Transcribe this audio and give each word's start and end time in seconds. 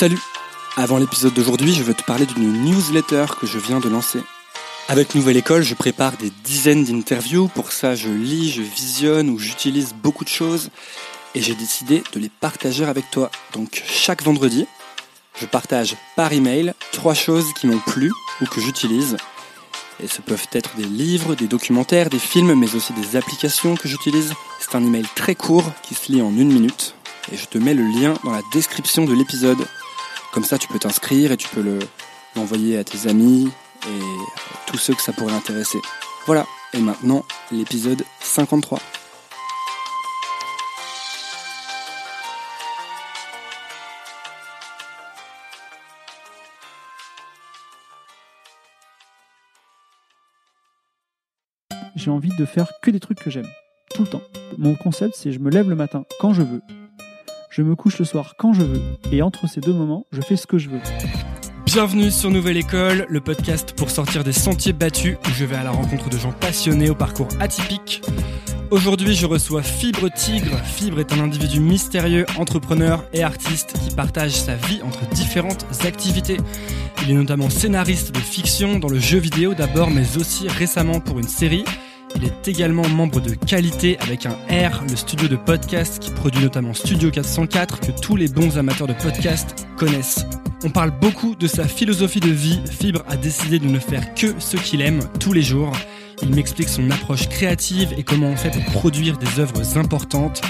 Salut 0.00 0.22
Avant 0.78 0.96
l'épisode 0.96 1.34
d'aujourd'hui, 1.34 1.74
je 1.74 1.82
veux 1.82 1.92
te 1.92 2.02
parler 2.02 2.24
d'une 2.24 2.64
newsletter 2.64 3.26
que 3.38 3.46
je 3.46 3.58
viens 3.58 3.80
de 3.80 3.88
lancer. 3.90 4.18
Avec 4.88 5.14
Nouvelle 5.14 5.36
École, 5.36 5.60
je 5.60 5.74
prépare 5.74 6.16
des 6.16 6.32
dizaines 6.42 6.84
d'interviews. 6.84 7.48
Pour 7.48 7.70
ça, 7.70 7.94
je 7.94 8.08
lis, 8.08 8.50
je 8.50 8.62
visionne 8.62 9.28
ou 9.28 9.38
j'utilise 9.38 9.92
beaucoup 9.92 10.24
de 10.24 10.30
choses. 10.30 10.70
Et 11.34 11.42
j'ai 11.42 11.54
décidé 11.54 12.02
de 12.14 12.18
les 12.18 12.30
partager 12.30 12.86
avec 12.86 13.10
toi. 13.10 13.30
Donc 13.52 13.82
chaque 13.86 14.22
vendredi, 14.22 14.66
je 15.38 15.44
partage 15.44 15.96
par 16.16 16.32
email 16.32 16.72
trois 16.92 17.12
choses 17.12 17.52
qui 17.60 17.66
m'ont 17.66 17.80
plu 17.80 18.10
ou 18.40 18.46
que 18.46 18.62
j'utilise. 18.62 19.18
Et 20.02 20.08
ce 20.08 20.22
peuvent 20.22 20.48
être 20.52 20.74
des 20.76 20.84
livres, 20.84 21.34
des 21.34 21.46
documentaires, 21.46 22.08
des 22.08 22.18
films, 22.18 22.54
mais 22.54 22.74
aussi 22.74 22.94
des 22.94 23.16
applications 23.16 23.74
que 23.76 23.86
j'utilise. 23.86 24.32
C'est 24.60 24.74
un 24.74 24.82
email 24.82 25.04
très 25.14 25.34
court 25.34 25.70
qui 25.82 25.94
se 25.94 26.10
lit 26.10 26.22
en 26.22 26.34
une 26.34 26.54
minute. 26.54 26.94
Et 27.30 27.36
je 27.36 27.44
te 27.44 27.58
mets 27.58 27.74
le 27.74 27.84
lien 27.84 28.14
dans 28.24 28.32
la 28.32 28.40
description 28.50 29.04
de 29.04 29.12
l'épisode. 29.12 29.66
Comme 30.32 30.44
ça, 30.44 30.58
tu 30.58 30.68
peux 30.68 30.78
t'inscrire 30.78 31.32
et 31.32 31.36
tu 31.36 31.48
peux 31.48 31.80
l'envoyer 32.36 32.78
à 32.78 32.84
tes 32.84 33.08
amis 33.08 33.50
et 33.86 34.00
tous 34.66 34.78
ceux 34.78 34.94
que 34.94 35.02
ça 35.02 35.12
pourrait 35.12 35.34
intéresser. 35.34 35.78
Voilà, 36.26 36.46
et 36.72 36.78
maintenant 36.78 37.24
l'épisode 37.50 38.04
53. 38.20 38.78
J'ai 51.96 52.10
envie 52.10 52.34
de 52.38 52.44
faire 52.46 52.70
que 52.82 52.90
des 52.90 53.00
trucs 53.00 53.18
que 53.18 53.30
j'aime, 53.30 53.48
tout 53.94 54.02
le 54.02 54.08
temps. 54.08 54.22
Mon 54.56 54.74
concept, 54.76 55.16
c'est 55.16 55.32
je 55.32 55.38
me 55.40 55.50
lève 55.50 55.68
le 55.68 55.76
matin 55.76 56.04
quand 56.20 56.32
je 56.32 56.42
veux, 56.42 56.62
je 57.50 57.62
me 57.62 57.74
couche 57.74 57.98
le 57.98 58.04
soir 58.04 58.34
quand 58.38 58.52
je 58.52 58.62
veux, 58.62 58.80
et 59.10 59.22
entre 59.22 59.48
ces 59.48 59.60
deux 59.60 59.72
moments, 59.72 60.06
je 60.12 60.20
fais 60.20 60.36
ce 60.36 60.46
que 60.46 60.56
je 60.56 60.70
veux. 60.70 60.80
Bienvenue 61.66 62.12
sur 62.12 62.30
Nouvelle 62.30 62.56
École, 62.56 63.06
le 63.08 63.20
podcast 63.20 63.74
pour 63.76 63.90
sortir 63.90 64.22
des 64.22 64.32
sentiers 64.32 64.72
battus 64.72 65.16
où 65.26 65.30
je 65.34 65.44
vais 65.44 65.56
à 65.56 65.64
la 65.64 65.72
rencontre 65.72 66.08
de 66.08 66.16
gens 66.16 66.32
passionnés 66.32 66.90
au 66.90 66.94
parcours 66.94 67.28
atypique. 67.40 68.02
Aujourd'hui, 68.70 69.16
je 69.16 69.26
reçois 69.26 69.62
Fibre 69.62 70.08
Tigre. 70.12 70.56
Fibre 70.62 71.00
est 71.00 71.12
un 71.12 71.18
individu 71.18 71.58
mystérieux, 71.58 72.24
entrepreneur 72.38 73.04
et 73.12 73.24
artiste 73.24 73.72
qui 73.80 73.96
partage 73.96 74.32
sa 74.32 74.54
vie 74.54 74.80
entre 74.84 75.08
différentes 75.08 75.66
activités. 75.84 76.36
Il 77.02 77.10
est 77.10 77.14
notamment 77.14 77.50
scénariste 77.50 78.14
de 78.14 78.20
fiction 78.20 78.78
dans 78.78 78.88
le 78.88 79.00
jeu 79.00 79.18
vidéo 79.18 79.54
d'abord, 79.54 79.90
mais 79.90 80.16
aussi 80.16 80.46
récemment 80.46 81.00
pour 81.00 81.18
une 81.18 81.28
série. 81.28 81.64
Il 82.16 82.24
est 82.24 82.48
également 82.48 82.86
membre 82.88 83.20
de 83.20 83.34
Qualité 83.34 83.98
avec 84.00 84.26
un 84.26 84.36
R, 84.48 84.84
le 84.88 84.96
studio 84.96 85.28
de 85.28 85.36
podcast 85.36 85.98
qui 86.00 86.10
produit 86.10 86.42
notamment 86.42 86.74
Studio 86.74 87.10
404 87.10 87.80
que 87.80 87.92
tous 88.00 88.16
les 88.16 88.28
bons 88.28 88.58
amateurs 88.58 88.86
de 88.86 88.92
podcast 88.94 89.66
connaissent. 89.76 90.26
On 90.64 90.70
parle 90.70 90.90
beaucoup 91.00 91.34
de 91.34 91.46
sa 91.46 91.66
philosophie 91.66 92.20
de 92.20 92.30
vie. 92.30 92.60
Fibre 92.70 93.02
a 93.08 93.16
décidé 93.16 93.58
de 93.58 93.66
ne 93.66 93.78
faire 93.78 94.14
que 94.14 94.38
ce 94.38 94.56
qu'il 94.56 94.82
aime 94.82 95.00
tous 95.18 95.32
les 95.32 95.42
jours. 95.42 95.72
Il 96.22 96.34
m'explique 96.34 96.68
son 96.68 96.90
approche 96.90 97.28
créative 97.28 97.94
et 97.96 98.02
comment 98.02 98.28
on 98.28 98.36
fait 98.36 98.52
produire 98.66 99.16
des 99.16 99.40
œuvres 99.40 99.78
importantes. 99.78 100.42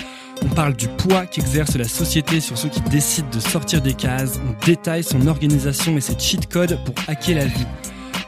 On 0.43 0.49
parle 0.49 0.75
du 0.75 0.89
poids 0.89 1.27
qu'exerce 1.27 1.77
la 1.77 1.87
société 1.87 2.41
sur 2.41 2.59
ceux 2.59 2.71
qui 2.71 2.81
décident 2.81 3.29
de 3.31 3.41
sortir 3.41 3.83
des 3.83 3.95
cases. 3.95 4.41
On 4.49 4.67
détaille 4.67 5.05
son 5.05 5.27
organisation 5.27 5.97
et 5.97 6.01
ses 6.01 6.19
cheat 6.19 6.49
codes 6.49 6.79
pour 6.85 6.95
hacker 7.07 7.37
la 7.37 7.45
vie. 7.45 7.67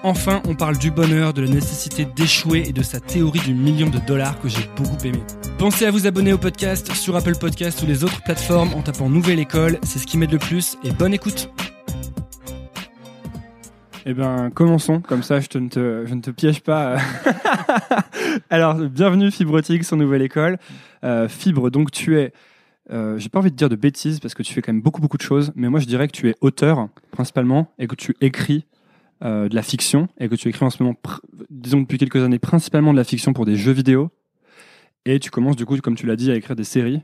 Enfin, 0.04 0.42
on 0.48 0.56
parle 0.56 0.78
du 0.78 0.90
bonheur, 0.90 1.32
de 1.32 1.42
la 1.42 1.48
nécessité 1.48 2.04
d'échouer 2.04 2.64
et 2.66 2.72
de 2.72 2.82
sa 2.82 2.98
théorie 2.98 3.38
du 3.38 3.54
million 3.54 3.88
de 3.88 4.00
dollars 4.00 4.40
que 4.40 4.48
j'ai 4.48 4.68
beaucoup 4.76 4.96
aimé. 5.04 5.20
Pensez 5.58 5.86
à 5.86 5.92
vous 5.92 6.08
abonner 6.08 6.32
au 6.32 6.38
podcast 6.38 6.92
sur 6.92 7.14
Apple 7.14 7.36
Podcast 7.38 7.80
ou 7.84 7.86
les 7.86 8.02
autres 8.02 8.20
plateformes 8.24 8.74
en 8.74 8.82
tapant 8.82 9.08
Nouvelle 9.08 9.38
École, 9.38 9.78
c'est 9.84 10.00
ce 10.00 10.06
qui 10.08 10.18
m'aide 10.18 10.32
le 10.32 10.40
plus 10.40 10.76
et 10.82 10.90
bonne 10.90 11.14
écoute. 11.14 11.50
Eh 14.04 14.12
bien, 14.12 14.50
commençons, 14.50 15.00
comme 15.00 15.22
ça 15.22 15.38
je, 15.38 15.56
ne 15.58 15.68
te, 15.68 16.04
je 16.04 16.14
ne 16.14 16.20
te 16.20 16.32
piège 16.32 16.62
pas. 16.62 16.96
Alors, 18.50 18.74
bienvenue 18.74 19.30
Fibrotique 19.30 19.84
sur 19.84 19.96
Nouvelle 19.96 20.22
École. 20.22 20.58
Euh, 21.04 21.28
Fibre, 21.28 21.70
donc 21.70 21.92
tu 21.92 22.18
es, 22.18 22.32
euh, 22.90 23.18
j'ai 23.18 23.28
pas 23.28 23.38
envie 23.38 23.52
de 23.52 23.56
dire 23.56 23.68
de 23.68 23.76
bêtises 23.76 24.18
parce 24.18 24.34
que 24.34 24.42
tu 24.42 24.52
fais 24.52 24.62
quand 24.62 24.72
même 24.72 24.82
beaucoup 24.82 25.00
beaucoup 25.00 25.16
de 25.16 25.22
choses, 25.22 25.52
mais 25.54 25.68
moi 25.68 25.78
je 25.78 25.86
dirais 25.86 26.08
que 26.08 26.12
tu 26.12 26.28
es 26.28 26.34
auteur 26.40 26.88
principalement 27.12 27.72
et 27.78 27.86
que 27.86 27.94
tu 27.94 28.16
écris 28.20 28.66
euh, 29.22 29.48
de 29.48 29.54
la 29.54 29.62
fiction 29.62 30.08
et 30.18 30.28
que 30.28 30.34
tu 30.34 30.48
écris 30.48 30.64
en 30.64 30.70
ce 30.70 30.82
moment, 30.82 30.96
disons 31.50 31.80
depuis 31.80 31.98
quelques 31.98 32.16
années, 32.22 32.38
principalement 32.38 32.92
de 32.92 32.98
la 32.98 33.04
fiction 33.04 33.32
pour 33.32 33.44
des 33.46 33.56
jeux 33.56 33.72
vidéo. 33.72 34.10
Et 35.04 35.18
tu 35.18 35.30
commences 35.30 35.56
du 35.56 35.66
coup, 35.66 35.76
comme 35.78 35.94
tu 35.96 36.06
l'as 36.06 36.16
dit, 36.16 36.30
à 36.30 36.34
écrire 36.36 36.56
des 36.56 36.64
séries. 36.64 37.00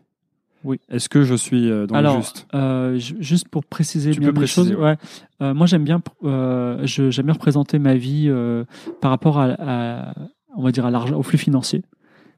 Oui. 0.64 0.80
Est-ce 0.88 1.08
que 1.08 1.22
je 1.22 1.34
suis 1.36 1.70
euh, 1.70 1.86
dans 1.86 1.94
Alors, 1.94 2.16
le 2.16 2.20
juste? 2.22 2.46
euh, 2.54 2.98
juste 2.98 3.48
pour 3.48 3.64
préciser 3.64 4.10
Tu 4.10 4.18
bien 4.20 4.30
peux 4.30 4.34
les 4.40 4.46
préciser, 4.46 4.72
choses, 4.72 4.82
ouais. 4.82 4.96
Euh, 5.40 5.54
moi 5.54 5.66
j'aime 5.66 5.84
bien, 5.84 6.00
j'aime 6.22 7.26
bien 7.26 7.32
représenter 7.34 7.78
ma 7.78 7.94
vie 7.94 8.28
par 9.00 9.10
rapport 9.10 9.38
à, 9.38 9.46
à- 9.58 10.14
on 10.56 10.62
va 10.62 10.72
dire 10.72 10.84
à 10.86 10.90
l'argent, 10.90 11.16
au 11.16 11.22
flux 11.22 11.38
financier. 11.38 11.82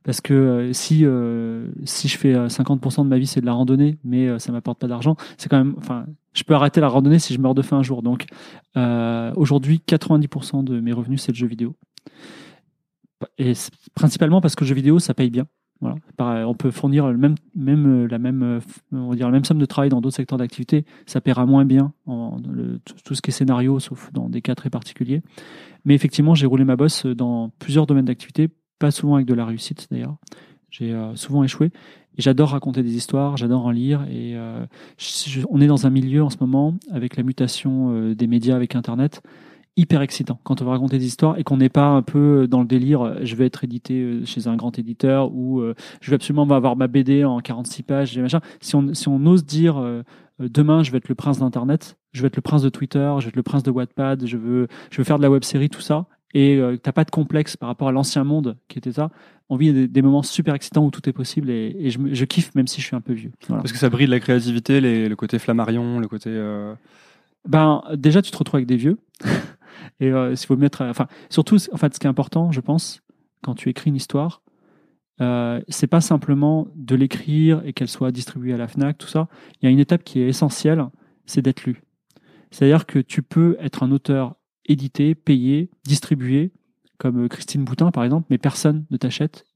Parce 0.02 0.20
que 0.22 0.32
euh, 0.34 0.72
si 0.72 1.04
euh, 1.04 1.66
si 1.84 2.08
je 2.08 2.16
fais 2.16 2.34
euh, 2.34 2.48
50% 2.48 3.04
de 3.04 3.08
ma 3.08 3.18
vie 3.18 3.26
c'est 3.26 3.42
de 3.42 3.46
la 3.46 3.52
randonnée, 3.52 3.98
mais 4.02 4.28
euh, 4.28 4.38
ça 4.38 4.50
m'apporte 4.50 4.78
pas 4.78 4.86
d'argent, 4.86 5.14
c'est 5.36 5.50
quand 5.50 5.58
même, 5.58 5.74
enfin, 5.76 6.06
je 6.32 6.42
peux 6.44 6.54
arrêter 6.54 6.80
la 6.80 6.88
randonnée 6.88 7.18
si 7.18 7.34
je 7.34 7.40
meurs 7.40 7.54
de 7.54 7.62
faim 7.62 7.78
un 7.78 7.82
jour. 7.82 8.02
Donc 8.02 8.26
euh, 8.76 9.32
aujourd'hui, 9.36 9.82
90% 9.86 10.64
de 10.64 10.80
mes 10.80 10.92
revenus 10.92 11.22
c'est 11.22 11.32
le 11.32 11.36
jeu 11.36 11.46
vidéo. 11.46 11.74
Et 13.38 13.52
principalement 13.94 14.40
parce 14.40 14.54
que 14.54 14.64
le 14.64 14.68
jeu 14.68 14.74
vidéo 14.74 14.98
ça 14.98 15.14
paye 15.14 15.30
bien. 15.30 15.46
Voilà. 15.80 15.96
On 16.46 16.54
peut 16.54 16.70
fournir 16.70 17.06
même, 17.06 17.36
même, 17.54 18.04
euh, 18.04 18.06
la 18.06 18.18
même, 18.18 18.42
euh, 18.42 18.60
on 18.92 19.14
la 19.14 19.30
même 19.30 19.46
somme 19.46 19.58
de 19.58 19.64
travail 19.64 19.88
dans 19.88 20.02
d'autres 20.02 20.16
secteurs 20.16 20.38
d'activité. 20.38 20.84
Ça 21.06 21.22
paiera 21.22 21.46
moins 21.46 21.64
bien 21.64 21.94
tout 23.04 23.14
ce 23.14 23.22
qui 23.22 23.30
est 23.30 23.32
scénario, 23.32 23.78
sauf 23.80 24.12
dans 24.12 24.28
des 24.28 24.42
cas 24.42 24.54
très 24.54 24.68
particuliers. 24.68 25.22
Mais 25.86 25.94
effectivement, 25.94 26.34
j'ai 26.34 26.44
roulé 26.44 26.64
ma 26.64 26.76
bosse 26.76 27.06
dans 27.06 27.48
plusieurs 27.58 27.86
domaines 27.86 28.04
d'activité, 28.04 28.50
pas 28.78 28.90
souvent 28.90 29.14
avec 29.14 29.26
de 29.26 29.32
la 29.32 29.46
réussite 29.46 29.88
d'ailleurs. 29.90 30.16
J'ai 30.70 30.92
euh, 30.92 31.14
souvent 31.16 31.42
échoué. 31.44 31.70
Et 32.18 32.22
j'adore 32.22 32.50
raconter 32.50 32.82
des 32.82 32.96
histoires, 32.96 33.36
j'adore 33.36 33.66
en 33.66 33.70
lire. 33.70 34.02
Et 34.10 34.36
euh, 34.36 34.64
je- 34.98 35.40
on 35.50 35.60
est 35.60 35.66
dans 35.66 35.86
un 35.86 35.90
milieu 35.90 36.22
en 36.24 36.30
ce 36.30 36.36
moment, 36.40 36.74
avec 36.92 37.16
la 37.16 37.22
mutation 37.22 37.92
euh, 37.94 38.14
des 38.14 38.26
médias 38.26 38.56
avec 38.56 38.74
Internet, 38.74 39.22
hyper 39.76 40.02
excitant 40.02 40.40
quand 40.42 40.60
on 40.60 40.64
va 40.64 40.72
raconter 40.72 40.98
des 40.98 41.06
histoires 41.06 41.38
et 41.38 41.44
qu'on 41.44 41.56
n'est 41.56 41.68
pas 41.68 41.86
un 41.86 42.02
peu 42.02 42.46
dans 42.48 42.60
le 42.60 42.66
délire 42.66 43.24
je 43.24 43.34
vais 43.36 43.46
être 43.46 43.62
édité 43.64 44.20
chez 44.26 44.48
un 44.48 44.56
grand 44.56 44.78
éditeur 44.78 45.32
ou 45.32 45.62
je 46.02 46.10
vais 46.10 46.16
absolument 46.16 46.42
avoir 46.50 46.76
ma 46.76 46.88
BD 46.88 47.24
en 47.24 47.38
46 47.38 47.84
pages 47.84 48.18
et 48.18 48.20
machin. 48.20 48.40
Si 48.60 48.74
on, 48.74 48.92
si 48.92 49.08
on 49.08 49.24
ose 49.26 49.46
dire 49.46 49.80
demain 50.40 50.82
je 50.82 50.90
vais 50.90 50.98
être 50.98 51.08
le 51.08 51.14
prince 51.14 51.38
d'internet, 51.38 51.96
je 52.12 52.20
vais 52.20 52.26
être 52.26 52.36
le 52.36 52.42
prince 52.42 52.62
de 52.62 52.68
Twitter, 52.68 53.14
je 53.20 53.24
vais 53.24 53.28
être 53.28 53.36
le 53.36 53.42
prince 53.44 53.62
de 53.62 53.70
Wattpad, 53.70 54.26
je 54.26 54.36
veux 54.36 54.66
je 54.90 54.98
veux 54.98 55.04
faire 55.04 55.18
de 55.18 55.22
la 55.22 55.30
web 55.30 55.44
série 55.44 55.70
tout 55.70 55.80
ça 55.80 56.06
et 56.34 56.56
euh, 56.58 56.76
t'as 56.76 56.92
pas 56.92 57.04
de 57.04 57.10
complexe 57.10 57.56
par 57.56 57.68
rapport 57.68 57.88
à 57.88 57.92
l'ancien 57.92 58.24
monde 58.24 58.56
qui 58.68 58.78
était 58.78 58.92
ça, 58.92 59.10
on 59.48 59.56
vit 59.56 59.72
des, 59.72 59.88
des 59.88 60.02
moments 60.02 60.22
super 60.22 60.54
excitants 60.54 60.84
où 60.86 60.90
tout 60.90 61.08
est 61.08 61.12
possible 61.12 61.50
et, 61.50 61.74
et 61.78 61.90
je, 61.90 62.24
kiffe 62.24 62.54
même 62.54 62.68
si 62.68 62.80
je 62.80 62.86
suis 62.86 62.94
un 62.96 63.00
peu 63.00 63.12
vieux. 63.12 63.32
Voilà. 63.48 63.62
Parce 63.62 63.72
que 63.72 63.78
ça 63.78 63.88
brille 63.90 64.06
la 64.06 64.20
créativité, 64.20 64.80
les- 64.80 65.08
le 65.08 65.16
côté 65.16 65.38
flammarion, 65.40 65.98
le 65.98 66.06
côté. 66.08 66.30
euh, 66.32 66.74
Ben 67.48 67.82
déjà 67.94 68.22
tu 68.22 68.30
te 68.30 68.36
retrouves 68.36 68.58
avec 68.58 68.68
des 68.68 68.76
vieux 68.76 68.98
et 70.00 70.10
euh, 70.12 70.36
s'il 70.36 70.46
faut 70.46 70.56
mettre, 70.56 70.82
enfin 70.84 71.06
surtout 71.30 71.56
en 71.72 71.76
fait 71.76 71.94
ce 71.94 71.98
qui 72.00 72.06
est 72.06 72.10
important 72.10 72.52
je 72.52 72.60
pense 72.60 73.02
quand 73.42 73.54
tu 73.54 73.68
écris 73.70 73.90
une 73.90 73.96
histoire, 73.96 74.42
euh, 75.20 75.60
c'est 75.68 75.86
pas 75.86 76.00
simplement 76.00 76.68
de 76.76 76.94
l'écrire 76.94 77.62
et 77.64 77.72
qu'elle 77.72 77.88
soit 77.88 78.12
distribuée 78.12 78.52
à 78.54 78.56
la 78.56 78.68
Fnac 78.68 78.98
tout 78.98 79.08
ça. 79.08 79.28
Il 79.60 79.64
y 79.66 79.68
a 79.68 79.70
une 79.70 79.78
étape 79.78 80.04
qui 80.04 80.20
est 80.20 80.28
essentielle, 80.28 80.84
c'est 81.26 81.42
d'être 81.42 81.64
lu. 81.64 81.82
C'est-à-dire 82.50 82.84
que 82.86 82.98
tu 82.98 83.22
peux 83.22 83.56
être 83.60 83.82
un 83.82 83.92
auteur 83.92 84.36
édité, 84.66 85.14
payé, 85.14 85.70
distribué, 85.84 86.52
comme 86.98 87.24
euh, 87.24 87.28
Christine 87.28 87.64
Boutin 87.64 87.90
par 87.90 88.04
exemple, 88.04 88.26
mais 88.30 88.38
personne 88.38 88.84
ne 88.90 88.96
t'achète. 88.96 89.46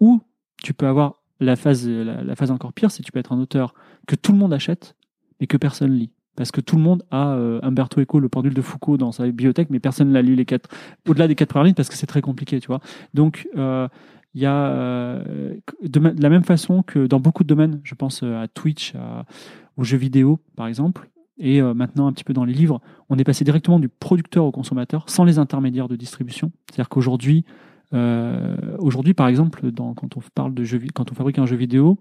Ou 0.00 0.20
tu 0.62 0.74
peux 0.74 0.86
avoir 0.86 1.22
la 1.40 1.56
phase, 1.56 1.88
la, 1.88 2.22
la 2.22 2.36
phase 2.36 2.50
encore 2.50 2.72
pire, 2.72 2.90
c'est 2.90 3.02
que 3.02 3.06
tu 3.06 3.12
peux 3.12 3.18
être 3.18 3.32
un 3.32 3.40
auteur 3.40 3.74
que 4.06 4.16
tout 4.16 4.32
le 4.32 4.38
monde 4.38 4.52
achète, 4.52 4.96
mais 5.40 5.46
que 5.46 5.56
personne 5.56 5.92
lit. 5.92 6.10
Parce 6.36 6.50
que 6.50 6.60
tout 6.60 6.76
le 6.76 6.82
monde 6.82 7.02
a 7.10 7.32
euh, 7.32 7.58
Umberto 7.62 8.00
Eco, 8.00 8.20
le 8.20 8.28
pendule 8.28 8.54
de 8.54 8.60
Foucault, 8.60 8.98
dans 8.98 9.10
sa 9.10 9.24
bibliothèque, 9.24 9.70
mais 9.70 9.80
personne 9.80 10.12
n'a 10.12 10.22
lu 10.22 10.34
les 10.34 10.44
quatre, 10.44 10.68
au-delà 11.08 11.26
des 11.26 11.34
quatre 11.34 11.48
premières 11.48 11.64
lignes 11.64 11.74
parce 11.74 11.88
que 11.88 11.96
c'est 11.96 12.06
très 12.06 12.20
compliqué, 12.20 12.60
tu 12.60 12.66
vois. 12.66 12.80
Donc, 13.14 13.48
euh, 13.56 13.88
il 14.34 14.42
y 14.42 14.46
a, 14.46 14.66
euh, 14.66 15.54
de, 15.82 16.00
la 16.20 16.28
même 16.28 16.44
façon 16.44 16.82
que 16.82 17.06
dans 17.06 17.20
beaucoup 17.20 17.42
de 17.42 17.48
domaines, 17.48 17.80
je 17.84 17.94
pense 17.94 18.22
à 18.22 18.46
Twitch, 18.48 18.92
aux 19.78 19.84
jeux 19.84 19.96
vidéo, 19.96 20.38
par 20.56 20.66
exemple, 20.66 21.08
et 21.38 21.60
euh, 21.60 21.74
maintenant 21.74 22.06
un 22.06 22.12
petit 22.12 22.24
peu 22.24 22.32
dans 22.32 22.44
les 22.44 22.54
livres, 22.54 22.80
on 23.08 23.18
est 23.18 23.24
passé 23.24 23.44
directement 23.44 23.78
du 23.78 23.88
producteur 23.88 24.44
au 24.44 24.52
consommateur 24.52 25.04
sans 25.08 25.24
les 25.24 25.38
intermédiaires 25.38 25.88
de 25.88 25.96
distribution. 25.96 26.50
C'est-à-dire 26.68 26.88
qu'aujourd'hui, 26.88 27.44
euh, 27.94 28.56
aujourd'hui, 28.78 29.14
par 29.14 29.28
exemple, 29.28 29.70
quand 29.76 30.16
on 30.16 30.20
parle 30.34 30.54
de 30.54 30.64
jeux, 30.64 30.78
vi- 30.78 30.90
quand 30.92 31.12
on 31.12 31.14
fabrique 31.14 31.38
un 31.38 31.46
jeu 31.46 31.56
vidéo, 31.56 31.98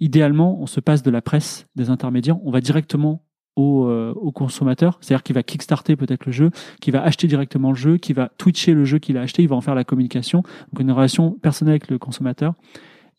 idéalement, 0.00 0.60
on 0.60 0.66
se 0.66 0.80
passe 0.80 1.02
de 1.02 1.10
la 1.10 1.22
presse, 1.22 1.66
des 1.76 1.90
intermédiaires, 1.90 2.38
on 2.44 2.50
va 2.50 2.60
directement 2.60 3.22
au, 3.54 3.86
euh, 3.86 4.12
au 4.16 4.32
consommateur, 4.32 4.98
c'est-à-dire 5.00 5.22
qu'il 5.22 5.34
va 5.34 5.42
kickstarter 5.42 5.96
peut-être 5.96 6.26
le 6.26 6.32
jeu, 6.32 6.50
qui 6.80 6.90
va 6.90 7.02
acheter 7.02 7.26
directement 7.26 7.70
le 7.70 7.76
jeu, 7.76 7.96
qui 7.96 8.12
va 8.12 8.30
twitcher 8.36 8.74
le 8.74 8.84
jeu 8.84 8.98
qu'il 8.98 9.16
a 9.16 9.22
acheté, 9.22 9.42
il 9.42 9.48
va 9.48 9.56
en 9.56 9.62
faire 9.62 9.74
la 9.74 9.84
communication, 9.84 10.42
donc 10.72 10.80
une 10.80 10.92
relation 10.92 11.32
personnelle 11.32 11.72
avec 11.72 11.88
le 11.88 11.98
consommateur. 11.98 12.54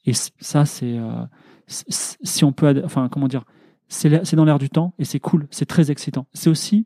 Et 0.06 0.13
ça, 0.13 0.66
c'est 0.66 0.98
si 1.68 2.45
on 2.45 2.51
peut, 2.51 2.81
enfin 2.86 3.10
comment 3.10 3.28
dire, 3.28 3.45
c'est 3.88 4.36
dans 4.36 4.45
l'air 4.45 4.60
du 4.60 4.69
temps 4.69 4.94
et 5.00 5.06
c'est 5.06 5.19
cool, 5.19 5.48
c'est 5.51 5.66
très 5.66 5.92
excitant. 5.92 6.28
C'est 6.34 6.50
aussi 6.50 6.86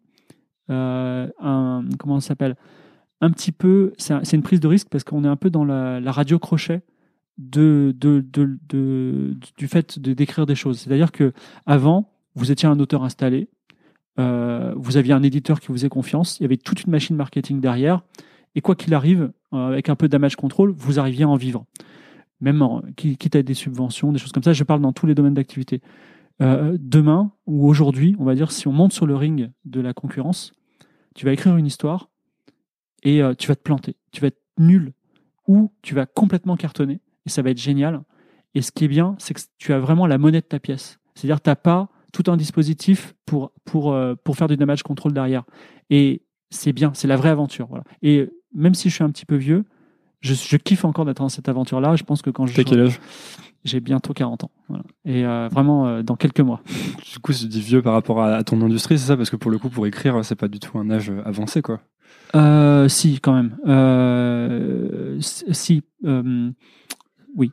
euh, 0.70 1.28
un 1.40 1.84
comment 2.00 2.20
ça 2.20 2.30
s'appelle? 2.30 2.56
Un 3.22 3.30
petit 3.32 3.52
peu, 3.52 3.94
c'est 3.98 4.14
un- 4.14 4.24
c'est 4.24 4.36
une 4.36 4.44
prise 4.44 4.60
de 4.60 4.68
risque 4.68 4.88
parce 4.90 5.04
qu'on 5.04 5.24
est 5.24 5.28
un 5.28 5.36
peu 5.36 5.50
dans 5.50 5.64
la, 5.66 6.00
radio 6.12 6.40
crochet 6.40 6.82
de, 7.38 7.94
du 9.58 9.68
fait 9.68 10.00
de 10.00 10.14
d'écrire 10.14 10.46
des 10.46 10.56
choses. 10.56 10.80
C'est-à-dire 10.80 11.12
que 11.12 11.34
avant, 11.66 12.12
vous 12.36 12.52
étiez 12.52 12.68
un 12.68 12.80
auteur 12.80 13.04
installé, 13.04 13.50
euh, 14.20 14.74
vous 14.76 14.98
aviez 14.98 15.14
un 15.14 15.24
éditeur 15.24 15.60
qui 15.60 15.68
vous 15.68 15.74
faisait 15.76 15.90
confiance, 15.90 16.40
il 16.40 16.44
y 16.44 16.46
avait 16.46 16.58
toute 16.58 16.84
une 16.84 16.92
machine 16.92 17.16
marketing 17.16 17.60
derrière, 17.62 18.04
et 18.56 18.62
quoi 18.62 18.76
qu'il 18.76 18.94
arrive, 18.94 19.32
euh, 19.54 19.68
avec 19.70 19.90
un 19.90 19.96
peu 19.96 20.08
de 20.08 20.12
damage 20.12 20.36
control, 20.36 20.72
vous 20.76 21.00
arriviez 21.00 21.24
à 21.24 21.30
en 21.30 21.36
vivre. 21.36 21.66
Même 22.42 22.62
en, 22.62 22.82
qui- 22.96 23.18
quitte 23.18 23.36
à 23.36 23.44
des 23.44 23.54
subventions, 23.54 24.12
des 24.12 24.20
choses 24.20 24.32
comme 24.32 24.44
ça, 24.44 24.54
je 24.54 24.64
parle 24.64 24.82
dans 24.82 24.94
tous 24.94 25.06
les 25.06 25.16
domaines 25.16 25.36
d'activité. 25.36 25.82
Euh, 26.42 26.78
demain 26.80 27.32
ou 27.46 27.68
aujourd'hui, 27.68 28.16
on 28.20 28.24
va 28.24 28.34
dire, 28.34 28.52
si 28.52 28.68
on 28.68 28.72
monte 28.72 28.94
sur 28.94 29.06
le 29.06 29.16
ring 29.16 29.52
de 29.66 29.82
la 29.82 29.94
concurrence, 29.94 30.54
tu 31.14 31.26
vas 31.26 31.34
écrire 31.34 31.56
une 31.56 31.68
histoire 31.68 32.10
et 33.04 33.22
euh, 33.22 33.34
tu 33.36 33.48
vas 33.48 33.56
te 33.56 33.62
planter, 33.62 33.96
tu 34.12 34.22
vas 34.22 34.28
être 34.28 34.42
nul 34.58 34.94
ou 35.48 35.72
tu 35.82 35.94
vas 35.94 36.06
complètement 36.06 36.56
cartonner 36.56 37.00
et 37.26 37.30
ça 37.30 37.42
va 37.42 37.52
être 37.52 37.60
génial. 37.60 38.02
Et 38.56 38.62
ce 38.62 38.72
qui 38.72 38.86
est 38.86 38.88
bien, 38.88 39.16
c'est 39.20 39.34
que 39.34 39.42
tu 39.60 39.72
as 39.72 39.80
vraiment 39.80 40.08
la 40.08 40.18
monnaie 40.18 40.42
de 40.42 40.46
ta 40.46 40.60
pièce. 40.60 41.00
C'est-à-dire 41.14 41.42
tu 41.42 41.50
n'as 41.50 41.56
pas 41.56 41.90
tout 42.12 42.24
un 42.28 42.38
dispositif 42.38 43.14
pour, 43.26 43.52
pour, 43.64 43.94
euh, 43.94 44.16
pour 44.16 44.36
faire 44.36 44.48
du 44.48 44.58
damage 44.58 44.84
control 44.84 45.14
derrière. 45.14 45.44
Et 45.90 46.24
c'est 46.50 46.74
bien, 46.74 46.92
c'est 46.94 47.08
la 47.08 47.18
vraie 47.18 47.30
aventure. 47.30 47.68
Voilà. 47.68 47.84
Et 48.02 48.30
même 48.54 48.74
si 48.74 48.90
je 48.90 48.96
suis 48.96 49.04
un 49.04 49.12
petit 49.12 49.26
peu 49.26 49.36
vieux, 49.36 49.64
je, 50.22 50.34
je 50.34 50.58
kiffe 50.58 50.86
encore 50.86 51.06
d'être 51.06 51.22
dans 51.22 51.30
cette 51.30 51.50
aventure-là. 51.50 51.96
Je 51.96 52.04
pense 52.04 52.22
que 52.22 52.30
quand 52.30 52.46
je. 52.46 52.56
T'as 52.56 52.64
quel 52.64 52.82
âge? 52.82 53.00
J'ai 53.64 53.80
bientôt 53.80 54.14
40 54.14 54.44
ans. 54.46 54.52
Voilà. 54.70 54.84
Et 55.06 55.26
euh, 55.26 55.48
vraiment, 55.52 55.88
euh, 55.88 56.02
dans 56.04 56.16
quelques 56.16 56.40
mois. 56.40 56.62
Du 57.12 57.20
coup, 57.20 57.32
tu 57.34 57.46
dis 57.46 57.62
vieux 57.62 57.82
par 57.82 57.94
rapport 57.94 58.22
à, 58.22 58.34
à 58.36 58.44
ton 58.44 58.60
industrie, 58.62 58.98
c'est 58.98 59.08
ça? 59.08 59.18
Parce 59.18 59.30
que 59.30 59.36
pour 59.36 59.52
le 59.52 59.58
coup, 59.60 59.70
pour 59.70 59.86
écrire, 59.86 60.24
c'est 60.26 60.36
pas 60.36 60.48
du 60.48 60.60
tout 60.60 60.78
un 60.80 60.90
âge 60.90 61.10
euh, 61.12 61.22
avancé, 61.26 61.62
quoi. 61.62 61.80
Euh, 62.36 62.88
si, 62.88 63.20
quand 63.20 63.34
même. 63.34 63.56
Si. 65.20 65.84
oui. 67.36 67.52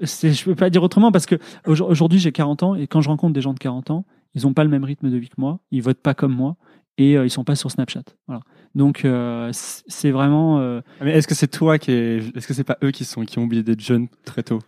Je 0.00 0.44
peux 0.44 0.54
pas 0.54 0.70
dire 0.70 0.82
autrement 0.82 1.12
parce 1.12 1.26
que 1.26 1.36
aujourd- 1.66 1.88
aujourd'hui, 1.90 2.18
j'ai 2.18 2.32
40 2.32 2.62
ans 2.62 2.74
et 2.74 2.86
quand 2.86 3.00
je 3.00 3.08
rencontre 3.08 3.32
des 3.32 3.40
gens 3.40 3.54
de 3.54 3.58
40 3.58 3.90
ans, 3.90 4.04
ils 4.34 4.42
n'ont 4.42 4.52
pas 4.52 4.64
le 4.64 4.70
même 4.70 4.84
rythme 4.84 5.10
de 5.10 5.16
vie 5.16 5.28
que 5.28 5.34
moi, 5.38 5.60
ils 5.70 5.82
votent 5.82 6.02
pas 6.02 6.14
comme 6.14 6.32
moi 6.34 6.56
et 6.98 7.12
ils 7.14 7.30
sont 7.30 7.44
pas 7.44 7.54
sur 7.54 7.70
Snapchat. 7.70 8.02
Voilà. 8.26 8.42
Donc, 8.74 9.04
euh, 9.04 9.50
c'est 9.52 10.10
vraiment. 10.10 10.58
euh, 10.58 10.80
Ah, 11.00 11.04
Mais 11.04 11.12
est-ce 11.12 11.26
que 11.28 11.34
c'est 11.34 11.48
toi 11.48 11.78
qui 11.78 11.92
est... 11.92 12.36
Est-ce 12.36 12.46
que 12.46 12.54
c'est 12.54 12.64
pas 12.64 12.76
eux 12.82 12.90
qui, 12.90 13.04
sont... 13.04 13.24
qui 13.24 13.38
ont 13.38 13.44
oublié 13.44 13.62
d'être 13.62 13.80
jeunes 13.80 14.08
très 14.24 14.42
tôt? 14.42 14.58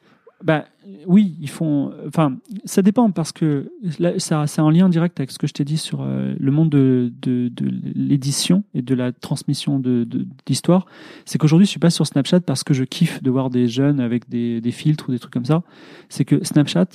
Bah, 0.42 0.64
oui, 1.06 1.36
ils 1.40 1.50
font. 1.50 1.92
Enfin, 2.06 2.38
ça 2.64 2.80
dépend 2.80 3.10
parce 3.10 3.32
que 3.32 3.70
c'est 4.18 4.60
en 4.60 4.70
lien 4.70 4.88
direct 4.88 5.20
avec 5.20 5.30
ce 5.30 5.38
que 5.38 5.46
je 5.46 5.52
t'ai 5.52 5.64
dit 5.64 5.76
sur 5.76 6.00
euh, 6.00 6.34
le 6.38 6.50
monde 6.50 6.70
de, 6.70 7.12
de, 7.20 7.48
de 7.48 7.70
l'édition 7.94 8.64
et 8.72 8.80
de 8.80 8.94
la 8.94 9.12
transmission 9.12 9.78
de, 9.78 10.08
d'histoire. 10.46 10.86
C'est 11.26 11.36
qu'aujourd'hui, 11.36 11.66
je 11.66 11.70
suis 11.70 11.80
pas 11.80 11.90
sur 11.90 12.06
Snapchat 12.06 12.40
parce 12.40 12.64
que 12.64 12.72
je 12.72 12.84
kiffe 12.84 13.22
de 13.22 13.30
voir 13.30 13.50
des 13.50 13.68
jeunes 13.68 14.00
avec 14.00 14.30
des, 14.30 14.62
des 14.62 14.70
filtres 14.70 15.08
ou 15.08 15.12
des 15.12 15.18
trucs 15.18 15.32
comme 15.32 15.44
ça. 15.44 15.62
C'est 16.08 16.24
que 16.24 16.42
Snapchat, 16.42 16.88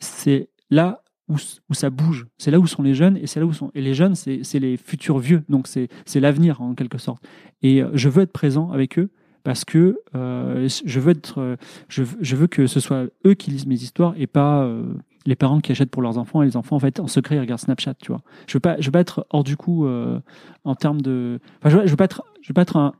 c'est 0.00 0.48
là 0.70 1.02
où, 1.28 1.36
où 1.68 1.74
ça 1.74 1.90
bouge. 1.90 2.26
C'est 2.38 2.50
là 2.50 2.58
où 2.58 2.66
sont 2.66 2.82
les 2.82 2.94
jeunes 2.94 3.16
et 3.16 3.28
c'est 3.28 3.38
là 3.38 3.46
où 3.46 3.52
sont. 3.52 3.70
Et 3.74 3.80
les 3.80 3.94
jeunes, 3.94 4.16
c'est, 4.16 4.42
les 4.54 4.76
futurs 4.76 5.18
vieux. 5.18 5.44
Donc, 5.48 5.68
c'est, 5.68 5.88
c'est 6.04 6.18
l'avenir 6.18 6.60
en 6.60 6.74
quelque 6.74 6.98
sorte. 6.98 7.22
Et 7.62 7.82
euh, 7.82 7.90
je 7.94 8.08
veux 8.08 8.22
être 8.22 8.32
présent 8.32 8.72
avec 8.72 8.98
eux 8.98 9.10
parce 9.44 9.64
que 9.64 9.98
euh, 10.14 10.68
je 10.84 11.00
veux 11.00 11.12
être, 11.12 11.40
euh, 11.40 11.56
je, 11.88 12.02
veux- 12.36 12.46
que 12.46 12.66
ce 12.66 12.80
soit 12.80 13.06
eux 13.26 13.34
qui 13.34 13.50
lisent 13.50 13.66
mes 13.66 13.74
histoires 13.76 14.14
et 14.16 14.26
pas 14.26 14.62
euh, 14.62 14.82
les 15.26 15.36
parents 15.36 15.60
qui 15.60 15.72
achètent 15.72 15.90
pour 15.90 16.02
leurs 16.02 16.18
enfants 16.18 16.42
et 16.42 16.46
les 16.46 16.56
enfants 16.56 16.76
en 16.76 16.80
fait 16.80 17.00
en 17.00 17.06
secret 17.06 17.36
ils 17.36 17.40
regardent 17.40 17.60
Snapchat, 17.60 17.94
tu 17.94 18.12
vois. 18.12 18.22
Je 18.46 18.54
veux 18.54 18.60
pas, 18.60 18.76
je 18.80 18.86
veux 18.86 18.92
pas 18.92 19.00
être 19.00 19.26
hors 19.30 19.44
du 19.44 19.56
coup 19.56 19.86
en 20.64 20.74
termes 20.74 21.00
de, 21.00 21.38
enfin, 21.60 21.70
je 21.70 21.76
veux, 21.78 21.86
veux 21.86 21.96
pas 21.96 22.04
être, 22.04 22.24
je 22.40 22.48
veux 22.48 22.54
pas 22.54 22.62
être 22.62 22.76
un, 22.76 22.94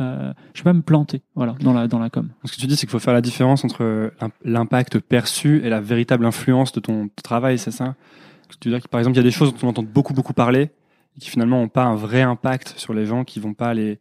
euh, 0.00 0.32
je 0.54 0.60
veux 0.60 0.64
pas 0.64 0.72
me 0.74 0.82
planter, 0.82 1.22
voilà, 1.34 1.54
dans 1.60 1.72
la 1.72 1.88
dans 1.88 1.98
la 1.98 2.10
com. 2.10 2.28
Ce 2.44 2.52
que 2.54 2.60
tu 2.60 2.66
dis, 2.66 2.76
c'est 2.76 2.86
qu'il 2.86 2.90
faut 2.90 2.98
faire 2.98 3.14
la 3.14 3.20
différence 3.22 3.64
entre 3.64 4.12
l'impact 4.44 4.98
perçu 5.00 5.62
et 5.64 5.70
la 5.70 5.80
véritable 5.80 6.24
influence 6.26 6.72
de 6.72 6.80
ton 6.80 7.08
travail, 7.22 7.58
c'est 7.58 7.70
ça? 7.70 7.94
Tu 8.60 8.68
veux 8.68 8.74
dire 8.74 8.82
que 8.82 8.88
par 8.88 9.00
exemple, 9.00 9.14
il 9.16 9.18
y 9.18 9.20
a 9.20 9.24
des 9.24 9.30
choses 9.30 9.52
dont 9.52 9.66
on 9.66 9.70
entend 9.70 9.82
beaucoup, 9.82 10.14
beaucoup 10.14 10.32
parler 10.34 10.70
et 11.16 11.20
qui 11.20 11.30
finalement 11.30 11.60
n'ont 11.60 11.68
pas 11.68 11.84
un 11.84 11.94
vrai 11.96 12.22
impact 12.22 12.74
sur 12.76 12.92
les 12.94 13.06
gens, 13.06 13.24
qui 13.24 13.40
vont 13.40 13.54
pas 13.54 13.74
les, 13.74 13.98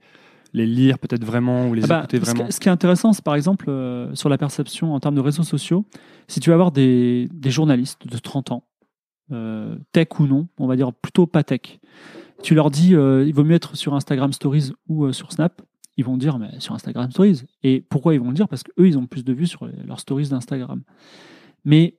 les 0.56 0.66
lire 0.66 0.98
peut-être 1.00 1.26
vraiment 1.26 1.68
ou 1.68 1.74
les 1.74 1.84
Ah 1.84 1.88
bah, 1.88 1.98
écouter 2.00 2.18
ce, 2.18 2.32
vraiment. 2.32 2.46
qui, 2.46 2.54
ce 2.54 2.60
qui 2.60 2.70
est 2.70 2.72
intéressant, 2.72 3.12
c'est 3.12 3.24
par 3.24 3.36
exemple 3.36 3.66
euh, 3.70 4.14
sur 4.16 4.30
la 4.30 4.38
perception 4.38 4.94
en 4.94 5.00
termes 5.00 5.16
de 5.16 5.22
réseaux 5.22 5.44
sociaux. 5.44 5.86
Si 6.28 6.40
tu 6.40 6.50
vas 6.50 6.54
avoir 6.54 6.72
des, 6.72 7.28
des 7.34 7.52
journalistes 7.52 8.08
de 8.08 8.18
30 8.18 8.52
ans, 8.52 8.64
euh, 9.32 9.76
tech 9.92 10.08
ou 10.20 10.28
non, 10.28 10.48
on 10.58 10.68
va 10.68 10.76
dire 10.76 10.94
plutôt 10.94 11.28
pas 11.28 11.44
tech, 11.44 11.80
tu 12.42 12.56
leur 12.56 12.72
dis 12.72 12.96
euh, 12.96 13.26
il 13.28 13.34
vaut 13.34 13.44
mieux 13.44 13.56
être 13.56 13.76
sur 13.76 13.96
Instagram 13.96 14.32
Stories 14.32 14.72
ou 14.88 15.12
sur 15.12 15.32
Snap, 15.34 15.62
ils 15.98 16.06
vont 16.06 16.16
dire 16.16 16.40
mais 16.40 16.60
sur 16.60 16.74
Instagram 16.74 17.12
Stories. 17.12 17.44
Et 17.64 17.82
pourquoi 17.82 18.14
ils 18.14 18.22
vont 18.22 18.30
le 18.30 18.36
dire? 18.36 18.48
Parce 18.48 18.64
qu'eux, 18.64 18.88
ils 18.88 18.98
ont 18.98 19.08
plus 19.08 19.26
de 19.26 19.34
vues 19.34 19.48
sur 19.48 19.68
leurs 19.86 20.00
stories 20.00 20.30
d'Instagram. 20.30 20.82
Mais 21.66 21.98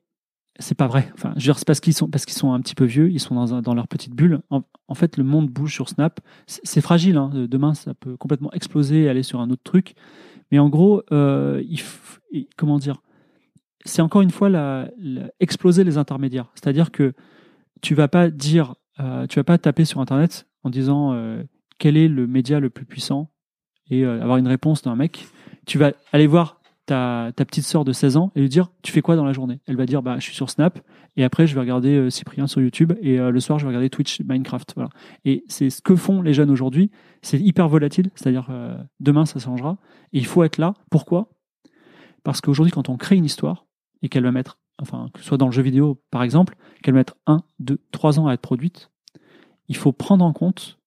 c'est 0.58 0.74
pas 0.74 0.86
vrai. 0.86 1.10
Enfin, 1.14 1.30
je 1.36 1.40
veux 1.40 1.52
dire, 1.52 1.58
c'est 1.58 1.66
parce 1.66 1.80
qu'ils 1.80 1.94
sont, 1.94 2.08
parce 2.08 2.24
qu'ils 2.24 2.36
sont 2.36 2.52
un 2.52 2.60
petit 2.60 2.74
peu 2.74 2.84
vieux, 2.84 3.10
ils 3.10 3.20
sont 3.20 3.34
dans, 3.34 3.60
dans 3.60 3.74
leur 3.74 3.88
petite 3.88 4.14
bulle. 4.14 4.40
En, 4.50 4.94
fait, 4.94 5.16
le 5.16 5.24
monde 5.24 5.48
bouge 5.48 5.74
sur 5.74 5.88
Snap. 5.88 6.20
C'est 6.46 6.80
fragile. 6.80 7.16
hein. 7.16 7.30
Demain, 7.34 7.74
ça 7.74 7.94
peut 7.94 8.16
complètement 8.16 8.52
exploser 8.52 9.02
et 9.02 9.08
aller 9.08 9.22
sur 9.22 9.40
un 9.40 9.50
autre 9.50 9.62
truc. 9.62 9.94
Mais 10.50 10.58
en 10.58 10.68
gros, 10.68 11.02
euh, 11.12 11.62
il 11.68 11.80
comment 12.56 12.78
dire 12.78 13.02
C'est 13.84 14.02
encore 14.02 14.22
une 14.22 14.30
fois 14.30 14.48
la, 14.48 14.90
exploser 15.40 15.84
les 15.84 15.98
intermédiaires. 15.98 16.50
C'est-à-dire 16.54 16.90
que 16.90 17.12
tu 17.82 17.94
vas 17.94 18.08
pas 18.08 18.30
dire, 18.30 18.74
euh, 19.00 19.26
tu 19.26 19.38
vas 19.38 19.44
pas 19.44 19.58
taper 19.58 19.84
sur 19.84 20.00
Internet 20.00 20.46
en 20.62 20.70
disant 20.70 21.12
euh, 21.12 21.42
quel 21.78 21.96
est 21.96 22.08
le 22.08 22.26
média 22.26 22.60
le 22.60 22.70
plus 22.70 22.84
puissant 22.84 23.30
et 23.90 24.04
euh, 24.04 24.22
avoir 24.22 24.38
une 24.38 24.48
réponse 24.48 24.82
d'un 24.82 24.96
mec. 24.96 25.26
Tu 25.66 25.78
vas 25.78 25.92
aller 26.12 26.26
voir 26.26 26.55
ta, 26.86 27.32
ta 27.34 27.44
petite 27.44 27.64
sœur 27.64 27.84
de 27.84 27.92
16 27.92 28.16
ans 28.16 28.32
et 28.34 28.40
lui 28.40 28.48
dire 28.48 28.70
tu 28.82 28.92
fais 28.92 29.02
quoi 29.02 29.16
dans 29.16 29.24
la 29.24 29.32
journée? 29.32 29.60
Elle 29.66 29.76
va 29.76 29.86
dire 29.86 30.02
bah 30.02 30.16
je 30.18 30.22
suis 30.22 30.34
sur 30.34 30.48
Snap 30.48 30.78
et 31.16 31.24
après 31.24 31.46
je 31.46 31.54
vais 31.54 31.60
regarder 31.60 31.96
euh, 31.96 32.10
Cyprien 32.10 32.46
sur 32.46 32.60
YouTube 32.60 32.94
et 33.00 33.18
euh, 33.18 33.30
le 33.30 33.40
soir 33.40 33.58
je 33.58 33.64
vais 33.64 33.68
regarder 33.68 33.90
Twitch 33.90 34.20
Minecraft 34.20 34.72
voilà. 34.76 34.90
Et 35.24 35.44
c'est 35.48 35.68
ce 35.68 35.82
que 35.82 35.96
font 35.96 36.22
les 36.22 36.32
jeunes 36.32 36.50
aujourd'hui, 36.50 36.90
c'est 37.22 37.40
hyper 37.40 37.68
volatile, 37.68 38.10
c'est-à-dire 38.14 38.46
euh, 38.50 38.78
demain 39.00 39.26
ça 39.26 39.38
changera 39.40 39.76
et 40.12 40.18
il 40.18 40.26
faut 40.26 40.44
être 40.44 40.58
là. 40.58 40.74
Pourquoi? 40.90 41.28
Parce 42.22 42.40
qu'aujourd'hui 42.40 42.72
quand 42.72 42.88
on 42.88 42.96
crée 42.96 43.16
une 43.16 43.24
histoire 43.24 43.66
et 44.02 44.08
qu'elle 44.08 44.24
va 44.24 44.32
mettre 44.32 44.58
enfin 44.80 45.08
que 45.12 45.20
ce 45.20 45.26
soit 45.26 45.38
dans 45.38 45.46
le 45.46 45.52
jeu 45.52 45.62
vidéo 45.62 46.00
par 46.10 46.22
exemple, 46.22 46.56
qu'elle 46.82 46.94
va 46.94 47.00
mettre 47.00 47.16
1 47.26 47.42
2 47.58 47.80
3 47.90 48.20
ans 48.20 48.28
à 48.28 48.34
être 48.34 48.40
produite, 48.40 48.90
il 49.68 49.76
faut 49.76 49.92
prendre 49.92 50.24
en 50.24 50.32
compte 50.32 50.78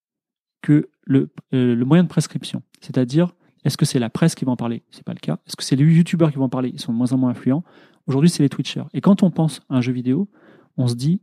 que 0.62 0.90
le, 1.04 1.30
le 1.52 1.84
moyen 1.84 2.04
de 2.04 2.10
prescription, 2.10 2.62
c'est-à-dire 2.82 3.34
est-ce 3.66 3.78
que 3.78 3.86
c'est 3.86 4.00
la 4.00 4.10
presse 4.10 4.36
qui 4.36 4.46
va 4.46 4.52
en 4.52 4.56
parler? 4.56 4.84
C'est 4.92 5.04
pas 5.04 5.14
le 5.14 5.20
cas. 5.20 5.40
Est-ce 5.48 5.56
que 5.56 5.64
c'est 5.64 5.76
les 5.76 5.84
youtubeurs 5.84 6.32
qui 6.32 6.38
vont 6.38 6.46
en 6.46 6.50
parler? 6.50 6.72
Ils 6.74 6.80
sont 6.80 6.94
de 6.94 6.98
moins 6.98 7.12
en 7.12 7.18
moins 7.18 7.32
influents. 7.32 7.64
Aujourd'hui, 8.08 8.30
c'est 8.30 8.44
les 8.44 8.50
Twitchers. 8.50 8.86
Et 8.94 9.02
quand 9.02 9.24
on 9.24 9.32
pense 9.32 9.62
à 9.70 9.76
un 9.76 9.82
jeu 9.82 9.92
vidéo, 9.92 10.30
on 10.78 10.88
se 10.88 10.96
dit 10.96 11.22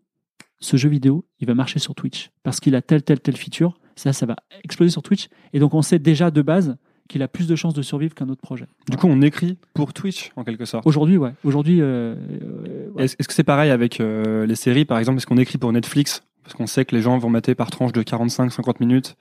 ce 0.61 0.77
jeu 0.77 0.89
vidéo, 0.89 1.25
il 1.41 1.47
va 1.47 1.55
marcher 1.55 1.79
sur 1.79 1.95
Twitch 1.95 2.31
parce 2.43 2.61
qu'il 2.61 2.75
a 2.75 2.83
telle, 2.83 3.03
telle, 3.03 3.21
telle 3.21 3.37
feature. 3.37 3.79
Ça, 3.95 4.13
ça 4.13 4.27
va 4.27 4.37
exploser 4.63 4.91
sur 4.91 5.03
Twitch. 5.03 5.29
Et 5.53 5.59
donc, 5.59 5.75
on 5.75 5.83
sait 5.83 5.99
déjà 5.99 6.31
de 6.31 6.43
base 6.43 6.77
qu'il 7.09 7.23
a 7.23 7.29
plus 7.29 7.47
de 7.47 7.57
chances 7.57 7.75
de 7.75 7.83
survivre 7.83 8.15
qu'un 8.15 8.29
autre 8.29 8.41
projet. 8.41 8.67
Du 8.91 8.97
coup, 8.97 9.07
on 9.09 9.23
écrit 9.23 9.59
pour 9.75 9.93
Twitch, 9.93 10.33
en 10.37 10.45
quelque 10.45 10.65
sorte. 10.65 10.87
Aujourd'hui, 10.87 11.17
ouais. 11.17 11.33
Aujourd'hui, 11.45 11.81
euh, 11.81 12.15
euh, 12.43 12.91
ouais. 12.91 13.05
Est-ce 13.05 13.17
est-ce 13.19 13.29
que 13.29 13.35
c'est 13.35 13.45
pareil 13.45 13.71
avec 13.71 14.01
euh, 14.01 14.45
les 14.47 14.57
séries, 14.57 14.85
par 14.85 14.99
exemple? 14.99 15.19
Est-ce 15.19 15.27
qu'on 15.27 15.39
écrit 15.39 15.59
pour 15.59 15.73
Netflix? 15.73 16.25
Parce 16.43 16.55
qu'on 16.55 16.67
sait 16.67 16.85
que 16.85 16.95
les 16.95 17.03
gens 17.03 17.17
vont 17.19 17.31
mater 17.31 17.55
par 17.55 17.71
tranche 17.71 17.93
de 17.93 18.03
45-50 18.03 18.77
minutes. 18.81 19.17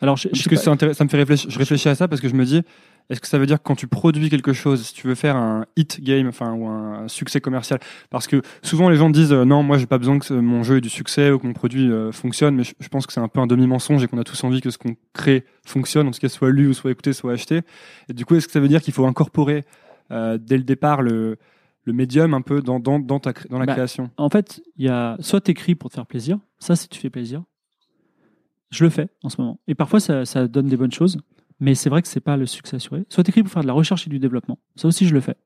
Alors, 0.00 0.16
je, 0.16 0.28
Parce 0.28 0.48
que 0.48 0.56
ça 0.56 1.04
me 1.04 1.08
fait 1.08 1.16
réfléchir. 1.16 1.50
Je 1.50 1.58
réfléchis 1.58 1.88
à 1.88 1.94
ça 1.94 2.08
parce 2.08 2.20
que 2.20 2.28
je 2.28 2.34
me 2.34 2.44
dis, 2.44 2.62
est-ce 3.10 3.20
que 3.20 3.26
ça 3.26 3.38
veut 3.38 3.46
dire 3.46 3.58
que 3.58 3.62
quand 3.64 3.76
tu 3.76 3.86
produis 3.86 4.30
quelque 4.30 4.52
chose, 4.52 4.82
si 4.86 4.94
tu 4.94 5.06
veux 5.06 5.14
faire 5.14 5.36
un 5.36 5.66
hit 5.76 6.00
game, 6.02 6.26
enfin 6.26 6.52
ou 6.52 6.66
un 6.66 7.06
succès 7.08 7.40
commercial, 7.40 7.78
parce 8.10 8.26
que 8.26 8.42
souvent 8.62 8.88
les 8.88 8.96
gens 8.96 9.10
disent 9.10 9.32
euh, 9.32 9.44
non, 9.44 9.62
moi 9.62 9.76
j'ai 9.78 9.86
pas 9.86 9.98
besoin 9.98 10.18
que 10.18 10.32
mon 10.34 10.62
jeu 10.62 10.78
ait 10.78 10.80
du 10.80 10.88
succès 10.88 11.30
ou 11.30 11.38
que 11.38 11.46
mon 11.46 11.52
produit 11.52 11.90
euh, 11.90 12.12
fonctionne, 12.12 12.54
mais 12.56 12.64
je, 12.64 12.74
je 12.80 12.88
pense 12.88 13.06
que 13.06 13.12
c'est 13.12 13.20
un 13.20 13.28
peu 13.28 13.40
un 13.40 13.46
demi 13.46 13.66
mensonge 13.66 14.02
et 14.02 14.08
qu'on 14.08 14.18
a 14.18 14.24
tous 14.24 14.42
envie 14.44 14.60
que 14.60 14.70
ce 14.70 14.78
qu'on 14.78 14.96
crée 15.12 15.44
fonctionne, 15.66 16.08
en 16.08 16.10
tout 16.10 16.20
cas 16.20 16.28
soit 16.28 16.50
lu 16.50 16.68
ou 16.68 16.72
soit 16.74 16.90
écouté, 16.90 17.12
soit 17.12 17.32
acheté. 17.32 17.60
Et 18.08 18.14
du 18.14 18.24
coup, 18.24 18.36
est-ce 18.36 18.46
que 18.46 18.52
ça 18.52 18.60
veut 18.60 18.68
dire 18.68 18.80
qu'il 18.82 18.94
faut 18.94 19.06
incorporer 19.06 19.64
euh, 20.10 20.38
dès 20.40 20.56
le 20.56 20.64
départ 20.64 21.02
le 21.02 21.36
le 21.86 21.92
médium 21.92 22.32
un 22.32 22.40
peu 22.40 22.62
dans, 22.62 22.80
dans, 22.80 22.98
dans, 22.98 23.20
ta, 23.20 23.34
dans 23.50 23.58
la 23.58 23.66
Bah, 23.66 23.74
création? 23.74 24.10
En 24.16 24.30
fait, 24.30 24.62
il 24.78 24.86
y 24.86 24.88
a 24.88 25.16
soit 25.20 25.42
t'écris 25.42 25.74
pour 25.74 25.90
te 25.90 25.94
faire 25.96 26.06
plaisir, 26.06 26.38
ça 26.58 26.74
c'est 26.76 26.88
tu 26.88 26.98
fais 26.98 27.10
plaisir. 27.10 27.42
Je 28.74 28.82
le 28.82 28.90
fais 28.90 29.06
en 29.22 29.28
ce 29.28 29.40
moment. 29.40 29.60
Et 29.68 29.76
parfois 29.76 30.00
ça, 30.00 30.48
donne 30.48 30.66
des 30.66 30.76
bonnes 30.76 30.92
choses, 30.92 31.18
mais 31.60 31.76
c'est 31.76 31.88
vrai 31.88 32.02
que 32.02 32.08
c'est 32.08 32.20
pas 32.20 32.36
le 32.36 32.44
succès 32.44 32.76
assuré. 32.76 33.04
Soit 33.08 33.22
t'écris 33.22 33.44
pour 33.44 33.52
faire 33.52 33.62
de 33.62 33.68
la 33.68 33.72
recherche 33.72 34.06
et 34.08 34.10
du 34.10 34.18
développement. 34.18 34.58
Ça 34.74 34.88
aussi 34.88 35.06
je 35.06 35.14
le 35.14 35.20
fais. 35.20 35.36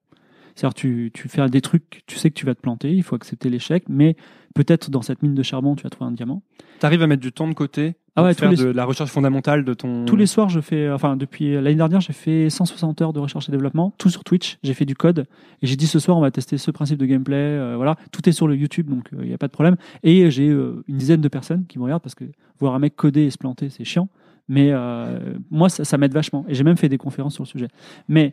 C'est-à-dire 0.55 0.75
tu, 0.75 1.11
tu 1.13 1.29
fais 1.29 1.47
des 1.51 1.61
trucs, 1.61 2.03
tu 2.07 2.17
sais 2.17 2.31
que 2.31 2.35
tu 2.35 2.47
vas 2.47 2.55
te 2.55 2.61
planter, 2.61 2.91
il 2.93 3.03
faut 3.03 3.15
accepter 3.15 3.51
l'échec, 3.51 3.85
mais 3.89 4.17
peut-être 4.55 4.91
dans 4.91 5.03
cette 5.03 5.23
mine 5.23 5.35
de 5.35 5.43
charbon 5.43 5.77
tu 5.77 5.83
vas 5.83 5.91
trouver 5.91 6.09
un 6.09 6.13
diamant. 6.13 6.43
T'arrives 6.79 7.03
à 7.03 7.07
mettre 7.07 7.23
du 7.23 7.33
temps 7.33 7.47
de 7.47 7.55
côté 7.55 7.97
Ah 8.19 8.25
ouais, 8.25 8.35
faire 8.35 8.51
les- 8.51 8.57
de 8.57 8.65
la 8.67 8.85
recherche 8.85 9.11
fondamentale 9.11 9.65
de 9.65 9.75
ton. 9.75 10.05
Tous 10.05 10.17
les 10.17 10.27
soirs, 10.27 10.49
je 10.49 10.61
fais, 10.61 10.91
enfin, 10.91 11.17
depuis 11.17 11.55
l'année 11.55 11.75
dernière, 11.75 12.01
j'ai 12.01 12.13
fait 12.13 12.51
160 12.51 13.01
heures 13.03 13.13
de 13.13 13.21
recherche 13.21 13.49
et 13.49 13.53
développement, 13.53 13.93
tout 13.99 14.11
sur 14.11 14.25
Twitch. 14.25 14.59
J'ai 14.63 14.75
fait 14.75 14.85
du 14.85 14.95
code 14.95 15.27
et 15.63 15.67
j'ai 15.67 15.77
dit 15.77 15.87
ce 15.87 15.99
soir, 15.99 16.17
on 16.17 16.21
va 16.21 16.31
tester 16.31 16.59
ce 16.59 16.71
principe 16.71 16.99
de 16.99 17.07
gameplay. 17.07 17.37
euh, 17.37 17.75
voilà, 17.77 17.97
tout 18.13 18.29
est 18.29 18.33
sur 18.33 18.47
le 18.49 18.57
YouTube, 18.57 18.89
donc 18.91 19.09
il 19.13 19.29
n'y 19.29 19.35
a 19.35 19.39
pas 19.39 19.47
de 19.49 19.53
problème. 19.53 19.77
Et 20.03 20.31
j'ai 20.31 20.49
euh, 20.49 20.83
une 20.89 20.97
dizaine 20.99 21.21
de 21.21 21.29
personnes 21.29 21.65
qui 21.67 21.79
me 21.79 21.85
regardent 21.85 22.03
parce 22.03 22.15
que 22.15 22.25
voir 22.59 22.75
un 22.75 22.79
mec 22.79 22.97
coder 22.97 23.23
et 23.25 23.31
se 23.31 23.39
planter, 23.39 23.71
c'est 23.71 23.85
chiant. 23.85 24.09
Mais 24.49 24.71
euh, 24.73 25.35
moi, 25.51 25.69
ça, 25.69 25.85
ça 25.85 25.99
m'aide 25.99 26.13
vachement. 26.15 26.45
Et 26.49 26.55
j'ai 26.55 26.65
même 26.65 26.77
fait 26.79 26.89
des 26.89 26.97
conférences 26.99 27.35
sur 27.35 27.45
le 27.45 27.49
sujet. 27.49 27.69
Mais 28.09 28.33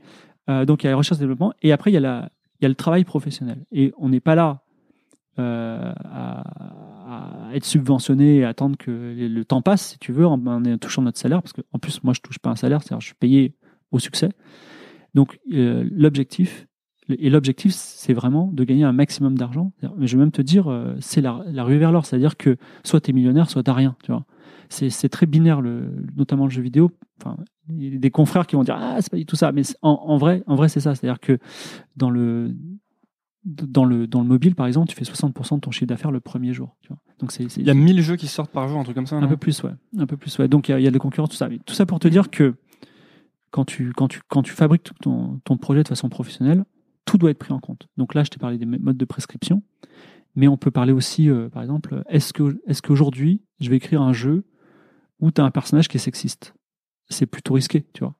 euh, 0.50 0.63
donc, 0.65 0.84
il 0.84 0.86
y 0.86 0.88
a 0.88 0.92
la 0.92 0.98
recherche 0.98 1.18
et 1.20 1.20
développement. 1.20 1.54
Et 1.62 1.72
après, 1.74 1.92
il 1.92 1.94
y, 1.94 1.98
a 1.98 2.00
la- 2.00 2.30
il 2.62 2.63
y 2.63 2.65
a 2.65 2.70
le 2.70 2.75
travail 2.75 3.04
professionnel. 3.04 3.58
Et 3.74 3.94
on 3.98 4.08
n'est 4.10 4.22
pas 4.22 4.34
là 4.36 4.62
euh, 5.39 5.92
à, 6.06 6.44
être 7.54 7.66
subventionné 7.66 8.38
et 8.38 8.46
attendre 8.46 8.78
que 8.78 8.92
le, 8.92 9.46
temps 9.46 9.62
passe, 9.62 9.92
si 9.92 10.00
tu 10.00 10.12
veux, 10.12 10.26
en, 10.26 10.40
touchant 10.78 11.02
notre 11.02 11.20
salaire. 11.20 11.42
Parce 11.42 11.54
qu'en 11.54 11.80
plus, 11.80 12.04
moi, 12.04 12.14
je 12.14 12.22
touche 12.22 12.40
pas 12.40 12.50
un 12.50 12.56
salaire, 12.56 12.82
c'est-à-dire 12.82 13.02
je 13.02 13.08
suis 13.08 13.16
payé 13.16 13.56
au 13.92 14.00
succès. 14.00 14.30
Donc, 15.14 15.40
euh, 15.54 15.88
l'objectif, 15.92 16.68
et 17.08 17.30
l'objectif, 17.30 17.74
c'est 17.74 18.14
vraiment 18.14 18.50
de 18.52 18.64
gagner 18.64 18.84
un 18.84 18.92
maximum 18.92 19.38
d'argent. 19.38 19.72
Mais 19.98 20.08
je 20.08 20.18
vais 20.18 20.22
même 20.22 20.32
te 20.32 20.42
dire, 20.42 20.68
euh, 20.68 20.96
c'est 21.00 21.22
la, 21.22 21.44
la 21.46 21.64
rue 21.64 21.78
vers 21.78 21.92
l'or. 21.92 22.06
C'est-à-dire 22.06 22.36
que 22.36 22.58
soit 22.84 23.02
tu 23.02 23.12
es 23.12 23.14
millionnaire, 23.14 23.50
soit 23.50 23.64
tu 23.64 23.72
rien. 23.72 23.96
Tu 24.04 24.12
vois. 24.12 24.26
C'est, 24.70 24.90
c'est 24.90 25.10
très 25.10 25.28
binaire, 25.28 25.62
le, 25.62 25.92
notamment 26.16 26.46
le 26.46 26.52
jeu 26.52 26.64
vidéo. 26.64 26.92
Enfin, 27.22 27.38
il 27.70 27.94
y 27.94 27.96
a 27.96 28.00
des 28.00 28.12
confrères 28.12 28.48
qui 28.48 28.56
vont 28.56 28.64
dire 28.64 28.76
Ah, 28.80 28.98
c'est 29.02 29.12
pas 29.12 29.18
du 29.18 29.26
tout 29.26 29.36
ça. 29.36 29.52
Mais 29.52 29.62
en, 29.84 29.92
en 29.92 30.18
vrai, 30.18 30.44
en 30.48 30.56
vrai 30.56 30.68
c'est 30.68 30.80
ça. 30.80 30.96
C'est-à-dire 30.96 31.20
que 31.20 31.38
dans 31.96 32.10
le, 32.10 32.56
dans, 33.46 33.86
le, 33.86 34.08
dans 34.08 34.22
le 34.22 34.28
mobile, 34.28 34.56
par 34.56 34.66
exemple, 34.66 34.90
tu 34.90 34.96
fais 34.96 35.04
60% 35.04 35.56
de 35.56 35.60
ton 35.62 35.72
chiffre 35.72 35.86
d'affaires 35.86 36.12
le 36.12 36.20
premier 36.20 36.54
jour. 36.54 36.75
Tu 36.82 36.90
vois. 36.90 36.98
Donc, 37.20 37.32
c'est, 37.32 37.44
Il 37.58 37.66
y 37.66 37.70
a 37.70 37.74
1000 37.74 38.02
jeux 38.02 38.16
qui 38.16 38.28
sortent 38.28 38.52
par 38.52 38.68
jour, 38.68 38.80
un 38.80 38.84
truc 38.84 38.96
comme 38.96 39.08
ça. 39.08 39.18
un 39.18 39.28
peu 39.28 39.38
plus, 39.38 39.64
ouais. 39.64 39.72
Un 39.98 40.08
peu 40.08 40.18
plus, 40.18 40.38
ouais. 40.40 40.48
Donc 40.48 40.68
il 40.68 40.72
y 40.72 40.75
a, 40.75 40.80
il 40.80 40.84
y 40.84 40.88
a 40.88 40.92
des 40.92 41.00
concurrents, 41.00 41.28
tout 41.28 41.36
ça. 41.36 41.48
Mais 41.48 41.60
tout 41.60 41.74
ça 41.74 41.86
pour 41.86 42.00
te 42.00 42.08
dire 42.08 42.30
que 42.30 42.56
quand 43.52 43.66
tu, 43.66 43.94
quand 43.94 44.08
tu, 44.08 44.22
quand 44.28 44.42
tu 44.42 44.52
fabriques 44.52 44.90
ton, 45.02 45.40
ton 45.46 45.58
projet 45.58 45.84
de 45.84 45.88
façon 45.88 46.10
professionnelle, 46.10 46.66
tout 47.06 47.18
doit 47.18 47.30
être 47.30 47.40
pris 47.40 47.54
en 47.54 47.60
compte. 47.60 47.88
Donc 47.98 48.14
là, 48.16 48.24
je 48.24 48.30
t'ai 48.30 48.40
parlé 48.40 48.58
des 48.58 48.66
modes 48.66 48.98
de 48.98 49.06
prescription, 49.06 49.62
mais 50.36 50.48
on 50.48 50.58
peut 50.58 50.72
parler 50.72 50.92
aussi, 50.92 51.30
euh, 51.30 51.50
par 51.50 51.62
exemple, 51.62 52.04
est-ce 52.10 52.34
que, 52.34 52.62
est-ce 52.68 52.82
qu'aujourd'hui, 52.82 53.44
je 53.60 53.70
vais 53.70 53.78
écrire 53.78 54.02
un 54.02 54.12
jeu 54.12 54.46
où 55.20 55.32
tu 55.32 55.40
as 55.40 55.46
un 55.46 55.52
personnage 55.52 55.88
qui 55.88 55.98
est 55.98 56.00
sexiste? 56.00 56.54
C'est 57.08 57.28
plutôt 57.28 57.54
risqué, 57.54 57.86
tu 57.94 58.04
vois. 58.04 58.16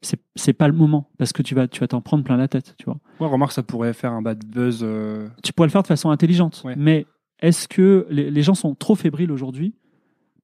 C'est, 0.00 0.20
c'est 0.36 0.52
pas 0.52 0.68
le 0.68 0.74
moment 0.74 1.10
parce 1.18 1.32
que 1.32 1.42
tu 1.42 1.54
vas, 1.54 1.66
tu 1.66 1.80
vas 1.80 1.88
t'en 1.88 2.00
prendre 2.00 2.22
plein 2.22 2.36
la 2.36 2.46
tête, 2.48 2.74
tu 2.78 2.84
vois. 2.84 2.98
Ouais, 3.20 3.26
remarque, 3.26 3.52
ça 3.52 3.62
pourrait 3.64 3.92
faire 3.92 4.12
un 4.12 4.22
bad 4.22 4.44
buzz. 4.46 4.80
euh, 4.82 5.28
tu 5.42 5.52
pourrais 5.52 5.66
le 5.66 5.72
faire 5.72 5.82
de 5.82 5.88
façon 5.88 6.10
intelligente. 6.10 6.62
Ouais. 6.64 6.74
Mais 6.76 7.06
est-ce 7.40 7.66
que 7.68 8.06
les, 8.10 8.30
les 8.30 8.42
gens 8.42 8.54
sont 8.54 8.74
trop 8.76 8.94
fébriles 8.94 9.32
aujourd'hui 9.32 9.74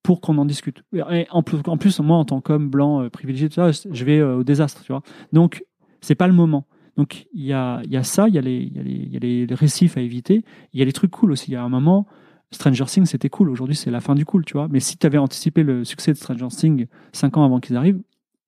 pour 0.03 0.21
qu'on 0.21 0.37
en 0.39 0.45
discute? 0.45 0.83
Et 0.93 1.27
en 1.31 1.43
plus, 1.43 1.59
en 1.67 1.77
plus, 1.77 2.01
moi, 2.01 2.17
en 2.17 2.25
tant 2.25 2.41
qu'homme 2.41 2.69
blanc 2.69 3.03
euh, 3.03 3.11
privilégié, 3.11 3.49
tout 3.49 3.55
ça, 3.55 3.71
je 3.71 4.05
vais 4.05 4.19
euh, 4.19 4.37
au 4.39 4.45
désastre, 4.45 4.83
tu 4.83 4.91
vois. 4.93 5.03
Donc, 5.33 5.65
c'est 6.01 6.15
pas 6.17 6.27
le 6.27 6.35
moment. 6.35 6.67
Donc, 6.97 7.27
il 7.33 7.45
y 7.45 7.53
a, 7.53 7.81
il 7.85 7.91
y 7.93 7.97
a 7.97 8.03
ça, 8.05 8.29
il 8.29 8.35
y 8.35 8.39
a, 8.39 8.41
les, 8.41 8.57
il 8.57 8.77
y 8.77 8.79
a, 8.81 8.83
les, 8.83 8.93
il 8.93 9.13
y 9.13 9.17
a 9.17 9.21
les- 9.21 9.47
les 9.47 9.55
récifs 9.55 9.97
à 9.97 10.01
éviter. 10.01 10.45
Il 10.73 10.79
y 10.81 10.83
a 10.83 10.85
les 10.85 10.93
trucs 10.93 11.11
cool 11.11 11.33
aussi. 11.33 11.51
Il 11.51 11.55
y 11.55 11.57
a 11.57 11.63
un 11.63 11.69
moment, 11.69 12.07
Stranger 12.51 12.85
Things, 12.87 13.07
c'était 13.07 13.31
cool. 13.31 13.51
Aujourd'hui, 13.51 13.75
c'est 13.77 13.91
la 13.91 14.01
fin 14.01 14.15
du 14.15 14.25
cool, 14.25 14.45
tu 14.45 14.53
vois. 14.55 14.69
Mais 14.69 14.79
si 14.81 14.97
tu 14.97 15.07
avais 15.07 15.19
anticipé 15.19 15.63
le 15.63 15.85
succès 15.85 16.13
de 16.13 16.17
Stranger 16.19 16.49
Things 16.49 16.87
cinq 17.13 17.37
ans 17.37 17.45
avant 17.45 17.59
qu'ils 17.61 17.77
arrivent, 17.77 18.01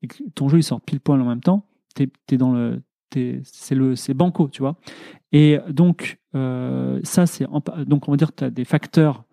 et 0.02 0.06
que 0.08 0.22
ton 0.34 0.48
jeu 0.48 0.58
il 0.58 0.62
sort 0.62 0.80
pile 0.80 1.00
poil 1.00 1.20
en 1.20 1.28
même 1.28 1.40
temps, 1.40 1.66
t'es 1.94 2.08
es 2.30 2.36
dans 2.36 2.52
le, 2.52 2.82
t'es- 3.10 3.40
c'est 3.44 3.74
le, 3.74 3.96
c'est 3.96 4.14
banco, 4.14 4.48
tu 4.48 4.60
vois. 4.60 4.76
Et 5.32 5.58
donc, 5.70 6.18
euh, 6.34 7.00
ça, 7.04 7.26
c'est 7.26 7.46
donc 7.86 8.08
on 8.08 8.10
va 8.12 8.16
dire 8.16 8.34
tu 8.34 8.44
as 8.44 8.50
des 8.50 8.64
facteurs 8.64 9.24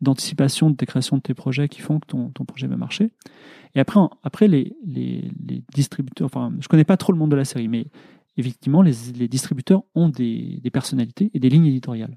d'anticipation 0.00 0.70
de 0.70 0.76
tes 0.76 0.86
créations 0.86 1.16
de 1.16 1.22
tes 1.22 1.34
projets 1.34 1.68
qui 1.68 1.80
font 1.80 2.00
que 2.00 2.06
ton, 2.06 2.30
ton 2.30 2.44
projet 2.44 2.66
va 2.66 2.76
marcher. 2.76 3.10
Et 3.74 3.80
après, 3.80 4.00
après 4.22 4.48
les, 4.48 4.74
les, 4.84 5.30
les 5.46 5.62
distributeurs, 5.74 6.24
enfin, 6.26 6.52
je 6.60 6.68
connais 6.68 6.84
pas 6.84 6.96
trop 6.96 7.12
le 7.12 7.18
monde 7.18 7.30
de 7.30 7.36
la 7.36 7.44
série, 7.44 7.68
mais 7.68 7.86
effectivement, 8.36 8.80
les, 8.82 8.92
les 9.16 9.28
distributeurs 9.28 9.82
ont 9.94 10.08
des, 10.08 10.58
des 10.62 10.70
personnalités 10.70 11.30
et 11.34 11.38
des 11.38 11.50
lignes 11.50 11.66
éditoriales. 11.66 12.16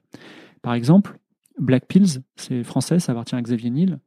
Par 0.62 0.74
exemple, 0.74 1.20
Black 1.60 1.86
Pills, 1.88 2.22
c'est 2.38 2.64
français, 2.64 3.00
ça 3.00 3.12
appartient 3.12 3.36
à 3.36 3.42
Xavier 3.42 3.70
Niel. 3.70 4.00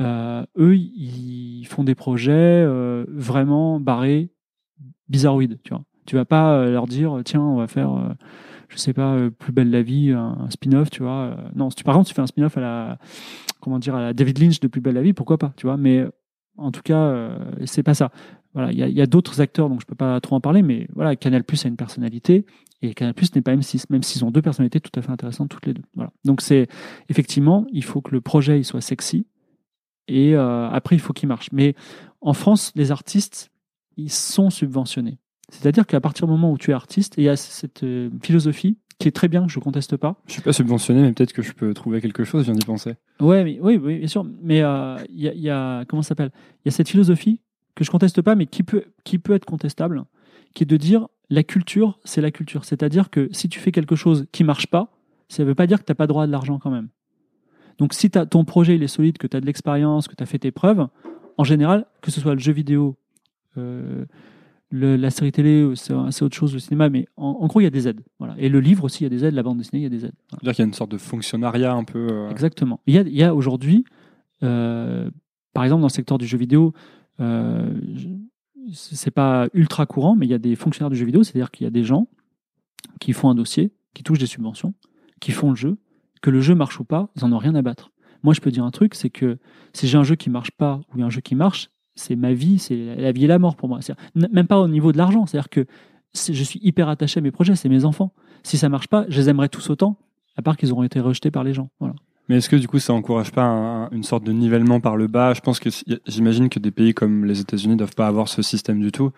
Euh, 0.00 0.44
eux, 0.58 0.76
ils 0.76 1.64
font 1.66 1.84
des 1.84 1.94
projets 1.94 2.32
euh, 2.32 3.04
vraiment 3.08 3.80
barrés, 3.80 4.30
bizarroïdes, 5.08 5.58
tu 5.62 5.70
vois. 5.70 5.84
Tu 6.06 6.16
vas 6.16 6.24
pas 6.24 6.54
euh, 6.54 6.72
leur 6.72 6.86
dire, 6.86 7.20
tiens, 7.24 7.42
on 7.42 7.56
va 7.56 7.66
faire, 7.66 8.16
je 8.68 8.78
sais 8.78 8.92
pas, 8.92 9.14
euh, 9.14 9.30
plus 9.30 9.52
belle 9.52 9.70
la 9.70 9.82
vie, 9.82 10.12
un, 10.12 10.48
spin-off, 10.50 10.90
tu 10.90 11.02
vois. 11.02 11.36
Non, 11.54 11.70
si 11.70 11.76
tu, 11.76 11.84
par 11.84 11.94
contre, 11.94 12.08
tu 12.08 12.14
fais 12.14 12.22
un 12.22 12.26
spin-off 12.26 12.56
à 12.56 12.60
la, 12.60 12.98
comment 13.60 13.78
dire, 13.78 13.94
à 13.94 14.00
la 14.00 14.12
David 14.14 14.38
Lynch 14.38 14.60
de 14.60 14.68
Plus 14.68 14.80
belle 14.80 14.94
la 14.94 15.02
vie, 15.02 15.12
pourquoi 15.12 15.38
pas, 15.38 15.52
tu 15.56 15.66
vois. 15.66 15.76
Mais 15.76 16.06
en 16.56 16.70
tout 16.70 16.82
cas, 16.82 16.98
euh, 16.98 17.38
c'est 17.64 17.82
pas 17.82 17.94
ça. 17.94 18.10
Voilà, 18.52 18.72
il 18.72 18.78
y 18.78 19.00
a, 19.00 19.02
a 19.02 19.06
d'autres 19.06 19.40
acteurs, 19.40 19.68
donc 19.68 19.80
je 19.80 19.86
peux 19.86 19.94
pas 19.94 20.20
trop 20.20 20.36
en 20.36 20.40
parler, 20.40 20.62
mais 20.62 20.88
voilà, 20.94 21.14
Canal 21.14 21.44
Plus 21.44 21.64
a 21.64 21.68
une 21.68 21.76
personnalité 21.76 22.44
et 22.82 22.94
Canal 22.94 23.14
Plus 23.14 23.34
n'est 23.34 23.42
pas 23.42 23.54
M6, 23.54 23.84
même 23.90 24.02
s'ils 24.02 24.24
ont 24.24 24.30
deux 24.30 24.42
personnalités 24.42 24.80
tout 24.80 24.90
à 24.98 25.02
fait 25.02 25.10
intéressantes 25.10 25.50
toutes 25.50 25.66
les 25.66 25.74
deux. 25.74 25.82
Voilà. 25.94 26.10
Donc 26.24 26.40
c'est 26.40 26.66
effectivement, 27.08 27.64
il 27.72 27.84
faut 27.84 28.00
que 28.00 28.10
le 28.10 28.20
projet 28.20 28.58
il 28.58 28.64
soit 28.64 28.80
sexy 28.80 29.26
et 30.08 30.34
euh, 30.36 30.68
après 30.70 30.96
il 30.96 31.00
faut 31.00 31.12
qu'il 31.12 31.28
marche. 31.28 31.48
Mais 31.52 31.74
en 32.20 32.32
France, 32.32 32.72
les 32.74 32.90
artistes, 32.90 33.50
ils 33.96 34.10
sont 34.10 34.50
subventionnés. 34.50 35.18
C'est-à-dire 35.50 35.86
qu'à 35.86 36.00
partir 36.00 36.26
du 36.26 36.32
moment 36.32 36.52
où 36.52 36.58
tu 36.58 36.70
es 36.70 36.74
artiste, 36.74 37.14
il 37.16 37.24
y 37.24 37.28
a 37.28 37.36
cette 37.36 37.82
euh, 37.82 38.08
philosophie 38.22 38.78
qui 38.98 39.08
est 39.08 39.12
très 39.12 39.28
bien, 39.28 39.46
que 39.46 39.50
je 39.52 39.58
conteste 39.58 39.96
pas. 39.96 40.16
Je 40.26 40.34
suis 40.34 40.42
pas 40.42 40.52
subventionné, 40.52 41.00
mais 41.02 41.12
peut-être 41.12 41.32
que 41.32 41.40
je 41.42 41.52
peux 41.52 41.72
trouver 41.72 42.00
quelque 42.02 42.22
chose, 42.22 42.42
je 42.42 42.50
viens 42.52 42.58
d'y 42.58 42.66
penser. 42.66 42.94
Ouais, 43.18 43.42
mais, 43.44 43.58
oui, 43.60 43.78
oui, 43.82 43.98
bien 43.98 44.06
sûr. 44.08 44.24
Mais 44.42 44.60
euh, 44.62 44.96
il 45.08 45.20
y, 45.22 45.28
a, 45.28 45.32
il 45.32 45.40
y 45.40 45.48
a- 45.50 45.84
comment 45.88 46.02
ça 46.02 46.08
s'appelle? 46.08 46.30
Il 46.58 46.60
y 46.66 46.68
a 46.68 46.70
cette 46.72 46.88
philosophie 46.90 47.40
que 47.74 47.82
je 47.82 47.90
conteste 47.90 48.20
pas, 48.20 48.34
mais 48.34 48.44
qui 48.46 48.62
peut, 48.62 48.84
qui 49.04 49.18
peut 49.18 49.32
être 49.32 49.46
contestable, 49.46 50.04
qui 50.54 50.64
est 50.64 50.66
de 50.66 50.76
dire 50.76 51.08
la 51.30 51.42
culture, 51.42 51.98
c'est 52.04 52.20
la 52.20 52.30
culture. 52.30 52.64
C'est-à-dire 52.66 53.08
que 53.08 53.28
si 53.32 53.48
tu 53.48 53.58
fais 53.58 53.72
quelque 53.72 53.96
chose 53.96 54.26
qui 54.32 54.44
marche 54.44 54.66
pas, 54.66 54.92
ça 55.28 55.44
veut 55.44 55.54
pas 55.54 55.66
dire 55.66 55.78
que 55.78 55.84
tu 55.84 55.90
n'as 55.92 55.96
pas 55.96 56.06
droit 56.06 56.24
à 56.24 56.26
de 56.26 56.32
l'argent 56.32 56.58
quand 56.58 56.70
même. 56.70 56.88
Donc 57.80 57.94
si 57.94 58.10
t'as- 58.10 58.26
ton 58.26 58.44
projet 58.44 58.76
il 58.76 58.82
est 58.84 58.88
solide, 58.88 59.18
que 59.18 59.26
tu 59.26 59.36
as 59.36 59.40
de 59.40 59.46
l'expérience, 59.46 60.06
que 60.06 60.14
tu 60.14 60.22
as 60.22 60.26
fait 60.26 60.38
tes 60.38 60.52
preuves, 60.52 60.86
en 61.38 61.44
général, 61.44 61.86
que 62.02 62.10
ce 62.12 62.20
soit 62.20 62.34
le 62.34 62.40
jeu 62.40 62.52
vidéo, 62.52 62.96
euh, 63.56 64.04
le- 64.70 64.94
la 64.96 65.10
série 65.10 65.32
télé, 65.32 65.72
c'est 65.74 65.92
autre 66.22 66.36
chose, 66.36 66.52
le 66.52 66.60
cinéma, 66.60 66.88
mais 66.90 67.08
en, 67.16 67.38
en 67.40 67.46
gros, 67.48 67.60
il 67.60 67.64
y 67.64 67.66
a 67.66 67.70
des 67.70 67.88
aides. 67.88 68.02
Voilà. 68.20 68.34
Et 68.38 68.48
le 68.48 68.60
livre 68.60 68.84
aussi, 68.84 69.02
il 69.02 69.04
y 69.04 69.06
a 69.06 69.10
des 69.10 69.24
aides, 69.24 69.34
la 69.34 69.42
bande 69.42 69.58
dessinée, 69.58 69.80
il 69.80 69.82
y 69.82 69.86
a 69.86 69.88
des 69.88 70.04
aides. 70.04 70.12
Voilà. 70.30 70.40
C'est-à-dire 70.42 70.54
qu'il 70.54 70.62
y 70.62 70.66
a 70.66 70.68
une 70.68 70.74
sorte 70.74 70.90
de 70.92 70.98
fonctionnariat 70.98 71.72
un 71.72 71.82
peu. 71.84 72.06
euh, 72.10 72.30
Exactement. 72.30 72.80
Il 72.86 72.94
y 72.94 73.22
a, 73.24 73.28
a 73.30 73.34
aujourd'hui, 73.34 73.84
euh, 74.44 75.10
par 75.54 75.64
exemple, 75.64 75.80
dans 75.80 75.88
le 75.88 75.92
secteur 75.92 76.18
du 76.18 76.26
jeu 76.26 76.38
vidéo, 76.38 76.72
euh, 77.20 77.80
c'est 78.72 79.10
pas 79.10 79.48
ultra 79.54 79.86
courant, 79.86 80.14
mais 80.14 80.26
il 80.26 80.30
y 80.30 80.34
a 80.34 80.38
des 80.38 80.54
fonctionnaires 80.54 80.90
du 80.90 80.96
jeu 80.96 81.06
vidéo, 81.06 81.24
c'est-à-dire 81.24 81.50
qu'il 81.50 81.64
y 81.64 81.66
a 81.66 81.70
des 81.70 81.82
gens 81.84 82.06
qui 83.00 83.12
font 83.12 83.30
un 83.30 83.34
dossier, 83.34 83.72
qui 83.94 84.02
touchent 84.02 84.18
des 84.20 84.26
subventions, 84.26 84.74
qui 85.20 85.32
font 85.32 85.50
le 85.50 85.56
jeu, 85.56 85.76
que 86.20 86.30
le 86.30 86.40
jeu 86.40 86.54
marche 86.54 86.78
ou 86.80 86.84
pas, 86.84 87.08
ils 87.16 87.24
en 87.24 87.32
ont 87.32 87.38
rien 87.38 87.54
à 87.54 87.62
battre. 87.62 87.90
Moi, 88.22 88.34
je 88.34 88.40
peux 88.40 88.50
dire 88.50 88.64
un 88.64 88.70
truc, 88.70 88.94
c'est 88.94 89.10
que 89.10 89.38
si 89.72 89.88
j'ai 89.88 89.96
un 89.96 90.02
jeu 90.02 90.14
qui 90.14 90.30
marche 90.30 90.50
pas 90.50 90.80
ou 90.94 91.02
un 91.02 91.10
jeu 91.10 91.20
qui 91.20 91.34
marche, 91.34 91.70
c'est 91.94 92.16
ma 92.16 92.32
vie, 92.32 92.58
c'est 92.58 92.96
la 92.96 93.12
vie 93.12 93.24
et 93.24 93.28
la 93.28 93.38
mort 93.38 93.56
pour 93.56 93.68
moi. 93.68 93.80
Même 94.14 94.46
pas 94.46 94.58
au 94.58 94.68
niveau 94.68 94.92
de 94.92 94.98
l'argent, 94.98 95.26
c'est-à-dire 95.26 95.48
que 95.48 95.66
je 96.14 96.44
suis 96.44 96.60
hyper 96.62 96.88
attaché 96.88 97.18
à 97.18 97.22
mes 97.22 97.30
projets, 97.30 97.56
c'est 97.56 97.68
mes 97.68 97.84
enfants. 97.84 98.12
Si 98.42 98.58
ça 98.58 98.68
marche 98.68 98.88
pas, 98.88 99.04
je 99.08 99.20
les 99.20 99.28
aimerais 99.28 99.48
tous 99.48 99.70
autant, 99.70 99.96
à 100.36 100.42
part 100.42 100.56
qu'ils 100.56 100.72
auront 100.72 100.82
été 100.82 101.00
rejetés 101.00 101.30
par 101.30 101.44
les 101.44 101.52
gens. 101.52 101.70
Voilà. 101.78 101.94
Mais 102.30 102.36
est-ce 102.36 102.48
que 102.48 102.54
du 102.54 102.68
coup 102.68 102.78
ça 102.78 102.92
encourage 102.92 103.32
pas 103.32 103.42
un- 103.42 103.90
une 103.90 104.04
sorte 104.04 104.22
de 104.22 104.30
nivellement 104.30 104.78
par 104.78 104.96
le 104.96 105.08
bas? 105.08 105.34
Je 105.34 105.40
pense 105.40 105.58
que 105.58 105.68
j'imagine 106.06 106.48
que 106.48 106.60
des 106.60 106.70
pays 106.70 106.94
comme 106.94 107.24
les 107.24 107.40
États-Unis 107.40 107.74
doivent 107.74 107.96
pas 107.96 108.06
avoir 108.06 108.28
ce 108.28 108.40
système 108.40 108.80
du 108.80 108.92
tout. 108.92 109.10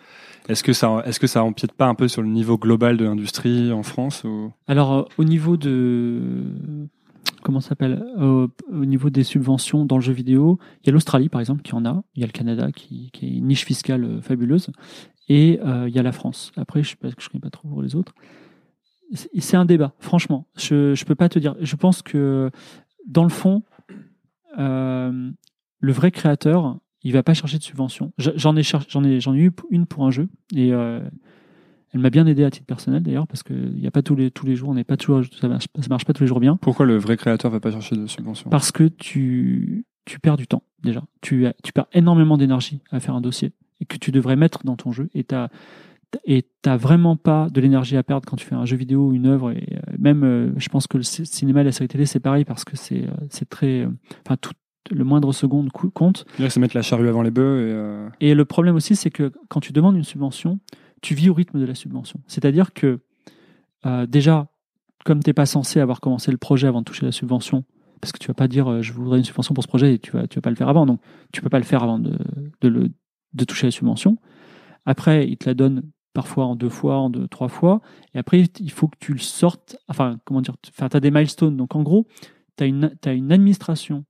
Est-ce 0.49 0.65
que 0.65 0.73
ça, 0.73 1.03
est-ce 1.05 1.21
que 1.21 1.27
ça 1.27 1.45
empiète 1.45 1.73
pas 1.73 1.87
un 1.87 1.95
peu 1.95 2.09
sur 2.09 2.23
le 2.23 2.29
niveau 2.29 2.57
global 2.57 2.97
de 2.97 3.05
l'industrie 3.05 3.71
en 3.71 3.83
France. 3.83 4.25
Alors, 4.67 4.93
euh, 4.95 5.03
au 5.19 5.25
niveau 5.25 5.59
de. 5.59 6.43
Comment 7.43 7.61
s'appelle? 7.61 8.03
Euh, 8.19 8.47
Au 8.73 8.85
niveau 8.87 9.11
des 9.11 9.25
subventions 9.25 9.85
dans 9.85 9.97
le 9.97 10.03
jeu 10.03 10.15
vidéo, 10.15 10.59
il 10.83 10.87
y 10.87 10.91
a 10.91 10.93
l'Australie, 10.95 11.29
par 11.29 11.41
exemple, 11.43 11.61
qui 11.61 11.75
en 11.75 11.85
a. 11.85 12.03
Il 12.15 12.21
y 12.21 12.23
a 12.23 12.27
le 12.27 12.33
Canada, 12.33 12.73
qui, 12.73 13.11
qui 13.13 13.27
est 13.27 13.31
une 13.37 13.49
niche 13.49 13.67
fiscale 13.67 14.05
euh, 14.05 14.21
fabuleuse. 14.23 14.71
Et 15.29 15.61
il 15.61 15.95
y 15.95 15.99
a 15.99 16.03
la 16.03 16.13
France. 16.13 16.51
Après, 16.57 16.83
je 16.83 16.97
ne 17.03 17.11
je 17.19 17.29
connais 17.29 17.41
pas 17.43 17.51
trop 17.51 17.69
pour 17.69 17.83
les 17.83 17.95
autres. 17.95 18.15
C'est 19.39 19.57
un 19.57 19.65
débat, 19.67 19.93
franchement. 19.99 20.47
Je 20.57 20.91
ne 20.99 21.05
peux 21.05 21.15
pas 21.15 21.29
te 21.29 21.39
dire. 21.39 21.55
Je 21.61 21.77
pense 21.77 22.01
que, 22.03 22.51
dans 23.07 23.23
le 23.25 23.29
fond, 23.31 23.63
euh, 24.59 25.31
le 25.81 25.93
vrai 25.93 26.11
créateur, 26.11 26.79
il 27.03 27.13
va 27.13 27.23
pas 27.23 27.35
chercher 27.35 27.59
de 27.59 27.63
subvention. 27.63 28.13
Je- 28.19 28.31
J'en 28.37 28.57
ai, 28.57 28.63
cher- 28.63 28.85
j'en 28.89 29.03
ai, 29.05 29.21
j'en 29.21 29.35
ai 29.35 29.41
eu 29.41 29.53
une 29.71 29.87
pour 29.87 30.07
un 30.07 30.11
jeu. 30.11 30.29
Et. 30.55 30.73
euh, 30.73 31.01
elle 31.95 32.01
m'a 32.01 32.09
bien 32.09 32.27
aidé 32.27 32.43
à 32.43 32.51
titre 32.51 32.65
personnel 32.65 33.03
d'ailleurs 33.03 33.27
parce 33.27 33.43
que 33.43 33.53
il 33.53 33.79
y 33.79 33.87
a 33.87 33.91
pas 33.91 34.01
tous 34.01 34.17
les 34.17 34.31
tous 34.31 34.47
les 34.47 34.57
jours, 34.57 34.71
on 34.71 34.75
n'est 34.75 34.83
pas 34.83 34.97
toujours 34.97 35.21
ça 35.39 35.47
marche, 35.47 35.67
ça 35.79 35.89
marche 35.91 36.07
pas 36.07 36.15
tous 36.15 36.23
les 36.23 36.27
jours 36.27 36.41
bien 36.41 36.57
Pourquoi 36.57 36.87
le 36.87 36.97
vrai 36.97 37.19
créateur 37.19 37.51
va 37.51 37.61
pas 37.61 37.71
chercher 37.71 37.97
de 37.97 38.07
subvention? 38.07 38.49
Parce 38.49 38.73
que 38.73 38.85
tu 38.85 39.85
tu 40.07 40.19
perds 40.19 40.39
du 40.39 40.47
temps 40.47 40.63
déjà. 40.83 41.03
Tu 41.21 41.45
tu 41.63 41.71
perds 41.75 41.85
énormément 41.93 42.39
d'énergie 42.39 42.81
à 42.93 42.99
faire 42.99 43.15
un 43.15 43.21
dossier 43.21 43.53
et 43.83 43.85
que 43.85 43.99
tu 43.99 44.11
devrais 44.11 44.37
mettre 44.37 44.65
dans 44.65 44.75
ton 44.77 44.91
jeu 44.91 45.11
et 45.13 45.23
t'as 45.23 45.51
et 46.25 46.47
t'as 46.63 46.77
vraiment 46.77 47.17
pas 47.17 47.49
de 47.51 47.61
l'énergie 47.61 47.97
à 47.97 48.03
perdre 48.03 48.29
quand 48.29 48.37
tu 48.37 48.47
fais 48.47 48.55
un 48.55 48.65
jeu 48.65 48.77
vidéo 48.77 49.09
ou 49.09 49.13
une 49.13 49.27
œuvre 49.27 49.51
et 49.53 49.67
euh, 49.73 49.93
même 49.99 50.25
euh, 50.25 50.53
je 50.57 50.69
pense 50.69 50.87
que 50.87 50.99
le 50.99 51.03
cinéma 51.03 51.63
et 51.63 51.65
la 51.65 51.73
série 51.73 51.89
télé 51.89 52.07
c'est 52.07 52.21
pareil 52.21 52.45
parce 52.45 52.65
que 52.65 52.77
c'est 52.77 53.05
euh, 53.05 53.13
c'est 53.31 53.49
très 53.49 53.87
enfin 54.25 54.37
tout 54.37 54.53
le 54.91 55.05
moindre 55.05 55.33
seconde 55.33 55.71
compte. 55.71 56.25
C'est 56.39 56.57
mettre 56.59 56.77
la 56.77 56.83
charrue 56.83 57.09
avant 57.09 57.23
les 57.23 57.31
bœufs. 57.31 57.69
Et, 57.69 57.73
euh, 57.73 58.09
Et 58.21 58.35
le 58.35 58.45
problème 58.45 58.75
aussi, 58.75 58.97
c'est 58.97 59.11
que 59.11 59.33
quand 59.49 59.61
tu 59.61 59.73
demandes 59.73 59.97
une 59.97 60.05
subvention, 60.05 60.59
tu 61.01 61.15
vis 61.15 61.29
au 61.31 61.35
rythme 61.35 61.61
de 61.61 61.65
la 61.65 61.75
subvention. 61.75 62.21
C'est-à-dire 62.27 62.73
que 62.73 63.01
euh, 63.87 64.07
déjà, 64.07 64.49
comme 65.05 65.23
tu 65.23 65.31
n'es 65.31 65.35
pas 65.35 65.47
censé 65.47 65.81
avoir 65.81 66.01
commencé 66.01 66.31
le 66.31 66.37
projet 66.37 66.67
avant 66.67 66.81
de 66.81 66.85
toucher 66.85 67.07
la 67.07 67.13
subvention, 67.13 67.65
parce 68.01 68.13
que 68.13 68.19
tu 68.19 68.29
vas 68.29 68.35
pas 68.35 68.49
dire 68.49 68.71
euh, 68.71 68.83
je 68.83 68.93
voudrais 68.93 69.19
une 69.19 69.25
subvention 69.25 69.55
pour 69.55 69.65
ce 69.65 69.69
projet 69.69 69.95
et 69.95 69.99
tu 69.99 70.13
vas, 70.13 70.27
tu 70.27 70.37
vas 70.37 70.43
pas 70.43 70.51
le 70.51 70.57
faire 70.57 70.69
avant, 70.69 70.87
donc 70.87 71.01
tu 71.33 71.41
peux 71.43 71.49
pas 71.49 71.59
le 71.59 71.65
faire 71.65 71.83
avant 71.83 71.99
de, 71.99 72.19
de, 72.61 72.69
le, 72.69 72.91
de 73.35 73.45
toucher 73.45 73.67
la 73.67 73.71
subvention. 73.71 74.19
Après, 74.85 75.29
ils 75.29 75.37
te 75.37 75.49
la 75.49 75.55
donnent 75.55 75.83
parfois 76.13 76.47
en 76.47 76.57
deux 76.57 76.69
fois, 76.69 76.97
en 76.97 77.11
deux, 77.11 77.27
trois 77.29 77.49
fois, 77.49 77.81
et 78.15 78.19
après, 78.19 78.45
il 78.61 78.71
faut 78.71 78.89
que 78.89 78.97
tu 79.01 79.13
le 79.13 79.19
sortes, 79.19 79.77
enfin, 79.89 80.19
comment 80.25 80.41
dire, 80.41 80.57
tu 80.63 80.73
as 80.79 81.01
des 81.01 81.11
milestones. 81.11 81.57
Donc 81.57 81.75
en 81.75 81.83
gros, 81.83 82.07
tu 82.57 82.65
as 82.65 82.67
une, 82.67 82.91
une 83.07 83.33
administration 83.33 84.05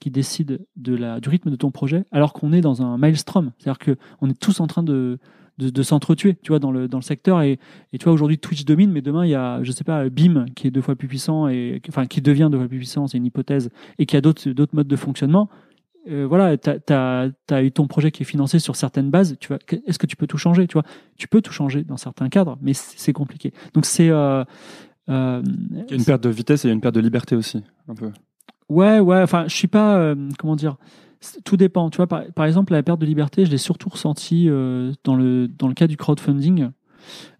qui 0.00 0.10
décide 0.10 0.64
de 0.76 0.94
la, 0.94 1.20
du 1.20 1.28
rythme 1.28 1.50
de 1.50 1.56
ton 1.56 1.70
projet, 1.70 2.04
alors 2.12 2.32
qu'on 2.32 2.52
est 2.52 2.60
dans 2.60 2.82
un 2.82 2.98
maelstrom. 2.98 3.52
C'est-à-dire 3.58 3.96
qu'on 3.96 4.28
est 4.28 4.38
tous 4.38 4.60
en 4.60 4.66
train 4.68 4.84
de, 4.84 5.18
de, 5.58 5.70
de 5.70 5.82
s'entretuer, 5.82 6.36
tu 6.42 6.52
vois, 6.52 6.60
dans 6.60 6.70
le, 6.70 6.86
dans 6.86 6.98
le 6.98 7.02
secteur. 7.02 7.42
Et, 7.42 7.58
et 7.92 7.98
tu 7.98 8.04
vois, 8.04 8.12
aujourd'hui, 8.12 8.38
Twitch 8.38 8.64
domine, 8.64 8.92
mais 8.92 9.02
demain, 9.02 9.24
il 9.24 9.30
y 9.30 9.34
a, 9.34 9.60
je 9.64 9.72
sais 9.72 9.84
pas, 9.84 10.08
BIM 10.08 10.46
qui 10.54 10.68
est 10.68 10.70
deux 10.70 10.82
fois 10.82 10.94
plus 10.94 11.08
puissant, 11.08 11.48
et, 11.48 11.80
enfin, 11.88 12.06
qui 12.06 12.20
devient 12.20 12.48
deux 12.52 12.58
fois 12.58 12.68
plus 12.68 12.78
puissant, 12.78 13.08
c'est 13.08 13.18
une 13.18 13.26
hypothèse, 13.26 13.70
et 13.98 14.06
qui 14.06 14.16
a 14.16 14.20
d'autres 14.20 14.68
modes 14.72 14.86
de 14.86 14.96
fonctionnement. 14.96 15.48
Euh, 16.08 16.26
voilà, 16.26 16.56
tu 16.56 16.70
as, 16.92 17.62
eu 17.62 17.72
ton 17.72 17.86
projet 17.86 18.10
qui 18.10 18.22
est 18.22 18.26
financé 18.26 18.58
sur 18.58 18.76
certaines 18.76 19.10
bases. 19.10 19.36
Tu 19.40 19.48
vois, 19.48 19.58
est-ce 19.86 19.98
que 19.98 20.06
tu 20.06 20.16
peux 20.16 20.26
tout 20.26 20.38
changer 20.38 20.66
Tu 20.66 20.74
vois, 20.74 20.84
tu 21.16 21.28
peux 21.28 21.42
tout 21.42 21.52
changer 21.52 21.84
dans 21.84 21.96
certains 21.96 22.28
cadres, 22.28 22.58
mais 22.62 22.72
c'est 22.74 23.12
compliqué. 23.12 23.52
Donc 23.74 23.84
c'est 23.84 24.08
euh, 24.08 24.44
euh, 25.08 25.42
il 25.70 25.90
y 25.90 25.92
a 25.92 25.96
une 25.96 26.04
perte 26.04 26.22
de 26.22 26.28
vitesse 26.28 26.64
et 26.64 26.68
il 26.68 26.70
y 26.70 26.72
a 26.72 26.74
une 26.74 26.80
perte 26.80 26.94
de 26.94 27.00
liberté 27.00 27.36
aussi, 27.36 27.62
un 27.88 27.94
peu. 27.94 28.10
Ouais, 28.68 29.00
ouais. 29.00 29.22
Enfin, 29.22 29.44
je 29.48 29.54
suis 29.54 29.68
pas. 29.68 30.14
comment 30.38 30.56
dire 30.56 30.76
Tout 31.44 31.56
dépend. 31.56 31.90
Tu 31.90 31.96
vois, 31.96 32.06
par, 32.06 32.24
par 32.34 32.46
exemple, 32.46 32.72
la 32.72 32.82
perte 32.82 33.00
de 33.00 33.06
liberté, 33.06 33.44
je 33.44 33.50
l'ai 33.50 33.58
surtout 33.58 33.88
ressenti 33.88 34.46
dans 35.04 35.16
le 35.16 35.48
dans 35.48 35.68
le 35.68 35.74
cas 35.74 35.86
du 35.86 35.96
crowdfunding. 35.96 36.70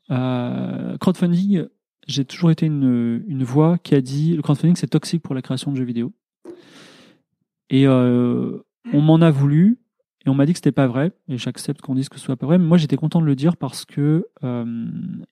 Crowdfunding, 0.08 1.66
j'ai 2.06 2.24
toujours 2.24 2.50
été 2.50 2.66
une, 2.66 3.22
une 3.26 3.44
voix 3.44 3.78
qui 3.78 3.94
a 3.94 4.00
dit 4.00 4.34
le 4.34 4.42
crowdfunding 4.42 4.76
c'est 4.76 4.88
toxique 4.88 5.22
pour 5.22 5.34
la 5.34 5.42
création 5.42 5.70
de 5.70 5.76
jeux 5.76 5.84
vidéo. 5.84 6.12
Et 7.70 7.86
euh, 7.86 8.58
on 8.92 9.00
m'en 9.00 9.16
a 9.16 9.30
voulu 9.30 9.78
et 10.26 10.30
on 10.30 10.34
m'a 10.34 10.46
dit 10.46 10.52
que 10.52 10.58
c'était 10.58 10.72
pas 10.72 10.86
vrai. 10.86 11.12
Et 11.28 11.38
j'accepte 11.38 11.80
qu'on 11.80 11.94
dise 11.94 12.08
que 12.08 12.18
ce 12.18 12.24
soit 12.24 12.36
pas 12.36 12.46
vrai. 12.46 12.58
Mais 12.58 12.66
moi, 12.66 12.78
j'étais 12.78 12.96
content 12.96 13.20
de 13.20 13.26
le 13.26 13.36
dire 13.36 13.56
parce 13.56 13.84
que 13.84 14.26
euh, 14.44 14.86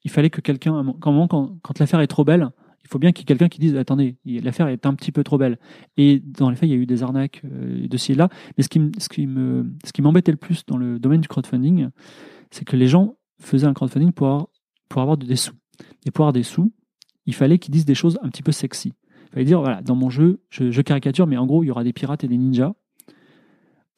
il 0.04 0.10
fallait 0.10 0.30
que 0.30 0.40
quelqu'un, 0.40 0.94
quand, 1.00 1.78
l'affaire 1.78 2.00
est 2.00 2.06
trop 2.06 2.24
belle, 2.24 2.50
il 2.84 2.88
faut 2.88 2.98
bien 2.98 3.10
qu'il 3.10 3.22
y 3.22 3.24
ait 3.24 3.26
quelqu'un 3.26 3.48
qui 3.48 3.58
dise 3.58 3.76
attendez, 3.76 4.16
l'affaire 4.24 4.68
est 4.68 4.86
un 4.86 4.94
petit 4.94 5.12
peu 5.12 5.24
trop 5.24 5.38
belle. 5.38 5.58
Et 5.96 6.20
dans 6.20 6.50
les 6.50 6.56
faits, 6.56 6.68
il 6.68 6.72
y 6.72 6.74
a 6.74 6.78
eu 6.78 6.86
des 6.86 7.02
arnaques 7.02 7.42
euh, 7.44 7.88
de 7.88 7.96
ci 7.96 8.12
et 8.12 8.14
là. 8.14 8.28
Mais 8.56 8.62
ce 8.62 8.68
qui, 8.68 8.80
ce 8.98 10.02
m'embêtait 10.02 10.30
le 10.30 10.38
plus 10.38 10.64
dans 10.66 10.76
le 10.76 10.98
domaine 10.98 11.20
du 11.20 11.28
crowdfunding, 11.28 11.88
c'est 12.50 12.64
que 12.64 12.76
les 12.76 12.86
gens 12.86 13.16
faisaient 13.40 13.66
un 13.66 13.74
crowdfunding 13.74 14.12
pour 14.12 14.28
avoir, 14.28 14.46
pour 14.88 15.02
avoir 15.02 15.16
des 15.16 15.36
sous. 15.36 15.54
Et 16.06 16.10
pour 16.10 16.24
avoir 16.24 16.32
des 16.32 16.44
sous, 16.44 16.72
il 17.26 17.34
fallait 17.34 17.58
qu'ils 17.58 17.72
disent 17.72 17.84
des 17.84 17.94
choses 17.94 18.18
un 18.22 18.28
petit 18.28 18.42
peu 18.42 18.52
sexy. 18.52 18.92
Fallait 19.36 19.44
dire 19.44 19.60
voilà, 19.60 19.82
dans 19.82 19.96
mon 19.96 20.08
jeu, 20.08 20.40
je, 20.48 20.80
caricature, 20.80 21.26
mais 21.26 21.36
en 21.36 21.44
gros, 21.44 21.62
il 21.62 21.66
y 21.66 21.70
aura 21.70 21.84
des 21.84 21.92
pirates 21.92 22.24
et 22.24 22.26
des 22.26 22.38
ninjas. 22.38 22.72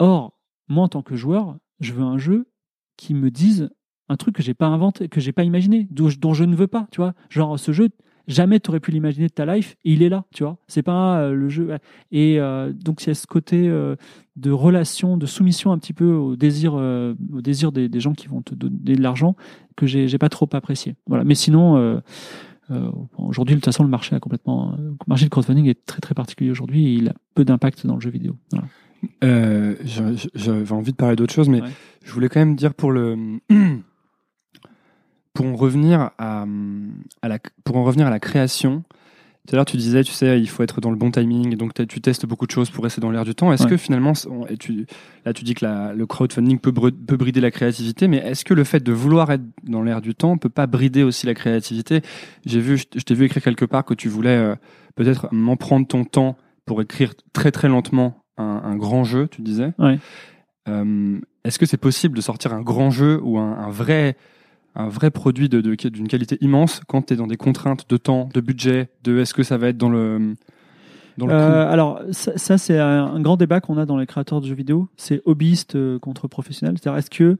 Or, 0.00 0.36
moi, 0.66 0.82
en 0.82 0.88
tant 0.88 1.02
que 1.02 1.14
joueur, 1.14 1.56
je 1.78 1.92
veux 1.92 2.02
un 2.02 2.18
jeu 2.18 2.48
qui 2.96 3.14
me 3.14 3.30
dise 3.30 3.70
un 4.08 4.16
truc 4.16 4.34
que 4.34 4.42
j'ai 4.42 4.54
pas 4.54 4.66
inventé, 4.66 5.08
que 5.08 5.20
j'ai 5.20 5.30
pas 5.30 5.44
imaginé, 5.44 5.86
dont, 5.92 6.08
je 6.34 6.42
ne 6.42 6.56
veux 6.56 6.66
pas, 6.66 6.88
tu 6.90 7.00
vois. 7.00 7.14
Genre, 7.30 7.56
ce 7.56 7.70
jeu, 7.70 7.90
jamais 8.26 8.58
tu 8.58 8.70
aurais 8.70 8.80
pu 8.80 8.90
l'imaginer 8.90 9.28
de 9.28 9.32
ta 9.32 9.46
life 9.46 9.76
et 9.84 9.92
il 9.92 10.02
est 10.02 10.08
là, 10.08 10.24
tu 10.34 10.42
vois. 10.42 10.58
C'est 10.66 10.82
pas 10.82 11.20
euh, 11.20 11.32
le 11.32 11.48
jeu. 11.48 11.70
Et 12.10 12.40
euh, 12.40 12.72
donc, 12.72 13.06
a 13.06 13.14
ce 13.14 13.28
côté 13.28 13.68
euh, 13.68 13.94
de 14.34 14.50
relation, 14.50 15.16
de 15.16 15.26
soumission 15.26 15.70
un 15.70 15.78
petit 15.78 15.92
peu 15.92 16.14
au 16.14 16.34
désir, 16.34 16.74
euh, 16.74 17.14
au 17.32 17.42
désir 17.42 17.70
des, 17.70 17.88
des, 17.88 18.00
gens 18.00 18.12
qui 18.12 18.26
vont 18.26 18.42
te 18.42 18.56
donner 18.56 18.96
de 18.96 19.02
l'argent 19.02 19.36
que 19.76 19.86
j'ai 19.86 20.18
pas 20.18 20.30
trop 20.30 20.48
apprécié. 20.52 20.96
Voilà. 21.06 21.22
Mais 21.22 21.36
sinon, 21.36 22.00
euh, 22.70 22.90
aujourd'hui, 23.16 23.54
de 23.54 23.60
toute 23.60 23.66
façon, 23.66 23.82
le 23.82 23.88
marché 23.88 24.14
a 24.14 24.20
complètement. 24.20 24.74
Le 24.78 24.94
marché 25.06 25.24
du 25.24 25.30
crowdfunding 25.30 25.66
est 25.66 25.86
très 25.86 26.00
très 26.00 26.14
particulier 26.14 26.50
aujourd'hui 26.50 26.86
et 26.86 26.92
il 26.94 27.08
a 27.08 27.14
peu 27.34 27.44
d'impact 27.44 27.86
dans 27.86 27.94
le 27.94 28.00
jeu 28.00 28.10
vidéo. 28.10 28.36
Voilà. 28.50 28.66
Euh, 29.24 29.76
J'avais 30.34 30.72
envie 30.72 30.92
de 30.92 30.96
parler 30.96 31.16
d'autre 31.16 31.32
chose, 31.32 31.48
mais 31.48 31.62
ouais. 31.62 31.70
je 32.04 32.12
voulais 32.12 32.28
quand 32.28 32.40
même 32.40 32.56
dire 32.56 32.74
pour 32.74 32.90
le 32.90 33.38
pour 35.34 35.46
en 35.46 35.54
revenir 35.54 36.10
à, 36.18 36.44
à 37.22 37.28
la 37.28 37.38
pour 37.64 37.76
en 37.76 37.84
revenir 37.84 38.06
à 38.06 38.10
la 38.10 38.20
création. 38.20 38.82
Tout 39.48 39.54
à 39.54 39.56
l'heure, 39.56 39.64
tu 39.64 39.78
disais, 39.78 40.04
tu 40.04 40.12
sais, 40.12 40.38
il 40.38 40.46
faut 40.46 40.62
être 40.62 40.82
dans 40.82 40.90
le 40.90 40.96
bon 40.96 41.10
timing, 41.10 41.56
donc 41.56 41.72
tu 41.88 42.02
testes 42.02 42.26
beaucoup 42.26 42.46
de 42.46 42.50
choses 42.50 42.68
pour 42.68 42.84
rester 42.84 43.00
dans 43.00 43.10
l'air 43.10 43.24
du 43.24 43.34
temps. 43.34 43.50
Est-ce 43.50 43.62
ouais. 43.62 43.70
que 43.70 43.76
finalement, 43.78 44.12
et 44.50 44.58
tu, 44.58 44.84
là, 45.24 45.32
tu 45.32 45.42
dis 45.42 45.54
que 45.54 45.64
la, 45.64 45.94
le 45.94 46.04
crowdfunding 46.04 46.58
peut, 46.58 46.70
peut 46.70 47.16
brider 47.16 47.40
la 47.40 47.50
créativité, 47.50 48.08
mais 48.08 48.18
est-ce 48.18 48.44
que 48.44 48.52
le 48.52 48.62
fait 48.62 48.80
de 48.84 48.92
vouloir 48.92 49.32
être 49.32 49.44
dans 49.62 49.82
l'air 49.82 50.02
du 50.02 50.14
temps 50.14 50.36
peut 50.36 50.50
pas 50.50 50.66
brider 50.66 51.02
aussi 51.02 51.26
la 51.26 51.32
créativité? 51.32 52.02
J'ai 52.44 52.60
vu, 52.60 52.76
je 52.76 53.00
t'ai 53.00 53.14
vu 53.14 53.24
écrire 53.24 53.42
quelque 53.42 53.64
part 53.64 53.86
que 53.86 53.94
tu 53.94 54.10
voulais 54.10 54.36
euh, 54.36 54.54
peut-être 54.96 55.28
m'en 55.32 55.56
prendre 55.56 55.86
ton 55.86 56.04
temps 56.04 56.36
pour 56.66 56.82
écrire 56.82 57.14
très 57.32 57.50
très 57.50 57.68
lentement 57.68 58.22
un, 58.36 58.60
un 58.62 58.76
grand 58.76 59.04
jeu, 59.04 59.28
tu 59.28 59.40
disais. 59.40 59.72
Ouais. 59.78 59.98
Euh, 60.68 61.18
Est-ce 61.44 61.58
que 61.58 61.64
c'est 61.64 61.78
possible 61.78 62.14
de 62.14 62.20
sortir 62.20 62.52
un 62.52 62.60
grand 62.60 62.90
jeu 62.90 63.18
ou 63.22 63.38
un, 63.38 63.52
un 63.56 63.70
vrai 63.70 64.18
un 64.78 64.88
vrai 64.88 65.10
produit 65.10 65.48
d'une 65.48 65.60
de, 65.60 65.74
de, 65.74 66.06
qualité 66.06 66.38
immense 66.40 66.80
quand 66.86 67.02
tu 67.02 67.14
es 67.14 67.16
dans 67.16 67.26
des 67.26 67.36
contraintes 67.36 67.88
de 67.90 67.96
temps, 67.96 68.28
de 68.32 68.40
budget, 68.40 68.88
de 69.04 69.18
est-ce 69.18 69.34
que 69.34 69.42
ça 69.42 69.58
va 69.58 69.68
être 69.68 69.78
dans 69.78 69.90
le 69.90 70.34
dans 71.18 71.26
le 71.26 71.32
euh, 71.34 71.68
alors 71.68 72.00
ça, 72.12 72.38
ça 72.38 72.58
c'est 72.58 72.78
un, 72.78 73.20
grand 73.20 73.36
débat 73.36 73.60
qu'on 73.60 73.76
a 73.76 73.86
dans 73.86 73.98
les 73.98 74.06
créateurs 74.06 74.40
de 74.40 74.46
jeux 74.46 74.54
vidéo, 74.54 74.88
c'est 74.96 75.20
hobbyiste 75.24 75.74
euh, 75.74 75.98
contre 75.98 76.28
professionnel. 76.28 76.76
C'est-à-dire 76.78 76.98
est-ce 76.98 77.10
que 77.10 77.38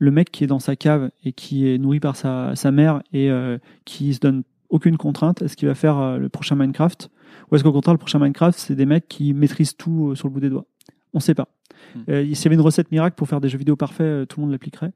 le 0.00 0.10
mec 0.10 0.32
qui 0.32 0.42
est 0.42 0.48
dans 0.48 0.58
sa 0.58 0.74
cave 0.74 1.10
et 1.24 1.32
qui 1.32 1.68
est 1.68 1.78
nourri 1.78 2.00
par 2.00 2.16
sa, 2.16 2.56
sa 2.56 2.72
mère 2.72 3.02
et 3.12 3.30
euh, 3.30 3.58
qui 3.84 4.12
se 4.14 4.18
donne 4.18 4.42
aucune 4.70 4.96
contrainte, 4.96 5.42
est-ce 5.42 5.56
qu'il 5.56 5.68
va 5.68 5.74
faire 5.74 5.98
euh, 5.98 6.16
le 6.16 6.28
prochain 6.28 6.56
Minecraft? 6.56 7.10
Ou 7.50 7.54
est-ce 7.54 7.62
qu'au 7.62 7.72
contraire 7.72 7.94
le 7.94 7.98
prochain 7.98 8.18
Minecraft 8.18 8.58
c'est 8.58 8.74
des 8.74 8.86
mecs 8.86 9.06
qui 9.08 9.34
maîtrisent 9.34 9.76
tout 9.76 10.08
euh, 10.08 10.14
sur 10.14 10.28
le 10.28 10.34
bout 10.34 10.40
des 10.40 10.48
doigts? 10.48 10.64
On 11.12 11.18
ne 11.18 11.22
sait 11.22 11.34
pas. 11.34 11.48
Hmm. 11.94 12.00
S'il 12.06 12.44
y 12.44 12.46
avait 12.46 12.54
une 12.54 12.60
recette 12.60 12.90
miracle 12.90 13.14
pour 13.16 13.28
faire 13.28 13.40
des 13.40 13.48
jeux 13.48 13.58
vidéo 13.58 13.76
parfaits, 13.76 14.28
tout 14.28 14.40
le 14.40 14.46
monde 14.46 14.52
l'appliquerait. 14.52 14.92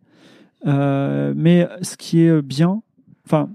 Euh, 0.67 1.33
mais 1.37 1.69
ce 1.83 1.97
qui 1.97 2.21
est 2.21 2.43
bien, 2.43 2.83
enfin, 3.27 3.51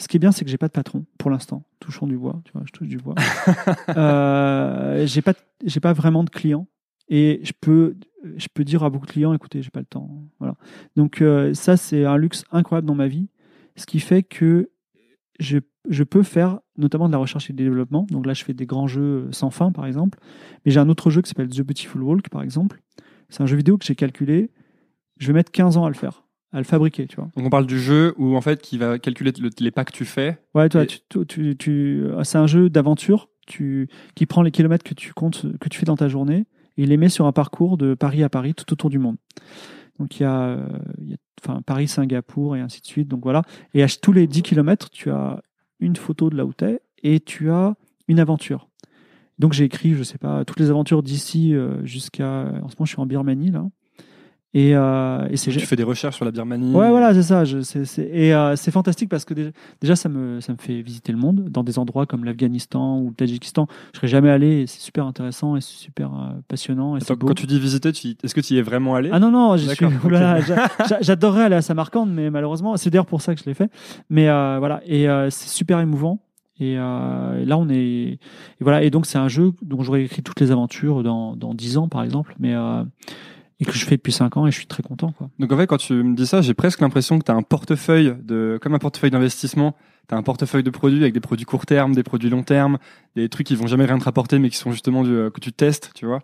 ce 0.00 0.08
qui 0.08 0.16
est 0.16 0.20
bien, 0.20 0.32
c'est 0.32 0.44
que 0.44 0.50
j'ai 0.50 0.58
pas 0.58 0.68
de 0.68 0.72
patron 0.72 1.04
pour 1.18 1.30
l'instant. 1.30 1.64
Touchons 1.78 2.06
du 2.06 2.16
bois, 2.16 2.40
tu 2.44 2.52
vois, 2.52 2.62
je 2.64 2.72
touche 2.72 2.88
du 2.88 2.96
bois. 2.96 3.14
euh, 3.96 5.06
j'ai 5.06 5.22
pas, 5.22 5.34
j'ai 5.64 5.80
pas 5.80 5.92
vraiment 5.92 6.24
de 6.24 6.30
clients 6.30 6.66
et 7.08 7.40
je 7.42 7.52
peux, 7.60 7.96
je 8.36 8.46
peux 8.52 8.64
dire 8.64 8.82
à 8.82 8.90
beaucoup 8.90 9.06
de 9.06 9.10
clients, 9.12 9.34
écoutez, 9.34 9.62
j'ai 9.62 9.70
pas 9.70 9.80
le 9.80 9.86
temps, 9.86 10.10
voilà. 10.38 10.54
Donc 10.96 11.20
euh, 11.20 11.52
ça, 11.52 11.76
c'est 11.76 12.04
un 12.04 12.16
luxe 12.16 12.44
incroyable 12.50 12.86
dans 12.86 12.94
ma 12.94 13.08
vie, 13.08 13.28
ce 13.76 13.84
qui 13.84 14.00
fait 14.00 14.22
que 14.22 14.70
je, 15.38 15.58
je 15.88 16.04
peux 16.04 16.22
faire 16.22 16.60
notamment 16.78 17.06
de 17.06 17.12
la 17.12 17.18
recherche 17.18 17.50
et 17.50 17.52
du 17.52 17.64
développement. 17.64 18.06
Donc 18.10 18.26
là, 18.26 18.32
je 18.32 18.42
fais 18.42 18.54
des 18.54 18.66
grands 18.66 18.86
jeux 18.86 19.28
sans 19.32 19.50
fin, 19.50 19.70
par 19.70 19.86
exemple. 19.86 20.18
Mais 20.64 20.72
j'ai 20.72 20.80
un 20.80 20.88
autre 20.88 21.10
jeu 21.10 21.20
qui 21.20 21.28
s'appelle 21.28 21.48
The 21.48 21.62
Beautiful 21.62 22.02
Walk, 22.02 22.28
par 22.30 22.42
exemple. 22.42 22.80
C'est 23.28 23.42
un 23.42 23.46
jeu 23.46 23.56
vidéo 23.56 23.76
que 23.76 23.84
j'ai 23.84 23.94
calculé. 23.94 24.50
Je 25.18 25.26
vais 25.26 25.32
mettre 25.34 25.52
15 25.52 25.76
ans 25.76 25.84
à 25.84 25.88
le 25.88 25.94
faire 25.94 26.24
à 26.52 26.58
le 26.58 26.64
fabriquer, 26.64 27.06
tu 27.06 27.16
vois. 27.16 27.30
Donc 27.36 27.46
on 27.46 27.50
parle 27.50 27.66
du 27.66 27.78
jeu 27.78 28.14
où 28.18 28.36
en 28.36 28.40
fait 28.40 28.60
qui 28.60 28.78
va 28.78 28.98
calculer 28.98 29.32
le, 29.40 29.50
les 29.58 29.70
pas 29.70 29.84
que 29.84 29.92
tu 29.92 30.04
fais. 30.04 30.38
Ouais, 30.54 30.68
toi, 30.68 30.82
et... 30.82 30.86
tu, 30.86 31.00
tu, 31.26 31.56
tu, 31.56 32.04
c'est 32.24 32.38
un 32.38 32.46
jeu 32.46 32.68
d'aventure 32.70 33.28
tu, 33.46 33.88
qui 34.14 34.26
prend 34.26 34.42
les 34.42 34.50
kilomètres 34.50 34.84
que 34.84 34.94
tu 34.94 35.12
comptes, 35.12 35.46
que 35.58 35.68
tu 35.68 35.78
fais 35.78 35.86
dans 35.86 35.96
ta 35.96 36.08
journée 36.08 36.46
et 36.76 36.82
il 36.82 36.88
les 36.88 36.96
met 36.96 37.08
sur 37.08 37.26
un 37.26 37.32
parcours 37.32 37.76
de 37.76 37.94
Paris 37.94 38.22
à 38.22 38.28
Paris 38.28 38.54
tout 38.54 38.72
autour 38.72 38.90
du 38.90 38.98
monde. 38.98 39.16
Donc 39.98 40.18
il 40.18 40.22
y 40.22 40.26
a, 40.26 40.58
il 40.98 41.10
y 41.10 41.14
a 41.14 41.16
enfin, 41.44 41.62
Paris, 41.62 41.88
Singapour 41.88 42.56
et 42.56 42.60
ainsi 42.60 42.80
de 42.80 42.86
suite. 42.86 43.08
Donc 43.08 43.22
voilà. 43.22 43.42
Et 43.74 43.82
à 43.82 43.86
tous 43.88 44.12
les 44.12 44.26
10 44.26 44.42
kilomètres, 44.42 44.90
tu 44.90 45.10
as 45.10 45.42
une 45.78 45.96
photo 45.96 46.30
de 46.30 46.36
là 46.36 46.44
où 46.44 46.52
t'es 46.52 46.80
et 47.02 47.20
tu 47.20 47.50
as 47.50 47.74
une 48.08 48.18
aventure. 48.18 48.68
Donc 49.38 49.52
j'ai 49.52 49.64
écrit, 49.64 49.94
je 49.94 50.02
sais 50.02 50.18
pas, 50.18 50.44
toutes 50.44 50.60
les 50.60 50.70
aventures 50.70 51.02
d'ici 51.02 51.54
jusqu'à. 51.84 52.46
En 52.62 52.68
ce 52.68 52.76
moment, 52.76 52.84
je 52.84 52.90
suis 52.90 53.00
en 53.00 53.06
Birmanie 53.06 53.50
là. 53.50 53.66
Et, 54.52 54.74
euh, 54.74 55.28
et 55.30 55.36
c'est 55.36 55.52
tu 55.52 55.60
fais 55.60 55.76
des 55.76 55.84
recherches 55.84 56.16
sur 56.16 56.24
la 56.24 56.32
Birmanie. 56.32 56.74
Ouais, 56.74 56.90
voilà, 56.90 57.14
c'est 57.14 57.22
ça. 57.22 57.44
Je, 57.44 57.60
c'est, 57.60 57.84
c'est, 57.84 58.08
et 58.12 58.34
euh, 58.34 58.56
c'est 58.56 58.72
fantastique 58.72 59.08
parce 59.08 59.24
que 59.24 59.32
déjà, 59.32 59.50
déjà, 59.80 59.94
ça 59.94 60.08
me 60.08 60.40
ça 60.40 60.52
me 60.52 60.58
fait 60.58 60.82
visiter 60.82 61.12
le 61.12 61.18
monde 61.18 61.48
dans 61.50 61.62
des 61.62 61.78
endroits 61.78 62.04
comme 62.06 62.24
l'Afghanistan 62.24 62.98
ou 62.98 63.10
le 63.10 63.14
Tadjikistan. 63.14 63.68
Je 63.92 63.98
serais 63.98 64.08
jamais 64.08 64.30
allé. 64.30 64.62
Et 64.62 64.66
c'est 64.66 64.80
super 64.80 65.06
intéressant 65.06 65.54
et 65.54 65.60
c'est 65.60 65.76
super 65.76 66.12
euh, 66.12 66.40
passionnant. 66.48 66.96
Et 66.96 67.02
Attends, 67.02 67.14
beau. 67.14 67.28
quand 67.28 67.34
tu 67.34 67.46
dis 67.46 67.60
visiter, 67.60 67.92
tu, 67.92 68.16
est-ce 68.22 68.34
que 68.34 68.40
tu 68.40 68.54
y 68.54 68.58
es 68.58 68.62
vraiment 68.62 68.96
allé? 68.96 69.10
Ah 69.12 69.20
non 69.20 69.30
non, 69.30 69.56
suis, 69.56 69.68
j'adorerais 71.00 71.44
aller 71.44 71.56
à 71.56 71.62
Samarcande, 71.62 72.10
mais 72.12 72.30
malheureusement, 72.30 72.76
c'est 72.76 72.90
d'ailleurs 72.90 73.06
pour 73.06 73.22
ça 73.22 73.34
que 73.36 73.40
je 73.40 73.46
l'ai 73.46 73.54
fait. 73.54 73.70
Mais 74.08 74.28
euh, 74.28 74.56
voilà, 74.58 74.80
et 74.84 75.08
euh, 75.08 75.30
c'est 75.30 75.48
super 75.48 75.78
émouvant. 75.78 76.20
Et, 76.58 76.76
euh, 76.76 77.40
et 77.40 77.44
là, 77.46 77.56
on 77.56 77.68
est. 77.70 77.76
Et 77.76 78.18
voilà, 78.60 78.82
et 78.82 78.90
donc 78.90 79.06
c'est 79.06 79.16
un 79.18 79.28
jeu 79.28 79.52
dont 79.62 79.82
j'aurais 79.82 80.02
écrit 80.02 80.22
toutes 80.22 80.40
les 80.40 80.50
aventures 80.50 81.02
dans 81.02 81.34
dans 81.36 81.54
dix 81.54 81.78
ans, 81.78 81.88
par 81.88 82.02
exemple. 82.02 82.34
Mais 82.38 82.54
euh, 82.54 82.82
et 83.60 83.64
que 83.64 83.72
je 83.72 83.84
fais 83.84 83.96
depuis 83.96 84.12
5 84.12 84.36
ans 84.36 84.46
et 84.46 84.50
je 84.50 84.56
suis 84.56 84.66
très 84.66 84.82
content. 84.82 85.12
Quoi. 85.12 85.30
Donc 85.38 85.52
en 85.52 85.56
fait, 85.56 85.66
quand 85.66 85.76
tu 85.76 85.92
me 85.92 86.16
dis 86.16 86.26
ça, 86.26 86.40
j'ai 86.40 86.54
presque 86.54 86.80
l'impression 86.80 87.18
que 87.18 87.24
tu 87.24 87.30
as 87.30 87.34
un 87.34 87.42
portefeuille 87.42 88.16
de, 88.22 88.58
comme 88.60 88.74
un 88.74 88.78
portefeuille 88.78 89.10
d'investissement. 89.10 89.76
as 90.10 90.16
un 90.16 90.22
portefeuille 90.22 90.62
de 90.62 90.70
produits 90.70 91.02
avec 91.02 91.12
des 91.12 91.20
produits 91.20 91.46
court 91.46 91.66
terme, 91.66 91.94
des 91.94 92.02
produits 92.02 92.30
long 92.30 92.42
terme, 92.42 92.78
des 93.16 93.28
trucs 93.28 93.46
qui 93.46 93.56
vont 93.56 93.66
jamais 93.66 93.84
rien 93.84 93.98
te 93.98 94.04
rapporter 94.04 94.38
mais 94.38 94.48
qui 94.50 94.56
sont 94.56 94.72
justement 94.72 95.02
du, 95.02 95.10
que 95.32 95.40
tu 95.40 95.52
testes, 95.52 95.92
tu 95.94 96.06
vois. 96.06 96.20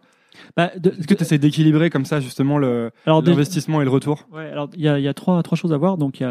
Bah, 0.56 0.70
Est-ce 0.74 1.06
que 1.06 1.14
tu 1.14 1.22
essaies 1.22 1.38
d'équilibrer 1.38 1.90
comme 1.90 2.04
ça 2.04 2.20
justement 2.20 2.58
l'investissement 2.58 3.80
et 3.80 3.84
le 3.84 3.90
retour? 3.90 4.26
Ouais, 4.32 4.50
alors 4.50 4.70
il 4.74 4.82
y 4.82 4.88
a, 4.88 4.98
il 4.98 5.04
y 5.04 5.08
a 5.08 5.14
trois, 5.14 5.42
trois 5.42 5.56
choses 5.56 5.72
à 5.72 5.76
voir. 5.76 5.98
Donc 5.98 6.20
il 6.20 6.24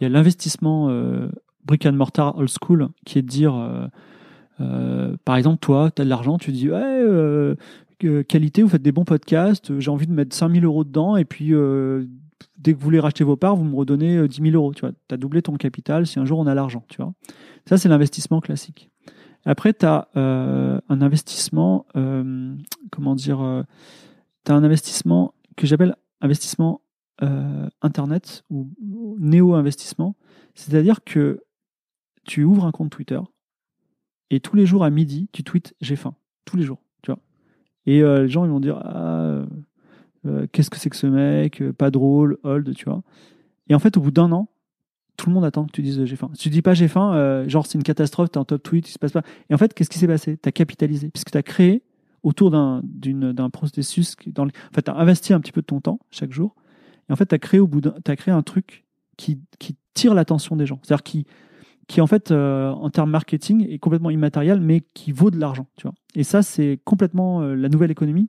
y 0.00 0.04
a 0.04 0.08
l'investissement 0.08 0.88
euh, 0.90 1.28
brick 1.68 1.86
and 1.86 1.92
mortar 1.92 2.36
old 2.36 2.48
school, 2.48 2.88
qui 3.04 3.18
est 3.18 3.22
de 3.22 3.28
dire, 3.28 3.54
euh, 3.54 3.86
euh, 4.60 5.16
par 5.24 5.36
exemple, 5.36 5.58
toi, 5.58 5.90
tu 5.94 6.02
as 6.02 6.04
de 6.04 6.10
l'argent, 6.10 6.38
tu 6.38 6.50
dis, 6.50 6.70
ouais, 6.70 6.76
euh, 6.82 7.54
qualité, 7.98 8.62
vous 8.62 8.68
faites 8.68 8.82
des 8.82 8.92
bons 8.92 9.04
podcasts, 9.04 9.70
euh, 9.70 9.80
j'ai 9.80 9.90
envie 9.90 10.06
de 10.06 10.12
mettre 10.12 10.34
5000 10.34 10.64
euros 10.64 10.84
dedans, 10.84 11.16
et 11.16 11.24
puis 11.24 11.54
euh, 11.54 12.06
dès 12.56 12.72
que 12.72 12.78
vous 12.78 12.84
voulez 12.84 13.00
racheter 13.00 13.24
vos 13.24 13.36
parts, 13.36 13.56
vous 13.56 13.64
me 13.64 13.74
redonnez 13.74 14.16
euh, 14.16 14.28
10 14.28 14.42
000 14.42 14.54
euros. 14.54 14.72
Tu 14.74 14.82
vois, 14.82 14.92
as 15.10 15.16
doublé 15.16 15.42
ton 15.42 15.54
capital 15.54 16.06
si 16.06 16.18
un 16.18 16.24
jour 16.24 16.38
on 16.38 16.46
a 16.46 16.54
l'argent. 16.54 16.84
Tu 16.88 17.02
vois, 17.02 17.12
ça 17.66 17.76
c'est 17.76 17.88
l'investissement 17.88 18.40
classique. 18.40 18.90
Après, 19.44 19.72
tu 19.72 19.86
as 19.86 20.08
un 20.14 21.00
investissement, 21.00 21.86
euh, 21.96 22.54
comment 22.90 23.14
dire, 23.14 23.64
tu 24.44 24.52
as 24.52 24.54
un 24.54 24.64
investissement 24.64 25.32
que 25.56 25.66
j'appelle 25.66 25.96
investissement 26.20 26.82
euh, 27.22 27.68
Internet 27.82 28.44
ou, 28.48 28.68
néo-investissement. 29.18 30.14
C'est-à-dire 30.54 31.02
que 31.04 31.42
tu 32.24 32.44
ouvres 32.44 32.64
un 32.64 32.70
compte 32.70 32.90
Twitter 32.90 33.20
et 34.30 34.38
tous 34.38 34.54
les 34.54 34.66
jours 34.66 34.84
à 34.84 34.90
midi, 34.90 35.28
tu 35.32 35.42
tweets 35.42 35.74
j'ai 35.80 35.96
faim. 35.96 36.14
Tous 36.44 36.56
les 36.56 36.62
jours. 36.62 36.80
Et 37.88 38.02
euh, 38.02 38.24
les 38.24 38.28
gens, 38.28 38.44
ils 38.44 38.50
vont 38.50 38.60
dire 38.60 38.78
ah, 38.84 39.40
euh, 40.26 40.46
qu'est-ce 40.52 40.68
que 40.68 40.76
c'est 40.76 40.90
que 40.90 40.96
ce 40.96 41.06
mec 41.06 41.62
euh, 41.62 41.72
Pas 41.72 41.90
drôle, 41.90 42.36
hold, 42.42 42.74
tu 42.74 42.84
vois. 42.84 43.02
Et 43.70 43.74
en 43.74 43.78
fait, 43.78 43.96
au 43.96 44.02
bout 44.02 44.10
d'un 44.10 44.30
an, 44.30 44.50
tout 45.16 45.30
le 45.30 45.34
monde 45.34 45.46
attend 45.46 45.64
que 45.64 45.72
tu 45.72 45.80
dises 45.80 46.04
j'ai 46.04 46.14
faim. 46.14 46.30
Si 46.34 46.42
tu 46.42 46.50
dis 46.50 46.60
pas 46.60 46.74
j'ai 46.74 46.86
faim, 46.86 47.14
euh, 47.14 47.48
genre 47.48 47.66
c'est 47.66 47.78
une 47.78 47.82
catastrophe, 47.82 48.30
t'es 48.30 48.36
en 48.36 48.44
top 48.44 48.62
tweet, 48.62 48.86
il 48.86 48.92
se 48.92 48.98
passe 48.98 49.12
pas. 49.12 49.22
Et 49.48 49.54
en 49.54 49.56
fait, 49.56 49.72
qu'est-ce 49.72 49.88
qui 49.88 49.98
s'est 49.98 50.06
passé? 50.06 50.36
Tu 50.36 50.46
as 50.46 50.52
capitalisé, 50.52 51.08
puisque 51.08 51.30
tu 51.30 51.38
as 51.38 51.42
créé 51.42 51.82
autour 52.22 52.50
d'un 52.50 52.82
processus 53.50 54.16
qui 54.16 54.32
dans 54.32 54.44
en 54.44 54.74
fait 54.74 54.82
tu 54.82 54.90
as 54.90 54.96
investi 54.96 55.32
un 55.32 55.40
petit 55.40 55.52
peu 55.52 55.62
de 55.62 55.66
ton 55.66 55.80
temps 55.80 56.00
chaque 56.10 56.32
jour 56.32 56.56
et 57.08 57.12
en 57.12 57.16
fait 57.16 57.26
tu 57.26 57.34
as 57.34 57.38
créé 57.38 57.60
au 57.60 57.68
bout 57.68 57.80
t'as 57.80 58.16
créé 58.16 58.34
un 58.34 58.42
truc 58.42 58.84
qui, 59.16 59.38
qui 59.60 59.76
tire 59.94 60.14
l'attention 60.14 60.56
des 60.56 60.66
gens 60.66 60.80
c'est-à-dire 60.82 61.04
qui 61.04 61.26
qui 61.88 62.00
en 62.00 62.06
fait 62.06 62.30
euh, 62.30 62.70
en 62.70 62.90
termes 62.90 63.10
marketing 63.10 63.66
est 63.68 63.78
complètement 63.78 64.10
immatériel 64.10 64.60
mais 64.60 64.80
qui 64.94 65.10
vaut 65.10 65.30
de 65.30 65.38
l'argent 65.38 65.66
tu 65.76 65.84
vois 65.84 65.94
et 66.14 66.22
ça 66.22 66.42
c'est 66.42 66.78
complètement 66.84 67.42
euh, 67.42 67.54
la 67.54 67.68
nouvelle 67.68 67.90
économie 67.90 68.28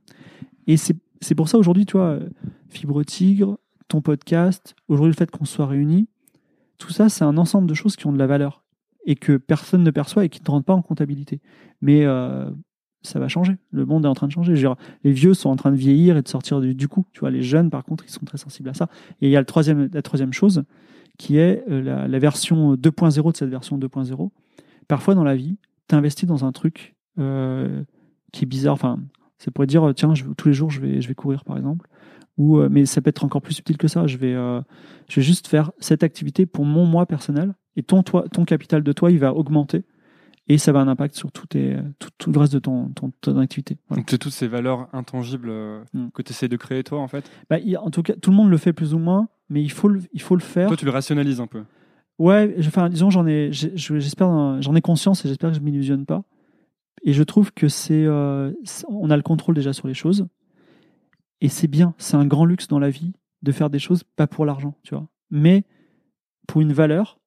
et 0.66 0.78
c'est 0.78 1.36
pour 1.36 1.50
ça 1.50 1.58
aujourd'hui 1.58 1.86
tu 1.86 1.94
vois 1.94 2.08
euh, 2.08 2.30
Fibre 2.70 3.04
Tigre 3.04 3.60
ton 3.88 4.02
podcast 4.02 4.76
aujourd'hui 4.88 5.12
le 5.12 5.18
fait 5.18 5.30
qu'on 5.30 5.46
soit 5.46 5.68
réunis 5.68 6.08
tout 6.78 6.92
ça 6.92 7.10
c'est 7.10 7.26
un 7.26 7.38
ensemble 7.38 7.68
de 7.68 7.74
choses 7.74 7.96
qui 7.96 8.08
ont 8.08 8.14
de 8.14 8.18
la 8.18 8.28
valeur 8.28 8.64
et 9.06 9.16
que 9.16 9.38
personne 9.38 9.84
ne 9.84 9.92
perçoit 9.92 10.26
et 10.26 10.30
qui 10.30 10.42
ne 10.42 10.50
rentrent 10.50 10.66
pas 10.66 10.74
en 10.74 10.82
comptabilité 10.82 11.42
mais 11.82 12.06
ça 13.02 13.20
va 13.20 13.28
changer. 13.28 13.58
Le 13.72 13.86
monde 13.86 14.06
est 14.06 14.10
en 14.10 14.14
train 14.14 14.28
de 14.28 14.32
changer. 14.32 14.54
Les 15.04 15.12
vieux 15.12 15.34
sont 15.34 15.50
en 15.50 15.56
train 15.56 15.72
de 15.72 15.78
vieillir 15.78 16.18
et 16.18 16.22
de 16.22 16.28
sortir 16.28 16.60
du, 16.60 16.76
du 16.76 16.88
coup. 16.88 17.06
Tu 17.14 17.22
vois, 17.22 17.32
les 17.32 17.42
jeunes, 17.42 17.70
par 17.70 17.86
contre, 17.86 18.04
ils 18.06 18.12
sont 18.12 18.26
très 18.26 18.38
sensibles 18.38 18.68
à 18.70 18.74
ça. 18.74 18.90
Et 19.22 19.28
il 19.28 19.32
y 19.32 19.38
a 19.38 19.40
le 19.40 19.46
troisième, 19.46 19.90
la 19.94 20.02
troisième 20.02 20.34
chose, 20.34 20.64
qui 21.20 21.38
est 21.38 21.64
euh, 21.70 22.08
la, 22.08 22.20
version 22.20 22.76
2.0 22.76 23.32
de 23.32 23.38
cette 23.38 23.50
version 23.50 23.78
2.0. 23.78 24.32
Parfois, 24.88 25.14
dans 25.14 25.26
la 25.26 25.36
vie, 25.36 25.58
tu 25.88 25.94
investis 25.94 26.28
dans 26.28 26.46
un 26.46 26.52
truc 26.52 26.96
euh, 27.20 27.84
qui 28.32 28.46
est 28.46 28.48
bizarre. 28.48 28.74
Enfin, 28.74 29.00
ça 29.38 29.52
pourrait 29.52 29.68
dire, 29.68 29.92
tiens, 29.96 30.14
tous 30.38 30.48
les 30.48 30.54
jours, 30.54 30.72
je 30.72 30.80
vais, 30.80 31.02
je 31.02 31.08
vais 31.10 31.16
courir, 31.16 31.44
par 31.44 31.58
exemple. 31.58 31.88
Ou, 32.38 32.58
euh, 32.58 32.70
mais 32.72 32.86
ça 32.86 33.02
peut 33.02 33.10
être 33.10 33.26
encore 33.26 33.42
plus 33.42 33.54
subtil 33.54 33.78
que 33.78 33.90
ça. 33.90 34.08
Je 34.08 34.18
vais, 34.18 34.34
je 34.34 35.16
vais 35.18 35.22
juste 35.22 35.48
faire 35.48 35.72
cette 35.80 36.04
activité 36.04 36.46
pour 36.46 36.64
mon 36.64 36.86
moi 36.86 37.06
personnel. 37.06 37.54
Et 37.76 37.84
ton, 37.84 38.02
toi, 38.02 38.24
ton 38.32 38.46
capital 38.46 38.82
de 38.82 38.92
toi, 38.94 39.12
il 39.12 39.20
va 39.20 39.36
augmenter 39.36 39.84
et 40.50 40.58
ça 40.58 40.72
va 40.72 40.80
avoir 40.80 40.90
un 40.90 40.92
impact 40.92 41.16
sur 41.16 41.32
tout, 41.32 41.46
tes, 41.48 41.78
tout, 42.00 42.10
tout 42.18 42.32
le 42.32 42.40
reste 42.40 42.54
de 42.54 42.60
ton, 42.60 42.90
ton, 42.90 43.12
ton 43.22 43.38
activité. 43.38 43.78
Voilà. 43.88 44.02
Donc 44.02 44.10
c'est 44.10 44.18
toutes 44.18 44.34
ces 44.34 44.48
valeurs 44.48 44.88
intangibles 44.94 45.50
euh, 45.50 45.84
Mm. 45.94 46.10
que 46.14 46.22
tu 46.22 46.32
essaies 46.32 46.48
de 46.50 46.58
créer 46.58 46.84
toi 46.84 47.00
en 47.00 47.08
fait? 47.08 47.30
Bah, 47.50 47.58
en 47.82 47.90
tout 47.92 48.02
cas, 48.04 48.14
tout 48.22 48.32
le 48.32 48.36
monde 48.36 48.50
le 48.50 48.58
fait 48.58 48.74
plus 48.74 48.94
ou 48.94 49.00
moins, 49.00 49.30
mais 49.50 49.62
il 49.62 49.72
faut 49.72 49.88
le, 49.88 50.02
il 50.12 50.22
faut 50.22 50.36
le 50.36 50.42
faire. 50.42 50.68
Toi 50.68 50.76
tu 50.78 50.86
le 50.86 50.92
rationalises 50.92 51.40
un 51.40 51.48
peu. 51.48 51.64
Ouais, 52.18 52.54
je- 52.58 52.68
enfin, 52.68 52.90
disons, 52.90 53.10
j'en 53.10 53.26
ai, 53.28 53.50
j'espère, 53.52 54.62
j'en 54.62 54.76
ai 54.76 54.82
conscience 54.82 55.24
et 55.24 55.30
j'espère 55.30 55.52
que 55.52 55.56
je 55.56 55.62
m'illusionne 55.62 56.06
pas. 56.06 56.24
Et 57.04 57.14
je 57.14 57.24
trouve 57.24 57.54
que 57.54 57.70
c'est, 57.70 58.06
euh, 58.06 58.52
c'est- 58.66 58.86
on 58.90 59.10
a 59.10 59.16
le 59.16 59.24
contrôle 59.24 59.56
déjà 59.56 59.72
sur 59.72 59.88
les 59.88 59.94
choses, 59.94 60.28
et 61.42 61.48
c'est 61.48 61.68
bien, 61.70 61.94
c'est 61.98 62.18
un 62.18 62.26
grand 62.26 62.44
luxe 62.46 62.68
dans 62.68 62.80
la 62.80 62.90
vie 62.90 63.14
de 63.42 63.52
faire 63.54 63.70
des 63.70 63.80
choses 63.80 64.04
pas 64.04 64.28
pour 64.28 64.46
l'argent, 64.46 64.76
tu 64.84 64.94
vois, 64.96 65.08
mais 65.32 65.64
pour 66.48 66.60
une 66.60 66.74
valeur 66.74 67.20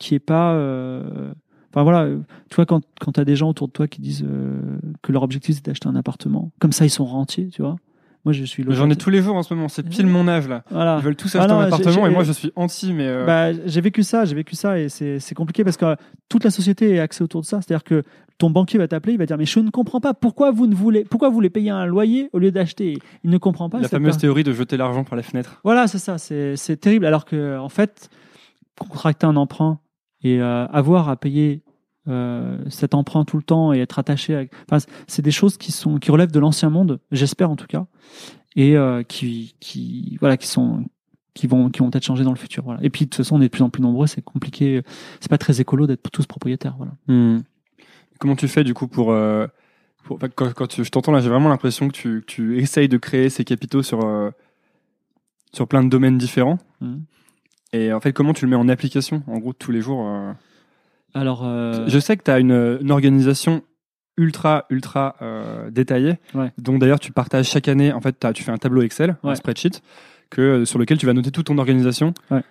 qui 0.00 0.16
est 0.16 0.18
pas, 0.20 0.54
euh, 0.54 1.32
enfin 1.72 1.82
voilà, 1.82 2.08
tu 2.50 2.56
vois, 2.56 2.66
quand, 2.66 2.82
quand 3.00 3.12
tu 3.12 3.20
as 3.20 3.24
des 3.24 3.36
gens 3.36 3.48
autour 3.48 3.68
de 3.68 3.72
toi 3.72 3.88
qui 3.88 4.00
disent 4.00 4.24
euh, 4.28 4.60
que 5.02 5.12
leur 5.12 5.22
objectif 5.22 5.56
c'est 5.56 5.64
d'acheter 5.64 5.88
un 5.88 5.96
appartement, 5.96 6.52
comme 6.60 6.72
ça 6.72 6.84
ils 6.84 6.90
sont 6.90 7.04
rentiers, 7.04 7.48
tu 7.48 7.62
vois. 7.62 7.76
Moi 8.24 8.32
je 8.32 8.44
suis 8.44 8.64
J'en 8.68 8.88
ai 8.88 8.94
tous 8.94 9.10
les 9.10 9.20
jours 9.20 9.34
en 9.34 9.42
ce 9.42 9.52
moment, 9.52 9.66
c'est 9.68 9.82
pile 9.82 10.06
mon 10.06 10.28
âge 10.28 10.46
là. 10.46 10.62
Voilà. 10.70 10.98
Ils 11.00 11.04
veulent 11.04 11.16
tous 11.16 11.34
Ah 11.34 11.40
acheter 11.40 11.52
non, 11.52 11.58
un 11.58 11.64
appartement 11.64 12.06
et 12.06 12.10
moi 12.10 12.22
je 12.22 12.30
suis 12.30 12.52
anti 12.54 12.92
mais 12.92 13.08
euh, 13.08 13.26
Bah, 13.26 13.52
j'ai 13.66 13.80
vécu 13.80 14.04
ça, 14.04 14.24
j'ai 14.24 14.36
vécu 14.36 14.54
ça 14.54 14.78
et 14.78 14.88
c'est 14.88 15.34
compliqué 15.34 15.64
parce 15.64 15.76
que 15.76 15.86
euh, 15.86 15.96
toute 16.28 16.44
la 16.44 16.50
société 16.50 16.90
est 16.92 17.00
axée 17.00 17.24
autour 17.24 17.40
de 17.40 17.46
ça. 17.46 17.60
C'est-à-dire 17.60 17.82
que 17.82 18.04
ton 18.38 18.48
banquier 18.50 18.78
va 18.78 18.86
t'appeler, 18.86 19.14
il 19.14 19.18
va 19.18 19.26
dire 19.26 19.36
mais 19.38 19.44
je 19.44 19.58
ne 19.58 19.70
comprends 19.70 19.98
pas 20.00 20.14
pourquoi 20.14 20.52
vous 20.52 20.68
ne 20.68 20.74
voulez, 20.74 21.04
pourquoi 21.04 21.30
vous 21.30 21.34
voulez 21.34 21.50
payer 21.50 21.70
un 21.70 21.84
loyer 21.84 22.30
au 22.32 22.38
lieu 22.38 22.52
d'acheter? 22.52 22.96
Il 23.24 23.30
ne 23.30 23.38
comprend 23.38 23.68
pas. 23.68 23.80
la 23.80 23.88
fameuse 23.88 24.18
théorie 24.18 24.44
de 24.44 24.52
jeter 24.52 24.76
l'argent 24.76 25.02
par 25.02 25.16
les 25.16 25.24
fenêtres. 25.24 25.60
Voilà, 25.64 25.88
c'est 25.88 25.98
ça, 25.98 26.16
c'est 26.18 26.54
c'est 26.56 26.76
terrible. 26.76 27.06
Alors 27.06 27.24
que 27.24 27.58
en 27.58 27.68
fait, 27.68 28.08
contracter 28.78 29.26
un 29.26 29.34
emprunt 29.34 29.80
et 30.22 30.40
euh, 30.40 30.66
avoir 30.66 31.08
à 31.08 31.16
payer 31.16 31.62
euh, 32.08 32.58
cet 32.68 32.94
emprunt 32.94 33.24
tout 33.24 33.36
le 33.36 33.42
temps 33.42 33.72
et 33.72 33.78
être 33.78 33.98
attaché, 33.98 34.48
enfin, 34.70 34.84
c'est 35.06 35.22
des 35.22 35.30
choses 35.30 35.56
qui 35.56 35.70
sont 35.72 35.98
qui 35.98 36.10
relèvent 36.10 36.32
de 36.32 36.40
l'ancien 36.40 36.68
monde, 36.70 36.98
j'espère 37.12 37.50
en 37.50 37.56
tout 37.56 37.66
cas, 37.68 37.86
et 38.56 38.76
euh, 38.76 39.02
qui 39.02 39.54
qui 39.60 40.16
voilà 40.20 40.36
qui 40.36 40.48
sont 40.48 40.84
qui 41.34 41.46
vont 41.46 41.70
qui 41.70 41.78
vont 41.80 41.90
peut-être 41.90 42.04
changer 42.04 42.24
dans 42.24 42.32
le 42.32 42.36
futur. 42.36 42.64
Voilà. 42.64 42.80
Et 42.82 42.90
puis 42.90 43.04
de 43.06 43.10
toute 43.10 43.16
façon, 43.18 43.36
on 43.36 43.40
est 43.40 43.44
de 43.44 43.48
plus 43.50 43.62
en 43.62 43.70
plus 43.70 43.82
nombreux, 43.82 44.06
c'est 44.06 44.20
compliqué, 44.22 44.82
c'est 45.20 45.30
pas 45.30 45.38
très 45.38 45.60
écolo 45.60 45.86
d'être 45.86 46.10
tous 46.10 46.26
propriétaires. 46.26 46.74
Voilà. 46.76 46.92
Hmm. 47.06 47.42
Comment 48.18 48.36
tu 48.36 48.48
fais 48.48 48.64
du 48.64 48.74
coup 48.74 48.88
pour, 48.88 49.12
euh, 49.12 49.46
quand, 50.36 50.52
quand 50.54 50.66
tu- 50.66 50.84
je 50.84 50.90
t'entends 50.90 51.12
là, 51.12 51.20
j'ai 51.20 51.28
vraiment 51.30 51.48
l'impression 51.48 51.88
que 51.88 51.92
tu, 51.92 52.20
que 52.20 52.26
tu 52.26 52.58
essayes 52.60 52.88
de 52.88 52.98
créer 52.98 53.30
ces 53.30 53.44
capitaux 53.44 53.82
sur 53.82 54.00
sur 55.54 55.68
plein 55.68 55.84
de 55.84 55.88
domaines 55.88 56.18
différents. 56.18 56.58
Mhm. 56.80 57.04
Et 57.72 57.92
en 57.92 58.00
fait, 58.00 58.12
comment 58.12 58.32
tu 58.34 58.44
le 58.44 58.50
mets 58.50 58.56
en 58.56 58.68
application 58.68 59.22
en 59.26 59.38
gros 59.38 59.52
tous 59.52 59.70
les 59.72 59.80
jours 59.80 60.06
euh? 60.06 60.32
Alors, 61.14 61.42
euh, 61.44 61.84
Je 61.88 61.98
sais 61.98 62.16
que 62.16 62.22
tu 62.22 62.30
as 62.30 62.38
une, 62.38 62.78
une 62.80 62.90
organisation 62.90 63.62
ultra 64.18 64.66
ultra 64.70 65.16
euh, 65.22 65.70
détaillée, 65.70 66.18
Ouais. 66.34 66.52
dont 66.58 66.76
d'ailleurs 66.78 67.00
tu 67.00 67.12
partages 67.12 67.48
chaque 67.48 67.68
année. 67.68 67.92
En 67.92 68.00
fait, 68.00 68.16
tu 68.34 68.42
fais 68.42 68.50
un 68.52 68.58
tableau 68.58 68.82
Excel, 68.82 69.16
un 69.22 69.28
Ouais. 69.30 69.36
spreadsheet, 69.36 69.80
que 70.30 70.64
sur 70.64 70.78
lequel 70.78 70.98
tu 70.98 71.06
vas 71.06 71.12
noter 71.14 71.30
toute 71.30 71.46
ton 71.46 71.56
organisation. 71.58 72.12
Ouais. 72.30 72.42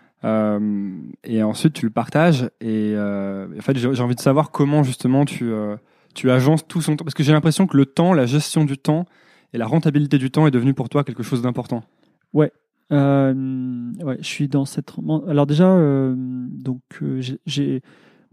Et 1.24 1.42
ensuite 1.44 1.74
tu 1.74 1.86
le 1.86 1.92
partages. 1.92 2.50
Et 2.62 2.96
en 2.98 3.62
fait, 3.62 3.78
j'ai 3.78 4.02
envie 4.02 4.16
de 4.16 4.20
savoir 4.22 4.52
comment 4.52 4.84
justement 4.84 5.26
tu 5.26 5.52
tu 6.14 6.30
agences 6.30 6.68
tout 6.68 6.82
son 6.82 6.98
temps, 6.98 7.06
parce 7.06 7.14
que 7.16 7.24
j'ai 7.24 7.32
l'impression 7.32 7.68
que 7.68 7.78
le 7.78 7.86
temps, 7.86 8.14
la 8.14 8.26
gestion 8.26 8.66
du 8.66 8.78
temps 8.78 9.06
et 9.54 9.58
la 9.58 9.66
rentabilité 9.66 10.18
du 10.18 10.30
temps 10.30 10.46
est 10.46 10.52
devenu 10.52 10.74
pour 10.74 10.90
toi 10.90 11.04
quelque 11.06 11.24
chose 11.24 11.42
d'important. 11.42 11.84
Euh, 12.92 13.34
ouais, 14.04 14.18
je 14.20 14.26
suis 14.26 14.48
dans 14.48 14.66
cette. 14.66 14.94
Alors 15.28 15.46
déjà, 15.46 15.70
euh, 15.70 16.14
donc 16.18 16.82
euh, 17.02 17.22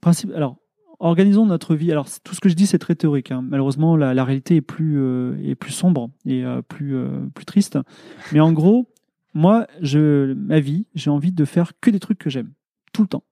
principe. 0.01 0.33
Alors, 0.35 0.57
organisons 0.99 1.47
notre 1.47 1.75
vie. 1.75 1.93
Alors 1.93 2.09
tout 2.25 2.35
ce 2.35 2.41
que 2.41 2.49
je 2.49 2.55
dis, 2.55 2.67
c'est 2.67 2.79
très 2.79 2.95
théorique. 2.95 3.31
hein. 3.31 3.45
Malheureusement, 3.49 3.97
la, 3.97 4.15
la 4.15 4.25
réalité 4.25 4.57
est 4.57 4.61
plus 4.61 4.99
est 5.45 5.55
plus 5.55 5.73
sombre 5.73 6.11
et 6.27 6.45
plus 6.69 6.97
plus 7.35 7.45
triste. 7.45 7.79
Mais 8.33 8.41
en 8.41 8.53
gros, 8.53 8.89
moi, 9.35 9.67
je 9.81 10.33
ma 10.35 10.59
vie, 10.61 10.87
j'ai 10.95 11.11
envie 11.11 11.33
de 11.33 11.45
faire 11.45 11.73
que 11.81 11.91
des 11.91 12.01
trucs 12.01 12.19
que 12.19 12.31
j'aime 12.31 12.53
tout 12.93 13.03
le 13.03 13.09
temps. 13.09 13.25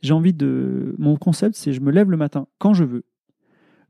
J'ai 0.00 0.12
envie 0.12 0.34
de. 0.34 0.94
Mon 0.98 1.16
concept, 1.16 1.56
c'est 1.56 1.72
je 1.72 1.80
me 1.80 1.90
lève 1.90 2.10
le 2.10 2.16
matin 2.16 2.46
quand 2.58 2.72
je 2.72 2.84
veux, 2.84 3.04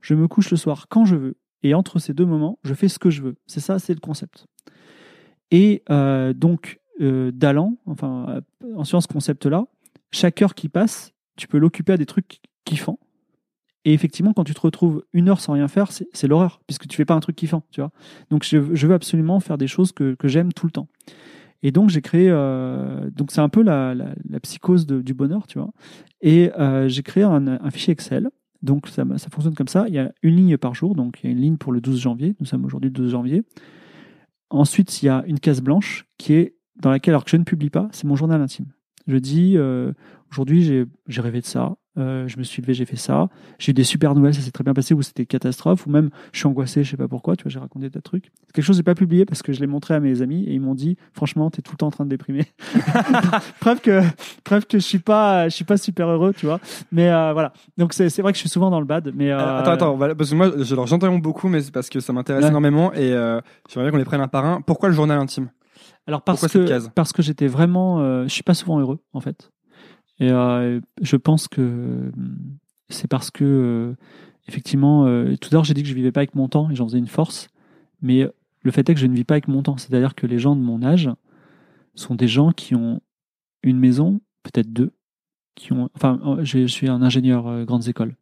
je 0.01 0.15
me 0.15 0.27
couche 0.27 0.49
le 0.49 0.57
soir 0.57 0.87
quand 0.89 1.05
je 1.05 1.15
veux, 1.15 1.37
et 1.61 1.75
entre 1.75 1.99
ces 1.99 2.15
deux 2.15 2.25
moments, 2.25 2.57
je 2.63 2.73
fais 2.73 2.87
ce 2.87 2.97
que 2.97 3.11
je 3.11 3.21
veux. 3.21 3.35
C'est 3.45 3.59
ça, 3.59 3.77
c'est 3.77 3.93
le 3.93 3.99
concept. 3.99 4.47
Et 5.51 5.83
euh, 5.89 6.33
donc, 6.33 6.79
euh, 7.01 7.31
d'allant, 7.31 7.77
enfin, 7.85 8.41
en 8.75 8.83
suivant 8.83 9.01
ce 9.01 9.07
concept-là, 9.07 9.65
chaque 10.11 10.41
heure 10.41 10.55
qui 10.55 10.69
passe, 10.69 11.13
tu 11.37 11.47
peux 11.47 11.57
l'occuper 11.57 11.93
à 11.93 11.97
des 11.97 12.05
trucs 12.05 12.41
kiffants. 12.65 12.99
Et 13.85 13.93
effectivement, 13.93 14.33
quand 14.33 14.43
tu 14.43 14.53
te 14.53 14.59
retrouves 14.59 15.03
une 15.13 15.29
heure 15.29 15.39
sans 15.39 15.53
rien 15.53 15.67
faire, 15.67 15.89
c'est 15.91 16.27
l'horreur, 16.27 16.61
puisque 16.67 16.87
tu 16.87 16.97
fais 16.97 17.05
pas 17.05 17.13
un 17.13 17.21
truc 17.21 17.35
kiffant, 17.35 17.63
tu 17.71 17.79
vois. 17.79 17.91
Donc, 18.29 18.43
je, 18.43 18.57
veux 18.57 18.93
absolument 18.93 19.39
faire 19.39 19.57
des 19.57 19.67
choses 19.67 19.93
que, 19.93 20.15
j'aime 20.25 20.51
tout 20.51 20.65
le 20.65 20.71
temps. 20.71 20.87
Et 21.63 21.71
donc, 21.71 21.89
j'ai 21.89 22.01
créé. 22.01 22.29
euh, 22.29 23.09
donc, 23.11 23.31
c'est 23.31 23.41
un 23.41 23.49
peu 23.49 23.63
la, 23.63 23.95
psychose 24.43 24.85
du 24.85 25.13
bonheur, 25.13 25.47
tu 25.47 25.59
vois. 25.59 25.71
Et 26.21 26.51
euh, 26.59 26.89
j'ai 26.89 27.03
créé 27.03 27.23
un, 27.23 27.47
un 27.47 27.71
fichier 27.71 27.93
Excel. 27.93 28.29
Donc, 28.61 28.87
ça, 28.89 29.05
ça 29.17 29.29
fonctionne 29.29 29.55
comme 29.55 29.69
ça. 29.69 29.85
Il 29.87 29.93
y 29.93 29.99
a 29.99 30.11
une 30.23 30.35
ligne 30.35 30.57
par 30.57 30.75
jour. 30.75 30.93
Donc, 30.93 31.19
il 31.23 31.27
y 31.27 31.29
a 31.29 31.31
une 31.31 31.41
ligne 31.41 31.57
pour 31.57 31.71
le 31.71 31.79
12 31.79 31.99
janvier. 31.99 32.35
Nous 32.39 32.45
sommes 32.45 32.65
aujourd'hui 32.65 32.89
le 32.89 32.93
12 32.93 33.11
janvier. 33.11 33.43
Ensuite, 34.49 35.01
il 35.01 35.07
y 35.07 35.09
a 35.09 35.23
une 35.27 35.39
case 35.39 35.61
blanche 35.61 36.05
qui 36.17 36.33
est 36.33 36.55
dans 36.77 36.89
laquelle, 36.89 37.13
alors 37.13 37.25
que 37.25 37.31
je 37.31 37.37
ne 37.37 37.43
publie 37.43 37.69
pas, 37.69 37.87
c'est 37.91 38.05
mon 38.05 38.15
journal 38.15 38.41
intime. 38.41 38.73
Je 39.07 39.17
dis, 39.17 39.55
euh, 39.57 39.93
aujourd'hui, 40.31 40.63
j'ai 40.63 40.85
j'ai 41.07 41.21
rêvé 41.21 41.41
de 41.41 41.45
ça. 41.45 41.77
Euh, 41.99 42.27
je 42.27 42.37
me 42.37 42.43
suis 42.43 42.61
levé, 42.61 42.73
j'ai 42.73 42.85
fait 42.85 42.95
ça. 42.95 43.27
J'ai 43.59 43.71
eu 43.71 43.73
des 43.73 43.83
super 43.83 44.15
nouvelles, 44.15 44.33
ça 44.33 44.41
s'est 44.41 44.51
très 44.51 44.63
bien 44.63 44.73
passé, 44.73 44.93
ou 44.93 45.01
c'était 45.01 45.25
catastrophe, 45.25 45.85
ou 45.85 45.89
même 45.89 46.09
je 46.31 46.39
suis 46.39 46.47
angoissé, 46.47 46.83
je 46.83 46.91
sais 46.91 46.97
pas 46.97 47.07
pourquoi, 47.07 47.35
tu 47.35 47.43
vois, 47.43 47.51
j'ai 47.51 47.59
raconté 47.59 47.89
des 47.89 48.01
trucs. 48.01 48.31
C'est 48.47 48.53
quelque 48.53 48.63
chose 48.65 48.75
que 48.75 48.79
j'ai 48.79 48.83
pas 48.83 48.95
publié 48.95 49.25
parce 49.25 49.41
que 49.43 49.51
je 49.53 49.59
l'ai 49.59 49.67
montré 49.67 49.93
à 49.93 49.99
mes 49.99 50.21
amis 50.21 50.43
et 50.45 50.53
ils 50.53 50.61
m'ont 50.61 50.75
dit, 50.75 50.97
franchement, 51.13 51.49
t'es 51.49 51.61
tout 51.61 51.73
le 51.73 51.77
temps 51.77 51.87
en 51.87 51.91
train 51.91 52.05
de 52.05 52.09
déprimer. 52.09 52.45
preuve 53.59 53.81
que, 53.81 54.01
preuve 54.43 54.65
que 54.65 54.79
je 54.79 54.83
suis 54.83 54.99
pas, 54.99 55.49
je 55.49 55.55
suis 55.55 55.65
pas 55.65 55.77
super 55.77 56.07
heureux, 56.07 56.33
tu 56.35 56.45
vois. 56.45 56.59
Mais 56.91 57.09
euh, 57.09 57.33
voilà. 57.33 57.53
Donc 57.77 57.93
c'est 57.93 58.07
vrai 58.21 58.31
que 58.31 58.37
je 58.37 58.41
suis 58.41 58.49
souvent 58.49 58.69
dans 58.69 58.79
le 58.79 58.85
bad, 58.85 59.11
mais. 59.15 59.31
Euh, 59.31 59.57
attends, 59.59 59.71
attends, 59.71 59.97
parce 60.15 60.29
que 60.29 60.35
moi, 60.35 60.51
je- 60.57 60.73
alors, 60.73 60.87
j'interromps 60.87 61.21
beaucoup, 61.21 61.47
mais 61.47 61.61
c'est 61.61 61.71
parce 61.73 61.89
que 61.89 61.99
ça 61.99 62.13
m'intéresse 62.13 62.43
Ouais. 62.43 62.49
énormément 62.49 62.93
et 62.93 63.09
j'aimerais 63.09 63.41
bien 63.85 63.91
qu'on 63.91 63.97
les 63.97 64.05
prenne 64.05 64.21
un 64.21 64.27
par 64.27 64.45
un. 64.45 64.61
Pourquoi 64.61 64.89
le 64.89 64.95
journal 64.95 65.19
intime? 65.19 65.49
Alors 66.07 66.21
parce 66.23 66.41
Pourquoi 66.41 66.65
que 66.65 66.89
parce 66.95 67.13
que 67.13 67.21
j'étais 67.21 67.45
vraiment, 67.47 67.99
euh, 67.99 68.23
je 68.23 68.29
suis 68.29 68.41
pas 68.41 68.55
souvent 68.55 68.79
heureux 68.79 68.99
en 69.13 69.19
fait, 69.21 69.51
et 70.19 70.31
euh, 70.31 70.79
je 71.01 71.15
pense 71.15 71.47
que 71.47 71.61
euh, 71.61 72.11
c'est 72.89 73.07
parce 73.07 73.31
que 73.31 73.43
euh, 73.43 73.95
effectivement, 74.47 75.05
euh, 75.05 75.35
tout 75.39 75.49
d'abord 75.49 75.63
j'ai 75.65 75.73
dit 75.73 75.83
que 75.83 75.89
je 75.89 75.93
vivais 75.93 76.11
pas 76.11 76.21
avec 76.21 76.35
mon 76.35 76.47
temps 76.47 76.69
et 76.69 76.75
j'en 76.75 76.87
faisais 76.87 76.97
une 76.97 77.07
force, 77.07 77.49
mais 78.01 78.27
le 78.61 78.71
fait 78.71 78.89
est 78.89 78.93
que 78.93 78.99
je 78.99 79.07
ne 79.07 79.15
vis 79.15 79.23
pas 79.23 79.35
avec 79.35 79.47
mon 79.47 79.63
temps, 79.63 79.77
c'est-à-dire 79.77 80.15
que 80.15 80.27
les 80.27 80.39
gens 80.39 80.55
de 80.55 80.61
mon 80.61 80.83
âge 80.83 81.09
sont 81.95 82.15
des 82.15 82.27
gens 82.27 82.51
qui 82.51 82.75
ont 82.75 83.01
une 83.63 83.77
maison, 83.77 84.21
peut-être 84.43 84.71
deux, 84.71 84.91
qui 85.55 85.73
ont, 85.73 85.89
enfin, 85.95 86.19
euh, 86.25 86.43
je 86.43 86.65
suis 86.67 86.89
un 86.89 87.01
ingénieur 87.01 87.47
euh, 87.47 87.65
grandes 87.65 87.87
écoles, 87.87 88.15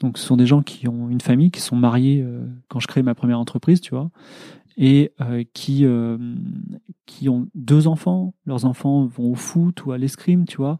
donc 0.00 0.18
ce 0.18 0.26
sont 0.26 0.36
des 0.36 0.46
gens 0.46 0.62
qui 0.62 0.88
ont 0.88 1.08
une 1.08 1.20
famille, 1.20 1.50
qui 1.50 1.60
sont 1.60 1.76
mariés 1.76 2.22
euh, 2.22 2.46
quand 2.68 2.80
je 2.80 2.88
crée 2.88 3.02
ma 3.02 3.14
première 3.14 3.38
entreprise, 3.38 3.80
tu 3.80 3.90
vois, 3.90 4.10
et 4.76 5.12
euh, 5.20 5.44
qui 5.54 5.84
euh, 5.84 6.18
qui 7.06 7.28
ont 7.28 7.48
deux 7.54 7.86
enfants, 7.86 8.34
leurs 8.46 8.64
enfants 8.64 9.06
vont 9.06 9.32
au 9.32 9.34
foot 9.34 9.84
ou 9.84 9.92
à 9.92 9.98
l'escrime, 9.98 10.46
tu 10.46 10.56
vois. 10.56 10.78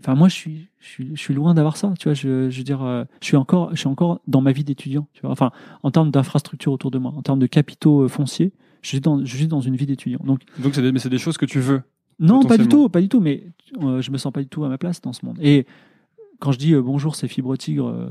Enfin, 0.00 0.14
moi, 0.14 0.28
je 0.28 0.34
suis, 0.34 0.68
je 0.78 0.86
suis, 0.86 1.10
je 1.14 1.20
suis 1.20 1.34
loin 1.34 1.54
d'avoir 1.54 1.76
ça, 1.76 1.92
tu 1.98 2.04
vois. 2.08 2.14
Je, 2.14 2.50
je 2.50 2.58
veux 2.58 2.64
dire, 2.64 2.82
euh, 2.82 3.04
je 3.20 3.26
suis 3.26 3.36
encore, 3.36 3.70
je 3.72 3.76
suis 3.80 3.88
encore 3.88 4.20
dans 4.28 4.40
ma 4.40 4.52
vie 4.52 4.64
d'étudiant, 4.64 5.08
tu 5.12 5.22
vois. 5.22 5.30
Enfin, 5.30 5.50
en 5.82 5.90
termes 5.90 6.10
d'infrastructure 6.10 6.72
autour 6.72 6.90
de 6.90 6.98
moi, 6.98 7.12
en 7.16 7.22
termes 7.22 7.40
de 7.40 7.46
capitaux 7.46 8.02
euh, 8.02 8.08
fonciers, 8.08 8.52
je 8.82 8.88
suis 8.88 9.00
dans, 9.00 9.24
je 9.24 9.36
suis 9.36 9.48
dans 9.48 9.60
une 9.60 9.74
vie 9.76 9.86
d'étudiant. 9.86 10.20
Donc, 10.24 10.42
Donc, 10.58 10.74
c'est 10.74 10.82
des, 10.82 10.92
mais 10.92 11.00
c'est 11.00 11.08
des 11.10 11.18
choses 11.18 11.36
que 11.36 11.46
tu 11.46 11.58
veux. 11.60 11.82
non, 12.20 12.42
pas 12.44 12.58
du 12.58 12.68
tout, 12.68 12.88
pas 12.88 13.00
du 13.00 13.08
tout. 13.08 13.20
Mais 13.20 13.42
euh, 13.82 14.00
je 14.00 14.10
me 14.12 14.18
sens 14.18 14.32
pas 14.32 14.40
du 14.40 14.48
tout 14.48 14.64
à 14.64 14.68
ma 14.68 14.78
place 14.78 15.00
dans 15.00 15.12
ce 15.12 15.26
monde. 15.26 15.38
Et 15.40 15.66
quand 16.38 16.52
je 16.52 16.58
dis 16.58 16.74
euh, 16.74 16.80
bonjour, 16.82 17.16
c'est 17.16 17.26
Fibre 17.28 17.56
Tigre 17.56 17.88
euh, 17.88 18.08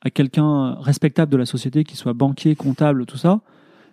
à 0.00 0.10
quelqu'un 0.10 0.74
respectable 0.80 1.32
de 1.32 1.36
la 1.36 1.46
société, 1.46 1.82
qui 1.82 1.96
soit 1.96 2.12
banquier, 2.12 2.54
comptable, 2.54 3.06
tout 3.06 3.16
ça, 3.16 3.40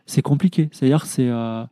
c'est 0.05 0.21
compliqué. 0.21 0.69
C'est-à-dire 0.71 1.05
c'est 1.07 1.27
euh, 1.29 1.63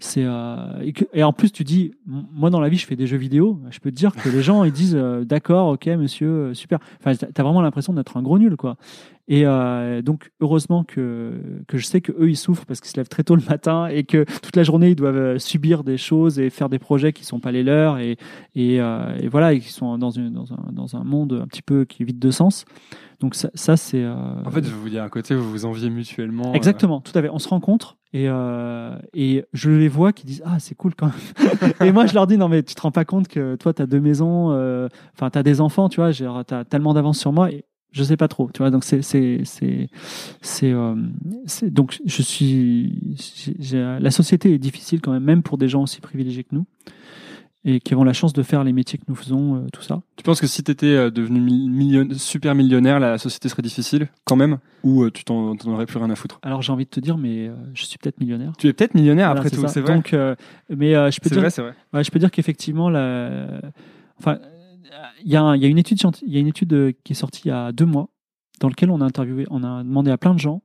c'est 0.00 0.24
euh, 0.24 0.90
et, 1.12 1.22
en 1.22 1.32
plus 1.32 1.52
tu 1.52 1.62
dis 1.62 1.92
moi 2.06 2.48
dans 2.48 2.60
la 2.60 2.70
vie 2.70 2.78
je 2.78 2.86
fais 2.86 2.96
des 2.96 3.06
jeux 3.06 3.18
vidéo. 3.18 3.60
Je 3.70 3.78
peux 3.78 3.90
te 3.90 3.96
dire 3.96 4.12
que 4.16 4.28
les 4.30 4.42
gens 4.42 4.64
ils 4.64 4.72
disent 4.72 4.96
euh, 4.96 5.24
d'accord 5.24 5.68
ok 5.68 5.86
monsieur 5.88 6.28
euh, 6.28 6.54
super. 6.54 6.78
Enfin 6.98 7.14
t'as 7.14 7.42
vraiment 7.42 7.60
l'impression 7.60 7.92
d'être 7.92 8.16
un 8.16 8.22
gros 8.22 8.38
nul 8.38 8.56
quoi 8.56 8.76
et 9.32 9.46
euh, 9.46 10.02
donc 10.02 10.32
heureusement 10.40 10.82
que 10.84 11.32
que 11.68 11.78
je 11.78 11.86
sais 11.86 12.00
que 12.02 12.10
eux 12.12 12.28
ils 12.28 12.36
souffrent 12.36 12.66
parce 12.66 12.80
qu'ils 12.80 12.90
se 12.90 12.96
lèvent 12.96 13.08
très 13.08 13.22
tôt 13.22 13.36
le 13.36 13.42
matin 13.48 13.86
et 13.86 14.02
que 14.04 14.24
toute 14.42 14.56
la 14.56 14.64
journée 14.64 14.90
ils 14.90 14.96
doivent 14.96 15.16
euh, 15.16 15.38
subir 15.38 15.84
des 15.84 15.96
choses 15.96 16.38
et 16.38 16.50
faire 16.50 16.68
des 16.68 16.80
projets 16.80 17.12
qui 17.12 17.24
sont 17.24 17.38
pas 17.40 17.52
les 17.52 17.62
leurs 17.62 17.98
et 17.98 18.18
et, 18.56 18.80
euh, 18.80 19.16
et 19.20 19.28
voilà 19.28 19.52
et 19.54 19.60
qui 19.60 19.68
sont 19.72 19.96
dans 19.98 20.10
une 20.10 20.30
dans 20.32 20.52
un 20.52 20.72
dans 20.72 20.96
un 20.96 21.04
monde 21.04 21.40
un 21.42 21.46
petit 21.46 21.62
peu 21.62 21.84
qui 21.84 22.02
est 22.02 22.06
vide 22.06 22.18
de 22.18 22.30
sens 22.30 22.64
donc 23.20 23.34
ça, 23.34 23.50
ça 23.54 23.76
c'est 23.76 24.02
euh, 24.02 24.14
En 24.46 24.50
fait, 24.50 24.64
je 24.64 24.70
vous 24.74 24.88
dis 24.88 24.98
à 24.98 25.08
côté, 25.10 25.34
vous 25.34 25.50
vous 25.50 25.66
enviez 25.66 25.90
mutuellement. 25.90 26.52
euh, 26.52 26.54
Exactement, 26.54 27.02
tout 27.02 27.12
à 27.14 27.20
fait. 27.20 27.28
On 27.28 27.38
se 27.38 27.48
rencontre 27.48 27.98
et, 28.14 28.24
euh, 28.28 28.96
et 29.12 29.44
je 29.52 29.70
les 29.70 29.88
vois 29.88 30.14
qui 30.14 30.24
disent 30.24 30.42
Ah, 30.46 30.58
c'est 30.58 30.74
cool 30.74 30.94
quand 30.94 31.08
même. 31.08 31.72
et 31.86 31.92
moi, 31.92 32.06
je 32.06 32.14
leur 32.14 32.26
dis 32.26 32.38
Non, 32.38 32.48
mais 32.48 32.62
tu 32.62 32.74
te 32.74 32.80
rends 32.80 32.90
pas 32.90 33.04
compte 33.04 33.28
que 33.28 33.56
toi, 33.56 33.74
tu 33.74 33.82
as 33.82 33.86
deux 33.86 34.00
maisons, 34.00 34.52
euh, 34.52 34.88
enfin, 35.14 35.28
tu 35.28 35.38
as 35.38 35.42
des 35.42 35.60
enfants, 35.60 35.90
tu 35.90 36.00
vois, 36.00 36.14
tu 36.14 36.24
as 36.24 36.64
tellement 36.64 36.94
d'avance 36.94 37.18
sur 37.18 37.30
moi 37.30 37.50
et 37.50 37.66
je 37.92 38.02
sais 38.04 38.16
pas 38.16 38.28
trop, 38.28 38.50
tu 38.52 38.58
vois. 38.58 38.70
Donc, 38.70 38.84
c'est. 38.84 39.02
c'est, 39.02 39.40
c'est, 39.44 39.88
c'est, 40.40 40.72
euh, 40.72 40.94
donc, 41.62 41.98
je 42.04 42.22
suis. 42.22 43.16
la 43.72 44.10
société 44.10 44.52
est 44.54 44.58
difficile 44.58 45.00
quand 45.00 45.12
même, 45.12 45.24
même 45.24 45.42
pour 45.42 45.58
des 45.58 45.68
gens 45.68 45.82
aussi 45.82 46.00
privilégiés 46.00 46.44
que 46.44 46.54
nous 46.54 46.66
et 47.62 47.78
qui 47.78 47.94
ont 47.94 48.04
la 48.04 48.14
chance 48.14 48.32
de 48.32 48.42
faire 48.42 48.64
les 48.64 48.72
métiers 48.72 48.98
que 48.98 49.04
nous 49.06 49.14
faisons, 49.14 49.56
euh, 49.56 49.66
tout 49.70 49.82
ça. 49.82 50.00
Tu 50.16 50.22
penses 50.22 50.40
que 50.40 50.46
si 50.46 50.62
tu 50.64 50.70
étais 50.70 51.10
devenu 51.10 51.40
mi- 51.40 51.68
million- 51.68 52.08
super 52.16 52.54
millionnaire, 52.54 52.98
la 53.00 53.18
société 53.18 53.50
serait 53.50 53.60
difficile 53.60 54.08
quand 54.24 54.34
même 54.36 54.56
Ou 54.82 55.02
euh, 55.02 55.10
tu 55.10 55.24
t'en 55.24 55.54
t'en 55.56 55.72
aurais 55.72 55.84
plus 55.84 55.98
rien 55.98 56.08
à 56.08 56.14
foutre? 56.16 56.38
Alors, 56.42 56.62
j'ai 56.62 56.72
envie 56.72 56.86
de 56.86 56.90
te 56.90 57.00
dire, 57.00 57.18
mais 57.18 57.48
euh, 57.48 57.54
je 57.74 57.84
suis 57.84 57.98
peut-être 57.98 58.18
millionnaire. 58.18 58.52
Tu 58.56 58.66
es 58.66 58.72
peut-être 58.72 58.94
millionnaire 58.94 59.26
Voilà, 59.26 59.40
après 59.42 59.50
tout, 59.54 59.66
c'est 59.68 59.82
vrai. 59.82 59.94
Donc, 59.94 60.14
euh, 60.14 60.34
mais 60.74 60.94
euh, 60.94 61.10
je 61.10 61.20
peux 61.20 61.28
C'est 61.28 61.34
dire 61.34 61.42
vrai, 61.42 61.50
c'est 61.50 61.60
vrai. 61.60 61.74
Ouais, 61.92 62.02
je 62.02 62.10
peux 62.10 62.18
dire 62.18 62.30
qu'effectivement, 62.30 62.88
la... 62.88 63.60
enfin, 64.18 64.38
il 65.24 65.30
y, 65.30 65.36
a 65.36 65.42
un- 65.42 65.56
il 65.56 65.62
y 65.62 65.64
a 65.66 65.68
une 65.68 65.78
étude, 65.78 65.98
scienti- 65.98 66.24
il 66.26 66.32
y 66.32 66.36
a 66.36 66.40
une 66.40 66.46
étude 66.48 66.72
euh, 66.72 66.92
qui 67.04 67.12
est 67.12 67.16
sortie 67.16 67.42
il 67.44 67.48
y 67.48 67.52
a 67.52 67.72
deux 67.72 67.86
mois, 67.86 68.08
dans 68.60 68.68
laquelle 68.68 68.90
on 68.90 69.00
a 69.00 69.04
interviewé, 69.04 69.46
on 69.50 69.62
a 69.64 69.82
demandé 69.82 70.10
à 70.10 70.18
plein 70.18 70.34
de 70.34 70.38
gens 70.40 70.62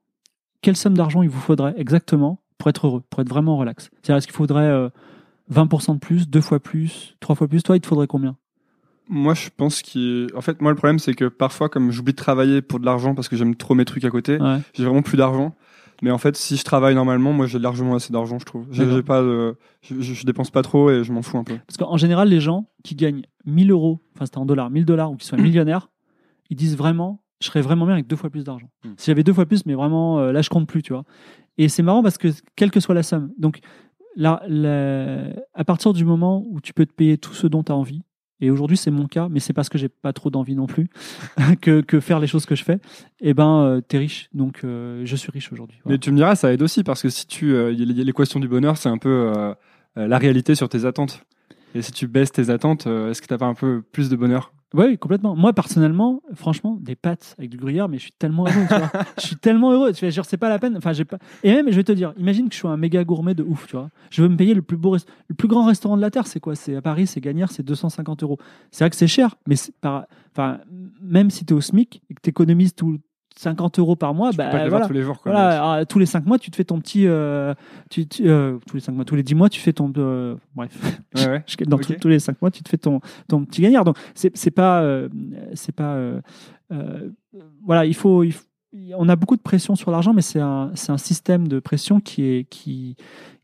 quelle 0.62 0.76
somme 0.76 0.96
d'argent 0.98 1.22
il 1.22 1.30
vous 1.30 1.40
faudrait 1.40 1.76
exactement 1.78 2.42
pour 2.58 2.70
être 2.70 2.88
heureux, 2.88 3.04
pour 3.10 3.22
être 3.22 3.30
vraiment 3.30 3.56
relax. 3.58 3.90
C'est-à-dire, 4.02 4.16
est-ce 4.18 4.26
qu'il 4.28 4.36
faudrait 4.36 4.64
euh, 4.64 4.90
20% 5.54 5.94
de 5.96 6.00
plus, 6.00 6.28
deux 6.28 6.42
fois 6.42 6.60
plus, 6.60 7.16
trois 7.20 7.36
fois 7.36 7.48
plus? 7.48 7.62
Toi, 7.62 7.78
il 7.78 7.82
te 7.82 7.88
faudrait 7.88 8.08
combien? 8.08 8.36
Moi, 9.08 9.36
je 9.36 9.50
pense 9.56 9.84
qu'en 9.84 10.42
fait, 10.42 10.60
moi, 10.62 10.72
le 10.72 10.76
problème, 10.76 10.98
c'est 10.98 11.14
que 11.14 11.26
parfois, 11.26 11.70
comme 11.70 11.92
j'oublie 11.92 12.14
de 12.14 12.18
travailler 12.18 12.64
pour 12.64 12.80
de 12.80 12.86
l'argent 12.86 13.14
parce 13.14 13.30
que 13.30 13.36
j'aime 13.36 13.56
trop 13.56 13.76
mes 13.76 13.86
trucs 13.86 14.04
à 14.06 14.10
côté, 14.10 14.42
Ouais. 14.42 14.58
j'ai 14.74 14.84
vraiment 14.86 15.04
plus 15.04 15.18
d'argent. 15.18 15.54
Mais 16.02 16.12
en 16.12 16.18
fait, 16.18 16.36
si 16.36 16.58
je 16.58 16.64
travaille 16.64 16.96
normalement, 16.96 17.32
moi, 17.34 17.48
j'ai 17.48 17.60
largement 17.60 17.96
assez 17.96 18.12
d'argent, 18.12 18.38
je 18.40 18.46
trouve. 18.46 18.66
J'ai 18.72 18.84
D'accord. 18.84 18.96
j'ai 18.98 19.04
pas 19.04 19.22
de, 19.22 19.56
je, 19.82 20.02
je- 20.02 20.26
dépense 20.26 20.52
pas 20.52 20.62
trop 20.62 20.90
et 20.92 21.04
je 21.04 21.12
m'en 21.14 21.22
fous 21.22 21.38
un 21.38 21.44
peu. 21.44 21.58
Parce 21.68 21.78
qu'en 21.78 21.98
général, 21.98 22.30
les 22.30 22.40
gens 22.40 22.68
qui 22.84 22.96
gagnent 22.96 23.24
1000 23.46 23.72
euros, 23.72 24.02
enfin 24.16 24.26
c'était 24.26 24.38
en 24.40 24.46
dollars, 24.46 24.70
1000 24.70 24.86
dollars 24.86 25.12
ou 25.12 25.16
qui 25.16 25.26
sont 25.26 25.38
millionnaires, 25.38 25.90
ils 26.50 26.58
disent 26.58 26.76
vraiment, 26.78 27.22
je 27.42 27.48
serais 27.48 27.62
vraiment 27.62 27.86
bien 27.86 27.94
avec 27.96 28.08
deux 28.08 28.16
fois 28.16 28.30
plus 28.30 28.44
d'argent. 28.44 28.68
Mm. 28.84 28.90
Si 28.98 29.06
j'avais 29.08 29.24
deux 29.24 29.34
fois 29.34 29.46
plus, 29.46 29.66
mais 29.66 29.74
vraiment, 29.74 30.20
euh, 30.20 30.32
là 30.32 30.42
je 30.42 30.50
compte 30.50 30.68
plus, 30.68 30.82
tu 30.84 30.94
vois. 30.94 31.04
Et 31.58 31.70
c'est 31.70 31.84
marrant 31.84 32.04
parce 32.04 32.18
que 32.18 32.28
quelle 32.56 32.72
que 32.72 32.80
soit 32.80 32.96
la 32.96 33.04
somme, 33.04 33.32
donc 33.38 33.60
là, 34.18 34.42
la- 34.48 35.30
à 35.54 35.64
partir 35.64 35.94
du 35.94 36.04
moment 36.06 36.44
où 36.50 36.60
tu 36.62 36.74
peux 36.74 36.86
te 36.86 36.94
payer 36.94 37.18
tout 37.18 37.34
ce 37.34 37.48
dont 37.48 37.64
tu 37.64 37.72
as 37.72 37.76
envie, 37.76 38.02
et 38.42 38.52
aujourd'hui 38.52 38.78
c'est 38.78 38.92
mon 38.92 39.08
cas, 39.08 39.28
mais 39.30 39.40
c'est 39.40 39.54
parce 39.54 39.70
que 39.70 39.78
j'ai 39.78 39.90
pas 39.90 40.14
trop 40.14 40.30
d'envie 40.30 40.56
non 40.56 40.68
plus 40.68 40.90
que, 41.62 41.82
que 41.82 42.00
faire 42.00 42.20
les 42.20 42.28
choses 42.28 42.46
que 42.46 42.56
je 42.56 42.64
fais, 42.64 42.80
et 43.22 43.34
ben 43.34 43.64
euh, 43.64 43.82
t'es 43.82 43.98
riche, 43.98 44.30
donc 44.34 44.62
euh, 44.64 45.02
je 45.06 45.16
suis 45.16 45.32
riche 45.32 45.52
aujourd'hui. 45.52 45.78
Voilà. 45.84 45.96
Mais 45.96 46.00
tu 46.00 46.12
me 46.12 46.18
diras, 46.18 46.36
ça 46.36 46.52
aide 46.54 46.62
aussi 46.62 46.84
parce 46.84 47.02
que 47.02 47.10
si 47.10 47.28
tu, 47.28 47.54
euh, 47.54 47.72
l'équation 47.72 48.40
du 48.40 48.48
bonheur, 48.48 48.78
c'est 48.78 48.90
un 48.90 48.98
peu 48.98 49.32
la 49.96 50.18
réalité 50.18 50.56
sur 50.56 50.70
tes 50.70 50.86
attentes. 50.86 51.24
Et 51.74 51.82
si 51.82 51.92
tu 51.92 52.08
baisses 52.08 52.32
tes 52.32 52.50
attentes, 52.50 52.88
est-ce 52.88 53.22
que 53.22 53.28
t'as 53.28 53.38
pas 53.38 53.46
un 53.46 53.54
peu 53.54 53.82
plus 53.82 54.10
de 54.10 54.16
bonheur? 54.16 54.54
Oui, 54.74 54.98
complètement. 54.98 55.36
Moi, 55.38 55.54
personnellement, 55.54 56.22
franchement, 56.34 56.78
des 56.82 56.96
pâtes 56.96 57.36
avec 57.38 57.50
du 57.50 57.56
gruyère, 57.58 57.88
mais 57.88 57.98
je 57.98 58.04
suis 58.04 58.12
tellement 58.12 58.44
heureux, 58.46 58.66
tu 58.68 58.76
vois. 58.76 58.92
Je 59.18 59.26
suis 59.28 59.36
tellement 59.38 59.72
heureux. 59.72 59.94
Tu 59.94 60.02
vois, 60.04 60.10
genre, 60.10 60.26
c'est 60.26 60.36
pas 60.38 60.50
la 60.50 60.60
peine. 60.60 60.76
Enfin, 60.76 60.92
j'ai 60.92 61.06
pas. 61.06 61.18
Et 61.44 61.54
même, 61.54 61.70
je 61.70 61.76
vais 61.76 61.84
te 61.84 61.94
dire, 61.94 62.14
imagine 62.18 62.50
que 62.50 62.54
je 62.54 62.60
suis 62.60 62.68
un 62.68 62.76
méga 62.76 63.04
gourmet 63.06 63.36
de 63.36 63.44
ouf, 63.44 63.68
tu 63.68 63.78
vois. 63.78 63.90
Je 64.10 64.22
veux 64.22 64.28
me 64.28 64.36
payer 64.36 64.54
le 64.54 64.62
plus 64.62 64.76
beau, 64.76 64.90
rest- 64.92 65.08
le 65.30 65.36
plus 65.36 65.48
grand 65.48 65.66
restaurant 65.66 65.96
de 65.96 66.02
la 66.02 66.12
terre. 66.12 66.28
C'est 66.28 66.42
quoi? 66.42 66.56
C'est 66.56 66.76
à 66.76 66.82
Paris, 66.82 67.08
c'est 67.08 67.22
Gagnère, 67.22 67.52
c'est 67.52 67.64
250 67.64 68.24
euros. 68.24 68.38
C'est 68.72 68.84
vrai 68.84 68.90
que 68.90 68.96
c'est 68.98 69.08
cher, 69.08 69.36
mais 69.48 69.56
pas. 69.80 70.08
Enfin, 70.34 70.60
même 71.02 71.30
si 71.30 71.46
tu 71.46 71.54
es 71.54 71.58
au 71.58 71.62
SMIC 71.62 72.02
et 72.10 72.14
que 72.14 72.22
tu 72.22 72.30
économises 72.32 72.76
tout 72.76 73.00
50 73.38 73.80
euros 73.80 73.96
par 73.96 74.14
mois, 74.14 74.32
Tu 74.32 74.38
bah 74.38 74.46
peux 74.46 74.52
pas 74.52 74.58
te 74.60 74.64
les 74.64 74.70
voilà. 74.70 74.88
tous 74.88 74.94
les 74.94 75.02
jours. 75.02 75.20
Quoi, 75.22 75.32
Voilà, 75.34 75.74
alors, 75.74 75.88
tous 75.88 76.00
les 76.00 76.06
5 76.06 76.26
mois, 76.26 76.40
tu 76.40 76.52
te 76.52 76.56
fais 76.56 76.64
ton 76.64 76.80
petit. 76.80 77.06
euh, 77.08 77.54
tu, 77.90 78.08
tu- 78.08 78.28
euh, 78.30 78.58
tous 78.68 78.76
les 78.78 78.82
5 78.82 78.94
mois, 78.94 79.06
tous 79.06 79.16
les 79.16 79.24
10 79.24 79.36
mois, 79.36 79.50
tu 79.50 79.60
fais 79.60 79.74
ton. 79.74 79.92
euh, 79.98 80.36
bref. 80.56 80.72
Ouais, 81.16 81.28
ouais. 81.28 81.44
Je- 81.48 81.66
Dans 81.66 81.78
tous- 81.78 81.96
tous 81.96 82.08
les 82.08 82.20
5 82.20 82.42
mois, 82.42 82.52
tu 82.52 82.64
te 82.64 82.70
fais 82.70 82.78
ton, 82.78 83.00
ton 83.28 83.44
petit 83.46 83.62
gagnard. 83.62 83.84
Donc, 83.86 83.98
c'est 84.14 84.52
pas. 84.52 84.84
c'est 85.54 85.72
pas 85.76 85.98
voilà, 87.64 87.86
il 87.86 87.94
faut, 87.96 88.24
il 88.24 88.32
faut- 88.34 88.44
On 88.98 89.08
a 89.08 89.16
beaucoup 89.16 89.38
de 89.38 89.42
pression 89.42 89.76
sur 89.76 89.90
l'argent, 89.92 90.14
mais 90.14 90.22
c'est 90.22 90.42
un, 90.42 90.72
un 90.90 90.98
système 90.98 91.48
de 91.48 91.60
pression 91.60 92.02
qui, 92.02 92.24
est, 92.24 92.44
qui, 92.50 92.98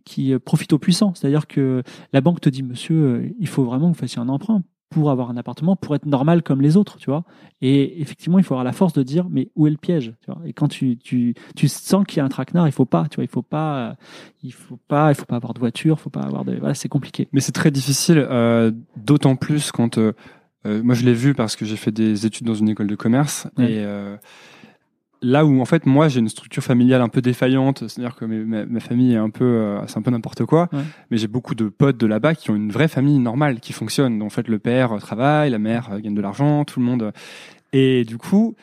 qui 0.04 0.38
profite 0.40 0.74
aux 0.74 0.80
puissants. 0.80 1.14
C'est-à-dire 1.16 1.48
que 1.48 1.84
la 2.12 2.20
banque 2.20 2.42
te 2.42 2.50
dit, 2.50 2.64
monsieur, 2.64 3.32
il 3.40 3.48
faut 3.48 3.64
vraiment 3.64 3.90
que 3.92 3.96
vous 3.96 4.00
fassiez 4.02 4.20
un 4.22 4.28
emprunt 4.28 4.62
pour 4.92 5.10
avoir 5.10 5.32
un 5.32 5.38
appartement, 5.38 5.76
pour 5.76 5.96
être 5.96 6.06
normal 6.06 6.44
comme 6.44 6.62
les 6.62 6.78
autres, 6.78 6.98
tu 6.98 7.10
vois. 7.10 7.24
Et 7.62 8.02
effectivement, 8.02 8.38
il 8.38 8.44
faut 8.44 8.54
avoir 8.54 8.66
la 8.66 8.74
force 8.74 8.94
de 8.94 9.02
dire, 9.02 9.28
mais 9.30 9.50
où 9.56 9.66
est 9.66 9.72
le 9.72 9.78
piège 9.78 10.14
tu 10.22 10.32
vois 10.32 10.42
Et 10.46 10.54
quand 10.54 10.68
tu, 10.68 10.98
tu, 10.98 11.34
tu 11.56 11.68
sens 11.68 12.06
qu'il 12.06 12.18
y 12.18 12.20
a 12.20 12.26
un 12.26 12.30
traquenard, 12.30 12.68
il 12.68 12.74
faut 12.74 12.86
pas, 12.86 13.08
tu 13.10 13.16
vois, 13.16 13.24
il 13.24 13.30
faut 13.30 13.42
pas, 13.42 13.90
euh, 13.90 13.94
il 14.44 14.54
faut 14.54 14.78
pas, 14.88 15.10
il 15.12 15.16
faut 15.16 15.26
pas 15.26 15.38
avoir 15.38 15.54
de 15.54 15.60
voiture, 15.60 15.96
il 15.98 16.02
faut 16.02 16.10
pas 16.10 16.22
avoir 16.22 16.46
de, 16.46 16.56
voilà, 16.58 16.74
c'est 16.76 16.90
compliqué. 16.90 17.30
Mais 17.32 17.40
c'est 17.40 17.54
très 17.54 17.72
difficile, 17.72 18.20
euh, 18.30 18.72
d'autant 18.98 19.36
plus 19.36 19.72
quand. 19.72 19.98
euh, 19.98 20.12
euh, 20.66 20.84
moi, 20.84 20.94
je 20.94 21.04
l'ai 21.06 21.14
vu 21.14 21.34
parce 21.34 21.56
que 21.56 21.66
j'ai 21.66 21.76
fait 21.76 21.92
des 21.92 22.26
études 22.26 22.46
dans 22.46 22.54
une 22.54 22.70
école 22.70 22.88
de 22.88 22.96
commerce. 22.96 23.48
Ouais. 23.58 23.72
Et 23.72 23.78
euh, 23.80 24.16
là 25.22 25.46
où, 25.46 25.62
en 25.62 25.66
fait, 25.66 25.86
moi, 25.86 26.08
j'ai 26.08 26.20
une 26.20 26.30
structure 26.30 26.64
familiale 26.64 27.02
un 27.02 27.10
peu 27.10 27.22
défaillante, 27.22 27.88
c'est-à-dire 27.88 28.16
que 28.16 28.26
mes- 28.26 28.44
ma, 28.44 28.66
ma 28.66 28.80
famille 28.80 29.14
est 29.14 29.18
un 29.18 29.30
peu. 29.30 29.46
euh, 29.46 29.86
c'est 29.88 29.98
un 29.98 30.02
peu 30.02 30.12
n'importe 30.12 30.46
quoi. 30.46 30.68
Ouais. 30.74 30.80
Mais 31.10 31.18
j'ai 31.18 31.28
beaucoup 31.28 31.56
de 31.56 31.70
potes 31.70 31.98
de 31.98 32.08
là-bas 32.08 32.36
qui 32.36 32.50
ont 32.52 32.56
une 32.56 32.72
vraie 32.72 32.88
famille 32.88 33.20
normale, 33.20 33.60
qui 33.60 33.74
fonctionne. 33.74 34.18
Donc, 34.20 34.28
en 34.28 34.30
fait, 34.30 34.48
le 34.48 34.60
père 34.60 34.94
euh, 34.94 35.00
travaille, 35.00 35.52
la 35.52 35.60
mère 35.60 35.90
euh, 35.92 36.00
gagne 36.00 36.16
de 36.16 36.22
l'argent, 36.22 36.66
tout 36.66 36.80
le 36.80 36.86
monde. 36.86 37.04
euh, 37.04 37.12
Et 37.74 38.04
du 38.06 38.18
coup. 38.18 38.56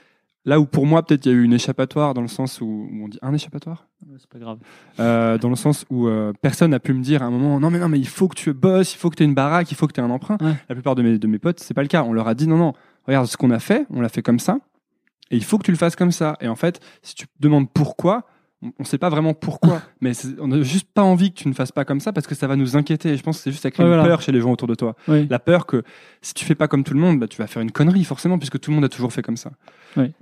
Là 0.44 0.59
où 0.61 0.64
pour 0.64 0.87
moi, 0.87 1.03
peut-être 1.05 1.27
il 1.27 1.33
y 1.33 1.35
a 1.35 1.37
eu 1.37 1.42
une 1.42 1.53
échappatoire 1.53 2.14
dans 2.14 2.23
le 2.23 2.29
sens 2.29 2.62
où, 2.62 2.64
où 2.90 3.05
on 3.05 3.09
dit 3.09 3.18
un 3.21 3.35
échappatoire? 3.35 3.87
C'est 4.16 4.31
pas 4.31 4.38
grave. 4.38 4.57
Euh, 4.99 5.37
dans 5.37 5.51
le 5.51 5.57
sens 5.57 5.85
où 5.90 6.07
euh, 6.07 6.33
personne 6.40 6.71
n'a 6.71 6.81
pu 6.81 6.94
me 6.94 7.03
dire 7.03 7.23
à 7.23 7.27
un 7.27 7.31
moment 7.31 7.61
non 7.61 7.68
mais 7.68 7.79
non 7.79 7.90
mais 7.90 7.99
il 7.99 8.09
faut 8.09 8.29
que 8.29 8.37
tu 8.37 8.55
bosses, 8.55 8.94
il 8.94 8.97
faut 8.97 9.11
que 9.11 9.16
tu 9.16 9.25
aies 9.25 9.27
une 9.27 9.35
baraque, 9.35 9.71
il 9.71 9.75
faut 9.75 9.87
que 9.87 9.92
tu 9.92 10.01
aies 10.01 10.05
un 10.05 10.09
emprunt. 10.11 10.38
Ouais. 10.40 10.55
La 10.71 10.75
plupart 10.75 10.94
de 10.94 11.03
mes, 11.03 11.18
de 11.18 11.27
mes 11.27 11.38
potes, 11.38 11.61
c'est 11.61 11.75
pas 11.75 11.83
le 11.83 11.88
cas. 11.88 12.03
On 12.05 12.14
leur 12.14 12.29
a 12.29 12.35
dit 12.35 12.47
non 12.47 12.57
non, 12.57 12.73
regarde 13.07 13.27
ce 13.27 13.37
qu'on 13.37 13.51
a 13.51 13.59
fait, 13.59 13.85
on 13.90 14.01
l'a 14.01 14.09
fait 14.09 14.23
comme 14.23 14.38
ça 14.38 14.59
et 15.31 15.37
il 15.37 15.45
faut 15.45 15.59
que 15.59 15.64
tu 15.64 15.71
le 15.71 15.77
fasses 15.77 15.97
comme 15.97 16.12
ça. 16.12 16.37
Et 16.41 16.49
en 16.49 16.57
fait, 16.57 16.81
si 17.03 17.14
tu 17.14 17.27
te 17.27 17.33
demandes 17.41 17.69
pourquoi, 17.73 18.27
on 18.61 18.73
ne 18.81 18.85
sait 18.85 18.99
pas 18.99 19.09
vraiment 19.09 19.35
pourquoi, 19.35 19.83
mais 20.01 20.14
c'est- 20.14 20.35
on 20.41 20.49
n'a 20.49 20.61
juste 20.62 20.88
pas 20.93 21.03
envie 21.05 21.31
que 21.33 21.37
tu 21.38 21.47
ne 21.49 21.53
fasses 21.55 21.71
pas 21.71 21.85
comme 21.85 22.01
ça 22.01 22.12
parce 22.12 22.27
que 22.27 22.35
ça 22.35 22.49
va 22.49 22.57
nous 22.57 22.77
inquiéter. 22.77 23.11
Et 23.11 23.17
je 23.17 23.23
pense 23.23 23.37
que 23.37 23.43
c'est 23.45 23.51
juste 23.53 23.62
ça 23.62 23.71
crée 23.71 23.85
une 23.85 24.03
peur 24.03 24.21
chez 24.21 24.33
les 24.33 24.41
gens 24.41 24.51
autour 24.51 24.67
de 24.67 24.75
toi. 24.75 24.97
Oui. 25.07 25.29
La 25.31 25.38
peur 25.38 25.64
que 25.64 25.85
si 26.23 26.35
tu 26.35 26.45
fais 26.45 26.57
pas 26.57 26.67
comme 26.67 26.83
tout 26.83 26.93
le 26.93 26.99
monde, 26.99 27.21
bah, 27.21 27.29
tu 27.29 27.37
vas 27.37 27.47
faire 27.47 27.62
une 27.62 27.71
connerie 27.71 28.03
forcément 28.03 28.37
puisque 28.37 28.59
tout 28.59 28.71
le 28.73 28.75
monde 28.75 28.85
a 28.85 28.88
toujours 28.88 29.12
fait 29.12 29.23
comme 29.23 29.37
ça. 29.37 29.53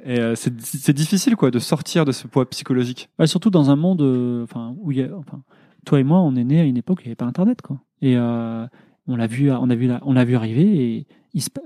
Et 0.04 0.20
euh, 0.20 0.34
c'est 0.34 0.92
difficile 0.92 1.34
quoi 1.36 1.50
de 1.50 1.58
sortir 1.58 2.04
de 2.04 2.12
ce 2.12 2.26
poids 2.26 2.48
psychologique. 2.50 3.08
Ouais, 3.18 3.26
surtout 3.26 3.48
dans 3.50 3.70
un 3.70 3.76
monde, 3.76 4.02
euh, 4.02 4.44
où 4.80 4.92
il 4.92 4.98
y 4.98 5.02
a, 5.02 5.08
enfin, 5.16 5.42
toi 5.86 5.98
et 5.98 6.04
moi, 6.04 6.20
on 6.20 6.36
est 6.36 6.44
nés 6.44 6.60
à 6.60 6.64
une 6.64 6.76
époque 6.76 6.98
où 6.98 7.02
il 7.02 7.04
n'y 7.06 7.08
avait 7.10 7.16
pas 7.16 7.24
Internet, 7.26 7.62
quoi. 7.62 7.78
Et 8.02 8.16
euh, 8.18 8.66
on 9.08 9.16
l'a 9.16 9.26
vu, 9.26 9.50
on 9.50 9.70
a 9.70 9.74
vu, 9.74 9.86
la- 9.86 10.00
on 10.04 10.12
l'a 10.12 10.24
vu 10.26 10.36
arriver 10.36 10.62
et 10.62 11.06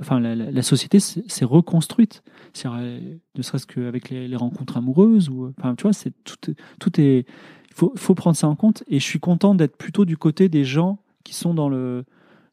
enfin, 0.00 0.20
la, 0.20 0.62
société 0.62 0.98
s'est 1.00 1.44
reconstruite. 1.44 2.22
Euh, 2.66 3.00
ne 3.36 3.42
serait-ce 3.42 3.66
qu'avec 3.66 4.10
les, 4.10 4.26
les 4.28 4.36
rencontres 4.36 4.76
amoureuses 4.76 5.28
ou, 5.28 5.44
euh, 5.44 5.54
enfin, 5.58 5.74
tu 5.74 5.82
vois, 5.82 5.92
tout, 6.24 7.00
est- 7.00 7.26
il 7.68 7.74
faut, 7.74 8.14
prendre 8.14 8.36
ça 8.36 8.48
en 8.48 8.56
compte. 8.56 8.82
Et 8.88 8.98
je 8.98 9.04
suis 9.04 9.20
content 9.20 9.54
d'être 9.54 9.76
plutôt 9.76 10.04
du 10.04 10.16
côté 10.16 10.48
des 10.48 10.64
gens 10.64 10.98
qui 11.24 11.34
sont 11.34 11.54
dans 11.54 11.68
le 11.68 12.04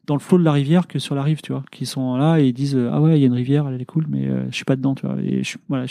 dans 0.06 0.14
le 0.14 0.20
flot 0.20 0.38
de 0.38 0.44
la 0.44 0.52
rivière 0.52 0.88
que 0.88 0.98
sur 0.98 1.14
la 1.14 1.22
rive, 1.22 1.42
tu 1.42 1.52
vois, 1.52 1.62
qui 1.70 1.84
sont 1.84 2.16
là 2.16 2.38
et 2.38 2.50
disent 2.52 2.76
euh, 2.76 2.88
ah 2.90 3.00
ouais 3.00 3.18
il 3.18 3.20
y 3.20 3.24
a 3.24 3.26
une 3.26 3.34
rivière, 3.34 3.68
elle 3.68 3.78
est 3.78 3.84
cool, 3.84 4.06
mais 4.08 4.26
euh, 4.26 4.46
je 4.50 4.56
suis 4.56 4.64
pas 4.64 4.76
dedans, 4.76 4.94
tu 4.94 5.06
vois, 5.06 5.20
et 5.20 5.42
voilà, 5.68 5.84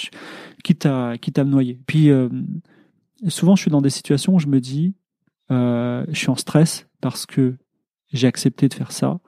quitte 0.64 0.88
à 0.88 1.18
quitte 1.22 1.38
à 1.38 1.44
me 1.44 1.52
noyer. 1.52 1.80
Puis 1.86 2.10
souvent 3.28 3.56
je 3.56 3.62
suis 3.62 3.72
dans 3.72 3.82
des 3.82 3.92
situations 3.92 4.36
où 4.36 4.40
je 4.40 4.48
me 4.48 4.60
dis 4.60 4.96
je 5.50 6.06
suis 6.14 6.30
en 6.30 6.36
stress 6.36 6.88
parce 7.00 7.26
que 7.26 7.58
j'ai 8.12 8.28
accepté 8.28 8.70
de 8.70 8.74
faire 8.74 8.92
ça 8.92 9.20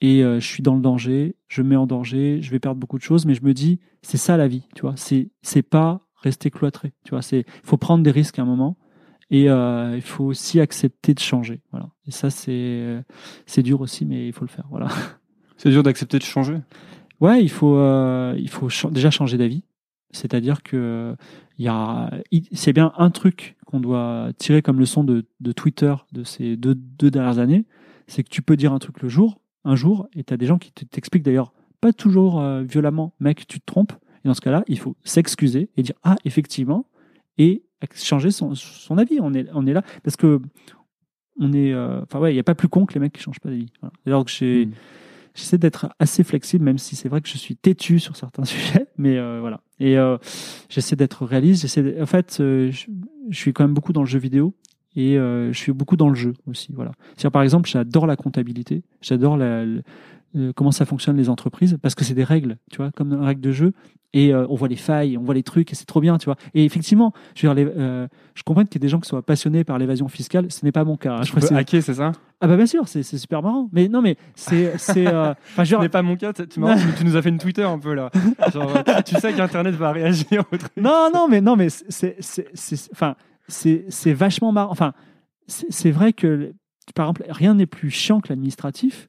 et 0.00 0.24
euh, 0.24 0.40
je 0.40 0.46
suis 0.46 0.62
dans 0.62 0.74
le 0.74 0.80
danger, 0.80 1.36
je 1.48 1.62
me 1.62 1.70
mets 1.70 1.76
en 1.76 1.86
danger, 1.86 2.40
je 2.42 2.50
vais 2.50 2.58
perdre 2.58 2.80
beaucoup 2.80 2.98
de 2.98 3.02
choses, 3.02 3.26
mais 3.26 3.34
je 3.34 3.42
me 3.42 3.52
dis 3.52 3.80
c'est 4.02 4.16
ça 4.16 4.36
la 4.36 4.48
vie, 4.48 4.66
tu 4.74 4.82
vois, 4.82 4.94
c'est 4.96 5.30
c'est 5.42 5.62
pas 5.62 6.06
rester 6.16 6.50
cloîtré, 6.50 6.92
tu 7.04 7.10
vois, 7.10 7.22
c'est 7.22 7.44
faut 7.64 7.76
prendre 7.76 8.02
des 8.02 8.10
risques 8.10 8.38
à 8.38 8.42
un 8.42 8.46
moment 8.46 8.76
et 9.30 9.48
euh, 9.48 9.92
il 9.94 10.02
faut 10.02 10.24
aussi 10.24 10.60
accepter 10.60 11.14
de 11.14 11.20
changer, 11.20 11.60
voilà. 11.70 11.90
Et 12.06 12.10
ça 12.10 12.30
c'est 12.30 12.50
euh, 12.50 13.02
c'est 13.46 13.62
dur 13.62 13.80
aussi, 13.80 14.04
mais 14.04 14.26
il 14.26 14.32
faut 14.32 14.44
le 14.44 14.50
faire, 14.50 14.66
voilà. 14.70 14.88
C'est 15.62 15.68
dur 15.68 15.82
d'accepter 15.82 16.18
de 16.18 16.22
changer? 16.22 16.56
Ouais, 17.20 17.42
il 17.42 17.50
faut, 17.50 17.76
euh, 17.76 18.34
il 18.38 18.48
faut 18.48 18.70
déjà 18.90 19.10
changer 19.10 19.36
d'avis. 19.36 19.62
C'est-à-dire 20.10 20.62
que 20.62 21.14
il 21.58 21.66
y 21.66 21.68
a, 21.68 22.10
c'est 22.52 22.72
bien 22.72 22.94
un 22.96 23.10
truc 23.10 23.56
qu'on 23.66 23.78
doit 23.78 24.30
tirer 24.38 24.62
comme 24.62 24.80
leçon 24.80 25.04
de, 25.04 25.26
de 25.40 25.52
Twitter 25.52 25.94
de 26.12 26.24
ces 26.24 26.56
deux, 26.56 26.74
deux 26.74 27.10
dernières 27.10 27.38
années, 27.38 27.66
c'est 28.06 28.24
que 28.24 28.30
tu 28.30 28.40
peux 28.40 28.56
dire 28.56 28.72
un 28.72 28.78
truc 28.78 29.02
le 29.02 29.10
jour, 29.10 29.42
un 29.64 29.76
jour, 29.76 30.08
et 30.14 30.24
tu 30.24 30.32
as 30.34 30.36
des 30.36 30.46
gens 30.46 30.58
qui 30.58 30.72
te- 30.72 30.84
t'expliquent 30.84 31.22
d'ailleurs 31.22 31.52
pas 31.80 31.92
toujours 31.92 32.40
euh, 32.40 32.62
violemment, 32.62 33.14
mec, 33.20 33.46
tu 33.46 33.60
te 33.60 33.64
trompes. 33.66 33.92
Et 34.24 34.28
dans 34.28 34.34
ce 34.34 34.40
cas-là, 34.42 34.64
il 34.68 34.78
faut 34.78 34.96
s'excuser 35.04 35.70
et 35.76 35.82
dire 35.82 35.94
ah 36.02 36.16
effectivement 36.24 36.86
et 37.38 37.62
changer 37.94 38.30
son, 38.30 38.54
son 38.54 38.98
avis. 38.98 39.18
On 39.20 39.32
est, 39.32 39.46
on 39.54 39.66
est 39.66 39.72
là 39.72 39.82
parce 40.02 40.16
que 40.16 40.40
on 41.38 41.52
est, 41.54 41.72
euh, 41.72 42.02
enfin 42.02 42.18
ouais, 42.20 42.32
il 42.34 42.36
y 42.36 42.40
a 42.40 42.42
pas 42.44 42.54
plus 42.54 42.68
con 42.68 42.84
que 42.84 42.92
les 42.94 43.00
mecs 43.00 43.12
qui 43.14 43.22
changent 43.22 43.40
pas 43.40 43.48
d'avis. 43.48 43.72
Voilà. 43.80 43.92
Alors 44.06 44.24
que 44.26 44.30
j'ai 44.30 44.66
Mm. 44.66 44.72
j'essaie 45.34 45.56
d'être 45.58 45.88
assez 45.98 46.22
flexible, 46.24 46.64
même 46.64 46.76
si 46.76 46.96
c'est 46.96 47.08
vrai 47.08 47.20
que 47.22 47.28
je 47.28 47.38
suis 47.38 47.56
têtu 47.56 47.98
sur 47.98 48.14
certains 48.16 48.44
sujets, 48.44 48.88
mais 48.98 49.16
euh, 49.16 49.38
voilà. 49.40 49.60
Et 49.78 49.96
euh, 49.96 50.18
j'essaie 50.68 50.96
d'être 50.96 51.24
réaliste. 51.24 51.62
J'essaie, 51.62 52.02
en 52.02 52.06
fait, 52.06 52.34
je, 52.38 52.70
je 53.30 53.36
suis 53.38 53.52
quand 53.54 53.64
même 53.64 53.72
beaucoup 53.74 53.94
dans 53.94 54.02
le 54.02 54.08
jeu 54.08 54.18
vidéo 54.18 54.54
et 54.96 55.18
euh, 55.18 55.52
je 55.52 55.58
suis 55.58 55.72
beaucoup 55.72 55.96
dans 55.96 56.08
le 56.08 56.14
jeu 56.14 56.32
aussi. 56.46 56.72
Voilà. 56.72 56.92
Par 57.32 57.42
exemple, 57.42 57.68
j'adore 57.68 58.06
la 58.06 58.16
comptabilité, 58.16 58.82
j'adore 59.00 59.36
la, 59.36 59.64
euh, 60.36 60.52
comment 60.54 60.72
ça 60.72 60.84
fonctionne 60.84 61.16
les 61.16 61.28
entreprises 61.28 61.78
parce 61.82 61.94
que 61.94 62.04
c'est 62.04 62.14
des 62.14 62.24
règles, 62.24 62.56
tu 62.70 62.76
vois, 62.78 62.90
comme 62.92 63.12
une 63.12 63.24
règle 63.24 63.40
de 63.40 63.52
jeu. 63.52 63.72
Et 64.12 64.34
euh, 64.34 64.44
on 64.48 64.56
voit 64.56 64.66
les 64.66 64.74
failles, 64.74 65.16
on 65.16 65.22
voit 65.22 65.34
les 65.34 65.44
trucs, 65.44 65.70
et 65.70 65.76
c'est 65.76 65.84
trop 65.84 66.00
bien, 66.00 66.18
tu 66.18 66.24
vois. 66.24 66.34
Et 66.52 66.64
effectivement, 66.64 67.12
je, 67.36 67.46
veux 67.46 67.54
dire, 67.54 67.64
les- 67.64 67.72
euh, 67.78 68.08
je 68.34 68.42
comprends 68.42 68.64
qu'il 68.64 68.74
y 68.74 68.78
ait 68.78 68.80
des 68.80 68.88
gens 68.88 68.98
qui 68.98 69.08
soient 69.08 69.22
passionnés 69.22 69.62
par 69.62 69.78
l'évasion 69.78 70.08
fiscale. 70.08 70.46
Ce 70.50 70.64
n'est 70.64 70.72
pas 70.72 70.82
mon 70.82 70.96
cas. 70.96 71.18
hein. 71.18 71.22
Je 71.22 71.28
Tu 71.28 71.34
peux 71.36 71.40
c'est- 71.40 71.54
hacker, 71.54 71.80
c'est 71.80 71.94
ça? 71.94 72.10
Ah 72.40 72.48
bah 72.48 72.56
bien 72.56 72.66
sûr, 72.66 72.88
c'est 72.88 73.04
super 73.04 73.40
marrant. 73.40 73.68
Mais 73.72 73.86
non, 73.86 74.02
mais 74.02 74.16
c'est 74.34 74.72
c'est. 74.78 75.04
Ce 75.64 75.76
n'est 75.80 75.88
pas 75.88 76.02
mon 76.02 76.16
cas, 76.16 76.32
tu, 76.32 76.58
nous 76.58 77.16
as 77.16 77.22
fait 77.22 77.28
une 77.28 77.38
Twitter 77.38 77.62
un 77.62 77.78
peu 77.78 77.94
là. 77.94 78.10
Genre, 78.52 78.82
tu, 79.04 79.14
sais 79.14 79.32
qu'Internet 79.32 79.76
va 79.76 79.92
réagir 79.92 80.42
au 80.50 80.56
truc. 80.56 80.72
Non, 80.76 81.10
non, 81.14 81.28
mais 81.28 81.40
non, 81.40 81.54
mais 81.54 81.68
c'est, 81.70 82.16
enfin, 82.92 83.14
c'est, 83.50 84.12
vachement 84.12 84.52
marrant. 84.52 84.70
Enfin, 84.70 84.92
c'est, 85.46 85.90
vrai 85.90 86.12
que, 86.12 86.54
par 86.94 87.06
exemple, 87.06 87.24
rien 87.28 87.54
n'est 87.54 87.66
plus 87.66 87.90
chiant 87.90 88.20
que 88.20 88.28
l'administratif, 88.28 89.08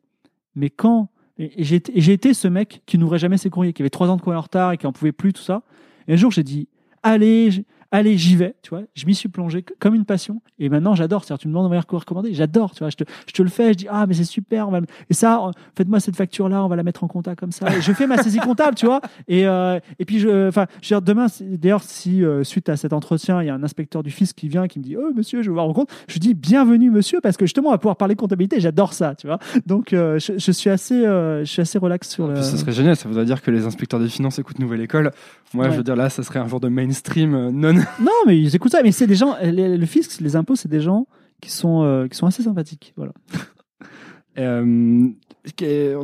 mais 0.55 0.69
quand 0.69 1.09
et 1.37 1.63
j'ai, 1.63 2.13
été- 2.13 2.33
ce 2.33 2.47
mec 2.47 2.83
qui 2.85 2.97
n'ouvrait 2.97 3.17
jamais 3.17 3.37
ses 3.37 3.49
courriers, 3.49 3.73
qui 3.73 3.81
avait 3.81 3.89
trois 3.89 4.09
ans 4.09 4.17
de 4.17 4.21
courrier 4.21 4.37
en 4.37 4.41
retard 4.41 4.73
et 4.73 4.77
qui 4.77 4.85
en 4.85 4.91
pouvait 4.91 5.11
plus, 5.11 5.33
tout 5.33 5.41
ça. 5.41 5.63
Et 6.07 6.13
un 6.13 6.15
jour, 6.15 6.31
j'ai 6.31 6.43
dit, 6.43 6.67
allez, 7.01 7.65
allez, 7.91 8.17
j'y 8.17 8.35
vais, 8.35 8.55
tu 8.61 8.69
vois. 8.71 8.81
Je 8.95 9.05
m'y 9.05 9.13
suis 9.15 9.29
plongé 9.29 9.63
comme 9.79 9.95
une 9.95 10.05
passion. 10.05 10.41
Et 10.59 10.69
maintenant, 10.69 10.95
j'adore. 10.95 11.23
C'est-à-dire, 11.23 11.41
tu 11.41 11.47
me 11.47 11.53
demandes 11.53 11.71
un 11.73 11.81
courrier 11.81 11.99
recommandé, 12.01 12.33
j'adore, 12.33 12.71
tu 12.71 12.79
vois. 12.79 12.89
Je 12.89 12.95
te, 12.95 13.03
je 13.27 13.33
te 13.33 13.41
le 13.41 13.49
fais, 13.49 13.73
je 13.73 13.77
dis, 13.79 13.87
ah, 13.89 14.05
mais 14.07 14.13
c'est 14.13 14.23
super. 14.23 14.67
On 14.67 14.71
va... 14.71 14.79
le- 14.79 14.85
Et 15.09 15.13
ça, 15.13 15.41
euh, 15.45 15.51
faites-moi 15.75 15.99
cette 15.99 16.15
facture-là, 16.15 16.63
on 16.63 16.67
va 16.67 16.75
la 16.75 16.83
mettre 16.83 17.03
en 17.03 17.07
compta 17.07 17.35
comme 17.35 17.51
ça. 17.51 17.67
Et 17.75 17.81
je 17.81 17.91
fais 17.93 18.07
ma 18.07 18.17
saisie 18.17 18.39
comptable, 18.43 18.75
tu 18.75 18.85
vois. 18.85 19.01
Et, 19.27 19.45
euh, 19.47 19.79
et 19.99 20.05
puis, 20.05 20.19
je, 20.19 20.47
enfin, 20.47 20.65
je 20.81 20.93
veux 20.93 20.99
dire, 20.99 21.01
demain, 21.01 21.27
d'ailleurs, 21.41 21.83
si 21.83 22.23
euh, 22.23 22.43
suite 22.43 22.69
à 22.69 22.77
cet 22.77 22.93
entretien, 22.93 23.41
il 23.41 23.47
y 23.47 23.49
a 23.49 23.53
un 23.55 23.63
inspecteur 23.63 24.03
du 24.03 24.11
fisc 24.11 24.35
qui 24.35 24.47
vient, 24.47 24.67
qui 24.67 24.79
me 24.79 24.83
dit, 24.83 24.95
oh, 24.97 25.11
monsieur, 25.15 25.41
je 25.41 25.49
veux 25.49 25.53
voir 25.53 25.67
vos 25.67 25.73
comptes, 25.73 25.89
je 26.07 26.19
dis, 26.19 26.33
bienvenue, 26.33 26.91
monsieur, 26.91 27.19
parce 27.21 27.37
que 27.37 27.45
justement, 27.45 27.69
on 27.69 27.71
va 27.71 27.77
pouvoir 27.77 27.97
parler 27.97 28.15
comptabilité. 28.15 28.59
J'adore 28.59 28.93
ça, 28.93 29.15
tu 29.15 29.27
vois. 29.27 29.39
Donc, 29.65 29.93
euh, 29.93 30.17
je, 30.19 30.33
je 30.37 30.51
suis 30.51 30.69
assez, 30.69 31.05
euh, 31.05 31.39
je 31.45 31.51
suis 31.51 31.61
assez 31.61 31.77
relax 31.77 32.09
sur 32.09 32.27
le. 32.27 32.35
Puis 32.35 32.43
ce 32.43 32.57
serait 32.57 32.71
génial, 32.71 32.95
ça 32.95 33.07
voudrait 33.09 33.25
dire 33.25 33.41
que 33.41 33.51
les 33.51 33.65
inspecteurs 33.65 33.99
des 33.99 34.07
finances 34.09 34.39
écoutent 34.39 34.59
Nouvelle 34.59 34.81
École. 34.81 35.11
Moi, 35.53 35.65
Ouais. 35.65 35.71
je 35.71 35.77
veux 35.77 35.83
dire, 35.83 35.95
là, 35.95 36.09
ça 36.09 36.23
serait 36.23 36.39
un 36.39 36.47
genre 36.47 36.59
de 36.59 36.69
mainstream 36.69 37.33
euh, 37.35 37.51
non. 37.51 37.73
Non, 37.99 38.11
mais 38.25 38.39
ils 38.39 38.55
écoutent 38.55 38.71
ça. 38.71 38.81
Mais 38.83 38.91
c'est 38.91 39.07
des 39.07 39.15
gens, 39.15 39.35
les- 39.41 39.77
le 39.77 39.85
fisc, 39.85 40.19
les 40.21 40.35
impôts, 40.35 40.55
c'est 40.55 40.69
des 40.69 40.79
gens 40.81 41.07
qui 41.41 41.49
sont, 41.51 41.83
euh, 41.83 42.07
qui 42.07 42.17
sont 42.17 42.27
assez 42.27 42.43
sympathiques. 42.43 42.93
Voilà. 42.95 43.13
Euh, 44.37 45.09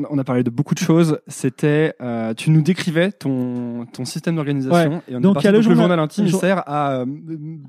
on 0.10 0.18
a- 0.18 0.24
parlé 0.26 0.44
de 0.44 0.50
beaucoup 0.50 0.74
de 0.74 0.80
choses. 0.80 1.20
C'était, 1.28 1.94
euh, 2.02 2.34
tu 2.34 2.50
nous 2.50 2.62
décrivais 2.62 3.12
ton, 3.14 3.86
ton 3.86 4.04
système 4.04 4.36
d'organisation. 4.36 5.02
Et 5.08 5.16
on 5.16 5.22
Donc, 5.22 5.36
parti 5.36 5.46
il 5.48 5.48
y 5.48 5.50
a 5.50 5.52
le 5.54 5.62
journal- 5.62 5.78
journal 5.80 6.00
intime 6.00 6.26
le 6.26 6.30
jour- 6.32 6.40
sert 6.42 6.64
à, 6.68 6.96
euh, 7.02 7.06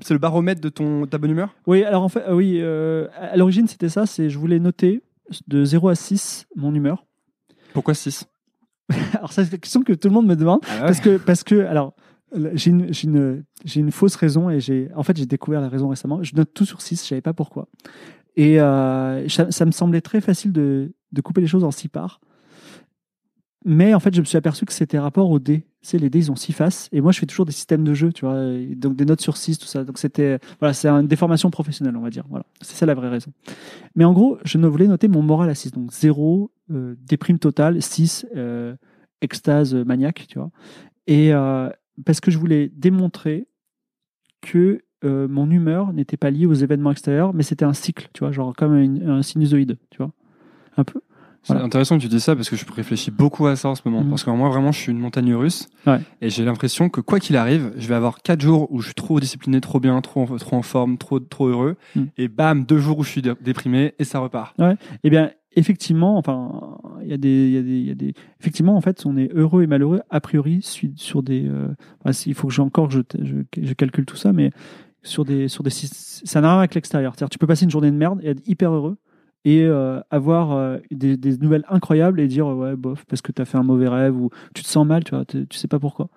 c'est 0.01 0.13
le 0.13 0.19
baromètre 0.19 0.59
de 0.59 0.67
ton, 0.69 1.05
ta 1.05 1.17
bonne 1.17 1.31
humeur? 1.31 1.55
Oui, 1.65 1.83
alors 1.83 2.03
en 2.03 2.09
fait, 2.09 2.23
euh, 2.27 2.33
oui, 2.35 2.57
euh, 2.59 3.07
à 3.17 3.37
l'origine, 3.37 3.67
c'était 3.67 3.87
ça. 3.87 4.05
C'est, 4.05 4.29
je 4.29 4.37
voulais 4.37 4.59
noter 4.59 5.01
de 5.47 5.63
0 5.63 5.87
à 5.89 5.95
6 5.95 6.45
mon 6.57 6.73
humeur. 6.75 7.05
Pourquoi 7.73 7.93
6 7.93 8.25
Alors, 9.13 9.31
ça, 9.31 9.43
c'est 9.45 9.51
la 9.51 9.57
question 9.57 9.83
que 9.83 9.93
tout 9.93 10.07
le 10.07 10.13
monde 10.13 10.27
me 10.27 10.35
demande. 10.35 10.61
Parce 10.61 10.99
que, 10.99 11.17
parce 11.17 11.43
que, 11.43 11.65
alors, 11.65 11.93
j'ai 12.53 12.71
une, 12.71 12.93
j'ai 12.93 13.07
une, 13.07 13.43
j'ai 13.65 13.79
une 13.79 13.91
fausse 13.91 14.15
raison 14.15 14.49
et 14.49 14.59
j'ai, 14.59 14.89
en 14.95 15.03
fait, 15.03 15.17
j'ai 15.17 15.25
découvert 15.25 15.61
la 15.61 15.69
raison 15.69 15.89
récemment. 15.89 16.21
Je 16.23 16.35
note 16.35 16.53
tout 16.53 16.65
sur 16.65 16.81
6, 16.81 17.03
je 17.03 17.07
savais 17.07 17.21
pas 17.21 17.33
pourquoi. 17.33 17.67
Et 18.35 18.61
euh, 18.61 19.27
ça, 19.27 19.51
ça 19.51 19.65
me 19.65 19.71
semblait 19.71 20.01
très 20.01 20.21
facile 20.21 20.51
de, 20.51 20.93
de 21.11 21.21
couper 21.21 21.41
les 21.41 21.47
choses 21.47 21.63
en 21.63 21.71
6 21.71 21.89
parts. 21.89 22.21
Mais 23.65 23.93
en 23.93 23.99
fait, 23.99 24.13
je 24.13 24.21
me 24.21 24.25
suis 24.25 24.37
aperçu 24.37 24.65
que 24.65 24.73
c'était 24.73 24.99
rapport 24.99 25.29
aux 25.29 25.39
dés. 25.39 25.65
Tu 25.81 25.89
sais, 25.89 25.97
les 25.97 26.09
dés, 26.09 26.19
ils 26.19 26.31
ont 26.31 26.35
6 26.35 26.53
faces. 26.53 26.89
Et 26.91 27.01
moi, 27.01 27.11
je 27.11 27.19
fais 27.19 27.25
toujours 27.25 27.45
des 27.45 27.51
systèmes 27.51 27.83
de 27.83 27.93
jeu, 27.93 28.11
tu 28.13 28.25
vois. 28.25 28.41
Donc, 28.75 28.95
des 28.95 29.05
notes 29.05 29.21
sur 29.21 29.37
6, 29.37 29.57
tout 29.57 29.65
ça. 29.65 29.83
Donc, 29.83 29.97
c'était, 29.97 30.39
voilà, 30.59 30.73
c'est 30.73 30.87
une 30.87 31.07
déformation 31.07 31.49
professionnelle, 31.49 31.95
on 31.97 32.01
va 32.01 32.09
dire. 32.09 32.23
Voilà. 32.29 32.45
C'est 32.61 32.75
ça 32.75 32.85
la 32.85 32.93
vraie 32.93 33.09
raison. 33.09 33.31
Mais 33.95 34.05
en 34.05 34.13
gros, 34.13 34.37
je 34.43 34.57
voulais 34.57 34.87
noter 34.87 35.07
mon 35.07 35.21
moral 35.21 35.49
à 35.49 35.55
6. 35.55 35.71
Donc, 35.71 35.91
0, 35.91 36.51
euh, 36.71 36.95
déprime 37.05 37.39
totale, 37.39 37.81
6, 37.81 38.25
euh, 38.35 38.75
extase 39.21 39.73
maniaque, 39.73 40.25
tu 40.29 40.39
vois. 40.39 40.51
Et 41.07 41.33
euh, 41.33 41.69
parce 42.05 42.19
que 42.19 42.31
je 42.31 42.37
voulais 42.37 42.71
démontrer 42.75 43.47
que 44.41 44.83
euh, 45.03 45.27
mon 45.27 45.49
humeur 45.49 45.93
n'était 45.93 46.17
pas 46.17 46.29
liée 46.29 46.45
aux 46.45 46.53
événements 46.53 46.91
extérieurs, 46.91 47.33
mais 47.33 47.43
c'était 47.43 47.65
un 47.65 47.73
cycle, 47.73 48.09
tu 48.13 48.19
vois, 48.19 48.31
genre 48.31 48.55
comme 48.55 48.73
un 48.75 49.21
sinusoïde, 49.21 49.77
tu 49.89 49.97
vois. 49.97 50.11
Un 50.77 50.83
peu. 50.83 51.01
C'est 51.43 51.53
intéressant 51.53 51.97
que 51.97 52.03
tu 52.03 52.07
dis 52.09 52.19
ça 52.19 52.35
parce 52.35 52.49
que 52.49 52.55
je 52.55 52.65
réfléchis 52.71 53.11
beaucoup 53.11 53.47
à 53.47 53.55
ça 53.55 53.69
en 53.69 53.75
ce 53.75 53.81
moment. 53.85 54.03
Mhm. 54.03 54.09
Parce 54.09 54.23
que 54.23 54.29
moi, 54.29 54.49
vraiment, 54.49 54.71
je 54.71 54.79
suis 54.79 54.91
une 54.91 54.99
montagne 54.99 55.33
russe. 55.33 55.67
Ouais. 55.87 55.99
Et 56.21 56.29
j'ai 56.29 56.43
l'impression 56.45 56.89
que 56.89 57.01
quoi 57.01 57.19
qu'il 57.19 57.35
arrive, 57.37 57.71
je 57.77 57.87
vais 57.87 57.95
avoir 57.95 58.21
quatre 58.21 58.41
jours 58.41 58.71
où 58.71 58.81
je 58.81 58.87
suis 58.87 58.93
trop 58.95 59.19
discipliné, 59.19 59.59
trop 59.61 59.79
bien, 59.79 59.99
trop, 60.01 60.21
en- 60.21 60.37
trop 60.37 60.57
en 60.57 60.61
forme, 60.61 60.97
trop, 60.97 61.19
trop 61.19 61.47
heureux. 61.47 61.75
Mhm. 61.95 62.07
Et 62.17 62.27
bam, 62.27 62.65
deux 62.65 62.77
jours 62.77 62.99
où 62.99 63.03
je 63.03 63.09
suis 63.09 63.21
dé- 63.21 63.33
déprimé 63.41 63.93
et 63.99 64.03
ça 64.03 64.19
repart. 64.19 64.55
Eh 65.03 65.09
bien, 65.09 65.31
effectivement, 65.55 66.17
enfin, 66.17 66.77
il 67.01 67.07
y 67.09 67.13
a 67.13 67.17
des, 67.17 67.47
il 67.47 67.53
y 67.53 67.57
a 67.57 67.61
des, 67.63 67.69
il 67.79 67.87
y 67.87 67.91
a 67.91 67.95
des, 67.95 68.13
effectivement, 68.39 68.75
en 68.75 68.81
fait, 68.81 69.01
on 69.05 69.17
est 69.17 69.31
heureux 69.33 69.63
et 69.63 69.67
malheureux 69.67 70.01
a 70.09 70.19
priori 70.21 70.59
su- 70.61 70.91
sur 70.97 71.23
des. 71.23 71.45
euh, 71.47 71.69
enfin, 72.03 72.17
il 72.27 72.33
faut 72.35 72.47
que 72.47 72.53
j'ai 72.53 72.61
encore, 72.61 72.91
je, 72.91 72.99
je, 73.19 73.35
je 73.59 73.73
calcule 73.73 74.05
tout 74.05 74.17
ça, 74.17 74.33
mais 74.33 74.51
sur 75.01 75.23
des, 75.25 75.47
sur 75.47 75.63
des, 75.63 75.69
ça 75.71 76.41
n'a 76.41 76.49
rien 76.49 76.59
avec 76.59 76.75
l'extérieur. 76.75 77.13
C'est-à-dire, 77.15 77.29
tu 77.29 77.37
peux 77.39 77.47
passer 77.47 77.63
une 77.63 77.71
journée 77.71 77.89
de 77.91 77.95
merde 77.95 78.19
et 78.21 78.29
être 78.31 78.41
hyper 78.47 78.71
heureux, 78.73 78.97
et 79.45 79.63
euh, 79.63 80.01
avoir 80.09 80.51
euh, 80.51 80.77
des, 80.91 81.17
des 81.17 81.37
nouvelles 81.37 81.65
incroyables 81.69 82.19
et 82.19 82.27
dire 82.27 82.47
ouais 82.47 82.75
bof 82.75 83.05
parce 83.05 83.21
que 83.21 83.31
tu 83.31 83.41
as 83.41 83.45
fait 83.45 83.57
un 83.57 83.63
mauvais 83.63 83.87
rêve 83.87 84.15
ou 84.15 84.29
tu 84.53 84.63
te 84.63 84.67
sens 84.67 84.85
mal 84.85 85.03
tu 85.03 85.15
vois 85.15 85.25
tu 85.25 85.47
tu 85.47 85.57
sais 85.57 85.67
pas 85.67 85.79
pourquoi 85.79 86.09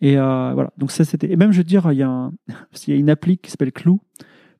et 0.00 0.18
euh, 0.18 0.52
voilà 0.54 0.72
donc 0.78 0.90
ça 0.90 1.04
c'était 1.04 1.30
et 1.30 1.36
même 1.36 1.52
je 1.52 1.58
veux 1.58 1.64
dire 1.64 1.92
il 1.92 1.98
y 1.98 2.02
a 2.02 2.08
un, 2.08 2.32
il 2.86 2.94
y 2.94 2.96
a 2.96 2.98
une 2.98 3.10
appli 3.10 3.38
qui 3.38 3.50
s'appelle 3.50 3.72
Clou 3.72 4.00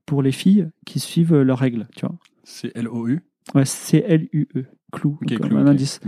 pour 0.05 0.23
les 0.23 0.33
filles 0.33 0.69
qui 0.85 1.01
suivent 1.01 1.41
leurs 1.41 1.59
règles 1.59 1.87
tu 1.97 2.07
vois 2.07 2.17
C'est 2.45 2.77
L-O-U. 2.77 3.21
ouais 3.55 3.65
C 3.65 4.05
L 4.07 4.29
U 4.33 4.49
E 4.55 4.65
Clou 4.93 5.19
Ok, 5.23 5.29
donc, 5.29 5.49
Clou, 5.49 5.57
un 5.57 5.67
indice 5.67 6.01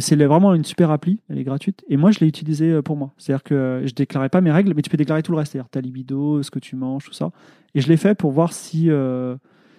c'est 0.00 0.16
vraiment 0.16 0.54
une 0.54 0.64
super 0.64 0.90
appli, 0.90 1.20
elle 1.28 1.38
est 1.38 1.44
gratuite. 1.44 1.84
Et 1.88 1.96
moi, 1.96 2.10
je 2.10 2.20
l'ai 2.20 2.26
utilisée 2.26 2.70
euh, 2.70 2.82
pour 2.82 2.96
moi. 2.96 3.12
C'est-à-dire 3.18 3.42
que 3.42 3.54
euh, 3.54 3.86
je 3.86 3.92
déclarais 3.94 4.30
pas 4.30 4.40
mes 4.40 4.50
règles, 4.50 4.72
mais 4.74 4.82
tu 4.82 4.90
peux 4.90 4.96
déclarer 4.96 5.22
tout 5.22 5.32
le 5.32 5.38
reste, 5.38 5.52
c'est-à-dire 5.52 5.68
ta 5.68 5.80
libido, 5.80 6.42
ce 6.42 6.50
que 6.50 6.58
tu 6.58 6.76
manges, 6.76 7.04
tout 7.04 7.12
ça. 7.12 7.30
Et 7.74 7.80
je 7.80 7.88
l'ai 7.88 7.96
fait 7.96 8.14
pour 8.14 8.32
voir 8.32 8.52
si, 8.52 8.90
euh, 8.90 9.36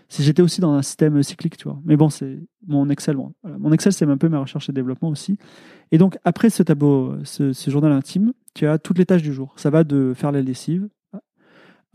si 0.09 0.23
j'étais 0.23 0.41
aussi 0.41 0.61
dans 0.61 0.73
un 0.73 0.81
système 0.81 1.21
cyclique, 1.23 1.57
tu 1.57 1.65
vois. 1.65 1.79
Mais 1.85 1.97
bon, 1.97 2.09
c'est 2.09 2.39
mon 2.67 2.89
Excel. 2.89 3.17
Mon 3.43 3.71
Excel, 3.71 3.93
c'est 3.93 4.05
un 4.05 4.17
peu 4.17 4.29
ma 4.29 4.39
recherche 4.39 4.69
et 4.69 4.73
développement 4.73 5.09
aussi. 5.09 5.37
Et 5.91 5.97
donc, 5.97 6.17
après 6.23 6.49
ce 6.49 6.63
tableau, 6.63 7.15
ce, 7.23 7.53
ce 7.53 7.71
journal 7.71 7.91
intime, 7.91 8.33
tu 8.53 8.67
as 8.67 8.77
toutes 8.77 8.97
les 8.97 9.05
tâches 9.05 9.23
du 9.23 9.33
jour. 9.33 9.53
Ça 9.57 9.69
va 9.69 9.83
de 9.83 10.13
faire 10.15 10.31
la 10.31 10.41
lessive 10.41 10.87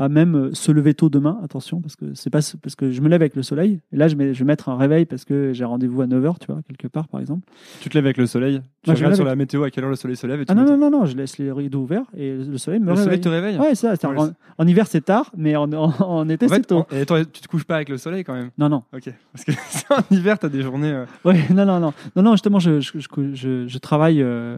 à 0.00 0.08
même 0.08 0.34
euh, 0.34 0.50
se 0.54 0.72
lever 0.72 0.94
tôt 0.94 1.10
demain, 1.10 1.38
attention, 1.44 1.82
parce 1.82 1.94
que 1.94 2.14
c'est 2.14 2.30
pas 2.30 2.38
parce 2.62 2.74
que 2.74 2.90
je 2.90 3.00
me 3.02 3.08
lève 3.10 3.20
avec 3.20 3.36
le 3.36 3.42
soleil. 3.42 3.80
Et 3.92 3.96
là, 3.96 4.08
je, 4.08 4.16
mets- 4.16 4.32
je 4.32 4.38
vais 4.38 4.44
mettre 4.46 4.70
un 4.70 4.76
réveil 4.78 5.04
parce 5.04 5.26
que 5.26 5.52
j'ai 5.52 5.64
rendez-vous 5.64 6.00
à 6.00 6.06
9h, 6.06 6.38
tu 6.40 6.46
vois, 6.46 6.62
quelque 6.66 6.88
part, 6.88 7.06
par 7.08 7.20
exemple. 7.20 7.46
Tu 7.82 7.90
te 7.90 7.94
lèves 7.94 8.06
avec 8.06 8.16
le 8.16 8.26
soleil? 8.26 8.62
Tu 8.82 8.88
Moi, 8.90 8.94
je 8.96 9.00
me 9.02 9.08
regardes 9.08 9.10
lève 9.10 9.16
sur 9.16 9.22
avec- 9.26 9.30
la 9.32 9.36
météo 9.36 9.62
à 9.64 9.70
quelle 9.70 9.84
heure 9.84 9.90
le 9.90 9.96
soleil 9.96 10.16
se 10.16 10.26
lève 10.26 10.40
et 10.40 10.46
tu 10.46 10.52
Ah 10.52 10.54
non, 10.54 10.64
non, 10.64 10.78
non, 10.78 10.90
non, 10.90 11.04
je 11.04 11.14
laisse 11.16 11.36
les 11.36 11.52
rideaux 11.52 11.80
ouverts 11.82 12.06
et 12.16 12.34
le 12.34 12.56
soleil 12.56 12.80
me 12.80 12.86
Le 12.86 12.92
réveille. 12.92 13.04
soleil 13.04 13.20
te 13.20 13.28
réveille 13.28 13.58
Ouais, 13.58 13.74
c'est 13.74 13.88
ça. 13.88 13.96
c'est- 13.96 14.06
Ouais, 14.06 14.18
en, 14.18 14.30
en 14.56 14.66
hiver, 14.66 14.86
c'est 14.86 15.02
tard, 15.04 15.30
mais 15.36 15.54
en, 15.54 15.70
en, 15.72 15.92
en 16.00 16.28
été, 16.30 16.46
En 16.46 16.48
c'est 16.48 16.54
fait, 16.56 16.62
tôt. 16.62 16.78
en- 16.78 16.86
et 16.94 17.02
attends, 17.02 17.22
tu 17.22 17.42
te 17.42 17.48
couches 17.48 17.64
pas 17.64 17.76
avec 17.76 17.90
le 17.90 17.98
soleil 17.98 18.24
quand 18.24 18.32
même? 18.34 18.50
Non, 18.56 18.70
non. 18.70 18.82
Ok. 18.94 19.12
Parce 19.32 19.44
que 19.44 19.52
en 19.94 20.14
hiver, 20.16 20.38
t'as 20.38 20.48
des 20.48 20.62
journées. 20.62 20.92
euh, 20.92 21.04
Ouais, 21.26 21.38
non, 21.54 21.66
non, 21.66 21.78
non. 21.78 21.92
Non, 22.16 22.22
non, 22.22 22.32
justement, 22.32 22.58
je, 22.58 22.80
je, 22.80 22.92
je, 22.98 23.34
je- 23.34 23.66
je 23.68 23.78
travaille 23.78 24.22
euh, 24.22 24.56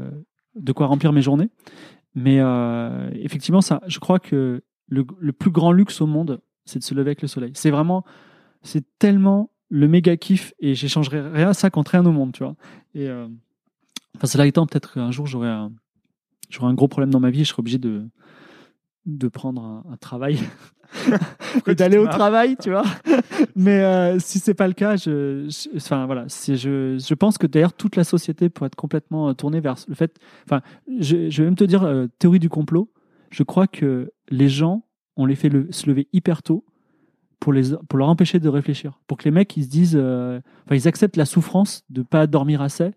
de 0.54 0.70
quoi 0.72 0.86
remplir 0.86 1.12
mes 1.12 1.20
journées. 1.22 1.48
Mais 2.14 2.38
euh, 2.40 3.08
effectivement, 3.14 3.60
ça, 3.62 3.80
je 3.86 3.98
crois 3.98 4.18
que 4.18 4.62
le, 4.92 5.06
le 5.20 5.32
plus 5.32 5.50
grand 5.50 5.72
luxe 5.72 6.00
au 6.02 6.06
monde, 6.06 6.40
c'est 6.66 6.78
de 6.78 6.84
se 6.84 6.92
lever 6.94 7.08
avec 7.10 7.22
le 7.22 7.28
soleil. 7.28 7.52
C'est 7.54 7.70
vraiment, 7.70 8.04
c'est 8.62 8.84
tellement 8.98 9.50
le 9.70 9.88
méga 9.88 10.16
kiff 10.18 10.52
et 10.60 10.74
j'échangerai 10.74 11.20
rien 11.30 11.48
à 11.48 11.54
ça 11.54 11.70
contre 11.70 11.92
rien 11.92 12.04
au 12.04 12.12
monde, 12.12 12.32
tu 12.32 12.44
vois. 12.44 12.56
Et 12.94 13.08
euh, 13.08 13.26
enfin, 14.16 14.26
cela 14.26 14.46
étant, 14.46 14.66
peut-être 14.66 14.92
qu'un 14.92 15.10
jour 15.10 15.26
j'aurai 15.26 15.48
un, 15.48 15.72
j'aurai 16.50 16.66
un 16.70 16.74
gros 16.74 16.88
problème 16.88 17.10
dans 17.10 17.20
ma 17.20 17.30
vie 17.30 17.40
et 17.40 17.44
je 17.44 17.48
serai 17.48 17.60
obligé 17.60 17.78
de, 17.78 18.06
de 19.06 19.28
prendre 19.28 19.62
un, 19.64 19.84
un 19.90 19.96
travail 19.96 20.38
et 21.66 21.74
d'aller 21.74 21.96
au 21.96 22.04
travail, 22.18 22.56
tu 22.62 22.70
vois. 22.70 22.84
Mais 23.56 23.80
euh, 23.82 24.18
si 24.18 24.38
c'est 24.40 24.52
pas 24.54 24.68
le 24.68 24.74
cas, 24.74 24.96
je, 24.96 25.48
je- 25.48 25.74
enfin 25.76 26.04
voilà, 26.04 26.24
c'est 26.28 26.56
je, 26.56 26.98
je 26.98 27.14
pense 27.14 27.38
que 27.38 27.46
d'ailleurs 27.46 27.72
toute 27.72 27.96
la 27.96 28.04
société 28.04 28.50
pourrait 28.50 28.66
être 28.66 28.76
complètement 28.76 29.30
euh, 29.30 29.32
tournée 29.32 29.60
vers 29.60 29.76
le 29.88 29.94
fait. 29.94 30.18
Enfin, 30.44 30.60
je, 31.00 31.30
je 31.30 31.42
vais 31.42 31.46
même 31.48 31.56
te 31.56 31.64
dire 31.64 31.82
euh, 31.82 32.06
théorie 32.18 32.38
du 32.40 32.50
complot. 32.50 32.90
Je 33.32 33.42
crois 33.42 33.66
que 33.66 34.12
les 34.30 34.48
gens, 34.48 34.84
on 35.16 35.26
les 35.26 35.34
fait 35.34 35.48
le- 35.48 35.66
se 35.72 35.86
lever 35.88 36.06
hyper 36.12 36.42
tôt 36.42 36.64
pour 37.40 37.52
les 37.52 37.70
pour 37.88 37.98
leur 37.98 38.08
empêcher 38.08 38.38
de 38.38 38.48
réfléchir, 38.48 39.00
pour 39.08 39.16
que 39.18 39.24
les 39.24 39.30
mecs 39.32 39.56
ils 39.56 39.64
se 39.64 39.68
disent, 39.68 39.98
euh, 40.00 40.38
enfin 40.64 40.76
ils 40.76 40.86
acceptent 40.86 41.16
la 41.16 41.24
souffrance 41.24 41.82
de 41.90 42.02
pas 42.02 42.26
dormir 42.28 42.62
assez. 42.62 42.90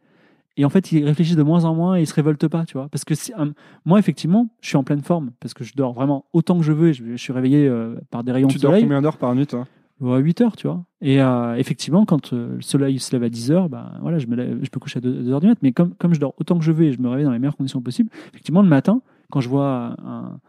Et 0.57 0.63
en 0.63 0.69
fait, 0.69 0.91
ils 0.93 1.03
réfléchissent 1.03 1.35
de 1.35 1.43
moins 1.43 1.65
en 1.65 1.75
moins 1.75 1.97
et 1.97 2.01
ils 2.03 2.07
se 2.07 2.13
révoltent 2.13 2.47
pas, 2.47 2.63
tu 2.63 2.77
vois. 2.77 2.87
Parce 2.87 3.03
que 3.03 3.13
si, 3.13 3.33
euh, 3.37 3.51
moi, 3.83 3.99
effectivement, 3.99 4.47
je 4.61 4.69
suis 4.69 4.77
en 4.77 4.85
pleine 4.85 5.01
forme 5.01 5.31
parce 5.41 5.53
que 5.53 5.65
je 5.65 5.73
dors 5.75 5.91
vraiment 5.93 6.25
autant 6.31 6.57
que 6.57 6.63
je 6.63 6.71
veux 6.71 6.89
et 6.89 6.93
je, 6.93 7.03
je 7.03 7.15
suis 7.17 7.33
réveillé 7.33 7.67
euh, 7.67 7.95
par 8.09 8.23
des 8.23 8.31
rayons 8.31 8.47
Tu 8.47 8.55
de 8.57 8.61
dors 8.61 8.71
soleil. 8.71 8.83
combien 8.83 9.01
d'heures 9.01 9.17
par 9.17 9.35
nuit, 9.35 9.47
toi? 9.47 9.67
Ouais, 9.99 10.15
à 10.15 10.19
8 10.19 10.39
heures, 10.41 10.55
tu 10.55 10.67
vois. 10.67 10.85
Et 11.01 11.21
euh, 11.21 11.55
effectivement, 11.55 12.05
quand 12.05 12.31
euh, 12.31 12.55
le 12.55 12.61
soleil 12.61 12.99
se 12.99 13.11
lève 13.13 13.23
à 13.23 13.29
10 13.29 13.51
heures, 13.51 13.67
ben, 13.67 13.97
voilà, 14.01 14.17
je, 14.17 14.27
me 14.27 14.35
lève- 14.37 14.59
je 14.63 14.69
peux 14.69 14.79
coucher 14.79 14.99
à 14.99 15.01
2, 15.01 15.29
heures 15.29 15.41
du 15.41 15.47
mat. 15.47 15.57
Mais 15.61 15.73
comme, 15.73 15.93
comme 15.95 16.13
je 16.13 16.19
dors 16.21 16.33
autant 16.37 16.57
que 16.57 16.63
je 16.63 16.71
veux 16.71 16.85
et 16.85 16.93
je 16.93 17.01
me 17.01 17.09
réveille 17.09 17.25
dans 17.25 17.31
les 17.31 17.39
meilleures 17.39 17.57
conditions 17.57 17.81
possibles, 17.81 18.09
effectivement, 18.29 18.61
le 18.61 18.69
matin, 18.69 19.01
quand 19.31 19.41
je 19.41 19.49
vois 19.49 19.95
un, 20.03 20.39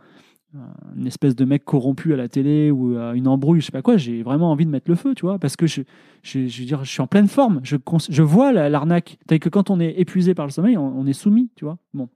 un- 0.55 0.74
une 0.97 1.07
espèce 1.07 1.37
de 1.37 1.45
mec 1.45 1.64
corrompu 1.64 2.12
à 2.14 2.16
la 2.16 2.29
télé 2.29 2.70
ou 2.70 2.97
à 2.97 3.14
une 3.14 3.29
embrouille, 3.29 3.61
je 3.61 3.66
sais 3.66 3.72
pas 3.72 3.83
quoi, 3.83 3.97
j'ai 3.97 4.22
vraiment 4.22 4.51
envie 4.51 4.64
de 4.64 4.70
mettre 4.70 4.91
le 4.91 4.97
feu, 4.97 5.14
tu 5.14 5.22
vois, 5.27 5.39
parce 5.39 5.57
que 5.57 5.66
je, 5.66 5.83
je, 6.22 6.47
je 6.47 6.61
veux 6.61 6.66
dire, 6.66 6.85
je 6.85 6.91
suis 6.91 7.03
en 7.03 7.07
pleine 7.07 7.29
forme. 7.29 7.61
Je, 7.62 7.77
je 8.09 8.22
vois 8.22 8.53
la- 8.53 8.68
l'arnaque. 8.70 9.18
C'est 9.29 9.39
que 9.39 9.49
quand 9.49 9.70
on 9.70 9.81
est 9.81 10.01
épuisé 10.01 10.35
par 10.35 10.47
le 10.47 10.53
sommeil, 10.53 10.79
on, 10.79 11.07
est 11.07 11.12
soumis, 11.12 11.51
tu 11.57 11.64
vois. 11.64 11.77
Bon. 11.93 12.09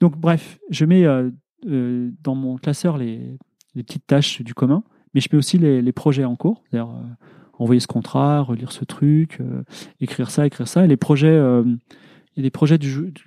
Donc, 0.00 0.16
bref, 0.16 0.58
je 0.70 0.84
mets 0.86 1.04
euh, 1.04 1.30
euh, 1.68 2.10
dans 2.22 2.34
mon 2.34 2.56
classeur 2.56 2.96
les, 2.96 3.36
les 3.74 3.82
petites 3.82 4.06
tâches 4.06 4.40
du 4.42 4.54
commun 4.54 4.82
mais 5.14 5.20
je 5.20 5.28
mets 5.32 5.38
aussi 5.38 5.58
les, 5.58 5.82
les 5.82 5.92
projets 5.92 6.24
en 6.24 6.36
cours, 6.36 6.62
c'est-à-dire 6.70 6.90
euh, 6.90 7.02
envoyer 7.58 7.80
ce 7.80 7.86
contrat, 7.86 8.42
relire 8.42 8.72
ce 8.72 8.84
truc, 8.84 9.38
euh, 9.40 9.62
écrire 10.00 10.30
ça, 10.30 10.46
écrire 10.46 10.68
ça. 10.68 10.84
Et 10.84 10.88
les 10.88 10.96
projets, 10.96 11.28
euh, 11.28 11.64
il 12.38 12.42
y 12.42 12.44
a 12.44 12.46
des 12.46 12.50
projets 12.52 12.78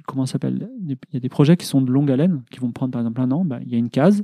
comment 0.08 0.26
s'appelle? 0.26 0.70
Il 0.80 0.98
y 1.12 1.18
a 1.18 1.20
des 1.20 1.28
projets 1.28 1.58
qui 1.58 1.66
sont 1.66 1.82
de 1.82 1.92
longue 1.92 2.10
haleine, 2.10 2.44
qui 2.50 2.60
vont 2.60 2.72
prendre 2.72 2.94
par 2.94 3.02
exemple 3.02 3.20
un 3.20 3.30
an. 3.32 3.44
Bah, 3.44 3.60
il 3.62 3.70
y 3.70 3.76
a 3.76 3.78
une 3.78 3.90
case, 3.90 4.24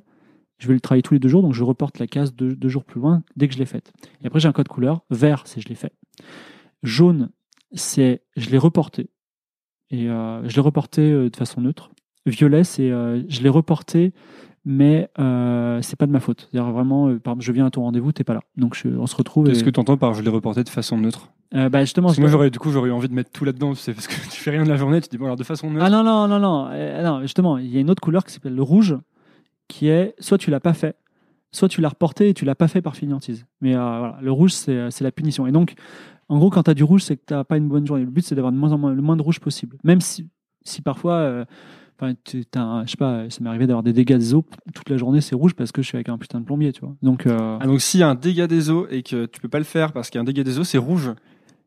je 0.59 0.67
vais 0.69 0.73
le 0.73 0.79
travailler 0.79 1.01
tous 1.01 1.13
les 1.13 1.19
deux 1.19 1.27
jours, 1.27 1.41
donc 1.41 1.53
je 1.53 1.63
reporte 1.65 1.99
la 1.99 2.07
case 2.07 2.33
deux, 2.33 2.55
deux 2.55 2.69
jours 2.69 2.85
plus 2.85 3.01
loin 3.01 3.21
dès 3.35 3.49
que 3.49 3.53
je 3.53 3.59
l'ai 3.59 3.65
faite. 3.65 3.91
Et 4.23 4.27
après 4.27 4.39
j'ai 4.39 4.47
un 4.47 4.53
code 4.53 4.69
couleur, 4.69 5.01
vert 5.09 5.43
c'est 5.45 5.59
je 5.59 5.67
l'ai 5.67 5.75
fait, 5.75 5.91
jaune 6.83 7.31
c'est 7.73 8.23
je 8.37 8.49
l'ai 8.49 8.57
reporté 8.57 9.09
et 9.89 10.09
euh, 10.09 10.47
je 10.47 10.55
l'ai 10.55 10.61
reporté 10.61 11.01
euh, 11.11 11.29
de 11.29 11.35
façon 11.35 11.59
neutre. 11.59 11.91
Violet 12.25 12.63
c'est 12.63 12.89
euh, 12.89 13.21
je 13.27 13.41
l'ai 13.41 13.49
reporté 13.49 14.13
mais 14.69 15.09
euh, 15.17 15.81
c'est 15.81 15.95
pas 15.95 16.07
de 16.07 16.11
ma 16.11 16.19
faute. 16.19 16.49
C'est-à-dire 16.51 16.69
vraiment, 16.73 17.07
euh, 17.07 17.19
par 17.19 17.31
exemple, 17.31 17.45
je 17.45 17.51
viens 17.53 17.65
à 17.67 17.69
ton 17.71 17.83
rendez-vous, 17.83 18.11
t'es 18.11 18.25
pas 18.25 18.33
là. 18.33 18.41
Donc 18.57 18.75
je- 18.75 18.89
on 18.89 19.07
se 19.07 19.15
retrouve. 19.15 19.47
Qu'est-ce 19.47 19.61
et- 19.61 19.63
que 19.63 19.69
tu 19.69 19.79
entends 19.79 19.95
par 19.95 20.13
je 20.13 20.21
l'ai 20.21 20.29
reporté 20.29 20.61
de 20.65 20.67
façon 20.69 20.97
neutre? 20.97 21.31
Euh, 21.55 21.69
bah, 21.69 21.79
justement. 21.85 22.07
Parce 22.07 22.17
que 22.17 22.21
moi, 22.21 22.29
j'aurais, 22.29 22.49
du 22.49 22.59
coup, 22.59 22.69
j'aurais 22.69 22.89
eu 22.89 22.91
envie 22.91 23.07
de 23.07 23.13
mettre 23.13 23.31
tout 23.31 23.45
là-dedans, 23.45 23.71
tu 23.71 23.79
sais, 23.79 23.93
parce 23.93 24.07
que 24.07 24.13
tu 24.29 24.41
fais 24.41 24.51
rien 24.51 24.63
de 24.65 24.69
la 24.69 24.75
journée, 24.75 24.99
tu 24.99 25.07
te 25.07 25.11
dis, 25.11 25.17
bon, 25.17 25.23
alors 25.23 25.37
de 25.37 25.43
façon 25.45 25.71
neutre. 25.71 25.85
Ah 25.85 25.89
non, 25.89 26.03
non, 26.03 26.27
non, 26.27 26.37
non. 26.39 26.67
Euh, 26.71 27.01
non, 27.01 27.21
justement, 27.21 27.57
il 27.57 27.67
y 27.73 27.77
a 27.77 27.79
une 27.79 27.89
autre 27.89 28.01
couleur 28.01 28.25
qui 28.25 28.33
s'appelle 28.33 28.55
le 28.55 28.61
rouge, 28.61 28.97
qui 29.69 29.87
est 29.87 30.13
soit 30.19 30.37
tu 30.37 30.51
l'as 30.51 30.59
pas 30.59 30.73
fait, 30.73 30.97
soit 31.53 31.69
tu 31.69 31.79
l'as 31.79 31.87
reporté 31.89 32.27
et 32.27 32.33
tu 32.33 32.43
l'as 32.43 32.55
pas 32.55 32.67
fait 32.67 32.81
par 32.81 32.97
fainéantise. 32.97 33.45
Mais 33.61 33.73
euh, 33.73 33.79
voilà, 33.79 34.17
le 34.21 34.31
rouge, 34.33 34.51
c'est 34.51 34.91
c'est 34.91 35.05
la 35.05 35.13
punition. 35.13 35.47
Et 35.47 35.53
donc, 35.53 35.75
en 36.27 36.39
gros, 36.39 36.49
quand 36.49 36.63
tu 36.63 36.71
as 36.71 36.73
du 36.73 36.83
rouge, 36.83 37.03
c'est 37.03 37.15
que 37.15 37.21
tu 37.25 37.43
pas 37.45 37.55
une 37.55 37.69
bonne 37.69 37.87
journée. 37.87 38.03
Le 38.03 38.11
but, 38.11 38.25
c'est 38.25 38.35
d'avoir 38.35 38.51
le 38.51 38.57
moins 39.01 39.15
de 39.15 39.21
rouge 39.21 39.39
possible. 39.39 39.77
Même 39.85 40.01
si, 40.01 40.27
si 40.65 40.81
parfois, 40.81 41.45
enfin, 41.99 42.13
tu- 42.23 42.43
un- 42.55 42.85
je 42.85 42.91
sais 42.91 42.97
pas, 42.97 43.29
ça 43.29 43.39
m'est 43.41 43.49
arrivé 43.49 43.67
d'avoir 43.67 43.83
des 43.83 43.93
dégâts 43.93 44.17
des 44.17 44.33
eaux, 44.33 44.45
toute 44.73 44.89
la 44.89 44.97
journée, 44.97 45.21
c'est 45.21 45.35
rouge 45.35 45.53
parce 45.55 45.71
que 45.71 45.81
je 45.81 45.87
suis 45.87 45.95
avec 45.97 46.09
un 46.09 46.17
putain 46.17 46.39
de 46.39 46.45
plombier, 46.45 46.71
tu 46.71 46.81
vois. 46.81 46.95
Donc, 47.01 47.25
euh, 47.27 47.57
Ah, 47.59 47.65
donc 47.65 47.81
s'il 47.81 47.99
y 47.99 48.03
a 48.03 48.09
un 48.09 48.15
dégât 48.15 48.47
des 48.47 48.69
eaux 48.69 48.87
et 48.89 49.03
que 49.03 49.25
tu 49.25 49.41
peux 49.41 49.49
pas 49.49 49.59
le 49.59 49.65
faire 49.65 49.91
parce 49.93 50.09
qu'il 50.09 50.17
y 50.17 50.19
a 50.19 50.21
un 50.21 50.25
dégât 50.25 50.43
des 50.43 50.59
eaux, 50.59 50.63
c'est 50.63 50.77
rouge. 50.77 51.11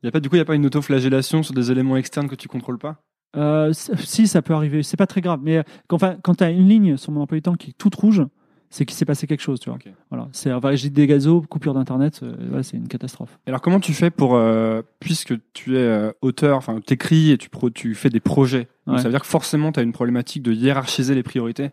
Il 0.03 0.07
y 0.07 0.09
a 0.09 0.13
pas, 0.13 0.21
du 0.21 0.29
coup, 0.29 0.37
il 0.37 0.39
n'y 0.39 0.43
a 0.43 0.47
pas 0.47 0.55
une 0.55 0.65
autoflagellation 0.67 1.43
sur 1.43 1.53
des 1.55 1.71
éléments 1.71 1.97
externes 1.97 2.29
que 2.29 2.35
tu 2.35 2.49
contrôles 2.49 2.79
pas? 2.79 3.03
Euh, 3.37 3.73
si, 3.73 4.27
ça 4.27 4.43
peut 4.43 4.55
arriver. 4.55 4.83
C'est 4.83 4.97
pas 4.97 5.07
très 5.07 5.21
grave. 5.21 5.41
Mais 5.43 5.59
euh, 5.59 5.63
quand, 5.89 5.97
enfin, 5.97 6.17
quand 6.23 6.37
tu 6.37 6.45
as 6.45 6.51
une 6.51 6.69
ligne 6.69 6.97
sur 6.97 7.13
mon 7.13 7.21
emploi 7.21 7.37
du 7.39 7.43
temps 7.43 7.55
qui 7.55 7.71
est 7.71 7.75
toute 7.79 7.95
rouge, 7.95 8.25
c'est 8.73 8.85
qu'il 8.87 8.97
s'est 8.97 9.05
passé 9.05 9.27
quelque 9.27 9.41
chose. 9.43 9.59
Tu 9.61 9.69
vois. 9.69 9.77
Ok. 9.77 9.93
Voilà. 10.11 10.29
C'est, 10.33 10.51
des 10.91 11.07
gazos, 11.07 11.43
coupure 11.43 11.75
d'internet. 11.75 12.21
euh, 12.23 12.35
voilà, 12.49 12.63
c'est 12.63 12.77
une 12.77 12.89
catastrophe. 12.89 13.39
Alors 13.47 13.61
comment 13.61 13.81
tu 13.81 13.93
fais 13.93 14.11
pour, 14.11 14.35
euh, 14.37 14.81
puisque 15.01 15.35
tu 15.53 15.77
es 15.77 15.81
euh, 15.81 16.13
auteur, 16.23 16.57
enfin 16.57 16.81
t'écris 16.81 17.33
et 17.33 17.39
tu, 17.39 17.49
pro, 17.51 17.69
tu 17.71 17.95
fais 17.95 18.09
des 18.11 18.21
projets, 18.21 18.69
donc 18.87 18.97
Ouais. 18.97 19.03
ça 19.03 19.09
veut 19.09 19.13
dire 19.13 19.21
que 19.21 19.27
forcément 19.27 19.73
tu 19.73 19.81
as 19.81 19.83
une 19.83 19.93
problématique 19.93 20.43
de 20.43 20.53
hiérarchiser 20.53 21.15
les 21.15 21.23
priorités, 21.23 21.71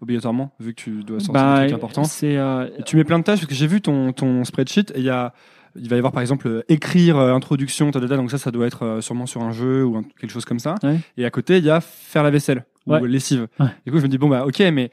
obligatoirement, 0.00 0.52
vu 0.60 0.74
que 0.74 0.80
tu 0.80 1.02
dois 1.04 1.20
sortir 1.20 1.32
Bah, 1.34 2.04
c'est, 2.04 2.36
euh, 2.36 2.68
Et 2.78 2.82
tu 2.82 2.96
mets 2.96 3.04
plein 3.04 3.18
de 3.18 3.24
tâches, 3.24 3.40
parce 3.40 3.48
que 3.48 3.54
j'ai 3.54 3.66
vu 3.66 3.80
ton, 3.80 4.12
ton 4.12 4.44
spreadsheet, 4.44 4.92
et 4.94 4.98
il 4.98 5.04
y 5.04 5.10
a, 5.10 5.34
il 5.76 5.88
va 5.88 5.96
y 5.96 5.98
avoir 5.98 6.12
par 6.12 6.22
exemple 6.22 6.64
écrire, 6.68 7.18
introduction, 7.18 7.90
ta, 7.90 8.00
ta, 8.00 8.08
ta, 8.08 8.16
donc 8.16 8.30
ça, 8.30 8.38
ça 8.38 8.50
doit 8.50 8.66
être 8.66 9.00
sûrement 9.02 9.26
sur 9.26 9.42
un 9.42 9.52
jeu 9.52 9.84
ou 9.84 9.96
un- 9.96 10.02
quelque 10.18 10.30
chose 10.30 10.44
comme 10.46 10.58
ça. 10.60 10.76
Ouais. 10.82 10.98
Et 11.18 11.24
à 11.26 11.30
côté, 11.30 11.58
il 11.58 11.64
y 11.64 11.70
a 11.70 11.80
faire 11.80 12.22
la 12.22 12.30
vaisselle 12.30 12.64
Ouais. 12.86 13.00
ou 13.00 13.04
lessive. 13.04 13.48
Ouais. 13.60 13.66
Du 13.84 13.92
coup, 13.92 13.98
je 13.98 14.04
me 14.04 14.08
dis 14.08 14.16
bon 14.18 14.28
bah 14.30 14.46
ok, 14.46 14.60
mais 14.72 14.90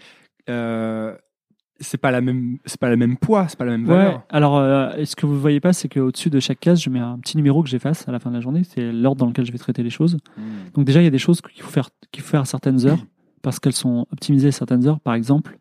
euh, 0.50 1.16
c'est 1.80 1.98
pas 1.98 2.12
la 2.12 2.22
même, 2.22 2.58
c'est 2.66 2.80
pas 2.80 2.90
la 2.90 2.96
même 2.96 3.18
poids, 3.18 3.48
c'est 3.48 3.58
pas 3.58 3.66
la 3.66 3.72
même 3.72 3.88
ouais. 3.88 3.96
valeur. 3.96 4.24
Alors, 4.30 4.58
euh, 4.58 5.04
ce 5.04 5.16
que 5.16 5.26
vous 5.26 5.40
voyez 5.40 5.60
pas, 5.60 5.74
c'est 5.74 5.90
qu'au-dessus 5.90 6.30
de 6.30 6.40
chaque 6.40 6.60
case, 6.60 6.82
je 6.82 6.90
mets 6.90 7.00
un 7.00 7.20
petit 7.20 7.36
numéro 7.38 7.64
que 7.64 7.70
j'efface 7.70 8.08
à 8.08 8.12
la 8.12 8.20
fin 8.20 8.30
de 8.30 8.36
la 8.36 8.42
journée. 8.42 8.64
C'est 8.64 8.92
l'ordre 8.92 9.20
dans 9.20 9.28
lequel 9.28 9.46
je 9.46 9.52
vais 9.52 9.58
traiter 9.58 9.84
les 9.84 9.90
choses. 9.90 10.18
Donc 10.74 10.86
déjà, 10.86 11.02
il 11.02 11.04
y 11.04 11.08
a 11.08 11.12
des 11.12 11.18
choses 11.18 11.42
qu'il 11.42 11.62
faut 11.62 11.72
faire, 11.72 11.90
qu'il 12.12 12.24
faut 12.24 12.30
faire 12.30 12.42
à 12.42 12.46
certaines 12.46 12.86
heures 12.86 13.06
parce 13.42 13.60
qu'elles 13.60 13.74
sont 13.74 14.08
optimisées 14.12 14.48
à 14.48 14.52
certaines 14.52 14.88
heures. 14.88 15.00
Par 15.00 15.14
exemple, 15.14 15.60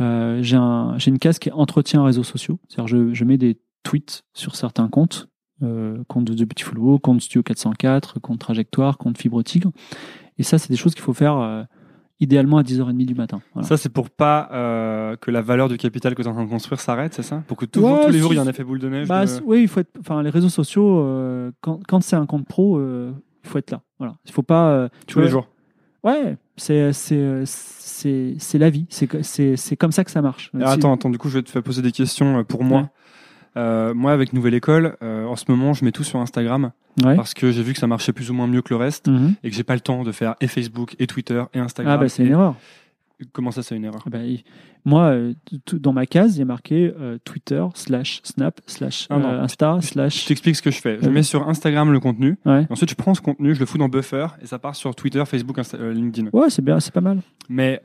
euh, 0.00 0.40
j'ai 0.42 0.56
un, 0.56 0.98
j'ai 0.98 1.10
une 1.10 1.18
case 1.18 1.38
qui 1.38 1.48
est 1.48 1.52
entretien 1.52 2.04
réseaux 2.04 2.24
sociaux. 2.24 2.58
C'est-à-dire, 2.68 2.88
je, 2.88 3.14
je 3.14 3.24
mets 3.24 3.38
des 3.38 3.58
tweets 3.82 4.24
sur 4.34 4.56
certains 4.56 4.88
comptes, 4.88 5.28
euh, 5.62 6.02
compte 6.08 6.24
de 6.24 6.44
Petit 6.44 6.64
Fulvo, 6.64 6.98
compte 6.98 7.20
Studio 7.20 7.42
404, 7.42 8.20
compte 8.20 8.40
Trajectoire, 8.40 8.98
compte 8.98 9.18
Fibre 9.18 9.42
Tigre. 9.42 9.70
Et 10.36 10.42
ça, 10.42 10.58
c'est 10.58 10.68
des 10.68 10.76
choses 10.76 10.94
qu'il 10.94 11.02
faut 11.02 11.14
faire 11.14 11.66
idéalement 12.20 12.58
à 12.58 12.62
10h30 12.62 13.04
du 13.06 13.14
matin. 13.14 13.40
Voilà. 13.54 13.66
Ça, 13.68 13.76
c'est 13.76 13.88
pour 13.88 14.10
pas 14.10 14.48
euh, 14.52 15.16
que 15.16 15.30
la 15.30 15.40
valeur 15.40 15.68
du 15.68 15.76
capital 15.76 16.14
que 16.14 16.22
tu 16.22 16.28
es 16.28 16.30
en 16.30 16.34
train 16.34 16.44
de 16.44 16.50
construire 16.50 16.80
s'arrête, 16.80 17.14
c'est 17.14 17.22
ça? 17.22 17.42
Pour 17.46 17.56
que 17.56 17.64
toujours, 17.64 17.92
Ouais, 17.98 18.06
tous 18.06 18.12
les 18.12 18.18
jours, 18.18 18.32
il 18.32 18.36
y 18.36 18.38
a 18.38 18.42
un 18.42 18.48
effet 18.48 18.64
boule 18.64 18.78
de 18.80 18.88
neige 18.88 19.06
Bah, 19.08 19.24
de- 19.26 19.30
oui, 19.44 19.62
il 19.62 19.68
faut 19.68 19.80
être. 19.80 19.90
Enfin, 20.00 20.22
les 20.22 20.30
réseaux 20.30 20.48
sociaux, 20.48 21.00
euh, 21.00 21.50
quand, 21.60 21.80
quand 21.86 22.00
c'est 22.00 22.16
un 22.16 22.26
compte 22.26 22.46
pro, 22.46 22.78
euh, 22.78 23.12
il 23.44 23.48
faut 23.50 23.58
être 23.58 23.70
là. 23.70 23.80
Voilà. 23.98 24.14
Il 24.26 24.32
faut 24.32 24.42
pas. 24.42 24.88
tous 25.06 25.20
les 25.20 25.28
jours. 25.28 25.48
Ouais, 26.04 26.36
c'est 26.56 26.92
la 28.54 28.70
vie. 28.70 28.86
C'est 28.90 29.76
comme 29.76 29.92
ça 29.92 30.04
que 30.04 30.10
ça 30.10 30.22
marche. 30.22 30.50
Si- 30.56 30.62
attends, 30.62 30.92
attends, 30.94 31.10
du 31.10 31.18
coup, 31.18 31.28
je 31.28 31.38
vais 31.38 31.42
te 31.42 31.50
faire 31.50 31.62
poser 31.62 31.82
des 31.82 31.92
questions 31.92 32.44
pour 32.44 32.64
moi. 32.64 32.80
Ouais. 32.82 32.86
Euh, 33.58 33.92
moi, 33.92 34.12
avec 34.12 34.32
Nouvelle 34.32 34.54
École, 34.54 34.96
euh, 35.02 35.24
en 35.26 35.34
ce 35.36 35.44
moment, 35.48 35.74
je 35.74 35.84
mets 35.84 35.90
tout 35.92 36.04
sur 36.04 36.20
Instagram 36.20 36.70
Ouais. 37.02 37.16
parce 37.16 37.34
que 37.34 37.50
j'ai 37.50 37.62
vu 37.62 37.72
que 37.72 37.78
ça 37.78 37.86
marchait 37.88 38.12
plus 38.12 38.30
ou 38.30 38.34
moins 38.34 38.46
mieux 38.46 38.62
que 38.62 38.70
le 38.70 38.76
reste 38.76 39.08
Mhm. 39.08 39.34
et 39.42 39.50
que 39.50 39.56
j'ai 39.56 39.64
pas 39.64 39.74
le 39.74 39.80
temps 39.80 40.04
de 40.04 40.12
faire 40.12 40.34
et 40.40 40.46
Facebook 40.46 40.94
et 40.98 41.06
Twitter 41.06 41.42
et 41.54 41.58
Instagram. 41.58 41.94
Ah 41.94 41.98
bah 42.02 42.08
c'est 42.08 42.22
Et- 42.22 42.26
une 42.26 42.32
erreur. 42.32 42.54
Comment 43.32 43.50
ça, 43.50 43.62
c'est 43.64 43.74
une 43.76 43.84
erreur? 43.84 44.02
Ah 44.06 44.10
bah, 44.10 44.18
moi, 44.88 45.10
euh, 45.10 45.34
dans 45.74 45.92
ma 45.92 46.06
case, 46.06 46.36
il 46.36 46.38
y 46.40 46.42
a 46.42 46.46
marqué 46.46 46.92
euh, 46.98 47.18
Twitter 47.24 47.64
slash 47.74 48.20
Snap 48.24 48.60
slash 48.66 49.06
Ah 49.10 49.16
euh, 49.16 49.42
Insta 49.42 49.78
Je 49.80 49.86
slash. 49.86 50.24
t'explique 50.26 50.56
ce 50.56 50.62
que 50.62 50.70
je 50.70 50.80
fais. 50.80 50.98
Je 51.02 51.08
mets 51.08 51.22
sur 51.22 51.48
Instagram 51.48 51.92
le 51.92 52.00
contenu. 52.00 52.36
Ouais. 52.46 52.66
ensuite, 52.70 52.90
je 52.90 52.94
prends 52.94 53.14
ce 53.14 53.20
contenu, 53.20 53.54
je 53.54 53.60
le 53.60 53.66
fous 53.66 53.78
dans 53.78 53.88
Buffer 53.88 54.26
et 54.42 54.46
ça 54.46 54.58
part 54.58 54.74
sur 54.74 54.94
Twitter, 54.94 55.22
Facebook, 55.26 55.58
Insta- 55.58 55.78
euh, 55.80 55.92
LinkedIn. 55.92 56.30
Ouais, 56.32 56.50
c'est 56.50 56.62
bien, 56.64 56.80
c'est 56.80 56.92
pas 56.92 57.00
mal. 57.00 57.20
Mais 57.48 57.80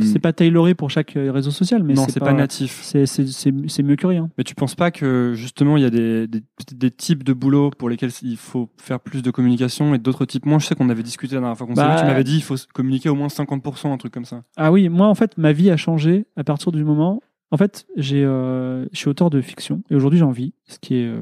C'est 0.00 0.18
pas 0.18 0.32
tailoré 0.32 0.74
pour 0.74 0.90
chaque 0.90 1.12
réseau 1.16 1.50
social, 1.50 1.82
mais 1.82 1.94
non, 1.94 2.06
c'est 2.08 2.20
pas, 2.20 2.32
natif. 2.32 2.80
C'est 2.82 3.82
mieux 3.82 3.96
que 3.96 4.06
rien. 4.06 4.30
Mais 4.38 4.44
tu 4.44 4.54
penses 4.54 4.74
pas 4.74 4.90
que 4.90 5.32
justement 5.34 5.76
il 5.76 5.82
y 5.82 5.86
a 5.86 5.90
des, 5.90 6.26
des, 6.26 6.42
des 6.74 6.90
types 6.90 7.22
de 7.24 7.32
boulot 7.32 7.70
pour 7.70 7.88
lesquels 7.88 8.10
il 8.22 8.36
faut 8.36 8.70
faire 8.78 9.00
plus 9.00 9.22
de 9.22 9.30
communication 9.30 9.94
et 9.94 9.98
d'autres 9.98 10.24
types 10.24 10.46
moins? 10.46 10.58
Je 10.58 10.66
sais 10.66 10.74
qu'on 10.74 10.88
avait 10.90 11.02
discuté 11.02 11.34
la 11.34 11.40
dernière 11.42 11.56
fois 11.58 11.66
qu'on 11.66 11.74
s'est 11.74 11.82
Bah, 11.82 11.94
vu, 11.96 12.00
tu 12.00 12.06
m'avais 12.06 12.24
dit 12.24 12.36
il 12.36 12.42
faut 12.42 12.56
communiquer 12.72 13.08
au 13.08 13.14
moins 13.14 13.28
50%, 13.28 13.92
un 13.92 13.96
truc 13.96 14.12
comme 14.12 14.24
ça. 14.24 14.42
Ah 14.56 14.72
oui, 14.72 14.88
moi 14.88 15.06
en 15.08 15.14
fait, 15.14 15.36
ma 15.38 15.52
vie 15.52 15.70
a 15.70 15.76
changé 15.76 16.26
à 16.36 16.44
partir 16.44 16.72
du 16.72 16.84
moment. 16.84 17.22
En 17.50 17.56
fait, 17.56 17.86
j'ai, 17.96 18.24
euh, 18.24 18.86
je 18.92 18.98
suis 18.98 19.08
auteur 19.08 19.30
de 19.30 19.40
fiction 19.40 19.82
et 19.90 19.94
aujourd'hui 19.94 20.18
j'en 20.18 20.30
vis, 20.30 20.54
ce 20.66 20.78
qui 20.78 20.96
est 20.96 21.06
euh, 21.06 21.20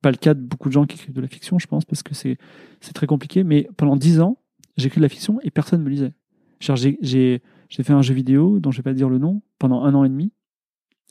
pas 0.00 0.10
le 0.10 0.16
cas 0.16 0.34
de 0.34 0.40
beaucoup 0.40 0.68
de 0.68 0.72
gens 0.72 0.86
qui 0.86 0.96
écrivent 0.96 1.14
de 1.14 1.20
la 1.20 1.28
fiction, 1.28 1.58
je 1.58 1.66
pense, 1.66 1.84
parce 1.84 2.02
que 2.02 2.14
c'est 2.14 2.38
c'est 2.80 2.92
très 2.94 3.06
compliqué. 3.06 3.44
Mais 3.44 3.68
pendant 3.76 3.96
dix 3.96 4.20
ans, 4.20 4.38
j'ai 4.76 4.86
écrit 4.86 4.98
de 5.00 5.04
la 5.04 5.08
fiction 5.08 5.38
et 5.42 5.50
personne 5.50 5.80
ne 5.80 5.84
me 5.84 5.90
lisait. 5.90 6.12
J'ai 6.60 6.98
j'ai 7.02 7.42
j'ai 7.68 7.82
fait 7.82 7.92
un 7.92 8.02
jeu 8.02 8.14
vidéo 8.14 8.60
dont 8.60 8.70
je 8.70 8.78
vais 8.78 8.82
pas 8.82 8.94
dire 8.94 9.08
le 9.08 9.18
nom 9.18 9.42
pendant 9.58 9.82
un 9.84 9.94
an 9.94 10.04
et 10.04 10.08
demi. 10.08 10.32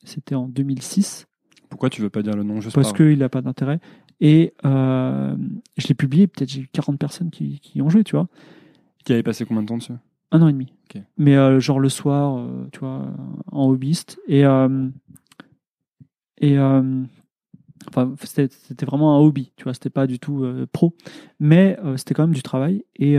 C'était 0.03 0.35
en 0.35 0.47
2006 0.47 1.27
Pourquoi 1.69 1.89
tu 1.89 2.01
veux 2.01 2.09
pas 2.09 2.23
dire 2.23 2.35
le 2.35 2.43
nom 2.43 2.59
juste 2.61 2.73
parce 2.75 2.87
par- 2.89 2.97
qu'il 2.97 3.19
n'a 3.19 3.29
pas 3.29 3.41
d'intérêt. 3.41 3.79
Et 4.19 4.53
euh, 4.65 5.35
je 5.77 5.87
l'ai 5.87 5.95
publié, 5.95 6.27
peut-être 6.27 6.49
j'ai 6.49 6.61
eu 6.61 6.67
40 6.71 6.97
personnes 6.99 7.31
qui, 7.31 7.59
qui 7.59 7.81
ont 7.81 7.89
joué, 7.89 8.03
tu 8.03 8.15
vois. 8.15 8.27
Qui 9.03 9.13
avait 9.13 9.23
passé 9.23 9.45
combien 9.45 9.63
de 9.63 9.67
temps 9.67 9.77
dessus? 9.77 9.93
Un 10.31 10.41
an 10.41 10.47
et 10.47 10.53
demi. 10.53 10.73
Mais 11.17 11.35
euh, 11.35 11.59
genre 11.59 11.79
le 11.79 11.89
soir, 11.89 12.37
euh, 12.37 12.67
tu 12.71 12.79
vois, 12.79 13.13
en 13.51 13.69
hobbyiste. 13.69 14.19
Et, 14.27 14.45
euh, 14.45 14.89
et 16.37 16.57
enfin, 16.59 18.13
c'était 18.23 18.85
vraiment 18.85 19.15
un 19.15 19.19
hobby, 19.19 19.53
tu 19.55 19.63
vois, 19.63 19.73
c'était 19.73 19.89
pas 19.89 20.07
du 20.07 20.19
tout 20.19 20.45
pro. 20.71 20.95
Mais 21.39 21.77
c'était 21.97 22.13
quand 22.13 22.23
même 22.23 22.33
du 22.33 22.43
travail. 22.43 22.83
Et, 22.95 23.17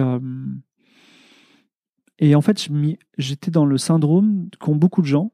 et 2.19 2.35
en 2.35 2.41
fait, 2.41 2.69
j'étais 3.19 3.51
dans 3.51 3.65
le 3.65 3.79
syndrome 3.79 4.49
qu'ont 4.59 4.75
beaucoup 4.75 5.03
de 5.03 5.07
gens, 5.07 5.33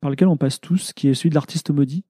par 0.00 0.10
lequel 0.10 0.26
on 0.28 0.36
passe 0.36 0.60
tous, 0.60 0.92
qui 0.92 1.08
est 1.08 1.14
celui 1.14 1.30
de 1.30 1.36
l'artiste 1.36 1.70
maudit, 1.70 2.04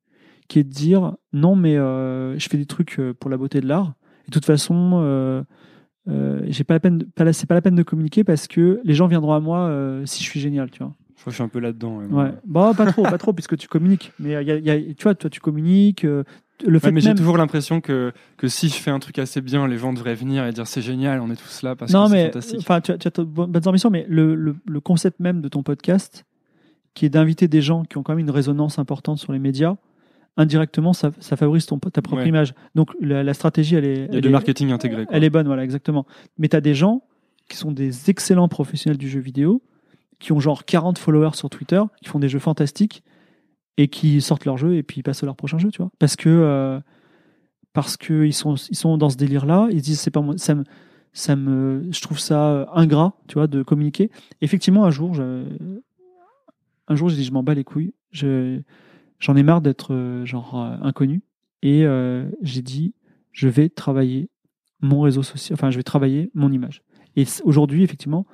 qui 0.49 0.61
est 0.61 0.65
de 0.65 0.71
dire 0.71 1.17
non, 1.35 1.57
mais 1.57 1.75
je 1.75 2.47
fais 2.51 2.57
des 2.57 2.67
trucs 2.67 2.99
pour 3.21 3.31
la 3.31 3.37
beauté 3.37 3.61
de 3.61 3.67
l'art. 3.67 3.95
Et 4.25 4.29
de 4.29 4.33
toute 4.33 4.47
façon, 4.47 5.45
euh, 6.09 6.41
j'ai 6.49 6.65
pas 6.65 6.75
la 6.75 6.81
peine, 6.81 6.99
de- 6.99 7.05
pas 7.05 7.25
la- 7.25 7.33
c'est 7.33 7.47
pas 7.47 7.55
la 7.55 7.63
peine 7.63 7.75
de 7.75 7.83
communiquer 7.83 8.25
parce 8.25 8.47
que 8.47 8.81
les 8.85 8.95
gens 8.95 9.07
viendront 9.07 9.33
à 9.33 9.41
moi 9.41 9.61
euh, 9.61 10.05
si 10.07 10.23
je 10.23 10.29
suis 10.31 10.41
génial, 10.41 10.71
tu 10.71 10.83
vois. 10.83 10.93
Je 11.17 11.21
crois 11.23 11.31
que 11.31 11.33
je 11.33 11.35
suis 11.37 11.45
un 11.45 11.49
peu 11.49 11.59
là-dedans. 11.61 11.99
ouais. 11.99 12.07
Ouais. 12.07 12.33
Bon, 12.45 12.75
pas 12.75 12.87
trop, 12.93 13.03
pas 13.03 13.19
trop, 13.19 13.33
puisque 13.33 13.57
tu 13.57 13.69
communiques. 13.69 14.13
Mais 14.21 14.35
euh, 14.37 14.43
il 14.43 14.49
y 14.49 14.51
a- 14.53 14.59
y 14.59 14.71
a- 14.71 14.95
tu 14.95 15.03
vois, 15.03 15.15
toi, 15.15 15.31
tu 15.31 15.41
communiques. 15.41 16.05
euh, 16.05 16.23
le 16.67 16.79
fait 16.79 16.87
Ouais, 16.87 16.93
mais 16.93 17.01
j'ai 17.03 17.15
toujours 17.15 17.37
l'impression 17.37 17.83
que, 17.83 18.13
que 18.39 18.49
si 18.49 18.69
je 18.71 18.75
fais 18.77 18.91
un 18.91 18.99
truc 18.99 19.19
assez 19.19 19.43
bien, 19.43 19.67
les 19.69 19.77
gens 19.77 19.93
devraient 19.93 20.15
venir 20.15 20.47
et 20.47 20.53
dire 20.53 20.67
c'est 20.67 20.81
génial, 20.81 21.21
on 21.21 21.31
est 21.31 21.37
tous 21.37 21.63
là 21.63 21.77
parce 21.77 21.93
non, 21.93 22.05
que 22.05 22.11
c'est 22.11 22.15
mais 22.17 22.25
fantastique. 22.27 22.59
enfin, 22.61 22.81
tu 22.81 22.93
as, 22.93 22.99
tu 22.99 23.09
as 23.09 23.25
bonnes 23.25 23.69
ambitions, 23.69 23.91
mais 23.91 24.07
le, 24.09 24.35
le, 24.35 24.57
le 24.67 24.81
concept 24.81 25.21
même 25.21 25.43
de 25.43 25.49
ton 25.49 25.63
podcast, 25.63 26.25
qui 26.95 27.05
est 27.05 27.11
d'inviter 27.11 27.47
des 27.47 27.61
gens 27.61 27.83
qui 27.85 27.99
ont 27.99 28.03
quand 28.03 28.13
même 28.15 28.21
une 28.25 28.31
résonance 28.31 28.79
importante 28.79 29.19
sur 29.19 29.35
les 29.35 29.39
médias, 29.39 29.77
indirectement, 30.37 30.93
ça, 30.93 31.11
ça 31.21 31.37
favorise 31.37 31.67
ton, 31.67 31.79
ta 31.79 32.03
propre 32.03 32.23
Ouais. 32.23 32.29
image. 32.29 32.55
Donc 32.75 32.91
la, 33.01 33.23
la 33.23 33.35
stratégie, 33.35 33.75
elle 33.77 33.85
est, 33.85 34.07
Il 34.11 34.15
y 34.15 34.19
a 34.19 34.21
du 34.21 34.29
marketing 34.29 34.71
intégré. 34.73 35.07
quoi. 35.07 35.15
Elle 35.17 35.25
est 35.25 35.31
bonne, 35.31 35.47
voilà, 35.47 35.65
exactement. 35.65 36.07
Mais 36.39 36.49
tu 36.49 36.57
as 36.57 36.61
des 36.61 36.75
gens 36.75 37.03
qui 37.49 37.57
sont 37.57 37.73
des 37.73 38.11
excellents 38.11 38.49
professionnels 38.49 38.99
du 38.99 39.09
jeu 39.09 39.21
vidéo, 39.21 39.63
qui 40.19 40.33
ont 40.33 40.41
genre 40.41 40.65
40 40.65 40.99
followers 40.99 41.35
sur 41.35 41.49
Twitter, 41.51 41.81
qui 42.03 42.09
font 42.09 42.19
des 42.19 42.29
jeux 42.29 42.39
fantastiques 42.39 43.03
et 43.77 43.89
qui 43.89 44.21
sortent 44.21 44.45
leur 44.47 44.57
jeu 44.57 44.77
et 44.77 44.83
puis 44.83 45.01
ils 45.01 45.03
passent 45.03 45.23
à 45.23 45.27
leur 45.27 45.37
prochain 45.37 45.59
jeu, 45.59 45.71
tu 45.71 45.79
vois. 45.83 45.91
Parce 45.99 46.17
que 46.17 46.29
euh, 46.29 46.81
parce 47.73 47.97
que 47.97 48.25
ils 48.25 48.33
sont 48.33 48.55
ils 48.55 48.75
sont 48.77 48.97
dans 48.97 49.11
ce 49.11 49.17
délire 49.17 49.45
là, 49.47 49.69
ils 49.71 49.81
se 49.81 49.85
disent 49.85 50.01
c'est 50.01 50.11
pas 50.11 50.23
moi, 50.23 50.35
ça 50.39 50.55
me 50.55 50.65
ça 51.13 51.37
me 51.37 51.87
je 51.91 52.01
trouve 52.01 52.19
ça 52.19 52.49
euh, 52.51 52.67
ingrat, 52.75 53.15
tu 53.29 53.35
vois, 53.35 53.47
de 53.47 53.63
communiquer. 53.63 54.11
Effectivement, 54.41 54.85
un 54.87 54.91
jour, 54.91 55.15
je, 55.15 55.45
un 56.89 56.95
jour, 56.97 57.09
j'ai 57.09 57.17
dit 57.17 57.25
je 57.25 57.33
m'en 57.33 57.43
bats 57.43 57.55
les 57.55 57.65
couilles, 57.65 57.93
je 58.13 58.61
j'en 59.19 59.37
ai 59.37 59.43
marre 59.43 59.61
d'être 59.61 59.95
euh, 59.95 60.25
genre 60.25 60.61
euh, 60.61 60.77
inconnu 60.83 61.23
et 61.63 61.85
euh, 61.85 62.29
j'ai 62.43 62.63
dit 62.63 62.95
je 63.33 63.49
vais 63.49 63.69
travailler 63.69 64.31
mon 64.81 65.01
réseau 65.01 65.23
social, 65.23 65.55
enfin, 65.55 65.71
je 65.71 65.77
vais 65.77 65.83
travailler 65.83 66.31
mon 66.35 66.53
image. 66.53 66.83
Et 67.17 67.25
aujourd'hui, 67.45 67.83
effectivement, 67.83 68.27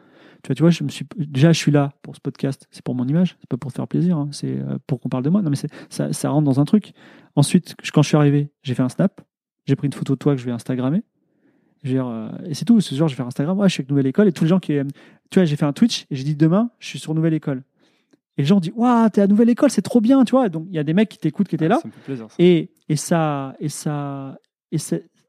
tu 0.42 0.48
vois, 0.48 0.54
tu 0.54 0.62
vois, 0.62 0.70
je 0.70 0.82
me 0.82 0.88
suis 0.88 1.06
déjà, 1.16 1.52
je 1.52 1.58
suis 1.58 1.70
là 1.70 1.92
pour 2.02 2.16
ce 2.16 2.20
podcast, 2.20 2.66
c'est 2.70 2.82
pour 2.82 2.94
mon 2.94 3.06
image, 3.06 3.36
c'est 3.40 3.48
pas 3.48 3.56
pour 3.56 3.70
te 3.70 3.76
faire 3.76 3.86
plaisir, 3.86 4.16
hein, 4.16 4.28
c'est 4.32 4.58
pour 4.86 5.00
qu'on 5.00 5.08
parle 5.08 5.22
de 5.22 5.30
moi. 5.30 5.40
Non, 5.40 5.50
mais 5.50 5.56
ça, 5.88 6.12
ça 6.12 6.30
rentre 6.30 6.44
dans 6.44 6.60
un 6.60 6.64
truc. 6.64 6.92
Ensuite, 7.36 7.76
quand 7.92 8.02
je 8.02 8.08
suis 8.08 8.16
arrivé, 8.16 8.50
j'ai 8.62 8.74
fait 8.74 8.82
un 8.82 8.88
snap, 8.88 9.20
j'ai 9.66 9.76
pris 9.76 9.86
une 9.86 9.92
photo 9.92 10.14
de 10.14 10.18
toi 10.18 10.34
que 10.34 10.40
je 10.40 10.44
vais 10.44 10.52
Instagrammer. 10.52 11.02
Je 11.82 11.88
veux 11.88 11.94
dire, 11.94 12.06
euh, 12.06 12.28
et 12.44 12.54
c'est 12.54 12.64
tout. 12.64 12.80
Ce 12.80 12.94
soir, 12.94 13.08
je 13.08 13.14
vais 13.14 13.16
faire 13.16 13.26
Instagram. 13.26 13.58
Ouais, 13.58 13.68
je 13.68 13.74
suis 13.74 13.80
avec 13.80 13.90
Nouvelle 13.90 14.06
École 14.06 14.28
et 14.28 14.32
tous 14.32 14.44
les 14.44 14.50
gens 14.50 14.60
qui, 14.60 14.72
tu 15.30 15.38
vois, 15.38 15.44
j'ai 15.44 15.56
fait 15.56 15.64
un 15.64 15.72
Twitch 15.72 16.06
et 16.10 16.16
j'ai 16.16 16.24
dit 16.24 16.36
demain, 16.36 16.70
je 16.78 16.88
suis 16.88 16.98
sur 16.98 17.14
Nouvelle 17.14 17.34
École. 17.34 17.62
Et 18.38 18.42
les 18.42 18.46
gens 18.46 18.60
disent, 18.60 18.72
waouh, 18.74 19.08
t'es 19.10 19.20
à 19.20 19.26
Nouvelle 19.26 19.50
École, 19.50 19.70
c'est 19.70 19.82
trop 19.82 20.00
bien, 20.00 20.24
tu 20.24 20.32
vois. 20.32 20.48
Donc 20.48 20.66
il 20.68 20.74
y 20.74 20.78
a 20.78 20.84
des 20.84 20.94
mecs 20.94 21.08
qui 21.08 21.18
t'écoutent, 21.18 21.48
qui 21.48 21.54
étaient 21.54 21.68
là. 21.68 21.78
Ça 21.80 21.88
me 21.88 21.92
fait 21.92 22.00
plaisir. 22.00 22.26
ça. 22.28 22.36
Et, 22.38 22.70
et 22.88 22.96
ça, 22.96 23.54
et 23.60 23.68
ça, 23.68 24.38
et 24.70 24.78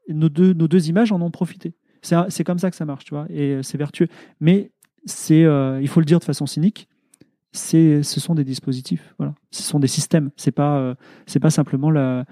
nos 0.08 0.28
deux, 0.28 0.52
nos 0.52 0.68
deux 0.68 0.88
images 0.88 1.12
en 1.12 1.20
ont 1.20 1.30
profité. 1.30 1.74
C'est 2.02 2.44
comme 2.44 2.58
ça 2.58 2.70
que 2.70 2.76
ça 2.76 2.84
marche, 2.84 3.04
tu 3.04 3.14
vois, 3.14 3.26
et 3.30 3.62
c'est 3.62 3.78
vertueux. 3.78 4.08
Mais 4.40 4.72
c'est, 5.06 5.44
euh, 5.44 5.80
il 5.80 5.88
faut 5.88 6.00
le 6.00 6.06
dire 6.06 6.18
de 6.18 6.24
façon 6.24 6.44
cynique, 6.46 6.88
c'est, 7.52 8.02
ce 8.02 8.20
sont 8.20 8.34
des 8.34 8.44
dispositifs, 8.44 9.14
voilà. 9.18 9.34
Ce 9.50 9.62
sont 9.62 9.78
des 9.78 9.86
systèmes. 9.86 10.30
C'est 10.36 10.52
pas, 10.52 10.78
euh, 10.78 10.94
c'est 11.26 11.40
pas 11.40 11.50
simplement 11.50 11.90
la, 11.90 12.26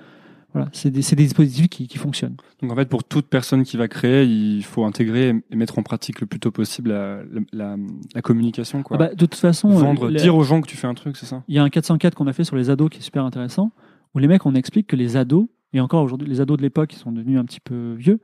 voilà, 0.52 0.68
c'est 0.72 0.90
des, 0.90 1.00
des 1.00 1.24
dispositifs 1.24 1.68
qui, 1.68 1.88
qui 1.88 1.98
fonctionnent. 1.98 2.36
Donc 2.60 2.72
en 2.72 2.76
fait, 2.76 2.88
pour 2.88 3.04
toute 3.04 3.26
personne 3.26 3.62
qui 3.62 3.76
va 3.76 3.88
créer, 3.88 4.24
il 4.24 4.62
faut 4.62 4.84
intégrer 4.84 5.34
et 5.50 5.56
mettre 5.56 5.78
en 5.78 5.82
pratique 5.82 6.20
le 6.20 6.26
plus 6.26 6.40
tôt 6.40 6.50
possible 6.50 6.90
la, 6.90 7.76
la, 8.14 8.22
communication. 8.22 8.82
Quoi. 8.82 8.96
Ah 8.96 8.98
bah, 8.98 9.08
de 9.14 9.26
toute 9.26 9.34
façon, 9.34 9.70
Vendre, 9.70 10.06
euh, 10.06 10.10
la- 10.10 10.20
dire 10.20 10.36
aux 10.36 10.44
gens 10.44 10.60
que 10.60 10.68
tu 10.68 10.76
fais 10.76 10.86
un 10.86 10.94
truc, 10.94 11.16
c'est 11.16 11.26
ça? 11.26 11.42
Il 11.48 11.54
y 11.54 11.58
a 11.58 11.62
un 11.62 11.70
404 11.70 12.14
qu'on 12.14 12.26
a 12.26 12.32
fait 12.32 12.44
sur 12.44 12.56
les 12.56 12.68
ados 12.68 12.90
qui 12.90 12.98
est 12.98 13.02
super 13.02 13.24
intéressant, 13.24 13.72
où 14.14 14.18
les 14.18 14.28
mecs, 14.28 14.44
on 14.44 14.54
explique 14.54 14.86
que 14.86 14.96
les 14.96 15.16
ados, 15.16 15.46
et 15.72 15.80
encore 15.80 16.02
aujourd'hui, 16.02 16.28
les 16.28 16.40
ados 16.40 16.58
de 16.58 16.62
l'époque, 16.62 16.92
ils 16.92 16.98
sont 16.98 17.12
devenus 17.12 17.38
un 17.38 17.44
petit 17.44 17.60
peu 17.60 17.94
vieux, 17.94 18.20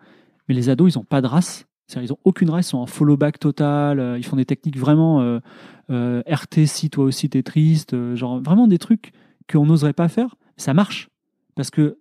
mais 0.49 0.55
les 0.55 0.69
ados, 0.69 0.95
ils 0.95 0.99
n'ont 0.99 1.05
pas 1.05 1.23
de 1.23 1.27
race. 1.27 1.67
C'est-à-dire, 1.87 2.11
ils 2.11 2.13
n'ont 2.13 2.21
aucune 2.25 2.51
race, 2.51 2.67
ils 2.67 2.71
sont 2.71 2.79
en 2.79 2.87
follow 2.87 3.17
back 3.17 3.39
total, 3.39 3.99
euh, 3.99 4.19
ils 4.19 4.25
font 4.25 4.37
des 4.37 4.45
techniques 4.45 4.79
vraiment 4.79 5.23
euh, 5.23 5.39
euh, 5.91 6.23
RT, 6.29 6.67
si 6.67 6.91
toi 6.91 7.05
aussi 7.05 7.31
t'es 7.31 7.43
triste, 7.43 7.97
genre 8.15 8.43
vraiment 8.43 8.67
des 8.67 8.77
trucs 8.79 9.13
qu'on 9.51 9.65
n'oserait 9.65 9.95
pas 9.95 10.09
faire. 10.09 10.35
Ça 10.59 10.75
marche. 10.75 11.09
Parce 11.55 11.71
que 11.71 11.97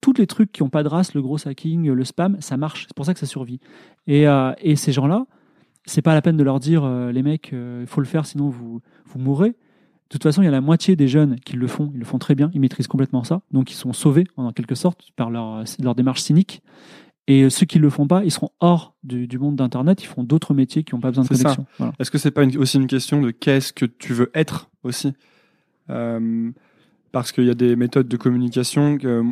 tous 0.00 0.12
les 0.14 0.26
trucs 0.26 0.52
qui 0.52 0.62
n'ont 0.62 0.68
pas 0.70 0.82
de 0.82 0.88
race, 0.88 1.14
le 1.14 1.22
gros 1.22 1.46
hacking, 1.46 1.88
le 1.90 2.04
spam, 2.04 2.36
ça 2.40 2.56
marche. 2.56 2.84
C'est 2.88 2.94
pour 2.94 3.04
ça 3.06 3.14
que 3.14 3.20
ça 3.20 3.26
survit. 3.26 3.60
Et, 4.06 4.28
euh, 4.28 4.52
et 4.60 4.76
ces 4.76 4.92
gens-là, 4.92 5.26
c'est 5.86 6.02
pas 6.02 6.14
la 6.14 6.22
peine 6.22 6.36
de 6.36 6.44
leur 6.44 6.60
dire, 6.60 6.84
euh, 6.84 7.10
les 7.12 7.22
mecs, 7.22 7.50
il 7.52 7.86
faut 7.86 8.00
le 8.00 8.06
faire, 8.06 8.26
sinon 8.26 8.48
vous, 8.48 8.80
vous 9.06 9.18
mourrez. 9.18 9.50
De 9.50 9.54
toute 10.10 10.22
façon, 10.22 10.40
il 10.40 10.46
y 10.46 10.48
a 10.48 10.52
la 10.52 10.60
moitié 10.62 10.96
des 10.96 11.08
jeunes 11.08 11.38
qui 11.40 11.56
le 11.56 11.66
font, 11.66 11.90
ils 11.92 11.98
le 11.98 12.04
font 12.06 12.18
très 12.18 12.34
bien, 12.34 12.50
ils 12.54 12.60
maîtrisent 12.60 12.86
complètement 12.86 13.24
ça, 13.24 13.42
donc 13.50 13.70
ils 13.70 13.74
sont 13.74 13.92
sauvés 13.92 14.24
en 14.36 14.52
quelque 14.52 14.74
sorte 14.74 15.10
par 15.16 15.30
leur, 15.30 15.64
leur 15.82 15.94
démarche 15.94 16.22
cynique. 16.22 16.62
Et 17.26 17.50
ceux 17.50 17.66
qui 17.66 17.76
ne 17.76 17.82
le 17.82 17.90
font 17.90 18.06
pas, 18.06 18.24
ils 18.24 18.30
seront 18.30 18.48
hors 18.60 18.94
du, 19.02 19.26
du 19.28 19.38
monde 19.38 19.56
d'Internet, 19.56 20.02
ils 20.02 20.06
font 20.06 20.24
d'autres 20.24 20.54
métiers 20.54 20.82
qui 20.82 20.94
n'ont 20.94 21.00
pas 21.02 21.10
besoin 21.10 21.24
de 21.24 21.28
connexion. 21.28 21.66
Voilà. 21.76 21.92
Est-ce 21.98 22.10
que 22.10 22.16
c'est 22.16 22.30
pas 22.30 22.42
une- 22.42 22.56
aussi 22.56 22.78
une 22.78 22.86
question 22.86 23.20
de 23.20 23.30
qu'est-ce 23.30 23.74
que 23.74 23.84
tu 23.84 24.14
veux 24.14 24.30
être 24.32 24.70
aussi? 24.82 25.12
Euh, 25.90 26.50
Parce 27.12 27.32
qu'il 27.32 27.44
y 27.44 27.50
a 27.50 27.54
des 27.54 27.76
méthodes 27.76 28.08
de 28.08 28.16
communication 28.16 28.96
que 28.96 29.22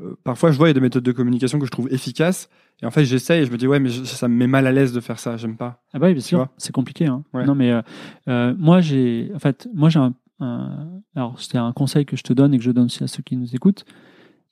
euh, 0.00 0.14
parfois 0.24 0.50
je 0.52 0.56
vois 0.58 0.68
il 0.68 0.70
y 0.70 0.72
a 0.72 0.74
des 0.74 0.80
méthodes 0.80 1.04
de 1.04 1.12
communication 1.12 1.58
que 1.58 1.66
je 1.66 1.70
trouve 1.70 1.92
efficaces 1.92 2.48
et 2.82 2.86
en 2.86 2.90
fait 2.90 3.04
j'essaye 3.04 3.42
et 3.42 3.46
je 3.46 3.50
me 3.52 3.56
dis 3.58 3.66
ouais 3.66 3.78
mais 3.80 3.90
je- 3.90 4.04
ça 4.04 4.26
me 4.28 4.34
met 4.34 4.46
mal 4.46 4.66
à 4.66 4.72
l'aise 4.72 4.92
de 4.92 5.00
faire 5.00 5.18
ça, 5.18 5.36
j'aime 5.36 5.56
pas. 5.56 5.82
Ah 5.92 5.98
bah 5.98 6.06
oui, 6.08 6.14
bien 6.14 6.22
sûr, 6.22 6.48
c'est 6.56 6.72
compliqué. 6.72 7.06
Hein. 7.06 7.24
Ouais. 7.34 7.44
Non 7.44 7.54
mais 7.54 7.70
euh, 7.70 7.82
euh, 8.28 8.54
moi 8.58 8.80
j'ai, 8.80 9.30
en 9.34 9.38
fait, 9.38 9.68
moi 9.74 9.88
j'ai 9.90 9.98
un, 9.98 10.14
un- 10.40 11.00
alors 11.14 11.40
c'est 11.40 11.58
un 11.58 11.72
conseil 11.72 12.06
que 12.06 12.16
je 12.16 12.22
te 12.22 12.32
donne 12.32 12.54
et 12.54 12.58
que 12.58 12.64
je 12.64 12.70
donne 12.70 12.86
aussi 12.86 13.04
à 13.04 13.06
ceux 13.06 13.22
qui 13.22 13.36
nous 13.36 13.54
écoutent. 13.54 13.84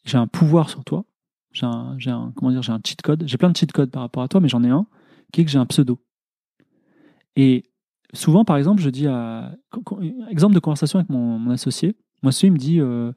J'ai 0.04 0.18
un 0.18 0.26
pouvoir 0.26 0.68
sur 0.70 0.84
toi. 0.84 1.04
J'ai 1.52 1.66
un, 1.66 2.32
comment 2.36 2.50
dire, 2.52 2.62
j'ai 2.62 2.72
un 2.72 2.80
cheat 2.84 3.02
code. 3.02 3.24
J'ai 3.26 3.36
plein 3.36 3.50
de 3.50 3.56
cheat 3.56 3.72
codes 3.72 3.90
par 3.90 4.02
rapport 4.02 4.22
à 4.22 4.28
toi, 4.28 4.40
mais 4.40 4.48
j'en 4.48 4.62
ai 4.62 4.68
un 4.70 4.86
qui 5.32 5.40
est 5.40 5.44
que 5.44 5.50
j'ai 5.50 5.58
un 5.58 5.66
pseudo. 5.66 5.98
Et 7.36 7.64
souvent, 8.12 8.44
par 8.44 8.56
exemple, 8.56 8.80
je 8.82 8.90
dis 8.90 9.06
à, 9.06 9.52
exemple 10.28 10.54
de 10.54 10.60
conversation 10.60 10.98
avec 10.98 11.10
mon, 11.10 11.38
mon 11.38 11.50
associé. 11.50 11.96
Mon 12.22 12.28
associé 12.28 12.48
il 12.48 12.52
me 12.52 12.58
dit, 12.58 12.80
euh, 12.80 13.12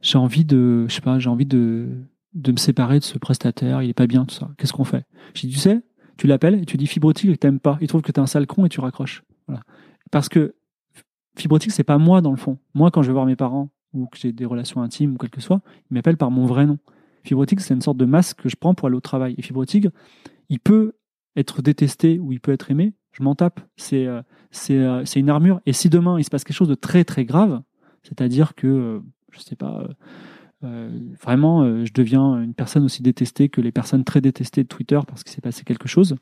j'ai 0.00 0.18
envie 0.18 0.44
de, 0.44 0.86
je 0.88 0.94
sais 0.94 1.00
pas, 1.00 1.18
j'ai 1.18 1.28
envie 1.28 1.46
de, 1.46 1.88
de 2.34 2.52
me 2.52 2.56
séparer 2.56 2.98
de 2.98 3.04
ce 3.04 3.18
prestataire. 3.18 3.82
Il 3.82 3.90
est 3.90 3.94
pas 3.94 4.06
bien, 4.06 4.24
tout 4.24 4.34
ça. 4.34 4.50
Qu'est-ce 4.56 4.72
qu'on 4.72 4.84
fait? 4.84 5.04
Je 5.34 5.46
dis, 5.46 5.52
tu 5.52 5.58
sais, 5.58 5.82
tu 6.16 6.26
l'appelles 6.26 6.54
et 6.54 6.66
tu 6.66 6.76
dis 6.76 6.86
fibrotique 6.86 7.30
que 7.30 7.36
t'aimes 7.36 7.60
pas. 7.60 7.78
Il 7.80 7.88
trouve 7.88 8.02
que 8.02 8.12
t'es 8.12 8.20
un 8.20 8.26
sale 8.26 8.46
con 8.46 8.64
et 8.64 8.68
tu 8.68 8.80
raccroches. 8.80 9.22
Parce 10.10 10.28
que 10.28 10.54
fibrotique, 11.36 11.72
c'est 11.72 11.84
pas 11.84 11.98
moi 11.98 12.20
dans 12.20 12.30
le 12.30 12.36
fond. 12.36 12.58
Moi, 12.74 12.90
quand 12.90 13.02
je 13.02 13.08
vais 13.08 13.14
voir 13.14 13.26
mes 13.26 13.36
parents 13.36 13.70
ou 13.92 14.06
que 14.06 14.18
j'ai 14.18 14.32
des 14.32 14.44
relations 14.44 14.82
intimes 14.82 15.14
ou 15.14 15.18
quel 15.18 15.30
que 15.30 15.40
soit, 15.40 15.62
il 15.90 15.94
m'appelle 15.94 16.16
par 16.16 16.30
mon 16.30 16.46
vrai 16.46 16.66
nom. 16.66 16.78
Fibre 17.24 17.44
Tigre, 17.44 17.62
c'est 17.62 17.74
une 17.74 17.82
sorte 17.82 17.98
de 17.98 18.04
masque 18.04 18.42
que 18.42 18.48
je 18.48 18.56
prends 18.56 18.74
pour 18.74 18.86
aller 18.86 18.96
au 18.96 19.00
travail. 19.00 19.34
Et 19.36 19.42
Fibre 19.42 19.64
Tigre, 19.64 19.90
il 20.48 20.60
peut 20.60 20.94
être 21.36 21.62
détesté 21.62 22.18
ou 22.18 22.32
il 22.32 22.40
peut 22.40 22.52
être 22.52 22.70
aimé. 22.70 22.94
Je 23.12 23.22
m'en 23.22 23.34
tape. 23.34 23.60
C'est 23.76 24.06
euh, 24.06 24.22
c'est 24.50 24.78
euh, 24.78 25.04
c'est 25.04 25.20
une 25.20 25.30
armure. 25.30 25.60
Et 25.66 25.72
si 25.72 25.88
demain 25.88 26.18
il 26.18 26.24
se 26.24 26.30
passe 26.30 26.44
quelque 26.44 26.56
chose 26.56 26.68
de 26.68 26.74
très 26.74 27.04
très 27.04 27.24
grave, 27.24 27.62
c'est-à-dire 28.02 28.54
que 28.54 28.66
euh, 28.66 29.00
je 29.32 29.40
sais 29.40 29.56
pas. 29.56 29.86
Euh, 30.62 30.90
vraiment, 31.22 31.62
euh, 31.62 31.84
je 31.86 31.92
deviens 31.92 32.42
une 32.42 32.52
personne 32.54 32.84
aussi 32.84 33.02
détestée 33.02 33.48
que 33.48 33.60
les 33.60 33.72
personnes 33.72 34.04
très 34.04 34.20
détestées 34.20 34.62
de 34.62 34.68
Twitter 34.68 35.00
parce 35.06 35.24
qu'il 35.24 35.32
s'est 35.32 35.40
passé 35.40 35.64
quelque 35.64 35.88
chose. 35.88 36.16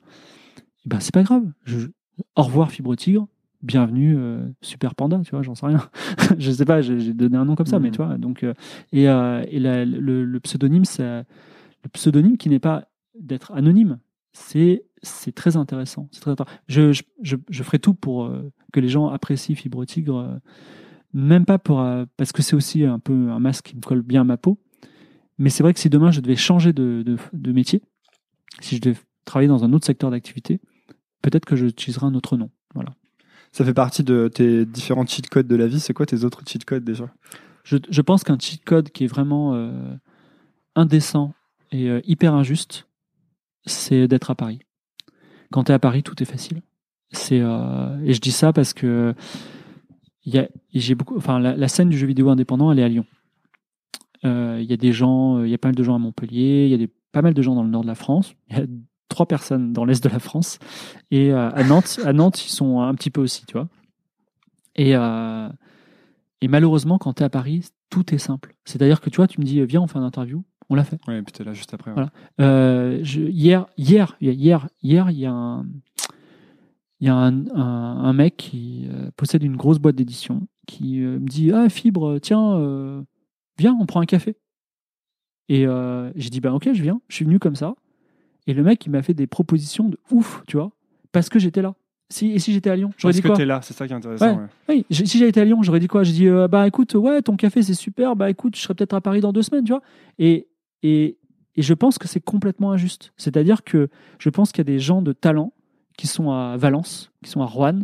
Eh 0.85 0.89
ben 0.89 1.01
c'est 1.01 1.13
pas 1.15 1.23
grave. 1.25 1.45
Je, 1.65 1.89
au 2.37 2.43
revoir 2.43 2.71
Fibre 2.71 2.95
Tigre. 2.95 3.27
Bienvenue 3.61 4.15
euh, 4.17 4.47
Super 4.61 4.95
Panda, 4.95 5.21
tu 5.25 5.33
vois, 5.33 5.43
j'en 5.43 5.57
sais 5.57 5.67
rien. 5.67 5.91
je 6.39 6.53
sais 6.53 6.65
pas, 6.65 6.81
j'ai 6.81 7.13
donné 7.13 7.37
un 7.37 7.45
nom 7.45 7.57
comme 7.57 7.67
ça, 7.67 7.79
Mhm. 7.79 7.83
mais 7.83 7.91
tu 7.91 7.97
vois. 7.97 8.17
Donc 8.17 8.45
euh, 8.45 8.55
et, 8.93 9.09
euh, 9.09 9.45
et 9.51 9.59
la- 9.59 9.85
le, 9.85 10.25
le 10.25 10.41
pseudonyme, 10.41 10.85
c'est 10.85 11.03
le 11.83 11.89
pseudonyme 11.93 12.37
qui 12.37 12.49
n'est 12.49 12.61
pas 12.61 12.87
d'être 13.19 13.51
anonyme. 13.53 13.99
C'est 14.33 14.85
c'est 15.03 15.33
très 15.35 15.57
intéressant. 15.57 16.09
C'est 16.13 16.21
très 16.21 16.31
intéressant. 16.31 16.57
Je, 16.69 16.93
je, 17.23 17.63
ferai 17.65 17.81
tout 17.81 17.95
pour 17.95 18.25
euh, 18.27 18.53
que 18.73 18.79
les 18.79 18.89
gens 18.89 19.09
apprécient 19.09 19.57
Fibre 19.57 19.85
Tigre, 19.85 20.19
euh, 20.19 20.39
même 21.13 21.45
pas 21.45 21.59
pour 21.59 21.81
euh, 21.81 22.05
parce 22.17 22.33
que 22.33 22.43
c'est 22.43 22.57
aussi 22.57 22.85
un 22.85 22.99
peu 22.99 23.13
un 23.31 23.41
masque 23.41 23.67
qui 23.67 23.77
me 23.77 23.81
colle 23.81 24.03
bien 24.03 24.23
à 24.23 24.25
ma 24.25 24.37
peau. 24.37 24.59
Mais 25.39 25.51
c'est 25.51 25.63
vrai 25.63 25.73
que 25.73 25.81
si 25.81 25.89
demain 25.89 26.11
je 26.11 26.21
devais 26.21 26.37
changer 26.37 26.73
de, 26.73 27.03
de, 27.05 27.17
de 27.33 27.53
métier, 27.53 27.83
si 28.61 28.77
je 28.77 28.81
devais 28.81 28.97
travailler 29.25 29.49
dans 29.49 29.65
un 29.65 29.73
autre 29.73 29.87
secteur 29.87 30.11
d'activité, 30.11 30.61
peut-être 31.23 31.45
que 31.45 31.57
j'utiliserai 31.57 32.07
un 32.07 32.15
autre 32.15 32.37
nom. 32.37 32.51
Voilà. 32.75 32.95
Ça 33.53 33.65
fait 33.65 33.75
partie 33.75 34.03
de 34.05 34.29
tes 34.29 34.67
différents 34.67 35.07
cheat 35.07 35.29
codes 35.29 35.47
de 35.47 35.57
la 35.57 35.67
vie. 35.67 35.81
C'est 35.81 35.95
quoi 35.95 36.07
tes 36.07 36.25
autres 36.25 36.43
cheat 36.47 36.65
codes 36.65 36.85
déjà? 36.85 37.09
Je, 37.65 37.77
je 37.89 38.03
pense 38.03 38.25
qu'un 38.25 38.39
cheat 38.39 38.65
code 38.65 38.91
qui 38.91 39.05
est 39.05 39.09
vraiment 39.09 39.55
euh, 39.55 39.95
indécent 40.75 41.35
et 41.71 41.89
euh, 41.89 42.01
hyper 42.05 42.35
injuste, 42.35 42.89
c'est 43.67 44.09
d'être 44.09 44.31
à 44.31 44.35
Paris. 44.35 44.61
Quand 45.51 45.65
tu 45.65 45.73
es 45.73 45.75
à 45.75 45.79
Paris, 45.79 46.03
tout 46.03 46.23
est 46.23 46.27
facile. 46.27 46.63
C'est 47.11 47.41
euh, 47.41 47.99
et 48.05 48.13
je 48.13 48.21
dis 48.21 48.33
ça 48.33 48.53
parce 48.53 48.75
que 48.75 49.15
j'ai 50.75 50.95
beaucoup, 50.95 51.17
enfin 51.17 51.39
la, 51.39 51.57
la 51.57 51.69
scène 51.69 51.89
du 51.89 51.97
jeu 51.99 52.07
vidéo 52.07 52.29
indépendant, 52.31 52.71
elle 52.73 52.79
est 52.79 52.85
à 52.85 52.89
Lyon. 52.89 53.05
Euh, 54.25 54.59
Il 54.61 54.69
y 54.69 54.73
a 54.73 54.77
des 54.77 54.93
gens, 54.93 55.39
euh, 55.39 55.47
il 55.47 55.51
y 55.51 55.55
a 55.55 55.59
pas 55.59 55.69
mal 55.69 55.75
de 55.77 55.83
gens 55.83 55.95
à 55.95 55.99
Montpellier, 55.99 56.65
il 56.67 56.71
y 56.71 56.75
a 56.75 56.79
des, 56.79 56.91
pas 57.13 57.23
mal 57.23 57.35
de 57.35 57.43
gens 57.43 57.55
dans 57.55 57.63
le 57.63 57.71
nord 57.71 57.83
de 57.83 57.87
la 57.87 57.95
France. 57.95 58.35
Il 58.51 58.57
y 58.59 58.61
a 58.61 58.67
trois 59.09 59.27
personnes 59.27 59.73
dans 59.73 59.85
l'est 59.85 60.03
de 60.03 60.09
la 60.09 60.19
France 60.19 60.59
et 61.11 61.33
euh, 61.33 61.51
à 61.51 61.65
Nantes, 61.65 61.99
à 62.05 62.13
Nantes, 62.13 62.45
ils 62.45 62.51
sont 62.51 62.81
un 62.81 62.95
petit 62.95 63.11
peu 63.11 63.21
aussi, 63.21 63.45
tu 63.47 63.55
vois. 63.55 63.69
Et 64.77 64.93
et 66.41 66.47
malheureusement, 66.49 66.99
quand 66.99 67.15
tu 67.15 67.23
es 67.23 67.27
à 67.27 67.31
Paris, 67.31 67.67
tout 67.91 68.15
est 68.15 68.19
simple. 68.19 68.55
C'est-à-dire 68.65 69.01
que 69.01 69.11
tu 69.11 69.17
vois, 69.17 69.27
tu 69.27 69.41
me 69.41 69.45
dis, 69.45 69.61
viens, 69.65 69.81
on 69.83 69.87
fait 69.89 69.99
une 69.99 70.05
interview. 70.05 70.45
On 70.71 70.75
l'a 70.77 70.85
fait. 70.85 71.01
Et 71.09 71.23
puis 71.23 71.33
t'es 71.33 71.43
là 71.43 71.53
juste 71.53 71.73
après. 71.75 71.91
ouais. 71.91 71.95
Voilà. 71.97 72.11
Euh, 72.41 73.01
je- 73.03 73.23
hier, 73.23 73.67
hier, 73.77 74.17
hier, 74.21 74.69
hier, 74.83 75.11
il 75.11 75.19
y 75.19 75.27
a 75.27 75.33
un, 75.33 75.67
il 77.01 77.07
y 77.07 77.11
a 77.11 77.15
un, 77.15 77.47
un- 77.55 78.05
un 78.05 78.13
mec 78.13 78.37
qui 78.37 78.87
euh, 78.93 79.11
possède 79.17 79.43
une 79.43 79.57
grosse 79.57 79.79
boîte 79.79 79.97
d'édition 79.97 80.47
qui 80.67 81.03
euh, 81.03 81.19
me 81.19 81.27
dit, 81.29 81.53
ah 81.53 81.69
Fibre, 81.69 82.19
tiens, 82.21 82.57
euh, 82.59 83.03
viens, 83.59 83.77
on 83.81 83.87
prend 83.87 84.01
un 84.01 84.07
café. 84.07 84.37
Et 85.51 85.65
j'ai 86.15 86.29
dit, 86.29 86.41
ben 86.41 86.53
ok, 86.53 86.69
je 86.75 86.83
viens. 86.83 87.01
Je 87.09 87.17
suis 87.17 87.25
venu 87.25 87.39
comme 87.39 87.57
ça. 87.57 87.75
Et 88.47 88.53
le 88.53 88.63
mec, 88.63 88.85
il 88.85 88.91
m'a 88.91 89.03
fait 89.03 89.15
des 89.15 89.27
propositions 89.27 89.89
de 89.89 89.99
ouf, 90.11 90.43
tu 90.47 90.57
vois, 90.59 90.73
parce 91.13 91.29
que 91.31 91.39
j'étais 91.39 91.63
là. 91.63 91.75
Si, 92.11 92.33
et 92.33 92.39
si 92.39 92.53
j'étais 92.55 92.71
à 92.71 92.77
Lyon, 92.77 92.91
j'aurais 92.97 93.13
dit 93.13 93.21
que 93.23 93.29
quoi 93.29 93.37
t'es 93.37 93.45
là, 93.45 93.61
c'est 93.63 93.75
ça 93.75 93.87
qui 93.87 93.93
est 93.93 93.97
intéressant. 93.97 94.27
Ouais. 94.27 94.43
ouais. 94.69 94.85
oui, 94.91 95.07
si 95.07 95.23
été 95.23 95.41
à 95.41 95.45
Lyon, 95.45 95.63
j'aurais 95.63 95.81
dit 95.81 95.87
quoi? 95.89 96.03
J'ai 96.05 96.13
dit, 96.13 96.27
euh, 96.27 96.49
bah 96.49 96.67
écoute, 96.67 96.95
ouais, 96.95 97.21
ton 97.21 97.37
café 97.37 97.63
c'est 97.63 97.75
super, 97.75 98.17
bah 98.17 98.31
écoute, 98.31 98.57
je 98.57 98.63
serais 98.63 98.75
peut-être 98.75 98.95
à 98.95 99.01
Paris 99.03 99.21
dans 99.21 99.33
deux 99.33 99.43
semaines, 99.43 99.65
tu 99.65 99.73
vois. 99.73 99.83
Et, 100.19 100.49
et, 100.83 101.19
et 101.57 101.63
je 101.63 101.75
pense 101.75 101.99
que 101.99 102.09
c'est 102.09 102.21
complètement 102.21 102.73
injuste. 102.73 103.13
C'est-à-dire 103.19 103.63
que 103.63 103.89
je 104.19 104.31
pense 104.31 104.53
qu'il 104.53 104.61
y 104.61 104.63
a 104.63 104.73
des 104.73 104.79
gens 104.79 105.03
de 105.03 105.13
talent 105.13 105.53
qui 105.99 106.07
sont 106.07 106.31
à 106.31 106.57
Valence, 106.57 107.11
qui 107.23 107.29
sont 107.29 107.43
à 107.43 107.47
Rouen, 107.47 107.81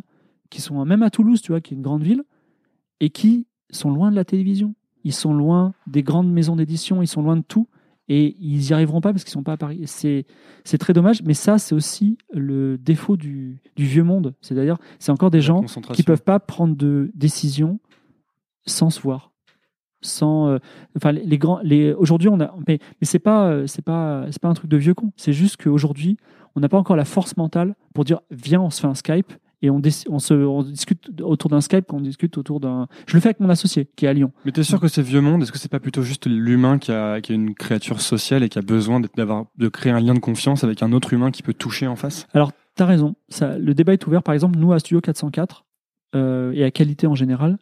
qui 0.48 0.62
sont 0.62 0.80
à- 0.80 0.86
même 0.86 1.02
à 1.02 1.10
Toulouse, 1.10 1.42
tu 1.42 1.52
vois, 1.52 1.60
qui 1.60 1.74
est 1.74 1.76
une 1.76 1.82
grande 1.82 2.02
ville, 2.02 2.22
et 3.00 3.10
qui 3.10 3.46
sont 3.70 3.90
loin 3.90 4.10
de 4.10 4.16
la 4.16 4.24
télévision. 4.24 4.74
Ils 5.04 5.12
sont 5.12 5.34
loin 5.34 5.74
des 5.86 6.02
grandes 6.02 6.32
maisons 6.32 6.56
d'édition, 6.56 7.02
ils 7.02 7.06
sont 7.08 7.20
loin 7.22 7.36
de 7.36 7.42
tout. 7.42 7.68
Et 8.08 8.36
ils 8.38 8.58
n'y 8.58 8.72
arriveront 8.72 9.00
pas 9.00 9.12
parce 9.12 9.24
qu'ils 9.24 9.32
sont 9.32 9.42
pas 9.42 9.54
à 9.54 9.56
Paris. 9.56 9.82
C'est 9.86 10.78
très 10.78 10.92
dommage, 10.92 11.22
mais 11.22 11.32
ça, 11.34 11.58
c'est 11.58 11.74
aussi 11.74 12.18
le 12.32 12.76
défaut 12.78 13.16
du, 13.16 13.62
du 13.76 13.84
vieux 13.86 14.04
monde. 14.04 14.34
C'est-à-dire, 14.42 14.76
c'est 14.98 15.10
encore 15.10 15.30
des 15.30 15.38
La 15.38 15.42
gens 15.42 15.60
qui 15.96 16.02
peuvent 16.06 16.22
pas 16.22 16.38
prendre 16.38 16.76
de 16.76 17.10
décisions 17.14 17.80
sans 18.66 18.90
se 18.90 19.00
voir 19.00 19.32
sans 20.04 20.48
euh, 20.48 20.58
enfin 20.96 21.12
les, 21.12 21.38
grands 21.38 21.60
les 21.62 21.92
aujourd'hui 21.92 22.28
on 22.28 22.40
a 22.40 22.54
mais, 22.66 22.78
mais 23.00 23.06
c'est 23.06 23.18
pas 23.18 23.46
euh, 23.46 23.66
c'est 23.66 23.82
pas 23.82 24.26
c'est 24.30 24.40
pas 24.40 24.48
un 24.48 24.54
truc 24.54 24.70
de 24.70 24.76
vieux 24.76 24.94
con 24.94 25.12
c'est 25.16 25.32
juste 25.32 25.62
qu'aujourd'hui 25.62 26.16
on 26.54 26.60
n'a 26.60 26.68
pas 26.68 26.78
encore 26.78 26.96
la 26.96 27.04
force 27.04 27.36
mentale 27.36 27.74
pour 27.94 28.04
dire 28.04 28.20
viens 28.30 28.60
on 28.60 28.70
se 28.70 28.80
fait 28.80 28.86
un 28.86 28.94
Skype 28.94 29.32
et 29.62 29.70
on, 29.70 29.80
on 30.08 30.18
se 30.18 30.34
on 30.34 30.62
discute 30.62 31.10
autour 31.22 31.50
d'un 31.50 31.60
Skype 31.60 31.92
on 31.92 32.00
discute 32.00 32.36
autour 32.38 32.60
d'un 32.60 32.86
je 33.06 33.14
le 33.14 33.20
fais 33.20 33.28
avec 33.28 33.40
mon 33.40 33.48
associé 33.48 33.88
qui 33.96 34.06
est 34.06 34.08
à 34.08 34.12
Lyon 34.12 34.32
Mais 34.44 34.52
t'es 34.52 34.62
sûr 34.62 34.80
que 34.80 34.88
c'est 34.88 35.02
vieux 35.02 35.20
monde? 35.20 35.42
Est-ce 35.42 35.52
que 35.52 35.58
c'est 35.58 35.70
pas 35.70 35.80
plutôt 35.80 36.02
juste 36.02 36.26
l'humain 36.26 36.78
qui 36.78 36.92
a, 36.92 37.20
qui 37.20 37.32
a 37.32 37.34
une 37.34 37.54
créature 37.54 38.00
sociale 38.00 38.42
et 38.42 38.48
qui 38.48 38.58
a 38.58 38.62
besoin 38.62 39.00
d'avoir 39.16 39.46
de 39.56 39.68
créer 39.68 39.92
un 39.92 40.00
lien 40.00 40.14
de 40.14 40.18
confiance 40.18 40.64
avec 40.64 40.82
un 40.82 40.92
autre 40.92 41.12
humain 41.12 41.30
qui 41.30 41.42
peut 41.42 41.54
toucher 41.54 41.86
en 41.86 41.96
face? 41.96 42.26
Alors, 42.34 42.52
tu 42.76 42.82
as 42.82 42.86
raison. 42.86 43.14
Ça, 43.28 43.58
le 43.58 43.74
débat 43.74 43.92
est 43.92 44.06
ouvert. 44.06 44.22
Par 44.22 44.34
exemple, 44.34 44.58
nous, 44.58 44.72
à 44.72 44.78
Studio 44.78 45.00
404, 45.00 45.64
euh, 46.14 46.52
et 46.52 46.64
à 46.64 46.70
qualité 46.70 47.06
en 47.06 47.14
général, 47.14 47.58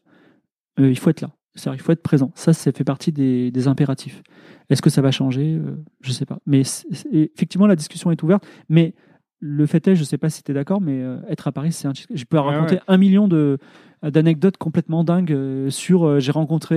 euh, 0.78 0.90
il 0.90 0.99
faut 0.99 1.11
être 1.11 1.20
là. 1.20 1.30
C'est-à-dire, 1.55 1.81
il 1.81 1.83
faut 1.83 1.93
être 1.93 2.03
présent. 2.03 2.33
Ça, 2.35 2.53
ça 2.53 2.73
fait 2.73 2.85
partie 2.85 3.13
des, 3.13 3.51
des 3.51 3.69
impératifs. 3.69 4.23
Est-ce 4.71 4.81
que 4.81 4.91
ça 4.91 5.03
va 5.03 5.11
changer? 5.11 5.55
Euh, 5.55 5.77
Je 6.01 6.13
sais 6.13 6.25
pas. 6.25 6.39
Mais 6.47 6.63
effectivement, 7.13 7.67
la 7.67 7.77
discussion 7.77 8.11
est 8.11 8.23
ouverte. 8.23 8.47
Mais 8.69 8.95
le 9.43 9.67
fait 9.67 9.87
est, 9.89 9.97
je 9.97 10.05
sais 10.05 10.19
pas 10.19 10.31
si 10.31 10.45
tu 10.45 10.53
es 10.53 10.55
d'accord, 10.55 10.81
mais 10.81 11.03
euh, 11.03 11.19
être 11.29 11.49
à 11.49 11.53
Paris, 11.53 11.73
c'est 11.73 11.89
un. 11.89 11.93
Je 11.93 12.25
peux 12.25 12.39
raconter 12.39 12.77
ouais. 12.77 12.81
un 12.87 12.97
million 12.97 13.29
de 13.29 13.59
d'anecdotes 14.03 14.57
complètement 14.57 15.05
dingues 15.05 15.33
euh, 15.33 15.69
sur 15.71 16.05
euh, 16.05 16.19
j'ai 16.19 16.33
rencontré 16.33 16.77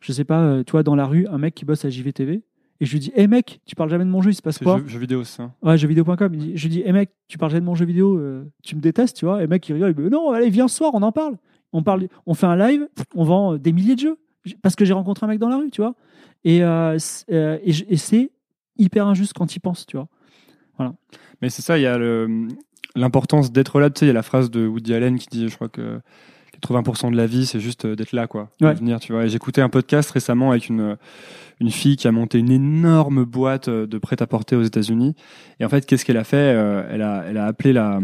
je 0.00 0.12
sais 0.12 0.24
pas 0.24 0.62
toi 0.64 0.82
dans 0.82 0.94
la 0.94 1.06
rue 1.06 1.26
un 1.28 1.38
mec 1.38 1.54
qui 1.54 1.64
bosse 1.64 1.86
à 1.86 1.88
JVTV 1.88 2.42
et 2.80 2.84
je 2.84 2.92
lui 2.92 3.00
dis 3.00 3.10
hé 3.16 3.26
mec 3.26 3.60
tu 3.64 3.74
parles 3.74 3.88
jamais 3.88 4.04
de 4.04 4.10
mon 4.10 4.20
jeu 4.20 4.32
il 4.32 4.34
se 4.34 4.42
passe 4.42 4.58
quoi 4.58 4.76
jeux, 4.76 4.86
jeux 4.86 4.98
vidéo, 4.98 5.24
c'est 5.24 5.36
ça? 5.36 5.50
Ouais, 5.62 5.78
jeuxvideo.com. 5.78 6.32
Je 6.54 6.62
lui 6.62 6.68
dis, 6.68 6.82
hé 6.84 6.92
mec, 6.92 7.10
tu 7.26 7.38
parles 7.38 7.52
jamais 7.52 7.62
de 7.62 7.66
mon 7.66 7.74
jeu 7.74 7.86
vidéo, 7.86 8.20
tu 8.62 8.76
me 8.76 8.80
détestes, 8.80 9.16
tu 9.16 9.24
vois? 9.24 9.42
Et 9.42 9.46
mec, 9.46 9.66
il 9.68 9.74
rigole, 9.74 9.94
il 9.96 10.02
me 10.02 10.08
dit, 10.08 10.14
non, 10.14 10.30
allez, 10.30 10.50
viens 10.50 10.68
ce 10.68 10.76
soir, 10.76 10.90
on 10.94 11.02
en 11.02 11.12
parle. 11.12 11.36
On, 11.72 11.82
parle, 11.82 12.08
on 12.26 12.34
fait 12.34 12.46
un 12.46 12.56
live, 12.56 12.88
on 13.14 13.24
vend 13.24 13.54
euh, 13.54 13.58
des 13.58 13.72
milliers 13.72 13.94
de 13.94 14.00
jeux. 14.00 14.16
Parce 14.62 14.76
que 14.76 14.84
j'ai 14.84 14.94
rencontré 14.94 15.26
un 15.26 15.28
mec 15.28 15.38
dans 15.38 15.48
la 15.48 15.56
rue, 15.58 15.70
tu 15.70 15.82
vois. 15.82 15.94
Et, 16.44 16.62
euh, 16.62 16.98
c'est- 16.98 17.30
euh, 17.32 17.58
et, 17.62 17.96
c'est 17.96 18.30
hyper 18.78 19.06
injuste 19.06 19.32
quand 19.34 19.54
il 19.54 19.60
pense, 19.60 19.84
tu 19.86 19.96
vois. 19.98 20.08
Mais 21.42 21.50
c'est 21.50 21.62
ça, 21.62 21.76
il 21.78 21.82
y 21.82 21.86
a 21.86 21.98
l'importance 22.94 23.52
d'être 23.52 23.80
là. 23.80 23.90
Tu 23.90 24.00
sais, 24.00 24.04
il 24.06 24.08
y 24.08 24.10
a 24.10 24.14
la 24.14 24.22
phrase 24.22 24.50
de 24.50 24.66
Woody 24.66 24.94
Allen 24.94 25.18
qui 25.18 25.26
dit, 25.28 25.48
je 25.48 25.54
crois 25.56 25.68
que 25.68 26.00
80% 26.62 27.10
de 27.10 27.16
la 27.16 27.26
vie, 27.26 27.46
c'est 27.46 27.60
juste 27.60 27.86
d'être 27.86 28.12
là, 28.12 28.26
quoi. 28.26 28.50
Ouais. 28.60 28.74
venir, 28.74 28.98
tu 29.00 29.12
vois. 29.12 29.24
Et 29.24 29.28
j'écoutais 29.28 29.60
un 29.60 29.68
podcast 29.68 30.10
récemment 30.10 30.50
avec 30.52 30.68
une, 30.68 30.96
une 31.60 31.70
fille 31.70 31.96
qui 31.96 32.08
a 32.08 32.12
monté 32.12 32.38
une 32.38 32.50
énorme 32.50 33.24
boîte 33.24 33.68
de 33.68 33.98
prêt-à-porter 33.98 34.56
aux 34.56 34.62
États-Unis. 34.62 35.14
Et 35.60 35.64
en 35.64 35.68
fait, 35.68 35.84
qu'est-ce 35.86 36.04
qu'elle 36.04 36.16
a 36.16 36.24
fait 36.24 36.36
elle, 36.90 37.02
a, 37.02 37.24
elle 37.28 37.36
a 37.38 37.46
appelé 37.46 37.72
la, 37.72 38.00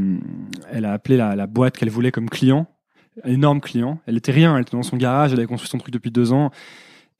elle 0.70 0.84
a 0.84 0.92
appelé 0.92 1.16
la, 1.16 1.34
la 1.36 1.46
boîte 1.46 1.76
qu'elle 1.76 1.90
voulait 1.90 2.12
comme 2.12 2.28
client, 2.28 2.66
un 3.22 3.30
énorme 3.30 3.60
client. 3.60 4.00
Elle 4.06 4.16
était 4.16 4.32
rien, 4.32 4.56
elle 4.56 4.62
était 4.62 4.76
dans 4.76 4.82
son 4.82 4.96
garage, 4.96 5.32
elle 5.32 5.38
avait 5.38 5.46
construit 5.46 5.68
son 5.70 5.78
truc 5.78 5.92
depuis 5.92 6.10
deux 6.10 6.32
ans. 6.32 6.50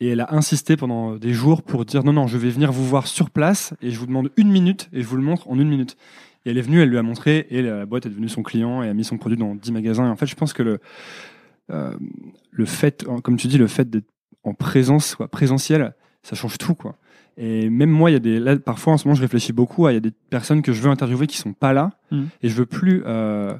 Et 0.01 0.09
elle 0.09 0.21
a 0.21 0.35
insisté 0.35 0.77
pendant 0.77 1.15
des 1.17 1.33
jours 1.33 1.63
pour 1.63 1.85
dire 1.85 2.03
non, 2.05 2.13
non, 2.13 2.27
je 2.27 2.37
vais 2.37 2.51
venir 2.51 2.73
vous 2.73 2.85
voir 2.85 3.07
sur 3.07 3.31
place 3.31 3.75
et 3.81 3.91
je 3.91 3.99
vous 3.99 4.07
demande 4.07 4.31
une 4.37 4.51
minute 4.51 4.89
et 4.93 5.03
je 5.03 5.07
vous 5.07 5.17
le 5.17 5.23
montre 5.23 5.49
en 5.49 5.59
une 5.59 5.69
minute. 5.69 5.97
Et 6.45 6.51
elle 6.51 6.59
est 6.59 6.63
venue, 6.63 6.81
elle 6.83 6.91
lui 6.91 6.99
a 6.99 7.03
montré 7.03 7.47
et 7.51 7.63
la 7.63 7.87
boîte 7.87 8.07
est 8.07 8.11
devenue 8.11 8.29
son 8.29 8.43
client 8.43 8.83
et 8.83 8.89
a 8.89 8.95
mis 8.95 9.05
son 9.05 9.17
produit 9.19 9.39
dans 9.39 9.55
10 9.55 9.71
magasins. 9.73 10.07
Et 10.07 10.11
en 10.11 10.17
fait, 10.17 10.27
je 10.27 10.35
pense 10.35 10.53
que 10.53 10.63
le, 10.65 10.79
euh, 11.71 11.95
le 12.51 12.65
fait, 12.67 13.05
comme 13.23 13.37
tu 13.37 13.47
dis, 13.47 13.57
le 13.57 13.69
fait 13.69 13.89
d'être 13.89 14.09
en 14.43 14.53
présence, 14.53 15.15
quoi, 15.15 15.29
présentiel, 15.29 15.95
ça 16.23 16.35
change 16.37 16.59
tout, 16.59 16.75
quoi. 16.75 16.97
Et 17.37 17.71
même 17.71 17.91
moi, 17.91 18.11
il 18.11 18.15
y 18.15 18.17
a 18.17 18.21
des, 18.21 18.39
là, 18.41 18.57
parfois 18.59 18.93
en 18.93 18.99
ce 18.99 19.07
moment, 19.09 19.15
je 19.15 19.23
réfléchis 19.23 19.53
beaucoup 19.53 19.87
à, 19.87 19.93
il 19.93 19.95
y 19.95 19.99
a 19.99 20.01
des 20.01 20.13
personnes 20.31 20.61
que 20.61 20.73
je 20.73 20.83
veux 20.83 20.91
interviewer 20.91 21.27
qui 21.27 21.37
sont 21.39 21.53
pas 21.53 21.73
là 21.73 21.93
Mhm. 22.11 22.29
et 22.43 22.49
je 22.49 22.55
veux 22.55 22.67
plus, 22.67 23.03
euh, 23.07 23.55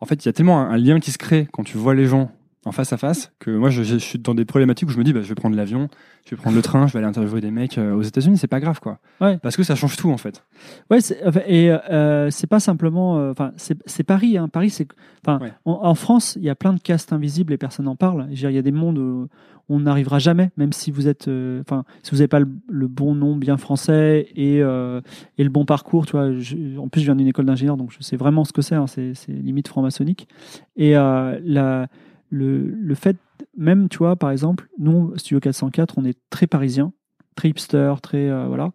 en 0.00 0.06
fait, 0.06 0.24
il 0.24 0.26
y 0.26 0.28
a 0.28 0.32
tellement 0.32 0.60
un, 0.60 0.76
lien 0.76 1.00
qui 1.00 1.10
se 1.10 1.18
crée 1.18 1.48
quand 1.52 1.64
tu 1.64 1.76
vois 1.76 1.94
les 1.94 2.06
gens 2.06 2.30
en 2.68 2.72
face 2.72 2.92
à 2.92 2.96
face 2.96 3.32
que 3.38 3.50
moi, 3.50 3.70
je, 3.70 3.82
je 3.82 3.96
suis 3.96 4.18
dans 4.18 4.34
des 4.34 4.44
problématiques 4.44 4.88
où 4.88 4.92
je 4.92 4.98
me 4.98 5.04
dis, 5.04 5.12
bah, 5.12 5.22
je 5.22 5.28
vais 5.28 5.34
prendre 5.34 5.56
l'avion, 5.56 5.88
je 6.24 6.30
vais 6.30 6.36
prendre 6.36 6.54
le 6.56 6.62
train, 6.62 6.86
je 6.86 6.92
vais 6.92 6.98
aller 6.98 7.08
interviewer 7.08 7.40
des 7.40 7.50
mecs 7.50 7.78
euh, 7.78 7.94
aux 7.94 8.02
États-Unis, 8.02 8.38
c'est 8.38 8.46
pas 8.46 8.60
grave, 8.60 8.80
quoi. 8.80 8.98
Ouais. 9.20 9.38
Parce 9.38 9.56
que 9.56 9.62
ça 9.62 9.74
change 9.74 9.96
tout, 9.96 10.10
en 10.10 10.18
fait. 10.18 10.44
Ouais, 10.90 10.98
et 11.46 11.70
euh, 11.72 12.30
c'est 12.30 12.46
pas 12.46 12.60
simplement. 12.60 13.18
euh, 13.18 13.30
Enfin, 13.32 13.52
c'est 13.56 13.78
c'est 13.86 14.04
Paris. 14.04 14.36
Hein. 14.36 14.48
Paris, 14.48 14.70
c'est. 14.70 14.86
Enfin, 15.26 15.38
Ouais. 15.42 15.52
en, 15.64 15.80
en 15.82 15.94
France, 15.94 16.36
il 16.36 16.44
y 16.44 16.50
a 16.50 16.54
plein 16.54 16.72
de 16.74 16.80
castes 16.80 17.12
invisibles 17.12 17.52
et 17.52 17.56
personne 17.58 17.86
n'en 17.86 17.96
parle. 17.96 18.26
Il 18.30 18.38
y 18.40 18.58
a 18.58 18.62
des 18.62 18.72
mondes 18.72 18.98
où 18.98 19.28
on 19.70 19.80
n'arrivera 19.80 20.18
jamais, 20.18 20.50
même 20.56 20.72
si 20.72 20.90
vous 20.90 21.08
êtes. 21.08 21.28
euh, 21.28 21.60
Enfin, 21.60 21.84
si 22.02 22.10
vous 22.12 22.16
n'avez 22.18 22.28
pas 22.28 22.40
le, 22.40 22.48
le 22.68 22.88
bon 22.88 23.14
nom 23.14 23.36
bien 23.36 23.56
français 23.58 24.26
et, 24.36 24.56
et 24.58 25.44
le 25.44 25.48
bon 25.50 25.64
parcours, 25.64 26.06
tu 26.06 26.12
vois. 26.12 26.32
je- 26.38 26.78
en 26.78 26.88
plus, 26.88 27.00
je 27.00 27.06
viens 27.06 27.16
d'une 27.16 27.28
école 27.28 27.44
d'ingénieur, 27.46 27.76
donc 27.76 27.92
je 27.92 28.02
sais 28.02 28.16
vraiment 28.16 28.44
ce 28.44 28.52
que 28.52 28.62
c'est. 28.62 28.74
hein, 28.74 28.86
c'est 28.86 29.12
limite 29.28 29.68
franc-maçonnique. 29.68 30.28
Et 30.76 30.92
la, 30.92 31.86
le, 32.30 32.62
le 32.68 32.94
fait. 32.94 33.16
même, 33.56 33.88
tu 33.88 33.98
vois, 33.98 34.16
par 34.16 34.30
exemple, 34.30 34.68
nous, 34.78 35.16
Studio 35.16 35.40
404, 35.40 35.94
on 35.98 36.04
est 36.04 36.18
très 36.30 36.46
parisien, 36.46 36.92
très 37.34 37.50
hipster, 37.50 37.94
très. 38.02 38.28
euh, 38.28 38.46
voilà. 38.46 38.72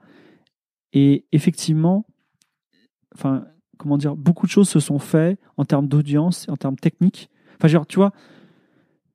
Et 0.94 1.26
effectivement, 1.32 2.06
enfin, 3.16 3.46
comment 3.78 3.98
dire, 3.98 4.16
beaucoup 4.16 4.46
de 4.46 4.52
choses 4.52 4.70
se 4.70 4.80
sont 4.80 5.00
faites 5.00 5.40
en 5.58 5.66
termes 5.66 5.88
d'audience, 5.88 6.48
en 6.50 6.56
termes 6.58 6.76
techniques. 6.76 7.30
Enfin, 7.58 7.68
genre, 7.68 7.88
tu 7.88 7.96
vois, 7.96 8.12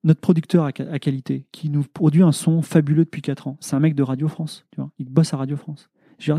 notre 0.05 0.21
producteur 0.21 0.65
à, 0.65 0.69
à 0.69 0.99
qualité, 0.99 1.47
qui 1.53 1.71
nous 1.71 1.83
produit 1.83 2.23
un 2.23 2.33
son 2.33 2.63
fabuleux 2.63 3.05
depuis 3.05 3.23
4 3.23 3.49
ans, 3.49 3.57
c'est 3.61 3.77
un 3.77 3.81
mec 3.81 3.95
de 3.95 4.03
Radio 4.03 4.29
France, 4.29 4.65
tu 4.73 4.81
vois. 4.81 4.91
Il 4.99 5.09
bosse 5.09 5.35
à 5.35 5.37
Radio 5.37 5.57
France. 5.57 5.89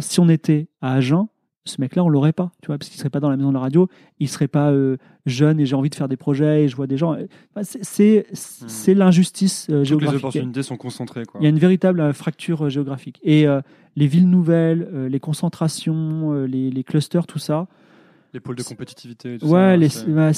Si 0.02 0.20
on 0.20 0.28
était 0.28 0.68
à 0.82 0.94
Agen, 0.94 1.30
ce 1.70 1.80
mec-là, 1.80 2.04
on 2.04 2.10
l'aurait 2.10 2.34
pas, 2.34 2.52
tu 2.62 2.68
vois, 2.68 2.78
parce 2.78 2.90
qu'il 2.90 2.98
serait 3.00 3.10
pas 3.10 3.20
dans 3.20 3.30
la 3.30 3.38
maison 3.38 3.50
de 3.50 3.54
la 3.54 3.60
radio, 3.62 3.88
il 4.20 4.28
serait 4.28 4.48
pas 4.48 4.72
euh, 4.72 4.98
jeune 5.26 5.60
et 5.60 5.66
j'ai 5.66 5.76
envie 5.76 5.90
de 5.90 5.96
faire 5.96 6.08
des 6.10 6.18
projets 6.18 6.64
et 6.64 6.68
je 6.68 6.76
vois 6.76 6.88
des 6.88 6.98
gens. 6.98 7.12
Enfin, 7.14 7.64
c'est- 7.64 7.80
c'est 7.84 8.26
c'est 8.34 8.94
l'injustice 8.94 9.68
euh, 9.70 9.74
Toutes 9.74 9.80
les 9.80 9.86
géographique. 9.86 10.20
opportunités 10.20 10.64
sont 10.64 10.78
concentrées. 10.78 11.26
Quoi. 11.26 11.40
Il 11.40 11.44
y 11.44 11.48
a 11.48 11.50
une 11.50 11.60
véritable 11.60 12.02
euh, 12.02 12.14
fracture 12.14 12.66
euh, 12.66 12.70
géographique. 12.70 13.20
Et 13.24 13.48
euh, 13.48 13.62
les 13.96 14.08
villes 14.08 14.30
nouvelles, 14.30 14.88
euh, 14.94 15.08
les 15.10 15.20
concentrations, 15.20 16.34
euh, 16.34 16.46
les, 16.46 16.70
les 16.72 16.84
clusters, 16.84 17.28
tout 17.28 17.40
ça, 17.40 17.68
Les 18.34 18.40
pôles 18.40 18.56
de 18.56 18.64
compétitivité. 18.64 19.36
et 19.36 19.38
tout 19.40 19.46
ouais, 19.48 19.88
ça, 19.90 20.06
les, 20.06 20.14
bah, 20.14 20.32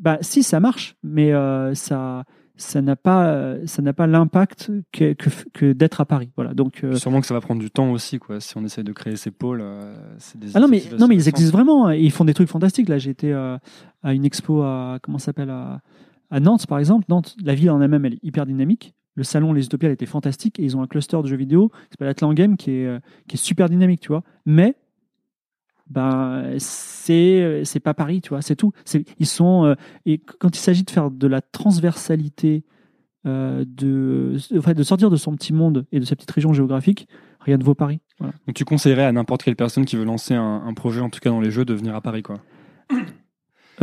bah, 0.00 0.18
si 0.20 0.42
ça 0.42 0.60
marche, 0.60 0.96
mais 1.02 1.32
euh, 1.32 1.74
ça, 1.74 2.24
ça 2.56 2.80
n'a 2.82 2.96
pas, 2.96 3.56
ça 3.66 3.82
n'a 3.82 3.92
pas 3.92 4.06
l'impact 4.06 4.70
que, 4.92 5.12
que, 5.14 5.28
que 5.52 5.72
d'être 5.72 6.00
à 6.00 6.04
Paris. 6.04 6.30
Voilà. 6.36 6.54
Donc, 6.54 6.84
euh, 6.84 6.94
Sûrement 6.94 7.20
que 7.20 7.26
ça 7.26 7.34
va 7.34 7.40
prendre 7.40 7.60
du 7.60 7.70
temps 7.70 7.90
aussi, 7.90 8.18
quoi. 8.18 8.40
Si 8.40 8.56
on 8.56 8.64
essaie 8.64 8.82
de 8.84 8.92
créer 8.92 9.16
ces 9.16 9.30
pôles, 9.30 9.60
euh, 9.60 9.94
c'est 10.18 10.38
des 10.38 10.56
Ah 10.56 10.60
non 10.60 10.68
mais 10.68 10.82
non 10.98 11.08
mais 11.08 11.16
ils 11.16 11.28
existent 11.28 11.56
vraiment 11.56 11.86
hein, 11.86 11.94
et 11.94 12.00
ils 12.00 12.10
font 12.10 12.24
des 12.24 12.34
trucs 12.34 12.48
fantastiques 12.48 12.88
là 12.88 12.98
j'ai 12.98 13.10
été 13.10 13.32
euh, 13.32 13.56
à 14.02 14.14
une 14.14 14.24
expo 14.24 14.62
à 14.62 14.98
comment 15.02 15.18
s'appelle 15.18 15.50
à, 15.50 15.80
à 16.30 16.40
Nantes 16.40 16.66
par 16.66 16.78
exemple 16.78 17.04
Nantes 17.08 17.36
la 17.42 17.54
ville 17.54 17.70
en 17.70 17.80
elle-même 17.80 18.04
elle 18.04 18.14
est 18.14 18.24
hyper 18.24 18.46
dynamique 18.46 18.94
le 19.14 19.24
salon 19.24 19.52
les 19.52 19.64
Utopiales 19.64 19.92
était 19.92 20.06
fantastique 20.06 20.58
et 20.58 20.64
ils 20.64 20.76
ont 20.76 20.82
un 20.82 20.86
cluster 20.86 21.20
de 21.22 21.26
jeux 21.26 21.36
vidéo 21.36 21.68
qui 21.68 21.90
s'appelle 21.92 22.08
Atlan 22.08 22.32
Game 22.34 22.56
qui 22.56 22.70
est 22.70 22.86
euh, 22.86 22.98
qui 23.28 23.36
est 23.36 23.38
super 23.38 23.68
dynamique 23.68 24.00
tu 24.00 24.08
vois 24.08 24.22
mais 24.46 24.76
ben 25.90 26.54
c'est 26.58 27.62
c'est 27.64 27.80
pas 27.80 27.92
Paris 27.94 28.20
tu 28.22 28.30
vois 28.30 28.40
c'est 28.42 28.56
tout 28.56 28.72
ils 29.18 29.26
sont 29.26 29.64
euh, 29.64 29.74
et 30.06 30.18
quand 30.18 30.56
il 30.56 30.60
s'agit 30.60 30.82
de 30.84 30.90
faire 30.90 31.10
de 31.10 31.26
la 31.26 31.40
transversalité 31.42 32.64
euh, 33.26 33.64
de 33.66 34.36
enfin, 34.58 34.72
de 34.72 34.82
sortir 34.82 35.10
de 35.10 35.16
son 35.16 35.34
petit 35.34 35.52
monde 35.52 35.86
et 35.92 36.00
de 36.00 36.04
sa 36.04 36.16
petite 36.16 36.30
région 36.30 36.52
géographique 36.52 37.06
rien 37.40 37.58
ne 37.58 37.64
vaut 37.64 37.74
Paris 37.74 38.00
voilà. 38.18 38.32
Donc 38.46 38.54
tu 38.56 38.64
conseillerais 38.64 39.04
à 39.04 39.12
n'importe 39.12 39.42
quelle 39.42 39.56
personne 39.56 39.84
qui 39.84 39.96
veut 39.96 40.04
lancer 40.04 40.34
un, 40.34 40.62
un 40.66 40.72
projet, 40.74 41.00
en 41.00 41.10
tout 41.10 41.18
cas 41.20 41.30
dans 41.30 41.40
les 41.40 41.50
jeux, 41.50 41.64
de 41.64 41.74
venir 41.74 41.94
à 41.96 42.00
Paris, 42.00 42.22
quoi? 42.22 42.38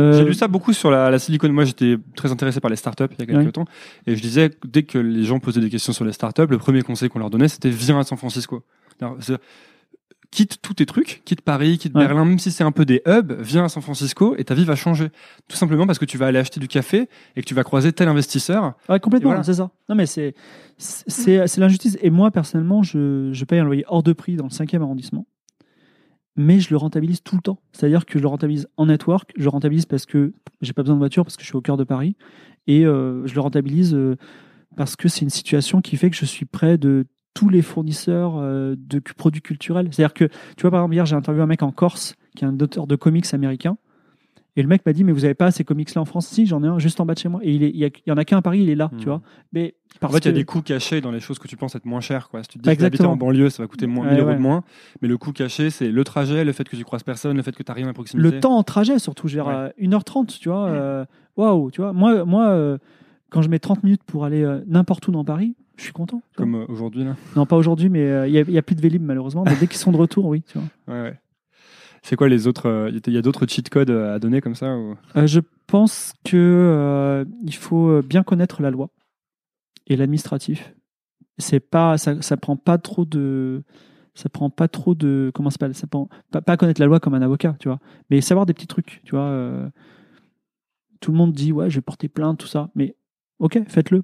Euh, 0.00 0.14
J'ai 0.14 0.24
lu 0.24 0.32
ça 0.32 0.48
beaucoup 0.48 0.72
sur 0.72 0.90
la, 0.90 1.10
la 1.10 1.18
Silicon. 1.18 1.50
Moi, 1.52 1.66
j'étais 1.66 1.96
très 2.16 2.32
intéressé 2.32 2.60
par 2.60 2.70
les 2.70 2.76
startups 2.76 3.04
il 3.10 3.18
y 3.18 3.22
a 3.24 3.26
quelques 3.26 3.44
Ouais. 3.44 3.52
temps. 3.52 3.66
Et 4.06 4.16
je 4.16 4.22
disais, 4.22 4.48
dès 4.64 4.84
que 4.84 4.96
les 4.96 5.24
gens 5.24 5.38
posaient 5.38 5.60
des 5.60 5.68
questions 5.68 5.92
sur 5.92 6.06
les 6.06 6.12
startups, 6.14 6.46
le 6.48 6.56
premier 6.56 6.80
conseil 6.80 7.10
qu'on 7.10 7.18
leur 7.18 7.28
donnait, 7.28 7.48
c'était 7.48 7.68
viens 7.68 7.98
à 7.98 8.02
San 8.02 8.16
Francisco. 8.16 8.62
Quitte 10.32 10.62
tous 10.62 10.72
tes 10.72 10.86
trucs, 10.86 11.20
quitte 11.26 11.42
Paris, 11.42 11.76
quitte 11.76 11.94
Ouais. 11.94 12.06
Berlin, 12.06 12.24
même 12.24 12.38
si 12.38 12.50
c'est 12.50 12.64
un 12.64 12.72
peu 12.72 12.86
des 12.86 13.02
hubs, 13.06 13.32
viens 13.40 13.66
à 13.66 13.68
San 13.68 13.82
Francisco 13.82 14.34
et 14.38 14.44
ta 14.44 14.54
vie 14.54 14.64
va 14.64 14.74
changer. 14.76 15.10
Tout 15.46 15.56
simplement 15.58 15.86
parce 15.86 15.98
que 15.98 16.06
tu 16.06 16.16
vas 16.16 16.26
aller 16.26 16.38
acheter 16.38 16.58
du 16.58 16.68
café 16.68 17.10
et 17.36 17.42
que 17.42 17.46
tu 17.46 17.52
vas 17.54 17.64
croiser 17.64 17.92
tel 17.92 18.08
investisseur. 18.08 18.72
Ouais, 18.88 18.98
complètement, 18.98 19.28
voilà. 19.28 19.42
c'est 19.42 19.52
ça. 19.54 19.70
Non, 19.90 19.94
mais 19.94 20.06
c'est 20.06 20.34
c'est 20.78 21.46
c'est 21.46 21.60
l'injustice. 21.60 21.98
Et 22.00 22.08
moi, 22.08 22.30
personnellement, 22.30 22.82
je, 22.82 23.28
je 23.30 23.44
paye 23.44 23.58
un 23.60 23.64
loyer 23.64 23.84
hors 23.88 24.02
de 24.02 24.14
prix 24.14 24.36
dans 24.36 24.44
le 24.44 24.50
5e 24.50 24.80
arrondissement, 24.80 25.26
mais 26.34 26.60
je 26.60 26.70
le 26.70 26.78
rentabilise 26.78 27.22
tout 27.22 27.36
le 27.36 27.42
temps. 27.42 27.60
C'est-à-dire 27.72 28.06
que 28.06 28.18
je 28.18 28.22
le 28.22 28.28
rentabilise 28.28 28.68
en 28.78 28.86
network, 28.86 29.32
je 29.36 29.44
le 29.44 29.50
rentabilise 29.50 29.84
parce 29.84 30.06
que 30.06 30.32
j'ai 30.62 30.72
pas 30.72 30.82
besoin 30.82 30.96
de 30.96 31.00
voiture, 31.00 31.24
parce 31.24 31.36
que 31.36 31.42
je 31.42 31.48
suis 31.48 31.56
au 31.56 31.60
cœur 31.60 31.76
de 31.76 31.84
Paris, 31.84 32.16
et 32.66 32.86
euh, 32.86 33.26
je 33.26 33.34
le 33.34 33.40
rentabilise 33.42 33.92
euh, 33.94 34.16
parce 34.76 34.96
que 34.96 35.08
c'est 35.08 35.20
une 35.20 35.30
situation 35.30 35.82
qui 35.82 35.98
fait 35.98 36.08
que 36.08 36.16
je 36.16 36.24
suis 36.24 36.46
près 36.46 36.78
de 36.78 37.04
tous 37.34 37.48
les 37.48 37.62
fournisseurs 37.62 38.34
euh, 38.36 38.74
de 38.78 38.98
produits 38.98 39.40
culturels. 39.42 39.88
C'est-à-dire 39.90 40.14
que, 40.14 40.24
tu 40.56 40.62
vois, 40.62 40.70
par 40.70 40.80
exemple, 40.80 40.94
hier, 40.94 41.06
j'ai 41.06 41.16
interviewé 41.16 41.42
un 41.42 41.46
mec 41.46 41.62
en 41.62 41.72
Corse, 41.72 42.14
qui 42.36 42.44
est 42.44 42.48
un 42.48 42.58
auteur 42.60 42.86
de 42.86 42.96
comics 42.96 43.32
américain, 43.32 43.76
et 44.54 44.60
le 44.60 44.68
mec 44.68 44.84
m'a 44.84 44.92
dit, 44.92 45.02
mais 45.02 45.12
vous 45.12 45.24
avez 45.24 45.32
pas 45.32 45.50
ces 45.50 45.64
comics-là 45.64 46.02
en 46.02 46.04
France? 46.04 46.26
Si, 46.26 46.44
j'en 46.44 46.62
ai 46.62 46.66
un 46.66 46.78
juste 46.78 47.00
en 47.00 47.06
bas 47.06 47.14
de 47.14 47.18
chez 47.18 47.30
moi. 47.30 47.40
Et 47.42 47.54
il, 47.54 47.62
est- 47.62 47.70
il 47.70 47.76
y, 47.78 47.86
a- 47.86 47.88
il 47.88 48.10
y 48.10 48.12
en 48.12 48.18
a 48.18 48.24
qu'un 48.26 48.36
à 48.36 48.42
Paris, 48.42 48.60
il 48.60 48.68
est 48.68 48.74
là, 48.74 48.90
Hmm. 48.92 48.98
tu 48.98 49.06
vois. 49.06 49.22
Mais 49.54 49.74
En 49.96 50.00
parce 50.00 50.12
fait, 50.12 50.18
il 50.18 50.24
y 50.26 50.28
a 50.28 50.32
que- 50.32 50.36
des 50.36 50.44
coûts 50.44 50.60
cachés 50.60 51.00
dans 51.00 51.10
les 51.10 51.20
choses 51.20 51.38
que 51.38 51.48
tu 51.48 51.56
penses 51.56 51.74
être 51.74 51.86
moins 51.86 52.02
chères. 52.02 52.28
Quoi. 52.28 52.42
Si 52.42 52.50
tu 52.50 52.58
te 52.58 52.68
dis 52.70 52.76
que 52.98 53.02
en 53.04 53.16
banlieue, 53.16 53.48
ça 53.48 53.62
va 53.62 53.66
coûter 53.66 53.86
moins, 53.86 54.04
Ouais, 54.04 54.10
1000 54.10 54.20
euros 54.20 54.28
ouais. 54.28 54.36
de 54.36 54.40
moins. 54.42 54.62
Mais 55.00 55.08
le 55.08 55.16
coût 55.16 55.32
caché, 55.32 55.70
c'est 55.70 55.88
le 55.90 56.04
trajet, 56.04 56.44
le 56.44 56.52
fait 56.52 56.68
que 56.68 56.76
tu 56.76 56.84
croises 56.84 57.02
personne, 57.02 57.34
le 57.38 57.42
fait 57.42 57.52
que 57.56 57.62
tu 57.62 57.70
n'as 57.70 57.74
rien 57.74 57.88
à 57.88 57.94
proximité. 57.94 58.30
le 58.30 58.40
temps 58.40 58.58
en 58.58 58.62
trajet, 58.62 58.98
surtout, 58.98 59.26
je 59.26 59.38
veux 59.38 59.42
dire, 59.42 59.50
Ouais. 59.50 59.54
euh, 59.56 59.70
1h30, 59.78 60.38
tu 60.38 60.50
vois. 60.50 60.66
euh, 60.68 61.04
Waouh, 61.38 61.70
tu 61.70 61.80
vois. 61.80 61.94
Moi, 61.94 62.26
moi 62.26 62.48
euh, 62.48 62.76
quand 63.30 63.40
je 63.40 63.48
mets 63.48 63.58
30 63.58 63.82
minutes 63.84 64.02
pour 64.04 64.26
aller 64.26 64.42
euh, 64.42 64.60
n'importe 64.66 65.08
où 65.08 65.12
dans 65.12 65.24
Paris, 65.24 65.54
je 65.76 65.84
suis 65.84 65.92
content. 65.92 66.22
Comme 66.36 66.54
euh, 66.54 66.64
aujourd'hui, 66.68 67.04
là. 67.04 67.16
Non, 67.36 67.46
pas 67.46 67.56
aujourd'hui, 67.56 67.88
mais 67.88 68.02
euh, 68.02 68.28
il 68.28 68.46
n'y 68.48 68.58
a, 68.58 68.62
plus 68.62 68.74
de 68.74 68.80
Vélib, 68.80 69.02
malheureusement. 69.02 69.44
Mais 69.44 69.56
dès 69.58 69.66
qu'ils 69.66 69.78
sont 69.78 69.92
de 69.92 69.96
retour, 69.96 70.26
oui, 70.26 70.42
tu 70.42 70.58
vois. 70.58 70.94
Ouais, 70.94 71.02
ouais. 71.02 71.18
C'est 72.02 72.16
quoi 72.16 72.28
les 72.28 72.46
autres 72.46 72.68
euh, 72.68 72.90
Il 73.06 73.12
y 73.12 73.18
a 73.18 73.22
d'autres 73.22 73.46
cheat 73.46 73.68
codes 73.70 73.90
à 73.90 74.18
donner 74.18 74.40
comme 74.40 74.56
ça 74.56 74.76
ou... 74.76 74.96
Euh, 75.16 75.26
je 75.26 75.40
pense 75.68 76.12
que 76.24 76.36
euh, 76.36 77.24
il 77.44 77.54
faut 77.54 77.88
euh, 77.88 78.02
bien 78.02 78.24
connaître 78.24 78.60
la 78.60 78.70
loi 78.70 78.90
et 79.86 79.96
l'administratif. 79.96 80.74
C'est 81.38 81.60
pas, 81.60 81.96
ça, 81.98 82.20
ça 82.20 82.36
prend 82.36 82.56
pas 82.56 82.76
trop 82.78 83.04
de, 83.04 83.62
ça 84.14 84.28
prend 84.28 84.50
pas 84.50 84.68
trop 84.68 84.94
de, 84.94 85.30
comment 85.32 85.50
ça 85.50 85.54
s'appelle, 85.54 85.74
ça 85.74 85.86
prend 85.86 86.08
pas, 86.30 86.42
pas 86.42 86.56
connaître 86.56 86.80
la 86.80 86.86
loi 86.86 87.00
comme 87.00 87.14
un 87.14 87.22
avocat, 87.22 87.56
tu 87.58 87.68
vois, 87.68 87.78
mais 88.10 88.20
savoir 88.20 88.46
des 88.46 88.52
petits 88.52 88.66
trucs, 88.66 89.00
tu 89.04 89.12
vois. 89.12 89.24
euh, 89.24 89.68
tout 91.00 91.10
le 91.10 91.18
monde 91.18 91.32
dit 91.32 91.52
ouais, 91.52 91.70
je 91.70 91.76
vais 91.76 91.82
porter 91.82 92.08
plainte, 92.08 92.38
tout 92.38 92.46
ça, 92.46 92.70
mais 92.74 92.96
ok, 93.38 93.60
faites-le. 93.68 94.02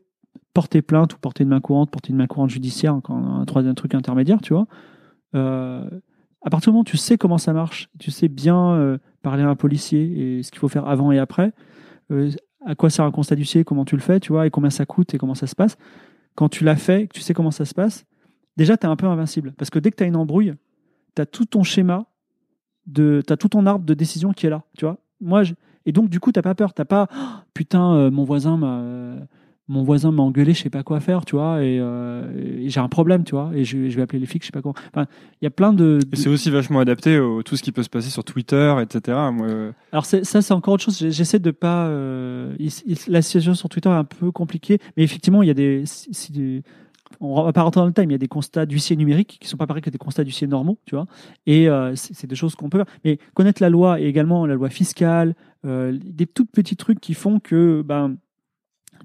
Porter 0.55 0.83
plainte 0.83 1.15
ou 1.15 1.19
porter 1.19 1.45
une 1.45 1.51
main 1.51 1.61
courante, 1.61 1.91
porter 1.91 2.11
une 2.11 2.17
main 2.17 2.27
courante 2.27 2.51
judiciaire, 2.51 2.95
encore 2.95 3.17
un 3.17 3.45
troisième 3.45 3.75
truc 3.75 3.95
intermédiaire, 3.95 4.41
tu 4.41 4.55
vois. 4.55 4.67
Euh, 5.35 5.89
à 6.43 6.51
partir 6.51 6.71
du 6.71 6.75
moment 6.75 6.81
où 6.83 6.85
tu 6.85 6.97
sais 6.97 7.19
comment 7.19 7.39
ça 7.39 7.53
marche, 7.53 7.91
tu 7.99 8.11
sais 8.11 8.29
bien 8.29 8.73
euh, 8.73 8.99
parler 9.23 9.43
à 9.43 9.49
un 9.49 9.57
policier 9.57 10.39
et 10.39 10.43
ce 10.43 10.51
qu'il 10.51 10.61
faut 10.61 10.69
faire 10.69 10.87
avant 10.89 11.13
et 11.13 11.19
après, 11.19 11.53
euh, 12.11 12.31
à 12.65 12.75
quoi 12.75 12.91
sert 12.91 13.05
un 13.05 13.11
constat 13.11 13.37
d'huissier, 13.37 13.65
comment 13.65 13.85
tu 13.85 13.97
le 13.97 14.03
fais, 14.03 14.21
tu 14.21 14.33
vois, 14.33 14.47
et 14.47 14.51
combien 14.51 14.71
ça 14.71 14.87
coûte 14.87 15.15
et 15.15 15.19
comment 15.19 15.35
ça 15.35 15.47
se 15.47 15.55
passe. 15.55 15.77
Quand 16.35 16.49
tu 16.49 16.65
l'as 16.65 16.77
fait, 16.77 17.09
que 17.09 17.15
tu 17.15 17.21
sais 17.21 17.35
comment 17.35 17.51
ça 17.51 17.65
se 17.65 17.75
passe, 17.75 18.05
déjà, 18.57 18.77
tu 18.77 18.87
es 18.87 18.89
un 18.89 18.97
peu 18.97 19.07
invincible. 19.07 19.53
Parce 19.57 19.71
que 19.71 19.79
dès 19.79 19.91
que 19.91 19.97
tu 19.97 20.05
as 20.05 20.07
une 20.07 20.17
embrouille, 20.17 20.55
tu 21.17 21.23
as 21.23 21.27
tout 21.27 21.45
ton 21.45 21.63
schéma, 21.63 22.07
tu 22.95 23.23
as 23.29 23.37
tout 23.37 23.49
ton 23.49 23.67
arbre 23.67 23.85
de 23.85 23.95
décision 23.95 24.33
qui 24.33 24.47
est 24.47 24.51
là, 24.51 24.63
tu 24.77 24.85
vois. 24.85 24.99
Moi, 25.21 25.43
Et 25.85 25.93
donc, 25.93 26.09
du 26.09 26.21
coup, 26.21 26.31
tu 26.31 26.41
pas 26.41 26.55
peur. 26.55 26.75
Tu 26.75 26.85
pas, 26.85 27.09
Oh, 27.13 27.17
putain, 27.55 28.11
mon 28.11 28.25
voisin 28.25 28.57
m'a. 28.57 29.17
Mon 29.69 29.83
voisin 29.83 30.11
m'a 30.13 30.23
engueulé, 30.23 30.55
je 30.55 30.63
sais 30.63 30.71
pas 30.71 30.83
quoi 30.83 30.99
faire, 31.01 31.25
tu 31.27 31.37
vois, 31.37 31.63
et, 31.63 31.79
euh, 31.79 32.59
et 32.61 32.69
j'ai 32.71 32.81
un 32.81 32.89
problème, 32.89 33.23
tu 33.25 33.33
vois, 33.35 33.51
et 33.55 33.65
je, 33.65 33.89
je 33.91 33.97
vais 33.97 34.03
appeler 34.03 34.19
les 34.19 34.27
flics, 34.27 34.43
je 34.43 34.47
sais 34.47 34.53
pas 34.53 34.63
comment. 34.63 34.75
Enfin, 34.95 35.07
il 35.41 35.45
y 35.45 35.47
a 35.47 35.51
plein 35.51 35.73
de. 35.73 35.99
Et 36.13 36.17
c'est 36.17 36.29
aussi 36.31 36.51
vachement 36.51 36.81
adapté 36.81 37.19
au 37.19 37.43
tout 37.43 37.57
ce 37.57 37.63
qui 37.63 37.71
peut 37.73 37.83
se 37.83 37.91
passer 37.91 38.09
sur 38.11 38.25
Twitter, 38.25 38.75
etc. 38.83 39.17
Moi, 39.33 39.47
euh, 39.47 39.73
Alors 39.93 40.07
ça, 40.07 40.23
c'est 40.25 40.53
encore 40.55 40.75
autre 40.75 40.85
chose. 40.85 40.99
J'essaie 41.11 41.39
de 41.39 41.51
pas. 41.51 41.87
euh, 41.89 42.55
il- 42.59 42.73
il- 42.87 42.97
la 43.09 43.21
situation 43.23 43.55
sur 43.55 43.69
Twitter 43.69 43.89
est 43.91 43.93
un 43.93 44.05
peu 44.05 44.31
compliquée, 44.33 44.79
mais 44.97 45.03
effectivement, 45.05 45.43
il 45.43 45.49
y 45.49 45.51
a 45.51 45.55
des. 45.55 45.83
si- 45.87 46.13
si 46.15 46.63
on 47.21 47.43
va 47.43 47.53
pas 47.53 47.63
rentrer 47.63 47.81
dans 47.81 47.87
le 47.87 47.93
time. 47.93 48.11
Il 48.11 48.13
y 48.13 48.15
a 48.15 48.19
des 48.19 48.29
constats 48.29 48.65
d'huissier 48.65 48.95
numériques 48.95 49.39
qui 49.41 49.49
sont 49.49 49.57
pas 49.57 49.67
pareils 49.67 49.83
que 49.83 49.91
des 49.91 49.99
constats 49.99 50.25
d'huissier 50.25 50.47
normaux, 50.47 50.79
tu 50.87 50.95
vois. 50.95 51.07
Et 51.47 51.69
euh, 51.69 51.93
c'est 51.97 52.27
des 52.27 52.37
choses 52.37 52.55
qu'on 52.55 52.69
peut. 52.69 52.85
Mais 53.05 53.19
connaître 53.35 53.61
la 53.63 53.71
loi 53.71 54.01
et 54.01 54.07
également 54.07 54.47
la 54.47 54.55
loi 54.55 54.69
fiscale, 54.71 55.35
euh, 55.67 55.99
des 56.05 56.27
tout 56.27 56.45
petits 56.47 56.77
trucs 56.77 57.01
qui 57.01 57.15
font 57.15 57.41
que 57.41 57.83
ben 57.83 58.17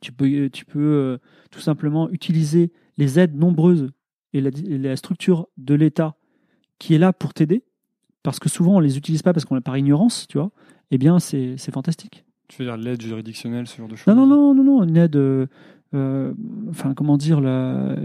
tu 0.03 0.11
peux 0.11 0.49
tu 0.49 0.65
peux 0.65 0.79
euh, 0.79 1.17
tout 1.49 1.61
simplement 1.61 2.09
utiliser 2.11 2.71
les 2.97 3.19
aides 3.19 3.35
nombreuses 3.35 3.87
et 4.33 4.41
la, 4.41 4.49
et 4.49 4.77
la 4.77 4.95
structure 4.95 5.47
de 5.57 5.73
l'État 5.75 6.15
qui 6.77 6.93
est 6.93 6.97
là 6.99 7.13
pour 7.13 7.33
t'aider. 7.33 7.63
Parce 8.21 8.39
que 8.39 8.49
souvent 8.49 8.75
on 8.75 8.79
les 8.79 8.97
utilise 8.97 9.21
pas 9.21 9.33
parce 9.33 9.45
qu'on 9.45 9.55
est 9.57 9.61
par 9.61 9.77
ignorance, 9.77 10.27
tu 10.27 10.37
vois, 10.37 10.51
eh 10.91 10.97
bien 10.97 11.19
c'est 11.19 11.57
fantastique. 11.71 12.25
tu 12.49 12.57
veux 12.61 12.65
dire 12.67 12.77
l'aide 12.77 13.01
juridictionnelle, 13.01 13.67
ce 13.67 13.77
genre 13.77 13.87
de 13.87 13.95
choses 13.95 14.13
Non, 14.13 14.25
non, 14.25 14.27
non, 14.27 14.53
non, 14.53 14.63
non, 14.63 14.83
une 14.83 14.97
aide, 14.97 15.15
euh, 15.15 15.47
euh, 15.93 16.33
enfin 16.69 16.93
comment 16.93 17.17
dire, 17.17 17.39
la- 17.41 17.95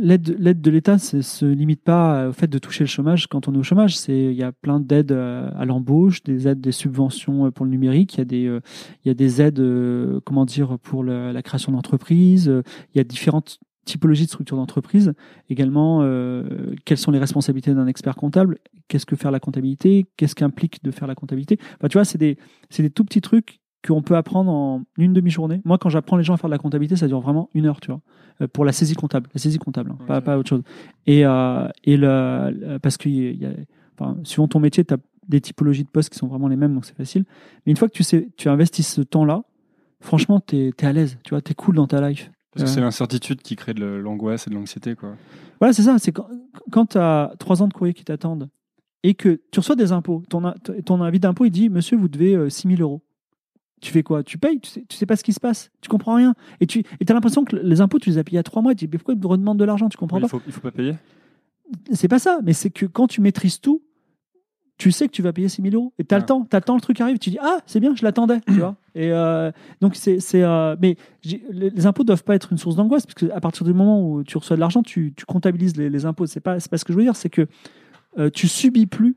l'aide 0.00 0.36
l'aide 0.38 0.60
de 0.60 0.70
l'État 0.70 0.96
ne 1.12 1.20
se 1.20 1.44
limite 1.44 1.82
pas 1.82 2.28
au 2.28 2.32
fait 2.32 2.46
de 2.48 2.58
toucher 2.58 2.84
le 2.84 2.88
chômage 2.88 3.26
quand 3.26 3.48
on 3.48 3.54
est 3.54 3.58
au 3.58 3.62
chômage. 3.62 3.96
C'est- 3.96 4.12
Il 4.32 4.36
y 4.36 4.42
a 4.42 4.52
plein 4.52 4.80
d'aides 4.80 5.12
euh, 5.12 5.50
à 5.56 5.64
l'embauche, 5.64 6.22
des 6.22 6.48
aides, 6.48 6.60
des 6.60 6.72
subventions 6.72 7.46
euh, 7.46 7.50
pour 7.50 7.64
le 7.64 7.70
numérique, 7.70 8.14
il 8.14 8.18
y 8.18 8.20
a 8.22 8.24
des, 8.24 8.46
euh, 8.46 8.60
il 9.04 9.08
y 9.08 9.10
a 9.10 9.14
des 9.14 9.40
aides 9.42 9.60
euh, 9.60 10.20
comment 10.24 10.44
dire, 10.44 10.78
pour 10.78 11.04
la 11.04 11.42
création 11.42 11.72
d'entreprises, 11.72 12.48
euh, 12.48 12.62
il 12.94 12.98
y 12.98 13.00
a 13.00 13.04
différentes 13.04 13.58
typologies 13.84 14.24
de 14.24 14.28
structures 14.28 14.56
d'entreprise. 14.56 15.12
Également, 15.48 16.00
euh, 16.02 16.74
quelles 16.84 16.98
sont 16.98 17.10
les 17.10 17.18
responsabilités 17.18 17.74
d'un 17.74 17.86
expert 17.88 18.14
comptable? 18.14 18.58
Qu'est-ce 18.88 19.06
que 19.06 19.16
faire 19.16 19.30
la 19.32 19.40
comptabilité? 19.40 20.06
Qu'est-ce 20.16 20.34
qu'implique 20.36 20.84
de 20.84 20.90
faire 20.92 21.08
la 21.08 21.14
comptabilité? 21.16 21.58
Enfin, 21.78 21.88
Tu 21.88 21.94
vois, 21.98 22.04
c'est 22.04 22.18
des, 22.18 22.38
c'est 22.70 22.82
des 22.82 22.90
tout 22.90 23.04
petits 23.04 23.20
trucs 23.20 23.60
qu'on 23.86 24.02
peut 24.02 24.16
apprendre 24.16 24.50
en 24.50 24.82
une 24.96 25.12
demi-journée. 25.12 25.60
Moi, 25.64 25.78
quand 25.78 25.88
j'apprends 25.88 26.16
les 26.16 26.24
gens 26.24 26.34
à 26.34 26.36
faire 26.36 26.48
de 26.48 26.54
la 26.54 26.58
comptabilité, 26.58 26.96
ça 26.96 27.08
dure 27.08 27.20
vraiment 27.20 27.48
une 27.54 27.66
heure, 27.66 27.80
tu 27.80 27.90
vois, 27.90 28.00
euh, 28.40 28.46
pour 28.46 28.64
la 28.64 28.72
saisie 28.72 28.94
comptable, 28.94 29.28
la 29.34 29.40
saisie 29.40 29.58
comptable, 29.58 29.90
hein, 29.92 29.98
pas, 30.06 30.20
pas 30.20 30.38
autre 30.38 30.48
chose. 30.48 30.62
Et, 31.06 31.26
euh, 31.26 31.68
et 31.84 31.96
le, 31.96 32.78
parce 32.78 32.96
que 32.96 33.08
y 33.08 33.44
a, 33.44 33.50
enfin, 33.98 34.16
suivant 34.24 34.48
ton 34.48 34.60
métier, 34.60 34.84
tu 34.84 34.94
as 34.94 34.98
des 35.28 35.40
typologies 35.40 35.84
de 35.84 35.88
postes 35.88 36.10
qui 36.10 36.18
sont 36.18 36.26
vraiment 36.28 36.48
les 36.48 36.56
mêmes, 36.56 36.74
donc 36.74 36.84
c'est 36.84 36.96
facile. 36.96 37.24
Mais 37.66 37.70
une 37.70 37.76
fois 37.76 37.88
que 37.88 37.94
tu 37.94 38.02
sais, 38.02 38.28
tu 38.36 38.48
investis 38.48 38.86
ce 38.86 39.00
temps-là, 39.02 39.42
franchement, 40.00 40.40
t'es 40.40 40.70
es 40.78 40.84
à 40.84 40.92
l'aise, 40.92 41.18
tu 41.24 41.30
vois, 41.30 41.40
t'es 41.40 41.54
cool 41.54 41.74
dans 41.76 41.86
ta 41.86 42.06
life. 42.08 42.30
Parce 42.52 42.64
que 42.64 42.68
Ouais. 42.68 42.74
c'est 42.74 42.80
l'incertitude 42.82 43.40
qui 43.40 43.56
crée 43.56 43.72
de 43.72 43.84
l'angoisse 43.84 44.46
et 44.46 44.50
de 44.50 44.54
l'anxiété, 44.54 44.94
quoi. 44.94 45.14
Voilà, 45.58 45.72
c'est 45.72 45.82
ça. 45.82 45.96
C'est 45.98 46.12
quand, 46.12 46.26
quand 46.70 46.86
tu 46.86 46.98
as 46.98 47.32
trois 47.38 47.62
ans 47.62 47.68
de 47.68 47.72
courrier 47.72 47.94
qui 47.94 48.04
t'attendent 48.04 48.48
et 49.04 49.14
que 49.14 49.40
tu 49.50 49.60
reçois 49.60 49.74
des 49.76 49.90
impôts, 49.92 50.22
ton, 50.28 50.52
ton 50.84 51.00
avis 51.02 51.18
d'impôt, 51.18 51.44
il 51.46 51.50
dit 51.50 51.70
Monsieur, 51.70 51.96
vous 51.96 52.08
devez 52.08 52.34
euh, 52.34 52.50
6 52.50 52.68
000 52.76 52.80
euros. 52.82 53.00
Tu 53.82 53.90
fais 53.92 54.02
quoi? 54.02 54.22
Tu 54.22 54.38
payes, 54.38 54.60
tu 54.60 54.70
sais, 54.70 54.84
tu 54.88 54.96
sais 54.96 55.06
pas 55.06 55.16
ce 55.16 55.24
qui 55.24 55.32
se 55.32 55.40
passe, 55.40 55.70
tu 55.80 55.88
comprends 55.90 56.14
rien. 56.14 56.34
Et 56.60 56.66
tu 56.66 56.84
as 57.08 57.12
l'impression 57.12 57.44
que 57.44 57.56
les 57.56 57.80
impôts, 57.80 57.98
tu 57.98 58.10
les 58.10 58.18
as 58.18 58.24
payés 58.24 58.36
il 58.36 58.36
y 58.36 58.38
a 58.38 58.42
trois 58.44 58.62
mois. 58.62 58.74
Tu 58.74 58.86
dis 58.86 58.90
Mais 58.92 58.98
pourquoi 58.98 59.14
ils 59.14 59.20
me 59.20 59.26
redemandent 59.26 59.58
de 59.58 59.64
l'argent? 59.64 59.88
Tu 59.88 59.98
comprends 59.98 60.20
pas? 60.20 60.28
faut, 60.28 60.40
il 60.46 60.52
faut 60.52 60.60
pas 60.60 60.70
payer? 60.70 60.94
C'est 61.92 62.08
pas 62.08 62.18
ça, 62.18 62.38
mais 62.44 62.52
c'est 62.52 62.70
que 62.70 62.86
quand 62.86 63.06
tu 63.08 63.20
maîtrises 63.20 63.60
tout, 63.60 63.82
tu 64.78 64.90
sais 64.92 65.06
que 65.06 65.12
tu 65.12 65.22
vas 65.22 65.32
payer 65.32 65.48
6 65.48 65.62
000 65.62 65.74
euros. 65.74 65.92
Et 65.98 66.04
tu 66.04 66.14
as 66.14 66.18
Ah. 66.18 66.20
le 66.20 66.26
temps, 66.26 66.42
tu 66.48 66.56
le 66.56 66.60
temps, 66.62 66.74
le 66.76 66.80
truc 66.80 67.00
arrive, 67.00 67.18
tu 67.18 67.30
dis 67.30 67.38
Ah, 67.40 67.58
c'est 67.66 67.80
bien, 67.80 67.94
je 67.94 68.04
l'attendais. 68.04 68.40
tu 68.46 68.52
vois 68.60 68.76
Et 68.94 69.10
euh, 69.12 69.50
donc, 69.80 69.96
c'est. 69.96 70.18
euh, 70.34 70.76
mais 70.80 70.96
les, 71.24 71.86
impôts 71.86 72.04
doivent 72.04 72.24
pas 72.24 72.34
être 72.36 72.52
une 72.52 72.58
source 72.58 72.76
d'angoisse, 72.76 73.06
parce 73.06 73.14
qu'à 73.14 73.40
partir 73.40 73.64
du 73.64 73.72
moment 73.72 74.00
où 74.08 74.22
tu 74.22 74.38
reçois 74.38 74.56
de 74.56 74.60
l'argent, 74.60 74.82
tu, 74.82 75.12
tu 75.16 75.24
comptabilises 75.24 75.76
les, 75.76 75.90
les 75.90 76.04
impôts. 76.06 76.26
C'est 76.26 76.40
pas, 76.40 76.58
pas 76.58 76.78
ce 76.78 76.84
que 76.84 76.92
je 76.92 76.98
veux 76.98 77.04
dire, 77.04 77.16
c'est 77.16 77.30
que 77.30 77.46
euh, 78.18 78.30
tu 78.30 78.46
subis 78.48 78.86
plus 78.86 79.16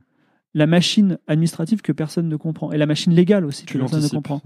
la 0.55 0.65
machine 0.65 1.19
administrative 1.27 1.81
que 1.83 1.91
personne 1.91 2.27
ne 2.27 2.35
comprend. 2.37 2.71
Et 2.71 2.77
la 2.77 2.85
machine 2.87 3.13
légale 3.13 3.45
aussi, 3.45 3.65
Tu 3.65 3.73
que 3.73 3.77
personne 3.79 4.01
ne 4.01 4.07
comprend. 4.09 4.41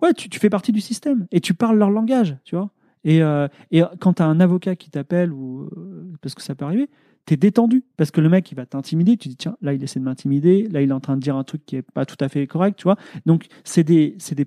Ouais, 0.00 0.14
tu, 0.14 0.30
tu 0.30 0.38
fais 0.38 0.48
partie 0.48 0.72
du 0.72 0.80
système 0.80 1.26
et 1.32 1.40
tu 1.40 1.52
parles 1.52 1.76
leur 1.76 1.90
langage, 1.90 2.36
tu 2.44 2.54
vois. 2.56 2.70
Et, 3.04 3.22
euh, 3.22 3.48
et 3.70 3.82
quand 4.00 4.14
tu 4.14 4.22
as 4.22 4.26
un 4.26 4.40
avocat 4.40 4.76
qui 4.76 4.88
t'appelle, 4.90 5.32
ou 5.32 5.64
euh, 5.76 6.10
parce 6.22 6.34
que 6.34 6.42
ça 6.42 6.54
peut 6.54 6.64
arriver, 6.64 6.88
tu 7.26 7.34
es 7.34 7.36
détendu. 7.36 7.84
Parce 7.96 8.10
que 8.10 8.20
le 8.20 8.28
mec, 8.28 8.50
il 8.50 8.54
va 8.54 8.66
t'intimider. 8.66 9.16
Tu 9.16 9.28
dis, 9.28 9.36
tiens, 9.36 9.56
là, 9.60 9.74
il 9.74 9.82
essaie 9.82 9.98
de 10.00 10.04
m'intimider. 10.04 10.68
Là, 10.70 10.80
il 10.80 10.90
est 10.90 10.92
en 10.92 11.00
train 11.00 11.16
de 11.16 11.20
dire 11.20 11.36
un 11.36 11.44
truc 11.44 11.66
qui 11.66 11.76
est 11.76 11.82
pas 11.82 12.06
tout 12.06 12.16
à 12.20 12.28
fait 12.28 12.46
correct, 12.46 12.76
tu 12.78 12.84
vois. 12.84 12.96
Donc, 13.26 13.46
c'est 13.64 13.84
des, 13.84 14.14
c'est 14.18 14.34
des, 14.36 14.46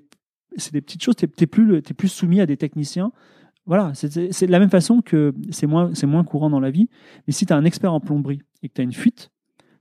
c'est 0.56 0.72
des 0.72 0.80
petites 0.80 1.02
choses. 1.02 1.16
Tu 1.16 1.26
n'es 1.38 1.46
plus, 1.46 1.82
plus 1.82 2.08
soumis 2.08 2.40
à 2.40 2.46
des 2.46 2.56
techniciens. 2.56 3.12
Voilà, 3.66 3.92
c'est- 3.94 4.16
de 4.46 4.50
la 4.50 4.58
même 4.58 4.70
façon 4.70 5.02
que 5.02 5.32
c'est 5.50 5.66
moins, 5.68 5.94
c'est 5.94 6.06
moins 6.06 6.24
courant 6.24 6.50
dans 6.50 6.58
la 6.60 6.70
vie. 6.70 6.88
Mais 7.26 7.32
si 7.32 7.46
tu 7.46 7.52
as 7.52 7.56
un 7.56 7.64
expert 7.64 7.92
en 7.92 8.00
plomberie 8.00 8.40
et 8.62 8.68
que 8.68 8.74
tu 8.74 8.80
as 8.80 8.84
une 8.84 8.92
fuite, 8.92 9.30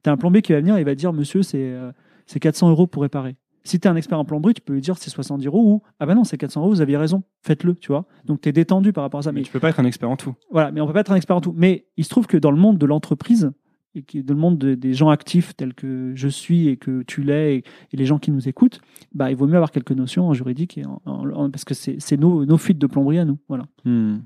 tu 0.03 0.09
as 0.09 0.13
un 0.13 0.17
plombier 0.17 0.41
qui 0.41 0.53
va 0.53 0.59
venir 0.59 0.77
et 0.77 0.81
il 0.81 0.85
va 0.85 0.95
dire, 0.95 1.13
monsieur, 1.13 1.43
c'est 1.43 1.57
euh, 1.61 1.91
c'est 2.27 2.39
400 2.39 2.69
euros 2.69 2.87
pour 2.87 3.01
réparer. 3.03 3.35
Si 3.63 3.79
tu 3.79 3.87
es 3.87 3.91
un 3.91 3.95
expert 3.95 4.17
en 4.19 4.25
plomberie, 4.25 4.55
tu 4.55 4.61
peux 4.61 4.73
lui 4.73 4.81
dire 4.81 4.97
c'est 4.97 5.11
70 5.11 5.45
euros 5.45 5.61
ou 5.63 5.81
ah 5.99 6.05
ben 6.07 6.15
non, 6.15 6.23
c'est 6.23 6.37
400 6.37 6.61
euros, 6.61 6.69
vous 6.71 6.81
aviez 6.81 6.97
raison, 6.97 7.21
faites-le, 7.43 7.75
tu 7.75 7.89
vois. 7.89 8.05
Donc 8.25 8.41
tu 8.41 8.49
es 8.49 8.51
détendu 8.51 8.91
par 8.93 9.03
rapport 9.03 9.19
à 9.19 9.23
ça. 9.23 9.31
Mais 9.31 9.41
Mais 9.41 9.45
tu 9.45 9.51
peux 9.51 9.59
pas 9.59 9.69
être 9.69 9.79
un 9.79 9.85
expert 9.85 10.09
en 10.09 10.17
tout. 10.17 10.33
voilà, 10.49 10.71
mais 10.71 10.81
on 10.81 10.87
peut 10.87 10.93
pas 10.93 11.01
être 11.01 11.11
un 11.11 11.15
expert 11.15 11.35
en 11.35 11.41
tout. 11.41 11.53
Mais 11.55 11.85
il 11.97 12.03
se 12.03 12.09
trouve 12.09 12.25
que 12.25 12.37
dans 12.37 12.49
le 12.51 12.57
monde 12.57 12.77
de 12.79 12.85
l'entreprise, 12.87 13.51
et 13.93 14.03
qui- 14.03 14.23
dans 14.23 14.33
le 14.33 14.39
monde 14.39 14.57
de- 14.57 14.73
des 14.73 14.93
gens 14.93 15.09
actifs 15.09 15.53
tels 15.55 15.73
que 15.75 16.13
je 16.15 16.27
suis 16.29 16.69
et 16.69 16.77
que 16.77 17.03
tu 17.03 17.21
l'es, 17.23 17.57
et, 17.57 17.63
et 17.91 17.97
les 17.97 18.05
gens 18.05 18.17
qui 18.19 18.31
nous 18.31 18.47
écoutent, 18.47 18.79
bah, 19.13 19.29
il 19.29 19.35
vaut 19.35 19.45
mieux 19.47 19.55
avoir 19.57 19.69
quelques 19.71 19.91
notions 19.91 20.27
en 20.29 20.33
juridique, 20.33 20.77
et 20.77 20.85
en- 20.85 21.01
en- 21.05 21.29
en- 21.29 21.51
parce 21.51 21.65
que 21.65 21.73
c'est 21.75 21.97
c'est 21.99 22.17
nos, 22.17 22.45
nos 22.45 22.57
fuites 22.57 22.79
de 22.79 22.87
plomberie 22.87 23.19
à 23.19 23.25
nous. 23.25 23.37
Voilà. 23.49 23.65
Hmm. 23.85 24.19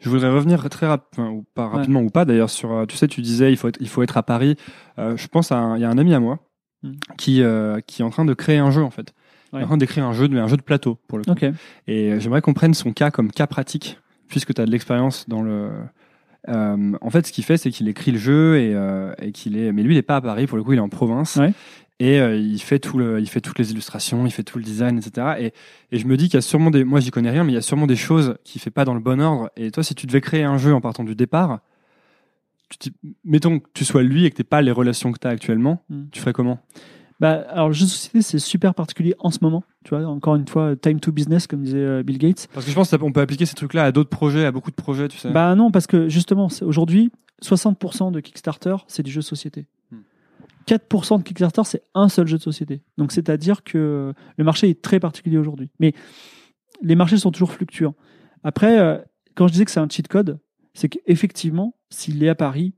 Je 0.00 0.08
voudrais 0.10 0.30
revenir 0.30 0.68
très 0.68 0.86
rapidement, 0.86 1.30
ou 1.30 1.44
pas 1.54 1.68
rapidement 1.68 2.00
ou 2.00 2.10
pas 2.10 2.24
d'ailleurs, 2.24 2.50
sur, 2.50 2.72
euh, 2.72 2.86
tu 2.86 2.96
sais, 2.96 3.08
tu 3.08 3.20
disais, 3.22 3.52
il 3.52 3.56
faut 3.56 3.68
être, 3.68 3.78
il 3.80 3.88
faut 3.88 4.02
être 4.02 4.16
à 4.16 4.22
Paris. 4.22 4.56
Euh, 4.98 5.16
je 5.16 5.28
pense 5.28 5.52
à, 5.52 5.58
un- 5.58 5.76
il 5.76 5.82
y 5.82 5.84
a 5.84 5.90
un 5.90 5.98
ami 5.98 6.14
à 6.14 6.20
moi 6.20 6.38
Hmm. 6.84 6.94
qui, 7.16 7.42
euh, 7.42 7.78
qui 7.86 8.02
est 8.02 8.04
en 8.04 8.10
train 8.10 8.24
de 8.24 8.34
créer 8.34 8.58
un 8.58 8.72
jeu, 8.72 8.82
en 8.82 8.90
fait. 8.90 9.14
Il 9.52 9.58
est 9.60 9.62
en 9.62 9.66
train 9.66 9.76
d'écrire 9.76 10.04
un 10.04 10.12
jeu, 10.12 10.26
mais 10.28 10.40
un 10.40 10.48
jeu 10.48 10.56
de 10.56 10.62
plateau, 10.62 10.98
pour 11.06 11.16
le 11.18 11.24
coup. 11.24 11.30
Et 11.86 12.18
j'aimerais 12.18 12.40
qu'on 12.40 12.54
prenne 12.54 12.74
son 12.74 12.92
cas 12.92 13.10
comme 13.12 13.30
cas 13.30 13.46
pratique, 13.46 14.00
puisque 14.26 14.52
tu 14.54 14.60
as 14.60 14.66
de 14.66 14.70
l'expérience 14.72 15.28
dans 15.28 15.42
le. 15.42 15.68
Euh, 16.48 16.92
en 17.00 17.10
fait, 17.10 17.24
ce 17.26 17.32
qu'il 17.32 17.44
fait, 17.44 17.56
c'est 17.56 17.70
qu'il 17.70 17.86
écrit 17.88 18.10
le 18.10 18.18
jeu 18.18 18.58
et, 18.58 18.74
et 19.24 19.30
qu'il 19.30 19.56
est. 19.56 19.70
Mais 19.72 19.82
lui, 19.84 19.92
il 19.94 19.96
n'est 19.96 20.02
pas 20.02 20.16
à 20.16 20.20
Paris, 20.20 20.46
pour 20.48 20.56
le 20.56 20.64
coup, 20.64 20.72
il 20.72 20.76
est 20.78 20.80
en 20.80 20.88
province. 20.88 21.36
Ouais. 21.36 21.52
Et 22.02 22.18
euh, 22.18 22.34
il, 22.36 22.60
fait 22.60 22.80
tout 22.80 22.98
le, 22.98 23.20
il 23.20 23.28
fait 23.28 23.40
toutes 23.40 23.60
les 23.60 23.70
illustrations, 23.70 24.26
il 24.26 24.32
fait 24.32 24.42
tout 24.42 24.58
le 24.58 24.64
design, 24.64 24.98
etc. 24.98 25.34
Et, 25.38 25.52
et 25.94 25.98
je 26.00 26.06
me 26.08 26.16
dis 26.16 26.24
qu'il 26.24 26.34
y 26.34 26.38
a 26.38 26.40
sûrement 26.42 26.72
des. 26.72 26.82
Moi, 26.82 26.98
j'y 26.98 27.12
connais 27.12 27.30
rien, 27.30 27.44
mais 27.44 27.52
il 27.52 27.54
y 27.54 27.58
a 27.58 27.62
sûrement 27.62 27.86
des 27.86 27.94
choses 27.94 28.34
qu'il 28.42 28.60
fait 28.60 28.72
pas 28.72 28.84
dans 28.84 28.94
le 28.94 28.98
bon 28.98 29.20
ordre. 29.20 29.50
Et 29.56 29.70
toi, 29.70 29.84
si 29.84 29.94
tu 29.94 30.08
devais 30.08 30.20
créer 30.20 30.42
un 30.42 30.58
jeu 30.58 30.74
en 30.74 30.80
partant 30.80 31.04
du 31.04 31.14
départ, 31.14 31.60
tu 32.80 32.90
mettons 33.24 33.60
que 33.60 33.68
tu 33.72 33.84
sois 33.84 34.02
lui 34.02 34.24
et 34.24 34.30
que 34.30 34.36
tu 34.36 34.42
pas 34.42 34.62
les 34.62 34.72
relations 34.72 35.12
que 35.12 35.18
tu 35.20 35.28
as 35.28 35.30
actuellement, 35.30 35.84
Hmm. 35.90 36.06
tu 36.10 36.18
ferais 36.18 36.32
comment? 36.32 36.58
Bah, 37.20 37.44
alors, 37.50 37.68
le 37.68 37.72
jeu 37.72 37.84
de 37.84 37.90
société, 37.90 38.20
c'est 38.20 38.40
super 38.40 38.74
particulier 38.74 39.14
en 39.20 39.30
ce 39.30 39.38
moment. 39.42 39.62
Tu 39.84 39.90
vois, 39.94 40.04
encore 40.04 40.34
une 40.34 40.48
fois, 40.48 40.74
time 40.74 40.98
to 40.98 41.12
business, 41.12 41.46
comme 41.46 41.62
disait 41.62 41.78
euh, 41.78 42.02
Bill 42.02 42.18
Gates. 42.18 42.48
Parce 42.52 42.66
que 42.66 42.72
je 42.72 42.74
pense 42.74 42.90
qu'on 42.90 43.12
peut 43.12 43.20
appliquer 43.20 43.46
ces 43.46 43.54
trucs-là 43.54 43.84
à 43.84 43.92
d'autres 43.92 44.10
projets, 44.10 44.44
à 44.44 44.50
beaucoup 44.50 44.72
de 44.72 44.76
projets, 44.76 45.06
tu 45.06 45.18
sais. 45.18 45.30
Bah 45.30 45.54
non, 45.54 45.70
parce 45.70 45.86
que 45.86 46.08
justement, 46.08 46.48
aujourd'hui, 46.62 47.12
60% 47.44 48.10
de 48.10 48.18
Kickstarter, 48.18 48.74
c'est 48.88 49.04
du 49.04 49.12
jeu 49.12 49.20
de 49.20 49.24
société. 49.24 49.66
Hmm. 50.68 50.74
4% 50.74 51.18
de 51.18 51.22
Kickstarter, 51.22 51.62
c'est 51.64 51.82
un 51.94 52.08
seul 52.08 52.26
jeu 52.26 52.38
de 52.38 52.42
société. 52.42 52.82
Donc 52.98 53.12
c'est-à-dire 53.12 53.64
que 53.64 54.12
le 54.36 54.44
marché 54.44 54.68
est 54.68 54.82
très 54.82 55.00
particulier 55.00 55.38
aujourd'hui. 55.38 55.70
Mais 55.80 55.94
les 56.82 56.94
marchés 56.94 57.16
sont 57.16 57.30
toujours 57.30 57.52
fluctuants. 57.52 57.94
Après, 58.44 58.78
euh, 58.78 58.98
quand 59.34 59.46
je 59.46 59.52
disais 59.52 59.64
que 59.64 59.70
c'est 59.70 59.80
un 59.80 59.88
cheat 59.88 60.08
code, 60.08 60.38
c'est 60.74 60.88
qu'effectivement, 60.88 61.76
s'il 61.90 62.22
est 62.22 62.28
à 62.28 62.34
Paris, 62.34 62.74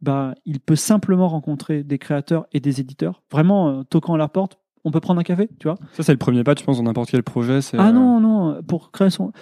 bah, 0.00 0.34
il 0.44 0.60
peut 0.60 0.76
simplement 0.76 1.28
rencontrer 1.28 1.84
des 1.84 1.98
créateurs 1.98 2.46
et 2.52 2.60
des 2.60 2.80
éditeurs. 2.80 3.22
Vraiment, 3.30 3.68
euh, 3.68 3.82
toquant 3.84 4.14
à 4.14 4.18
leur 4.18 4.30
porte, 4.30 4.58
on 4.84 4.90
peut 4.90 5.00
prendre 5.00 5.20
un 5.20 5.24
café, 5.24 5.48
tu 5.60 5.68
vois. 5.68 5.76
Ça, 5.92 6.02
c'est 6.02 6.12
le 6.12 6.18
premier 6.18 6.42
pas, 6.42 6.56
tu 6.56 6.64
penses, 6.64 6.78
dans 6.78 6.82
n'importe 6.82 7.10
quel 7.10 7.22
projet. 7.22 7.60
Ah 7.74 7.88
euh, 7.88 7.92
non, 7.92 8.20
non, 8.20 8.62
pour 8.64 8.90
créer 8.90 9.10
son. 9.10 9.32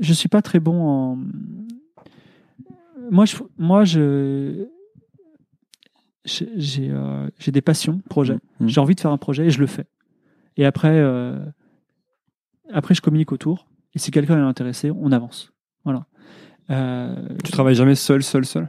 Je 0.00 0.12
suis 0.14 0.28
pas 0.28 0.40
très 0.40 0.60
bon 0.60 0.82
en. 0.82 1.18
Moi, 3.10 3.26
je, 3.26 3.36
moi, 3.58 3.84
je, 3.84 4.66
j'ai, 6.24 6.90
euh, 6.90 7.28
des 7.46 7.60
passions, 7.60 8.00
projets. 8.08 8.38
Mm. 8.60 8.68
J'ai 8.68 8.80
envie 8.80 8.94
de 8.94 9.00
faire 9.00 9.10
un 9.10 9.18
projet 9.18 9.46
et 9.46 9.50
je 9.50 9.60
le 9.60 9.66
fais. 9.66 9.86
Et 10.56 10.64
après, 10.64 10.92
euh, 10.92 11.38
après, 12.72 12.94
je 12.94 13.02
communique 13.02 13.32
autour. 13.32 13.66
Et 13.94 13.98
si 13.98 14.10
quelqu'un 14.10 14.38
est 14.38 14.48
intéressé, 14.48 14.90
on 14.90 15.12
avance. 15.12 15.52
Voilà. 15.84 16.06
Euh, 16.70 17.28
Tu 17.44 17.52
travailles 17.52 17.74
jamais 17.74 17.94
seul, 17.94 18.22
seul, 18.22 18.44
seul? 18.44 18.68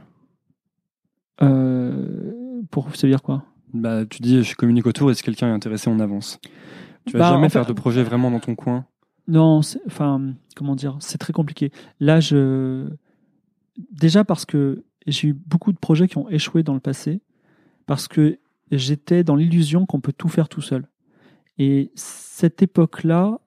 Euh, 1.42 2.62
pour 2.70 2.94
ça 2.94 3.06
veut 3.06 3.12
dire 3.12 3.22
quoi? 3.22 3.44
Bah, 3.72 4.04
tu 4.06 4.22
dis, 4.22 4.42
je 4.42 4.54
communique 4.54 4.86
autour 4.86 5.10
et 5.10 5.14
si 5.14 5.22
quelqu'un 5.22 5.48
est 5.48 5.52
intéressé, 5.52 5.88
on 5.88 5.98
avance. 6.00 6.38
Tu 7.06 7.12
vas 7.14 7.18
Bah, 7.20 7.30
jamais 7.30 7.46
en 7.46 7.50
faire 7.50 7.66
de 7.66 7.72
projet 7.72 8.02
vraiment 8.02 8.30
dans 8.30 8.40
ton 8.40 8.54
coin? 8.54 8.86
Non, 9.26 9.60
enfin, 9.86 10.34
comment 10.54 10.76
dire, 10.76 10.96
c'est 11.00 11.18
très 11.18 11.32
compliqué. 11.32 11.72
Là, 11.98 12.20
je. 12.20 12.88
Déjà 13.90 14.22
parce 14.24 14.44
que 14.44 14.84
j'ai 15.06 15.28
eu 15.28 15.32
beaucoup 15.32 15.72
de 15.72 15.78
projets 15.78 16.06
qui 16.06 16.18
ont 16.18 16.28
échoué 16.28 16.62
dans 16.62 16.74
le 16.74 16.80
passé, 16.80 17.20
parce 17.86 18.08
que 18.08 18.38
j'étais 18.70 19.24
dans 19.24 19.36
l'illusion 19.36 19.86
qu'on 19.86 20.00
peut 20.00 20.12
tout 20.12 20.28
faire 20.28 20.48
tout 20.48 20.62
seul. 20.62 20.86
Et 21.58 21.92
cette 21.94 22.62
époque-là, 22.62 23.38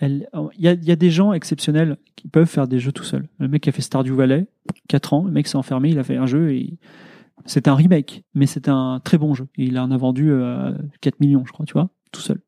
il 0.00 0.28
y, 0.58 0.68
a, 0.68 0.96
des 0.96 1.10
gens 1.10 1.32
exceptionnels 1.32 1.96
qui 2.14 2.28
peuvent 2.28 2.48
faire 2.48 2.68
des 2.68 2.78
jeux 2.78 2.92
tout 2.92 3.02
seuls. 3.02 3.28
Le 3.38 3.48
mec 3.48 3.62
qui 3.62 3.68
a 3.68 3.72
fait 3.72 3.82
Stardew 3.82 4.14
Valley, 4.14 4.46
4 4.88 5.12
ans, 5.12 5.24
le 5.24 5.32
mec 5.32 5.48
s'est 5.48 5.56
enfermé, 5.56 5.90
il 5.90 5.98
a 5.98 6.04
fait 6.04 6.16
un 6.16 6.26
jeu 6.26 6.52
et 6.52 6.78
c'est 7.46 7.66
un 7.66 7.74
remake, 7.74 8.22
mais 8.34 8.46
c'est 8.46 8.68
un 8.68 9.00
très 9.02 9.18
bon 9.18 9.34
jeu. 9.34 9.48
Et 9.56 9.64
il 9.64 9.78
en 9.78 9.90
a 9.90 9.96
vendu 9.96 10.30
euh, 10.30 10.72
4 11.00 11.18
millions, 11.20 11.44
je 11.46 11.52
crois, 11.52 11.66
tu 11.66 11.72
vois, 11.72 11.90
tout 12.12 12.20
seul. 12.20 12.40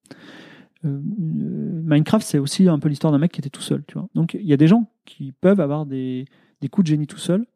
Euh, 0.85 0.89
euh, 0.89 1.83
Minecraft, 1.85 2.25
c'est 2.25 2.39
aussi 2.39 2.69
un 2.69 2.79
peu 2.79 2.89
l'histoire 2.89 3.13
d'un 3.13 3.19
mec 3.19 3.33
qui 3.33 3.41
était 3.41 3.51
tout 3.51 3.63
seul, 3.63 3.83
tu 3.87 3.95
vois. 3.95 4.09
Donc 4.15 4.35
il 4.35 4.47
y 4.47 4.53
a 4.53 4.57
des 4.57 4.69
gens 4.69 4.91
qui 5.05 5.33
peuvent 5.33 5.61
avoir 5.61 5.87
des, 5.87 6.27
coups 6.71 6.85
de 6.85 6.91
génie 6.91 7.07
tout 7.07 7.19
seuls, 7.19 7.47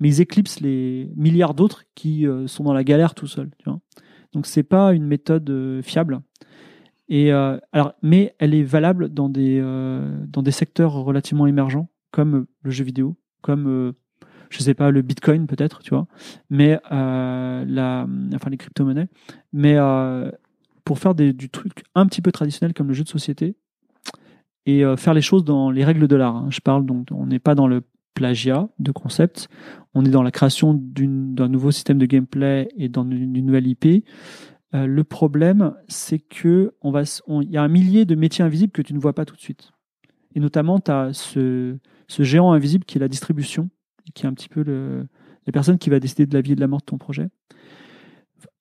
mais 0.00 0.08
ils 0.08 0.20
éclipsent 0.20 0.60
les 0.60 1.10
milliards 1.16 1.54
d'autres 1.54 1.84
qui 1.94 2.26
euh, 2.26 2.46
sont 2.46 2.64
dans 2.64 2.74
la 2.74 2.84
galère 2.84 3.14
tout 3.14 3.26
seuls, 3.26 3.50
tu 3.58 3.68
vois. 3.68 3.80
Donc 4.32 4.46
c'est 4.46 4.62
pas 4.62 4.92
une 4.92 5.06
méthode 5.06 5.48
euh, 5.48 5.82
fiable. 5.82 6.20
Et 7.08 7.32
euh, 7.32 7.58
alors, 7.72 7.94
mais 8.02 8.34
elle 8.38 8.54
est 8.54 8.64
valable 8.64 9.08
dans 9.08 9.28
des 9.28 9.60
dans 10.28 10.42
des 10.42 10.50
secteurs 10.50 10.92
relativement 10.92 11.46
émergents 11.46 11.88
comme 12.10 12.46
le 12.62 12.70
jeu 12.70 12.82
vidéo, 12.84 13.16
comme 13.42 13.94
je 14.50 14.58
sais 14.58 14.74
pas 14.74 14.90
le 14.90 15.02
Bitcoin 15.02 15.46
peut-être, 15.46 15.82
tu 15.82 15.90
vois, 15.90 16.08
mais 16.50 16.80
la, 16.90 18.06
enfin 18.34 18.50
les 18.50 18.56
crypto-monnaies, 18.56 19.08
mais 19.52 19.76
pour 20.84 20.98
faire 20.98 21.14
du 21.14 21.48
truc 21.48 21.84
un 21.94 22.06
petit 22.06 22.22
peu 22.22 22.32
traditionnel 22.32 22.74
comme 22.74 22.88
le 22.88 22.94
jeu 22.94 23.04
de 23.04 23.08
société 23.08 23.54
et 24.64 24.82
faire 24.96 25.14
les 25.14 25.22
choses 25.22 25.44
dans 25.44 25.70
les 25.70 25.84
règles 25.84 26.08
de 26.08 26.16
l'art. 26.16 26.34
hein. 26.34 26.48
Je 26.50 26.60
parle 26.60 26.84
donc, 26.84 27.06
on 27.12 27.26
n'est 27.26 27.38
pas 27.38 27.54
dans 27.54 27.68
le 27.68 27.82
plagiat 28.16 28.68
de 28.80 28.90
concept, 28.90 29.48
on 29.94 30.04
est 30.04 30.10
dans 30.10 30.22
la 30.22 30.32
création 30.32 30.74
d'un 30.74 31.48
nouveau 31.48 31.70
système 31.70 31.98
de 31.98 32.06
gameplay 32.06 32.68
et 32.76 32.88
dans 32.88 33.08
une, 33.08 33.32
nouvelle 33.44 33.68
IP. 33.68 34.04
Euh, 34.74 34.86
le 34.86 35.04
problème, 35.04 35.74
c'est 35.86 36.18
que 36.18 36.74
on 36.80 36.90
va, 36.90 37.02
y 37.42 37.56
a 37.56 37.62
un 37.62 37.68
millier 37.68 38.04
de 38.06 38.14
métiers 38.14 38.42
invisibles 38.42 38.72
que 38.72 38.82
tu 38.82 38.94
ne 38.94 38.98
vois 38.98 39.12
pas 39.12 39.26
tout 39.26 39.36
de 39.36 39.40
suite. 39.40 39.70
Et 40.34 40.40
notamment, 40.40 40.80
tu 40.80 40.90
as 40.90 41.12
ce, 41.12 41.76
géant 42.08 42.52
invisible 42.52 42.84
qui 42.84 42.98
est 42.98 43.00
la 43.00 43.08
distribution, 43.08 43.68
qui 44.14 44.24
est 44.24 44.28
un 44.28 44.32
petit 44.32 44.48
peu 44.48 44.62
la 44.62 45.52
personne 45.52 45.78
qui 45.78 45.90
va 45.90 46.00
décider 46.00 46.26
de 46.26 46.34
la 46.34 46.40
vie 46.40 46.52
et 46.52 46.56
de 46.56 46.60
la 46.60 46.66
mort 46.66 46.80
de 46.80 46.86
ton 46.86 46.98
projet. 46.98 47.28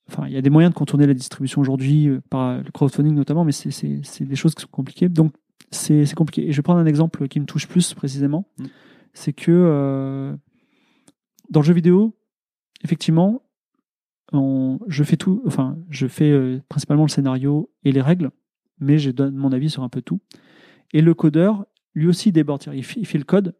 Enfin, 0.10 0.28
il 0.28 0.34
y 0.34 0.38
a 0.38 0.41
des 0.41 0.51
moyens 0.51 0.74
de 0.74 0.78
contourner 0.78 1.08
la 1.08 1.14
distribution 1.14 1.62
aujourd'hui, 1.62 2.10
euh, 2.10 2.22
par 2.30 2.58
le 2.58 2.72
crowdfunding 2.72 3.16
notamment, 3.16 3.43
mais 3.43 3.51
c'est- 3.51 4.22
des 4.22 4.36
choses 4.36 4.53
qui 4.53 4.62
sont 4.62 4.68
compliquées. 4.70 5.10
Donc, 5.10 5.34
c'est 5.72 6.06
c'est 6.06 6.16
compliqué. 6.16 6.47
Et 6.47 6.51
je 6.51 6.58
vais 6.58 6.62
prendre 6.62 6.80
un 6.80 6.86
exemple 6.86 7.28
qui 7.28 7.39
me 7.39 7.45
touche 7.45 7.68
plus 7.68 7.93
précisément. 7.93 8.45
Mm. 8.60 8.66
C'est 9.16 9.34
que 9.34 9.51
euh, 9.51 10.36
dans 11.49 11.61
le 11.61 11.66
jeu 11.66 11.74
vidéo, 11.74 12.16
effectivement, 12.84 13.41
je 14.88 15.03
fais 15.03 15.16
tout, 15.18 15.41
enfin, 15.47 15.78
je 15.89 16.07
fais 16.07 16.30
euh, 16.30 16.59
principalement 16.70 17.03
le 17.03 17.09
scénario 17.09 17.72
et 17.84 17.91
les 17.91 18.01
règles. 18.01 18.32
mais 18.80 18.97
je 18.99 19.09
donne 19.11 19.36
mon 19.36 19.51
avis 19.53 19.70
sur 19.70 19.84
un 19.84 19.89
peu 19.89 20.01
tout. 20.01 20.20
Et 20.93 21.01
le 21.01 21.13
codeur, 21.13 21.66
lui 21.93 22.07
aussi, 22.07 22.32
déborde. 22.32 22.63
Il 22.74 22.84
fait, 22.84 23.18
le 23.18 23.24
code, 23.24 23.55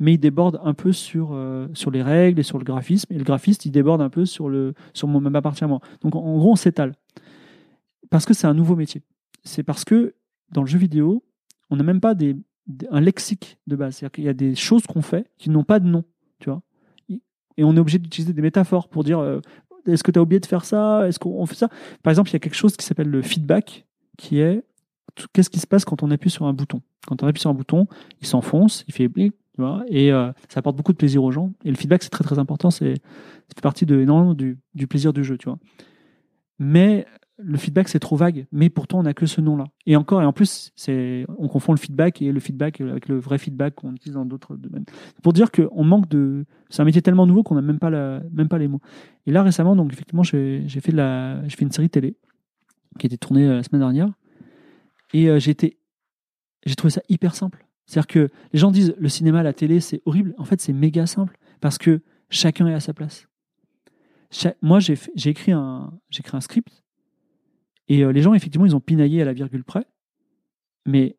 mais 0.00 0.14
il 0.14 0.18
déborde 0.18 0.60
un 0.64 0.74
peu 0.74 0.92
sur, 0.92 1.30
euh, 1.32 1.68
sur 1.72 1.90
les 1.92 2.02
règles 2.02 2.40
et 2.40 2.42
sur 2.42 2.58
le 2.58 2.64
graphisme. 2.64 3.12
Et 3.12 3.18
le 3.18 3.24
graphiste, 3.24 3.64
il 3.64 3.70
déborde 3.70 4.00
un 4.02 4.10
peu 4.10 4.26
sur, 4.26 4.48
le, 4.48 4.74
sur 4.92 5.06
mon, 5.06 5.20
ma 5.20 5.40
partie 5.40 5.62
à 5.62 5.68
moi. 5.68 5.80
Donc 6.00 6.16
en, 6.16 6.20
en 6.20 6.36
gros, 6.38 6.52
on 6.52 6.56
s'étale. 6.56 6.94
Parce 8.10 8.24
que 8.26 8.34
c'est 8.34 8.46
un 8.48 8.54
nouveau 8.54 8.74
métier. 8.74 9.02
C'est 9.44 9.62
parce 9.62 9.84
que 9.84 10.14
dans 10.50 10.62
le 10.62 10.66
jeu 10.66 10.78
vidéo, 10.78 11.24
on 11.70 11.76
n'a 11.76 11.84
même 11.84 12.00
pas 12.00 12.14
des- 12.14 12.36
un 12.90 13.00
lexique 13.00 13.58
de 13.66 13.76
base. 13.76 13.96
C'est-à-dire 13.96 14.12
qu'il 14.12 14.24
y 14.24 14.28
a 14.28 14.34
des 14.34 14.54
choses 14.54 14.86
qu'on 14.86 15.02
fait 15.02 15.30
qui 15.38 15.50
n'ont 15.50 15.64
pas 15.64 15.80
de 15.80 15.86
nom. 15.86 16.04
Tu 16.38 16.50
vois 16.50 16.62
et 17.56 17.64
on 17.64 17.74
est 17.76 17.80
obligé 17.80 17.98
d'utiliser 17.98 18.32
des 18.32 18.42
métaphores 18.42 18.88
pour 18.88 19.04
dire 19.04 19.18
euh, 19.18 19.40
est-ce 19.86 20.02
que 20.02 20.10
tu 20.10 20.18
as 20.18 20.22
oublié 20.22 20.40
de 20.40 20.46
faire 20.46 20.64
ça? 20.64 21.06
Est-ce 21.08 21.18
qu'on 21.18 21.46
fait 21.46 21.54
ça? 21.54 21.68
Par 22.02 22.10
exemple, 22.10 22.30
il 22.30 22.32
y 22.34 22.36
a 22.36 22.38
quelque 22.38 22.56
chose 22.56 22.76
qui 22.76 22.84
s'appelle 22.84 23.08
le 23.08 23.22
feedback, 23.22 23.86
qui 24.18 24.40
est 24.40 24.64
qu'est-ce 25.32 25.48
qui 25.48 25.60
se 25.60 25.66
passe 25.66 25.84
quand 25.84 26.02
on 26.02 26.10
appuie 26.10 26.30
sur 26.30 26.46
un 26.46 26.52
bouton? 26.52 26.82
Quand 27.06 27.22
on 27.22 27.26
appuie 27.26 27.40
sur 27.40 27.50
un 27.50 27.54
bouton, 27.54 27.86
il 28.20 28.26
s'enfonce, 28.26 28.84
il 28.88 28.94
fait 28.94 29.08
blic, 29.08 29.32
tu 29.54 29.62
vois, 29.62 29.84
et 29.88 30.12
euh, 30.12 30.30
ça 30.48 30.58
apporte 30.58 30.76
beaucoup 30.76 30.92
de 30.92 30.98
plaisir 30.98 31.22
aux 31.22 31.30
gens. 31.30 31.52
Et 31.64 31.70
le 31.70 31.76
feedback, 31.76 32.02
c'est 32.02 32.10
très 32.10 32.24
très 32.24 32.38
important, 32.38 32.70
c'est 32.70 32.94
ça 32.96 33.54
fait 33.54 33.62
partie 33.62 33.86
de 33.86 34.00
énormément 34.00 34.34
du, 34.34 34.58
du 34.74 34.86
plaisir 34.86 35.12
du 35.12 35.24
jeu, 35.24 35.38
tu 35.38 35.48
vois. 35.48 35.58
Mais 36.58 37.06
le 37.38 37.58
feedback, 37.58 37.88
c'est 37.88 37.98
trop 37.98 38.16
vague. 38.16 38.46
Mais 38.50 38.70
pourtant, 38.70 39.00
on 39.00 39.02
n'a 39.02 39.14
que 39.14 39.26
ce 39.26 39.40
nom-là. 39.40 39.66
Et 39.84 39.96
encore, 39.96 40.22
et 40.22 40.24
en 40.24 40.32
plus, 40.32 40.72
on 41.38 41.48
confond 41.48 41.72
le 41.72 41.78
feedback 41.78 42.22
et 42.22 42.32
le 42.32 42.40
feedback 42.40 42.80
avec 42.80 43.08
le 43.08 43.18
vrai 43.18 43.38
feedback 43.38 43.74
qu'on 43.74 43.92
utilise 43.94 44.14
dans 44.14 44.24
d'autres 44.24 44.56
domaines. 44.56 44.84
Pour 45.22 45.32
dire 45.32 45.50
qu'on 45.50 45.84
manque 45.84 46.08
de. 46.08 46.44
C'est 46.70 46.82
un 46.82 46.84
métier 46.84 47.02
tellement 47.02 47.26
nouveau 47.26 47.42
qu'on 47.42 47.54
n'a 47.54 47.62
même 47.62 47.78
pas 47.78 48.58
les 48.58 48.68
mots. 48.68 48.80
Et 49.26 49.32
là 49.32 49.42
récemment, 49.42 49.76
donc 49.76 49.92
effectivement, 49.92 50.22
j'ai 50.22 50.66
fait 50.68 50.92
une 50.92 51.72
série 51.72 51.90
télé 51.90 52.16
qui 52.98 53.06
a 53.06 53.08
été 53.08 53.18
tournée 53.18 53.46
euh, 53.46 53.56
la 53.56 53.62
semaine 53.62 53.82
dernière, 53.82 54.08
et 55.12 55.28
euh, 55.28 55.38
j'ai 55.38 55.54
trouvé 56.76 56.90
ça 56.90 57.02
hyper 57.10 57.34
simple. 57.34 57.66
C'est-à-dire 57.84 58.06
que 58.06 58.30
les 58.54 58.58
gens 58.58 58.70
disent 58.70 58.94
le 58.98 59.08
cinéma, 59.10 59.42
la 59.42 59.52
télé, 59.52 59.80
c'est 59.80 60.00
horrible. 60.06 60.34
En 60.38 60.44
fait, 60.44 60.60
c'est 60.60 60.72
méga 60.72 61.06
simple 61.06 61.36
parce 61.60 61.76
que 61.76 62.00
chacun 62.30 62.66
est 62.66 62.74
à 62.74 62.80
sa 62.80 62.94
place. 62.94 63.28
Moi, 64.62 64.80
j'ai 64.80 64.96
écrit 65.26 65.52
un 65.52 65.92
script, 66.40 66.85
et 67.88 68.02
euh, 68.02 68.12
les 68.12 68.22
gens 68.22 68.34
effectivement, 68.34 68.66
ils 68.66 68.76
ont 68.76 68.80
pinaillé 68.80 69.22
à 69.22 69.24
la 69.24 69.32
virgule 69.32 69.64
près, 69.64 69.86
mais 70.86 71.16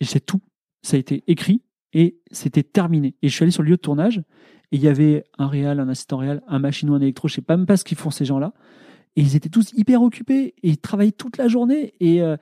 c'est 0.00 0.24
tout. 0.24 0.40
Ça 0.82 0.96
a 0.96 1.00
été 1.00 1.24
écrit 1.26 1.62
et 1.92 2.18
c'était 2.30 2.62
terminé. 2.62 3.14
Et 3.22 3.28
je 3.28 3.34
suis 3.34 3.42
allé 3.42 3.52
sur 3.52 3.62
le 3.62 3.68
lieu 3.68 3.76
de 3.76 3.80
tournage 3.80 4.18
et 4.72 4.76
il 4.76 4.80
y 4.82 4.88
avait 4.88 5.24
un 5.38 5.48
réal, 5.48 5.80
un 5.80 5.88
assistant 5.88 6.18
réal, 6.18 6.42
un 6.48 6.58
machino, 6.58 6.94
un 6.94 7.00
électro, 7.00 7.28
je 7.28 7.34
sais 7.34 7.42
pas 7.42 7.56
même 7.56 7.66
pas 7.66 7.76
ce 7.76 7.84
qu'ils 7.84 7.98
font 7.98 8.10
ces 8.10 8.24
gens-là. 8.24 8.52
Et 9.16 9.22
ils 9.22 9.36
étaient 9.36 9.48
tous 9.48 9.72
hyper 9.74 10.02
occupés 10.02 10.54
et 10.62 10.68
ils 10.68 10.78
travaillaient 10.78 11.10
toute 11.12 11.36
la 11.36 11.48
journée 11.48 11.94
et, 12.00 12.22
euh, 12.22 12.36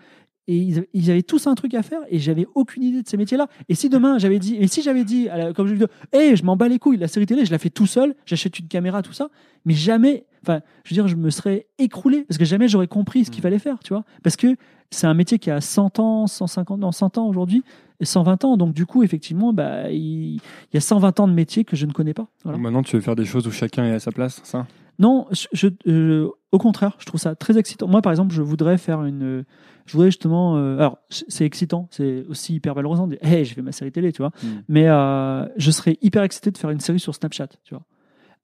ils, 0.47 1.11
avaient, 1.11 1.23
tous 1.23 1.47
un 1.47 1.55
truc 1.55 1.75
à 1.75 1.83
faire 1.83 2.01
et 2.09 2.19
j'avais 2.19 2.47
aucune 2.55 2.83
idée 2.83 3.03
de 3.03 3.09
ces 3.09 3.19
métiers-là. 3.19 3.49
Et 3.69 3.75
si 3.75 3.91
demain 3.91 4.17
j'avais 4.17 4.39
dit, 4.39 4.57
et 4.57 4.67
si 4.67 4.81
j'avais 4.81 5.05
dit, 5.05 5.29
comme 5.55 5.67
je 5.67 5.75
vidéo, 5.75 5.89
hé, 6.13 6.37
je 6.37 6.45
m'en 6.45 6.57
bats 6.57 6.69
les 6.69 6.79
couilles, 6.79 6.97
la 6.97 7.09
série 7.09 7.27
télé, 7.27 7.45
je 7.45 7.51
la 7.51 7.59
fais 7.59 7.69
tout 7.69 7.87
seul, 7.87 8.15
j'achète 8.25 8.59
une 8.59 8.67
caméra, 8.67 9.03
tout 9.03 9.13
ça, 9.13 9.29
mais 9.67 9.75
jamais, 9.75 10.25
enfin, 10.43 10.61
je 10.85 10.91
veux 10.91 10.95
dire, 10.95 11.09
je 11.09 11.17
me 11.17 11.31
serais 11.31 11.67
écroulé 11.79 12.25
parce 12.29 12.39
que 12.39 12.45
jamais 12.45 12.69
j'aurais 12.69 12.87
compris 12.89 13.25
ce 13.25 13.31
qu'il 13.31 13.41
Mm. 13.41 13.43
fallait 13.43 13.59
faire, 13.59 13.79
tu 13.81 13.93
vois. 13.93 14.05
Parce 14.23 14.37
que 14.37 14.57
c'est 14.91 15.07
un 15.07 15.15
métier 15.15 15.39
qui 15.39 15.51
a 15.51 15.61
100 15.61 15.99
ans, 15.99 16.27
150, 16.27 16.81
non, 16.81 16.93
100 16.93 17.19
ans 17.19 17.27
aujourd'hui 17.29 17.63
et 18.01 18.05
120 18.05 18.45
ans. 18.45 18.57
Donc, 18.57 18.73
du 18.75 18.87
coup, 18.87 19.03
effectivement, 19.03 19.53
bah, 19.53 19.91
il, 19.91 20.37
il 20.37 20.41
y 20.75 20.77
a 20.77 20.81
120 20.81 21.21
ans 21.21 21.29
de 21.29 21.33
métier 21.35 21.65
que 21.65 21.77
je 21.77 21.85
ne 21.87 21.93
connais 21.93 22.15
pas. 22.15 22.29
Voilà. 22.45 22.59
Maintenant, 22.59 22.83
tu 22.83 22.97
veux 22.97 23.03
faire 23.03 23.17
des 23.17 23.25
choses 23.27 23.47
où 23.47 23.51
chacun 23.51 23.85
est 23.85 23.93
à 23.95 23.99
sa 24.01 24.13
place, 24.13 24.41
ça? 24.45 24.67
Non, 24.99 25.27
je, 25.31 25.47
je- 25.53 25.69
euh, 25.91 26.29
au 26.51 26.59
contraire, 26.59 26.97
je 26.99 27.07
trouve 27.07 27.21
ça 27.21 27.35
très 27.37 27.57
excitant. 27.59 27.87
Moi, 27.87 28.03
par 28.03 28.11
exemple, 28.13 28.35
je 28.35 28.43
voudrais 28.43 28.79
faire 28.79 29.05
une. 29.05 29.45
Je 29.87 29.93
voudrais 29.93 30.09
justement. 30.09 30.57
euh, 30.57 30.77
alors, 30.79 30.99
c'est 31.09 31.45
excitant, 31.45 31.87
c'est 31.91 32.25
aussi 32.29 32.55
hyper 32.55 32.75
valorisant 32.75 33.07
de 33.07 33.15
dire, 33.17 33.25
hey, 33.25 33.45
je 33.45 33.55
fais 33.55 33.63
ma 33.63 33.73
série 33.73 33.93
télé, 33.93 34.11
tu 34.13 34.23
vois. 34.23 34.33
Mm. 34.43 34.47
Mais 34.69 34.89
euh, 34.89 35.47
je 35.57 35.71
serais 35.71 35.99
hyper 36.03 36.23
excité 36.25 36.51
de 36.51 36.59
faire 36.59 36.71
une 36.71 36.81
série 36.81 36.99
sur 37.01 37.15
Snapchat, 37.15 37.47
tu 37.65 37.75
vois. 37.75 37.85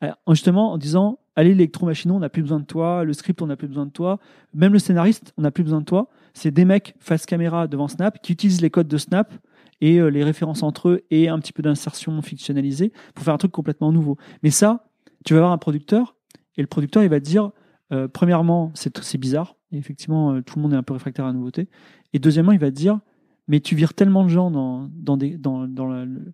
Alors, 0.00 0.16
justement, 0.30 0.72
en 0.72 0.78
disant, 0.78 1.18
allez, 1.36 1.50
l'électromachino, 1.50 2.14
on 2.14 2.18
n'a 2.20 2.28
plus 2.28 2.42
besoin 2.42 2.60
de 2.60 2.64
toi, 2.64 3.04
le 3.04 3.12
script, 3.12 3.40
on 3.42 3.46
n'a 3.46 3.56
plus 3.56 3.68
besoin 3.68 3.86
de 3.86 3.90
toi, 3.90 4.18
même 4.52 4.72
le 4.72 4.78
scénariste, 4.78 5.32
on 5.38 5.42
n'a 5.42 5.50
plus 5.50 5.64
besoin 5.64 5.80
de 5.80 5.84
toi. 5.84 6.08
C'est 6.34 6.50
des 6.50 6.64
mecs 6.64 6.94
face 6.98 7.26
caméra 7.26 7.66
devant 7.66 7.88
Snap 7.88 8.20
qui 8.22 8.32
utilisent 8.32 8.60
les 8.60 8.70
codes 8.70 8.88
de 8.88 8.98
Snap 8.98 9.32
et 9.80 9.98
euh, 9.98 10.08
les 10.08 10.24
références 10.24 10.62
entre 10.62 10.88
eux 10.88 11.02
et 11.10 11.28
un 11.28 11.38
petit 11.38 11.52
peu 11.52 11.62
d'insertion 11.62 12.20
fictionnalisée 12.22 12.92
pour 13.14 13.24
faire 13.24 13.34
un 13.34 13.38
truc 13.38 13.52
complètement 13.52 13.92
nouveau. 13.92 14.16
Mais 14.42 14.50
ça, 14.50 14.86
tu 15.24 15.34
vas 15.34 15.40
avoir 15.40 15.52
un 15.52 15.58
producteur 15.58 16.16
et 16.56 16.60
le 16.60 16.66
producteur, 16.66 17.02
il 17.02 17.08
va 17.08 17.18
te 17.20 17.24
dire, 17.24 17.50
euh, 17.92 18.08
premièrement, 18.08 18.72
c'est 18.74 19.18
bizarre. 19.18 19.56
Et 19.72 19.78
effectivement, 19.78 20.34
euh, 20.34 20.40
tout 20.42 20.56
le 20.56 20.62
monde 20.62 20.72
est 20.72 20.76
un 20.76 20.82
peu 20.82 20.92
réfractaire 20.92 21.24
à 21.24 21.28
la 21.28 21.34
nouveauté. 21.34 21.68
Et 22.12 22.18
deuxièmement, 22.18 22.52
il 22.52 22.58
va 22.60 22.70
te 22.70 22.76
dire, 22.76 23.00
mais 23.48 23.60
tu 23.60 23.74
vires 23.74 23.94
tellement 23.94 24.24
de 24.24 24.28
gens 24.28 24.50
dans, 24.50 24.88
dans 24.92 25.16
des, 25.16 25.36
dans, 25.36 25.66
dans 25.66 25.86
la- 25.86 26.04
le- 26.04 26.32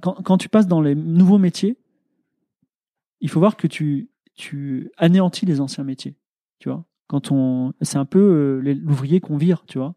quand, 0.00 0.22
quand 0.22 0.38
tu 0.38 0.48
passes 0.48 0.66
dans 0.66 0.80
les 0.80 0.94
nouveaux 0.94 1.38
métiers, 1.38 1.76
il 3.24 3.30
faut 3.30 3.40
voir 3.40 3.56
que 3.56 3.66
tu, 3.66 4.10
tu 4.34 4.90
anéantis 4.98 5.46
les 5.46 5.62
anciens 5.62 5.82
métiers. 5.82 6.14
Tu 6.58 6.68
vois, 6.68 6.84
quand 7.06 7.32
on, 7.32 7.72
c'est 7.80 7.96
un 7.96 8.04
peu 8.04 8.60
euh, 8.62 8.74
l'ouvrier 8.74 9.20
qu'on 9.20 9.38
vire, 9.38 9.64
tu 9.66 9.78
vois. 9.78 9.94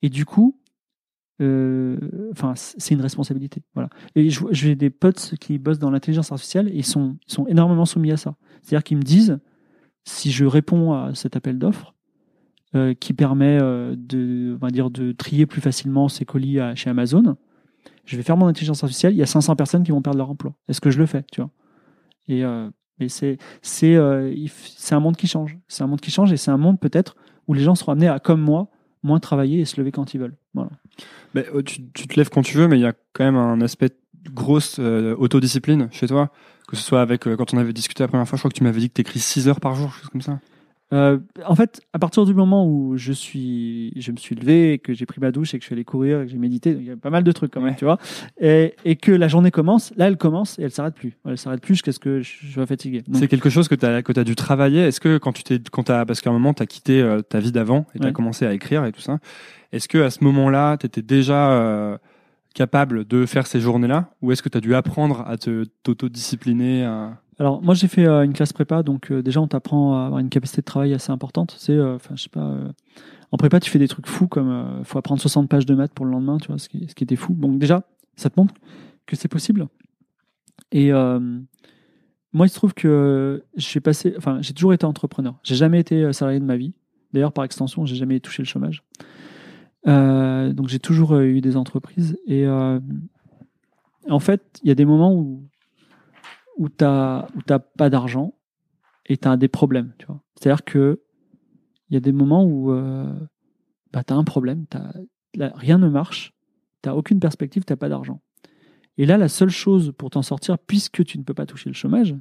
Et 0.00 0.08
du 0.08 0.24
coup, 0.24 0.58
euh, 1.42 1.98
enfin, 2.32 2.54
c'est 2.56 2.94
une 2.94 3.02
responsabilité. 3.02 3.62
Voilà. 3.74 3.90
Et 4.14 4.30
j'ai 4.52 4.74
des 4.74 4.88
potes 4.88 5.34
qui 5.38 5.58
bossent 5.58 5.80
dans 5.80 5.90
l'intelligence 5.90 6.32
artificielle 6.32 6.68
et 6.68 6.76
ils 6.76 6.86
sont, 6.86 7.18
sont 7.26 7.46
énormément 7.46 7.84
soumis 7.84 8.10
à 8.10 8.16
ça. 8.16 8.36
C'est-à-dire 8.62 8.84
qu'ils 8.84 8.96
me 8.96 9.02
disent, 9.02 9.38
si 10.04 10.30
je 10.30 10.46
réponds 10.46 10.94
à 10.94 11.14
cet 11.14 11.36
appel 11.36 11.58
d'offres, 11.58 11.94
euh, 12.74 12.94
qui 12.94 13.12
permet 13.12 13.58
de, 13.58 14.54
on 14.54 14.64
va 14.64 14.70
dire, 14.70 14.90
de 14.90 15.12
trier 15.12 15.44
plus 15.44 15.60
facilement 15.60 16.08
ces 16.08 16.24
colis 16.24 16.56
chez 16.74 16.88
Amazon, 16.88 17.36
je 18.06 18.16
vais 18.16 18.22
faire 18.22 18.38
mon 18.38 18.46
intelligence 18.46 18.82
artificielle, 18.82 19.12
il 19.12 19.18
y 19.18 19.22
a 19.22 19.26
500 19.26 19.56
personnes 19.56 19.84
qui 19.84 19.90
vont 19.90 20.00
perdre 20.00 20.16
leur 20.16 20.30
emploi. 20.30 20.54
Est-ce 20.68 20.80
que 20.80 20.90
je 20.90 20.98
le 20.98 21.04
fais, 21.04 21.22
tu 21.30 21.42
vois? 21.42 21.50
Et 22.28 22.44
euh, 22.44 22.68
c'est 23.08 23.38
c'est 23.62 23.94
euh, 23.94 24.34
c'est 24.76 24.94
un 24.94 25.00
monde 25.00 25.16
qui 25.16 25.26
change. 25.26 25.58
C'est 25.68 25.82
un 25.82 25.86
monde 25.86 26.00
qui 26.00 26.10
change 26.10 26.32
et 26.32 26.36
c'est 26.36 26.50
un 26.50 26.56
monde 26.56 26.78
peut-être 26.80 27.16
où 27.48 27.54
les 27.54 27.62
gens 27.62 27.74
seront 27.74 27.92
amenés 27.92 28.08
à, 28.08 28.18
comme 28.20 28.40
moi, 28.40 28.68
moins 29.02 29.20
travailler 29.20 29.60
et 29.60 29.64
se 29.64 29.80
lever 29.80 29.92
quand 29.92 30.14
ils 30.14 30.20
veulent. 30.20 30.36
Voilà. 30.54 30.70
Mais, 31.34 31.44
euh, 31.54 31.62
tu, 31.62 31.82
te 31.82 32.16
lèves 32.16 32.30
quand 32.30 32.42
tu 32.42 32.56
veux, 32.56 32.68
mais 32.68 32.78
il 32.78 32.82
y 32.82 32.86
a 32.86 32.92
quand 33.12 33.24
même 33.24 33.36
un 33.36 33.60
aspect 33.60 33.90
grosse 34.30 34.76
euh, 34.78 35.16
autodiscipline 35.16 35.88
chez 35.90 36.06
toi. 36.06 36.30
Que 36.68 36.76
ce 36.76 36.82
soit 36.82 37.02
avec, 37.02 37.24
quand 37.24 37.52
on 37.52 37.58
avait 37.58 37.72
discuté 37.72 38.02
la 38.02 38.08
première 38.08 38.26
fois, 38.26 38.36
je 38.36 38.40
crois 38.40 38.50
que 38.50 38.56
tu 38.56 38.62
m'avais 38.62 38.80
dit 38.80 38.88
que 38.88 38.94
tu 38.94 39.00
écris 39.00 39.18
6 39.18 39.48
heures 39.48 39.60
par 39.60 39.74
jour, 39.74 39.88
quelque 39.88 40.00
chose 40.00 40.10
comme 40.10 40.22
ça. 40.22 40.38
Euh, 40.92 41.18
en 41.46 41.54
fait, 41.54 41.80
à 41.92 41.98
partir 41.98 42.24
du 42.26 42.34
moment 42.34 42.66
où 42.66 42.96
je 42.98 43.12
suis, 43.12 43.92
je 44.00 44.12
me 44.12 44.16
suis 44.18 44.34
levé, 44.34 44.74
et 44.74 44.78
que 44.78 44.92
j'ai 44.92 45.06
pris 45.06 45.20
ma 45.20 45.30
douche 45.32 45.54
et 45.54 45.58
que 45.58 45.62
je 45.62 45.66
suis 45.66 45.74
allé 45.74 45.84
courir, 45.84 46.20
et 46.20 46.24
que 46.26 46.30
j'ai 46.30 46.36
médité, 46.38 46.72
il 46.78 46.84
y 46.84 46.90
a 46.90 46.96
pas 46.96 47.08
mal 47.10 47.24
de 47.24 47.32
trucs 47.32 47.50
quand 47.50 47.60
même, 47.60 47.70
Ouais. 47.70 47.76
tu 47.76 47.84
vois, 47.86 47.98
et, 48.40 48.74
et 48.84 48.96
que 48.96 49.10
la 49.12 49.28
journée 49.28 49.50
commence, 49.50 49.92
là 49.96 50.08
elle 50.08 50.16
commence 50.18 50.58
et 50.58 50.62
elle 50.62 50.70
s'arrête 50.70 50.94
plus. 50.94 51.16
Elle 51.24 51.38
s'arrête 51.38 51.62
plus 51.62 51.74
jusqu'à 51.74 51.92
ce 51.92 51.98
que 51.98 52.20
je 52.20 52.46
sois 52.52 52.66
fatigué. 52.66 53.02
C'est 53.14 53.28
quelque 53.28 53.48
chose 53.50 53.68
que 53.68 53.74
tu 53.74 53.86
as, 53.86 54.02
que 54.02 54.18
as 54.18 54.24
dû 54.24 54.36
travailler. 54.36 54.80
Est-ce 54.82 55.00
que 55.00 55.16
quand 55.18 55.32
tu 55.32 55.42
t'es, 55.44 55.58
quand 55.70 55.84
parce 55.84 56.20
qu'à 56.20 56.30
un 56.30 56.34
moment, 56.34 56.52
tu 56.52 56.62
as 56.62 56.66
quitté 56.66 57.00
euh, 57.00 57.22
ta 57.22 57.38
vie 57.40 57.52
d'avant 57.52 57.86
et 57.94 57.98
tu 57.98 58.04
as 58.04 58.08
Ouais. 58.08 58.12
commencé 58.12 58.44
à 58.44 58.52
écrire 58.52 58.84
et 58.84 58.92
tout 58.92 59.00
ça, 59.00 59.18
est-ce 59.72 59.88
que 59.88 59.98
à 59.98 60.10
ce 60.10 60.22
moment-là, 60.24 60.76
tu 60.76 60.84
étais 60.86 61.00
déjà 61.02 61.52
euh, 61.52 61.96
capable 62.54 63.06
de 63.06 63.24
faire 63.24 63.46
ces 63.46 63.60
journées-là 63.60 64.10
ou 64.20 64.30
est-ce 64.32 64.42
que 64.42 64.50
tu 64.50 64.58
as 64.58 64.60
dû 64.60 64.74
apprendre 64.74 65.24
à 65.26 65.38
te, 65.38 65.64
t'autodiscipliner 65.84 66.84
à... 66.84 67.18
Alors 67.38 67.62
moi 67.62 67.74
j'ai 67.74 67.88
fait 67.88 68.06
euh, 68.06 68.24
une 68.24 68.32
classe 68.32 68.52
prépa, 68.52 68.82
donc 68.82 69.10
euh, 69.10 69.22
déjà 69.22 69.40
on 69.40 69.48
t'apprend 69.48 69.98
à 69.98 70.06
avoir 70.06 70.20
une 70.20 70.28
capacité 70.28 70.60
de 70.60 70.66
travail 70.66 70.92
assez 70.92 71.10
importante. 71.10 71.54
C'est, 71.58 71.72
euh, 71.72 71.96
enfin 71.96 72.14
pas, 72.30 72.56
en 73.30 73.36
prépa 73.36 73.58
tu 73.60 73.70
fais 73.70 73.78
des 73.78 73.88
trucs 73.88 74.06
fous 74.06 74.28
comme 74.28 74.50
euh, 74.50 74.84
faut 74.84 74.98
apprendre 74.98 75.20
60 75.20 75.48
pages 75.48 75.66
de 75.66 75.74
maths 75.74 75.94
pour 75.94 76.04
le 76.04 76.12
lendemain, 76.12 76.38
tu 76.38 76.48
vois, 76.48 76.58
ce 76.58 76.68
qui, 76.68 76.86
ce 76.88 76.94
qui 76.94 77.04
était 77.04 77.16
fou. 77.16 77.32
Donc 77.32 77.58
déjà 77.58 77.84
ça 78.16 78.28
te 78.28 78.38
montre 78.38 78.54
que 79.06 79.16
c'est 79.16 79.28
possible. 79.28 79.66
Et 80.72 80.90
moi 80.92 82.46
il 82.46 82.48
se 82.48 82.54
trouve 82.54 82.74
que 82.74 83.44
j'ai 83.56 83.80
passé, 83.80 84.14
enfin 84.16 84.38
j'ai 84.40 84.52
toujours 84.52 84.72
été 84.72 84.84
entrepreneur. 84.84 85.34
J'ai 85.42 85.54
jamais 85.54 85.80
été 85.80 86.12
salarié 86.12 86.40
de 86.40 86.44
ma 86.44 86.56
vie. 86.56 86.74
D'ailleurs 87.12 87.32
par 87.32 87.44
extension 87.44 87.84
j'ai 87.86 87.96
jamais 87.96 88.20
touché 88.20 88.42
le 88.42 88.46
chômage. 88.46 88.82
Donc 89.86 90.68
j'ai 90.68 90.78
toujours 90.78 91.18
eu 91.18 91.40
des 91.40 91.56
entreprises 91.56 92.18
et 92.26 92.46
en 92.48 94.18
fait 94.18 94.60
il 94.62 94.68
y 94.68 94.70
a 94.70 94.74
des 94.74 94.84
moments 94.86 95.14
où 95.14 95.42
où 96.56 96.68
tu 96.68 96.84
n'as 96.84 97.26
pas 97.76 97.90
d'argent 97.90 98.34
et 99.06 99.16
tu 99.16 99.28
as 99.28 99.36
des 99.36 99.48
problèmes. 99.48 99.94
tu 99.98 100.06
vois. 100.06 100.20
C'est-à-dire 100.36 100.64
que 100.64 101.00
il 101.90 101.94
y 101.94 101.96
a 101.96 102.00
des 102.00 102.12
moments 102.12 102.44
où 102.44 102.72
euh, 102.72 103.12
bah, 103.92 104.02
tu 104.02 104.14
as 104.14 104.16
un 104.16 104.24
problème, 104.24 104.64
rien 105.38 105.78
ne 105.78 105.88
marche, 105.88 106.32
tu 106.82 106.88
n'as 106.88 106.94
aucune 106.94 107.20
perspective, 107.20 107.64
tu 107.66 107.72
n'as 107.72 107.76
pas 107.76 107.90
d'argent. 107.90 108.22
Et 108.96 109.06
là, 109.06 109.18
la 109.18 109.28
seule 109.28 109.50
chose 109.50 109.92
pour 109.96 110.10
t'en 110.10 110.22
sortir, 110.22 110.58
puisque 110.58 111.04
tu 111.04 111.18
ne 111.18 111.22
peux 111.22 111.34
pas 111.34 111.46
toucher 111.46 111.68
le 111.68 111.74
chômage, 111.74 112.14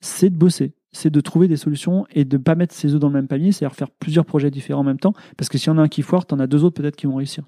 c'est 0.00 0.30
de 0.30 0.36
bosser, 0.36 0.74
c'est 0.92 1.10
de 1.10 1.20
trouver 1.20 1.48
des 1.48 1.56
solutions 1.56 2.06
et 2.10 2.24
de 2.24 2.36
ne 2.36 2.42
pas 2.42 2.54
mettre 2.54 2.74
ses 2.74 2.94
œufs 2.94 3.00
dans 3.00 3.08
le 3.08 3.14
même 3.14 3.28
panier, 3.28 3.52
c'est-à-dire 3.52 3.76
faire 3.76 3.90
plusieurs 3.90 4.24
projets 4.24 4.50
différents 4.50 4.80
en 4.80 4.84
même 4.84 4.98
temps, 4.98 5.14
parce 5.36 5.48
que 5.48 5.58
s'il 5.58 5.68
y 5.68 5.70
en 5.70 5.78
a 5.78 5.82
un 5.82 5.88
qui 5.88 6.02
foire, 6.02 6.26
tu 6.26 6.34
en 6.34 6.40
as 6.40 6.46
deux 6.46 6.64
autres 6.64 6.80
peut-être 6.80 6.96
qui 6.96 7.06
vont 7.06 7.16
réussir. 7.16 7.44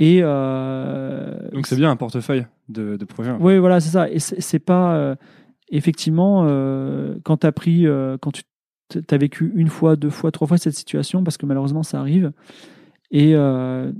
Et 0.00 0.20
euh, 0.22 1.50
Donc 1.52 1.66
c'est 1.66 1.76
bien 1.76 1.90
un 1.90 1.96
portefeuille 1.96 2.46
de, 2.70 2.96
de 2.96 3.04
projets. 3.04 3.32
oui, 3.38 3.58
voilà, 3.58 3.80
c'est 3.80 3.90
ça. 3.90 4.10
Et 4.10 4.18
c'est 4.18 4.58
pas. 4.58 4.94
euh, 4.96 5.14
effectivement, 5.70 6.46
euh, 6.48 7.16
quand 7.22 7.36
tu 7.38 7.46
as 7.46 7.52
pris. 7.52 7.86
quand 8.20 8.32
tu 8.32 8.42
as 9.08 9.18
vécu 9.18 9.52
une 9.54 9.68
fois, 9.68 9.94
deux 9.96 10.10
fois, 10.10 10.32
trois 10.32 10.48
fois 10.48 10.58
cette 10.58 10.74
situation, 10.74 11.22
parce 11.22 11.36
que 11.36 11.46
malheureusement, 11.46 11.82
ça 11.82 12.00
arrive. 12.00 12.32
Et, 13.10 13.34
euh, 13.34 13.92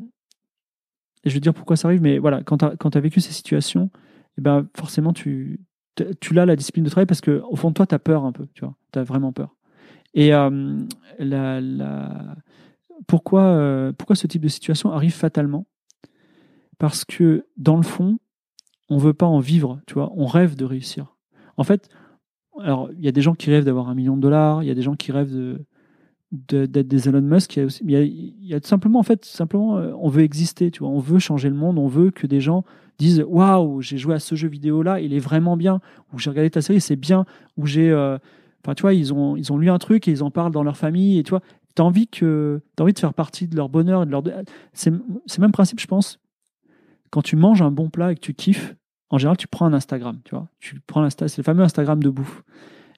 et 1.24 1.30
je 1.30 1.34
veux 1.34 1.40
dire 1.40 1.54
pourquoi 1.54 1.76
ça 1.76 1.88
arrive, 1.88 2.00
mais 2.00 2.18
voilà, 2.18 2.42
quand 2.42 2.56
tu 2.58 2.98
as, 2.98 3.00
vécu 3.00 3.20
ces 3.20 3.32
situations, 3.32 3.90
eh 4.38 4.40
ben, 4.40 4.66
forcément, 4.76 5.12
tu, 5.12 5.60
tu 6.20 6.32
l'as 6.32 6.46
la 6.46 6.56
discipline 6.56 6.84
de 6.84 6.90
travail 6.90 7.06
parce 7.06 7.20
qu'au 7.20 7.56
fond 7.56 7.68
de 7.68 7.74
toi, 7.74 7.86
tu 7.86 7.94
as 7.94 7.98
peur 7.98 8.24
un 8.24 8.32
peu, 8.32 8.46
tu 8.54 8.64
vois, 8.64 8.74
tu 8.92 8.98
as 8.98 9.04
vraiment 9.04 9.32
peur. 9.32 9.54
Et 10.14 10.32
euh, 10.32 10.78
la, 11.18 11.60
la, 11.60 12.36
pourquoi, 13.06 13.42
euh, 13.42 13.92
pourquoi 13.92 14.16
ce 14.16 14.26
type 14.26 14.42
de 14.42 14.48
situation 14.48 14.92
arrive 14.92 15.12
fatalement? 15.12 15.66
Parce 16.80 17.04
que 17.04 17.46
dans 17.56 17.76
le 17.76 17.84
fond, 17.84 18.18
on 18.88 18.98
veut 18.98 19.12
pas 19.12 19.26
en 19.26 19.38
vivre, 19.38 19.80
tu 19.86 19.94
vois, 19.94 20.10
on 20.16 20.26
rêve 20.26 20.56
de 20.56 20.64
réussir. 20.64 21.14
En 21.56 21.62
fait, 21.62 21.88
alors 22.58 22.90
il 22.98 23.04
y 23.04 23.08
a 23.08 23.12
des 23.12 23.22
gens 23.22 23.34
qui 23.34 23.50
rêvent 23.50 23.64
d'avoir 23.64 23.88
un 23.88 23.94
million 23.94 24.16
de 24.16 24.22
dollars, 24.22 24.64
il 24.64 24.66
y 24.66 24.72
a 24.72 24.74
des 24.74 24.82
gens 24.82 24.96
qui 24.96 25.12
rêvent 25.12 25.60
d'être 26.32 26.88
des 26.88 27.08
Elon 27.08 27.20
Musk, 27.20 27.56
il 27.56 27.90
y, 27.90 28.54
a 28.54 28.56
a, 28.56 28.60
simplement 28.62 28.98
en 28.98 29.04
fait 29.04 29.24
simplement 29.24 29.78
euh, 29.78 29.92
on 29.98 30.08
veut 30.08 30.22
exister, 30.22 30.70
tu 30.70 30.80
vois, 30.80 30.88
on 30.88 31.00
veut 31.00 31.18
changer 31.18 31.48
le 31.48 31.54
monde, 31.54 31.78
on 31.78 31.86
veut 31.86 32.10
que 32.10 32.26
des 32.26 32.40
gens 32.40 32.64
disent 32.98 33.24
waouh 33.28 33.80
j'ai 33.80 33.98
joué 33.98 34.14
à 34.14 34.20
ce 34.20 34.34
jeu 34.34 34.48
vidéo 34.48 34.82
là, 34.82 35.00
il 35.00 35.12
est 35.12 35.18
vraiment 35.18 35.56
bien, 35.56 35.80
ou 36.12 36.18
j'ai 36.18 36.30
regardé 36.30 36.50
ta 36.50 36.62
série 36.62 36.80
c'est 36.80 36.96
bien, 36.96 37.26
ou 37.56 37.66
j'ai 37.66 37.90
euh, 37.90 38.16
Enfin, 38.64 38.74
tu 38.74 38.82
vois, 38.82 38.92
ils 38.92 39.14
ont, 39.14 39.36
ils 39.36 39.52
ont 39.52 39.58
lu 39.58 39.70
un 39.70 39.78
truc 39.78 40.06
et 40.06 40.10
ils 40.10 40.22
en 40.22 40.30
parlent 40.30 40.52
dans 40.52 40.62
leur 40.62 40.76
famille. 40.76 41.18
Et 41.18 41.22
tu 41.22 41.30
vois, 41.30 41.40
tu 41.74 41.80
as 41.80 41.84
envie, 41.84 42.08
que, 42.08 42.60
as 42.78 42.82
envie 42.82 42.92
de 42.92 42.98
faire 42.98 43.14
partie 43.14 43.48
de 43.48 43.56
leur 43.56 43.68
bonheur. 43.68 44.04
De 44.04 44.10
leur... 44.10 44.22
C'est 44.72 44.90
le 44.90 45.00
même 45.38 45.52
principe, 45.52 45.80
je 45.80 45.86
pense. 45.86 46.18
Quand 47.10 47.22
tu 47.22 47.36
manges 47.36 47.62
un 47.62 47.70
bon 47.70 47.90
plat 47.90 48.12
et 48.12 48.14
que 48.14 48.20
tu 48.20 48.34
kiffes, 48.34 48.76
en 49.10 49.18
général, 49.18 49.36
tu 49.36 49.48
prends 49.48 49.66
un 49.66 49.72
Instagram. 49.72 50.18
Tu 50.24 50.34
vois, 50.34 50.48
tu 50.60 50.80
prends 50.86 51.08
c'est 51.10 51.36
le 51.36 51.42
fameux 51.42 51.64
Instagram 51.64 52.02
de 52.02 52.10
bouffe. 52.10 52.42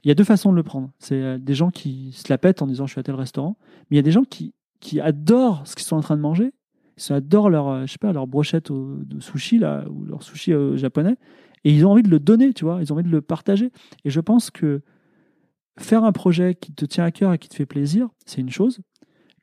Il 0.04 0.08
y 0.08 0.10
a 0.10 0.14
deux 0.14 0.24
façons 0.24 0.50
de 0.50 0.56
le 0.56 0.62
prendre. 0.62 0.90
C'est 0.98 1.14
euh, 1.14 1.38
des 1.38 1.54
gens 1.54 1.70
qui 1.70 2.12
se 2.12 2.24
la 2.28 2.38
pètent 2.38 2.60
en 2.60 2.66
disant 2.66 2.86
je 2.86 2.92
suis 2.92 3.00
à 3.00 3.02
tel 3.02 3.14
restaurant, 3.14 3.56
mais 3.90 3.96
il 3.96 3.98
y 3.98 4.00
a 4.00 4.02
des 4.02 4.10
gens 4.10 4.24
qui, 4.24 4.52
qui 4.80 5.00
adorent 5.00 5.66
ce 5.66 5.74
qu'ils 5.74 5.86
sont 5.86 5.96
en 5.96 6.00
train 6.00 6.16
de 6.16 6.22
manger. 6.22 6.52
Ils 6.98 7.12
adorent 7.12 7.50
leur, 7.50 7.68
euh, 7.68 7.86
je 7.86 7.92
sais 7.92 7.98
pas, 7.98 8.12
leur 8.12 8.26
brochette 8.26 8.70
de 8.70 9.20
sushi 9.20 9.58
là, 9.58 9.84
ou 9.88 10.04
leur 10.04 10.22
sushi 10.22 10.52
euh, 10.52 10.76
japonais, 10.76 11.16
et 11.64 11.72
ils 11.72 11.86
ont 11.86 11.92
envie 11.92 12.02
de 12.02 12.10
le 12.10 12.18
donner, 12.18 12.52
tu 12.52 12.64
vois, 12.64 12.78
ils 12.82 12.92
ont 12.92 12.96
envie 12.96 13.04
de 13.04 13.10
le 13.10 13.22
partager. 13.22 13.70
Et 14.04 14.10
je 14.10 14.20
pense 14.20 14.50
que 14.50 14.82
faire 15.78 16.04
un 16.04 16.12
projet 16.12 16.54
qui 16.54 16.72
te 16.72 16.84
tient 16.84 17.04
à 17.04 17.10
cœur 17.10 17.32
et 17.32 17.38
qui 17.38 17.48
te 17.48 17.54
fait 17.54 17.66
plaisir, 17.66 18.08
c'est 18.26 18.40
une 18.40 18.50
chose. 18.50 18.80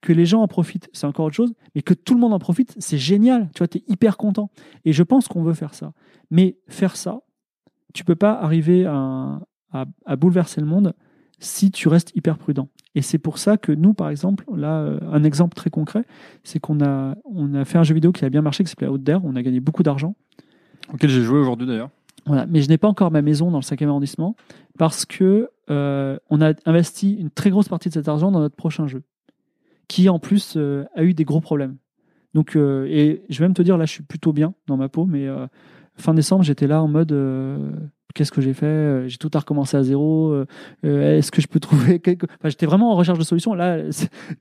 Que 0.01 0.13
les 0.13 0.25
gens 0.25 0.41
en 0.41 0.47
profitent, 0.47 0.89
c'est 0.93 1.07
encore 1.07 1.25
autre 1.25 1.35
chose. 1.35 1.53
Mais 1.75 1.81
que 1.81 1.93
tout 1.93 2.13
le 2.13 2.19
monde 2.19 2.33
en 2.33 2.39
profite, 2.39 2.75
c'est 2.77 2.97
génial. 2.97 3.49
Tu 3.53 3.59
vois, 3.59 3.67
tu 3.67 3.79
es 3.79 3.83
hyper 3.87 4.17
content. 4.17 4.49
Et 4.85 4.93
je 4.93 5.03
pense 5.03 5.27
qu'on 5.27 5.43
veut 5.43 5.53
faire 5.53 5.73
ça. 5.73 5.93
Mais 6.31 6.57
faire 6.67 6.95
ça, 6.95 7.21
tu 7.93 8.03
peux 8.03 8.15
pas 8.15 8.33
arriver 8.33 8.85
à, 8.85 9.41
à, 9.71 10.15
bouleverser 10.15 10.61
le 10.61 10.67
monde 10.67 10.93
si 11.39 11.71
tu 11.71 11.87
restes 11.87 12.15
hyper 12.15 12.37
prudent. 12.37 12.69
Et 12.95 13.01
c'est 13.01 13.17
pour 13.17 13.37
ça 13.37 13.57
que 13.57 13.71
nous, 13.71 13.93
par 13.93 14.09
exemple, 14.09 14.45
là, 14.55 14.79
euh, 14.81 14.99
un 15.11 15.23
exemple 15.23 15.55
très 15.55 15.69
concret, 15.69 16.03
c'est 16.43 16.59
qu'on 16.59 16.81
a, 16.81 17.15
on 17.25 17.53
a 17.53 17.65
fait 17.65 17.77
un 17.77 17.83
jeu 17.83 17.93
vidéo 17.93 18.11
qui 18.11 18.25
a 18.25 18.29
bien 18.29 18.41
marché, 18.41 18.63
qui 18.63 18.69
s'appelait 18.69 18.87
Out 18.87 19.03
There. 19.03 19.19
On 19.23 19.35
a 19.35 19.41
gagné 19.41 19.59
beaucoup 19.59 19.83
d'argent. 19.83 20.15
Auquel 20.93 21.09
j'ai 21.09 21.23
joué 21.23 21.39
aujourd'hui 21.39 21.67
d'ailleurs. 21.67 21.89
Voilà. 22.25 22.45
Mais 22.47 22.61
je 22.61 22.69
n'ai 22.69 22.77
pas 22.77 22.87
encore 22.87 23.11
ma 23.11 23.21
maison 23.21 23.51
dans 23.51 23.59
le 23.59 23.63
5e 23.63 23.87
arrondissement 23.87 24.35
parce 24.77 25.05
que 25.05 25.49
euh, 25.69 26.17
on 26.29 26.41
a 26.41 26.53
investi 26.65 27.13
une 27.13 27.29
très 27.29 27.49
grosse 27.49 27.69
partie 27.69 27.89
de 27.89 27.93
cet 27.93 28.07
argent 28.07 28.31
dans 28.31 28.39
notre 28.39 28.55
prochain 28.55 28.87
jeu, 28.87 29.03
qui 29.89 30.07
en 30.07 30.19
plus 30.19 30.53
euh, 30.55 30.85
a 30.95 31.03
eu 31.03 31.13
des 31.13 31.25
gros 31.25 31.41
problèmes. 31.41 31.75
Donc, 32.33 32.55
euh, 32.55 32.85
et 32.89 33.23
je 33.27 33.39
vais 33.39 33.45
même 33.45 33.55
te 33.55 33.63
dire, 33.63 33.77
là, 33.77 33.85
je 33.85 33.91
suis 33.91 34.03
plutôt 34.03 34.31
bien 34.31 34.53
dans 34.67 34.77
ma 34.77 34.87
peau, 34.87 35.05
mais 35.05 35.27
fin 35.97 36.13
décembre, 36.13 36.43
j'étais 36.43 36.67
là 36.67 36.81
en 36.81 36.87
mode 36.87 37.13
qu'est-ce 38.13 38.31
que 38.31 38.39
j'ai 38.39 38.53
fait 38.53 39.09
J'ai 39.09 39.17
tout 39.17 39.31
à 39.33 39.39
recommencer 39.39 39.75
à 39.75 39.83
zéro. 39.83 40.45
Est-ce 40.83 41.31
que 41.31 41.41
je 41.41 41.47
peux 41.47 41.59
trouver 41.59 41.99
quelque... 41.99 42.27
enfin, 42.27 42.49
J'étais 42.49 42.67
vraiment 42.67 42.93
en 42.93 42.95
recherche 42.95 43.17
de 43.17 43.23
solutions. 43.23 43.55
Là, 43.55 43.79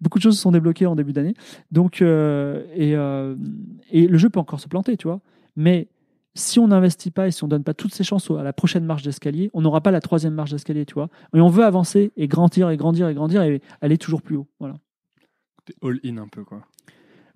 beaucoup 0.03 0.19
de 0.19 0.23
choses 0.23 0.37
se 0.37 0.43
sont 0.43 0.53
débloquées 0.53 0.85
en 0.85 0.95
début 0.95 1.15
d'année. 1.15 1.35
Donc, 1.73 2.03
et, 2.03 2.95
le 2.95 4.19
jeu 4.19 4.29
peut 4.29 4.41
encore 4.41 4.61
se 4.61 4.69
planter, 4.69 4.99
tu 4.99 5.09
vois. 5.09 5.21
Mais 5.57 5.89
si 6.35 6.59
on 6.61 6.69
n'investit 6.69 7.11
pas 7.11 7.27
et 7.27 7.31
si 7.31 7.43
on 7.43 7.49
donne 7.49 7.65
pas 7.65 7.75
toutes 7.75 7.95
ces 7.95 8.05
chances 8.05 8.31
à 8.31 8.43
la 8.43 8.53
prochaine 8.53 8.85
marche 8.85 9.03
d'escalier, 9.03 9.51
on 9.55 9.63
n'aura 9.63 9.81
pas 9.81 9.91
la 9.91 10.03
troisième 10.03 10.35
marche 10.35 10.51
d'escalier, 10.51 10.85
tu 10.85 10.93
vois. 10.93 11.09
Et 11.35 11.41
on 11.41 11.49
veut 11.49 11.65
avancer 11.65 12.13
et 12.19 12.29
grandir 12.29 12.69
et 12.69 12.77
grandir 12.77 13.09
et 13.09 13.15
grandir 13.15 13.43
et 13.43 13.63
aller 13.81 13.97
toujours 13.97 14.21
plus 14.21 14.37
haut. 14.37 14.47
Voilà. 14.61 14.75
All-in 15.83 16.19
un 16.19 16.29
peu, 16.29 16.45
quoi. 16.45 16.63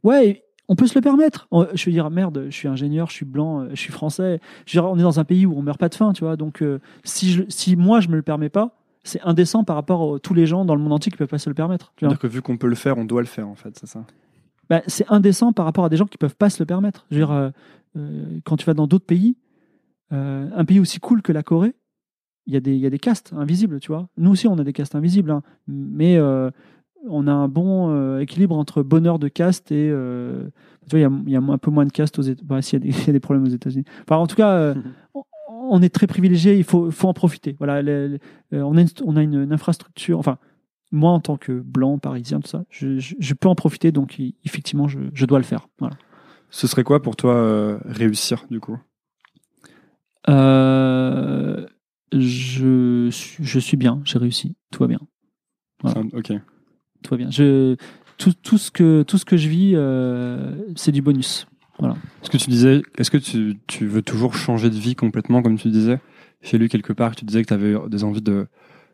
Ouais, 0.02 0.44
on 0.68 0.76
peut 0.76 0.86
se 0.86 0.94
le 0.94 1.00
permettre. 1.00 1.48
Je 1.74 1.84
veux 1.86 1.92
dire, 1.92 2.10
merde, 2.10 2.46
je 2.48 2.56
suis 2.56 2.68
ingénieur, 2.68 3.08
je 3.08 3.14
suis 3.14 3.24
blanc, 3.24 3.68
je 3.70 3.76
suis 3.76 3.92
français. 3.92 4.40
Je 4.66 4.78
veux 4.78 4.82
dire, 4.82 4.90
on 4.90 4.98
est 4.98 5.02
dans 5.02 5.20
un 5.20 5.24
pays 5.24 5.46
où 5.46 5.56
on 5.56 5.62
meurt 5.62 5.78
pas 5.78 5.88
de 5.88 5.94
faim, 5.94 6.12
tu 6.12 6.24
vois. 6.24 6.36
Donc, 6.36 6.62
euh, 6.62 6.80
si, 7.04 7.32
je, 7.32 7.42
si 7.48 7.76
moi, 7.76 8.00
je 8.00 8.08
me 8.08 8.16
le 8.16 8.22
permets 8.22 8.48
pas, 8.48 8.76
c'est 9.04 9.20
indécent 9.22 9.64
par 9.64 9.76
rapport 9.76 10.16
à 10.16 10.18
tous 10.18 10.34
les 10.34 10.46
gens 10.46 10.64
dans 10.64 10.74
le 10.74 10.82
monde 10.82 10.92
entier 10.92 11.10
qui 11.10 11.18
peuvent 11.18 11.28
pas 11.28 11.38
se 11.38 11.50
le 11.50 11.54
permettre. 11.54 11.92
Tu 11.96 12.06
dire 12.06 12.18
que 12.18 12.26
vu 12.26 12.42
qu'on 12.42 12.56
peut 12.56 12.68
le 12.68 12.74
faire, 12.74 12.98
on 12.98 13.04
doit 13.04 13.20
le 13.20 13.26
faire, 13.26 13.48
en 13.48 13.54
fait, 13.54 13.76
c'est 13.78 13.86
ça 13.88 14.04
bah, 14.68 14.80
c'est 14.86 15.04
indécent 15.10 15.52
par 15.52 15.66
rapport 15.66 15.84
à 15.84 15.88
des 15.88 15.96
gens 15.96 16.06
qui 16.06 16.16
peuvent 16.16 16.36
pas 16.36 16.48
se 16.48 16.62
le 16.62 16.66
permettre. 16.66 17.04
Je 17.10 17.16
veux 17.16 17.26
dire, 17.26 17.32
euh, 17.32 17.50
euh, 17.96 18.38
quand 18.44 18.56
tu 18.56 18.64
vas 18.64 18.74
dans 18.74 18.86
d'autres 18.86 19.04
pays, 19.04 19.36
euh, 20.12 20.48
un 20.54 20.64
pays 20.64 20.80
aussi 20.80 20.98
cool 20.98 21.22
que 21.22 21.32
la 21.32 21.42
Corée, 21.42 21.74
il 22.46 22.54
y, 22.54 22.56
a 22.56 22.60
des, 22.60 22.76
y 22.76 22.86
a 22.86 22.90
des 22.90 22.98
castes 22.98 23.32
invisibles, 23.36 23.80
tu 23.80 23.92
vois. 23.92 24.08
Nous 24.16 24.30
aussi, 24.30 24.48
on 24.48 24.58
a 24.58 24.64
des 24.64 24.72
castes 24.72 24.94
invisibles, 24.94 25.30
hein. 25.30 25.42
mais 25.68 26.16
euh, 26.16 26.50
on 27.08 27.26
a 27.26 27.32
un 27.32 27.48
bon 27.48 28.18
équilibre 28.18 28.56
entre 28.56 28.82
bonheur 28.82 29.18
de 29.18 29.28
caste 29.28 29.72
et. 29.72 29.88
tu 29.88 30.96
vois, 30.96 31.00
il 31.00 31.30
y, 31.30 31.36
a, 31.36 31.40
un 31.40 31.58
peu 31.58 31.70
moins 31.70 31.86
de 31.86 31.92
castes 31.92 32.18
aux 32.18 32.22
États-Unis. 32.22 32.48
Bah, 32.48 32.60
il, 32.72 32.96
y, 33.06 33.10
a 33.10 33.12
des 33.12 33.20
problèmes 33.20 33.44
aux 33.44 33.54
États-Unis. 33.54 33.84
Enfin, 34.02 34.16
en 34.16 34.26
tout 34.26 34.36
cas, 34.36 34.74
on, 35.48 35.82
est 35.82 35.92
très 35.92 36.06
privilégié, 36.06 36.56
il 36.56 36.64
faut, 36.64 36.90
faut 36.90 37.08
en 37.08 37.14
profiter. 37.14 37.56
Voilà, 37.58 37.82
on 38.52 38.76
a, 38.76 38.80
une, 38.80 38.88
on 39.04 39.16
a 39.16 39.22
une, 39.22 39.52
infrastructure. 39.52 40.18
Enfin, 40.18 40.38
moi, 40.92 41.10
en 41.10 41.20
tant 41.20 41.36
que 41.36 41.52
blanc, 41.52 41.98
parisien, 41.98 42.40
tout 42.40 42.48
ça, 42.48 42.64
je, 42.68 42.98
je, 42.98 43.34
peux 43.34 43.48
en 43.48 43.54
profiter, 43.54 43.92
donc 43.92 44.20
effectivement, 44.44 44.88
je, 44.88 45.00
je 45.14 45.26
dois 45.26 45.38
le 45.38 45.44
faire. 45.44 45.68
Voilà. 45.78 45.96
Ce 46.52 46.66
serait 46.66 46.84
quoi 46.84 47.02
pour 47.02 47.16
toi 47.16 47.34
euh, 47.34 47.78
réussir 47.86 48.44
du 48.50 48.60
coup? 48.60 48.78
Euh, 50.28 51.66
je, 52.12 53.08
je 53.10 53.58
suis 53.58 53.78
bien, 53.78 54.02
j'ai 54.04 54.18
réussi, 54.18 54.54
tout 54.70 54.80
va 54.80 54.86
bien. 54.86 55.00
Ok. 56.12 56.32
Tout 57.02 57.10
va 57.10 57.16
bien. 57.16 57.30
Je, 57.30 57.76
tout, 58.18 58.32
tout, 58.42 58.58
ce 58.58 58.70
que, 58.70 59.02
tout 59.02 59.18
ce 59.18 59.24
que 59.24 59.36
je 59.36 59.48
vis, 59.48 59.72
euh, 59.74 60.54
c'est 60.76 60.92
du 60.92 61.02
bonus. 61.02 61.46
Voilà. 61.78 61.96
Est-ce 62.22 62.30
que 62.30 62.36
tu 62.36 62.50
disais, 62.50 62.82
est-ce 62.98 63.10
que 63.10 63.18
tu, 63.18 63.58
tu, 63.66 63.86
veux 63.86 64.02
toujours 64.02 64.34
changer 64.34 64.70
de 64.70 64.76
vie 64.76 64.94
complètement, 64.94 65.42
comme 65.42 65.58
tu 65.58 65.68
disais? 65.68 65.98
J'ai 66.42 66.58
lu 66.58 66.68
quelque 66.68 66.92
part 66.92 67.12
que 67.12 67.16
tu 67.16 67.24
disais 67.24 67.42
que 67.42 67.48
tu 67.48 67.54
avais 67.54 67.74
des 67.88 68.04
envies 68.04 68.22
de 68.22 68.46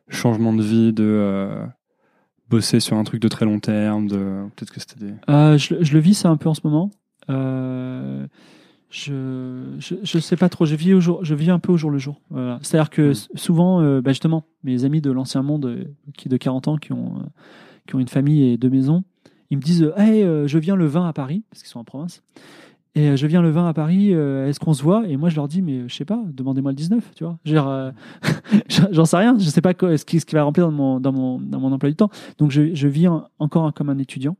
changement 0.09 0.53
de 0.53 0.63
vie, 0.63 0.93
de 0.93 1.49
bosser 2.49 2.81
sur 2.81 2.97
un 2.97 3.05
truc 3.05 3.21
de 3.21 3.29
très 3.29 3.45
long 3.45 3.61
terme, 3.61 4.07
de 4.09 4.45
peut-être 4.57 4.73
que 4.73 4.81
c'était 4.81 5.05
des. 5.05 5.15
je, 5.29 5.83
je, 5.83 5.93
le 5.93 5.99
vis 5.99 6.15
ça 6.15 6.31
un 6.31 6.37
peu 6.37 6.49
en 6.49 6.55
ce 6.55 6.61
moment. 6.65 6.91
Euh, 7.31 8.27
je, 8.91 9.77
je, 9.79 10.19
sais 10.19 10.37
pas 10.37 10.49
trop. 10.49 10.65
Je 10.65 10.75
vis, 10.75 10.95
au 10.95 11.01
jour, 11.01 11.25
je 11.25 11.35
vis 11.35 11.51
un 11.51 11.59
peu 11.59 11.73
au 11.73 11.77
jour 11.77 11.91
le 11.91 11.99
jour. 11.99 12.21
C'est-à-dire 12.63 12.91
que 12.91 13.11
hmm. 13.11 13.37
souvent, 13.37 13.83
euh, 13.83 14.01
bah, 14.01 14.13
justement, 14.13 14.45
mes 14.65 14.85
amis 14.85 15.01
de 15.01 15.11
l'ancien 15.11 15.43
monde, 15.43 15.67
euh, 15.67 15.85
qui 16.17 16.29
de 16.29 16.37
40 16.37 16.69
ans, 16.69 16.77
qui 16.77 16.93
ont, 16.93 17.23
qui 17.89 17.97
ont 17.97 17.99
une 17.99 18.09
famille 18.09 18.45
et 18.45 18.57
deux 18.57 18.70
maisons, 18.70 19.03
ils 19.51 19.57
me 19.57 19.62
disent 19.62 19.93
Hey, 19.97 20.22
je 20.22 20.59
viens 20.59 20.76
le 20.76 20.86
20 20.86 21.09
à 21.09 21.12
Paris, 21.12 21.43
parce 21.51 21.62
qu'ils 21.62 21.70
sont 21.70 21.80
en 21.80 21.84
province. 21.84 22.22
Et 22.95 23.16
je 23.16 23.26
viens 23.26 23.43
le 23.43 23.51
20 23.51 23.68
à 23.68 23.74
Paris, 23.74 24.11
est-ce 24.11 24.61
qu'on 24.61 24.74
se 24.74 24.82
voit? 24.82 25.07
Et 25.09 25.16
moi, 25.16 25.28
je 25.28 25.36
leur 25.36 25.47
dis, 25.47 25.62
mais 25.62 25.89
je 25.89 25.95
sais 25.95 26.05
pas, 26.05 26.20
demandez-moi 26.32 26.72
le 26.72 26.76
19, 26.76 27.12
tu 27.14 27.24
vois. 27.24 27.39
J'en 28.91 29.05
sais 29.05 29.16
rien, 29.16 29.36
je 29.39 29.45
sais 29.45 29.61
pas 29.61 29.72
ce 29.72 30.05
qui, 30.05 30.20
ce 30.20 30.26
qui 30.26 30.34
va 30.34 30.43
remplir 30.43 30.66
dans 30.66 30.72
mon, 30.72 31.01
dans, 31.01 31.12
mon, 31.12 31.39
dans 31.39 31.61
mon 31.61 31.72
emploi 31.72 31.91
du 31.91 31.97
temps. 31.97 32.11
Donc, 32.39 32.51
je, 32.51 32.74
je 32.74 32.89
vis 32.89 33.07
encore 33.39 33.72
comme 33.74 33.91
un 33.91 33.99
étudiant. 33.99 34.36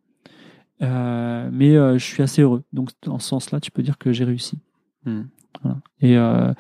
Euh, 0.83 1.51
mais 1.53 1.77
euh, 1.77 1.99
je 1.99 2.05
suis 2.05 2.23
assez 2.23 2.43
heureux. 2.43 2.63
Donc, 2.73 2.91
dans 3.03 3.19
ce 3.19 3.29
sens-là, 3.29 3.61
tu 3.61 3.71
peux 3.71 3.83
dire 3.83 3.99
que 3.99 4.13
j'ai 4.13 4.25
réussi. 4.25 4.59
Hmm. 5.05 5.23
Et, 6.01 6.17
euh, 6.17 6.53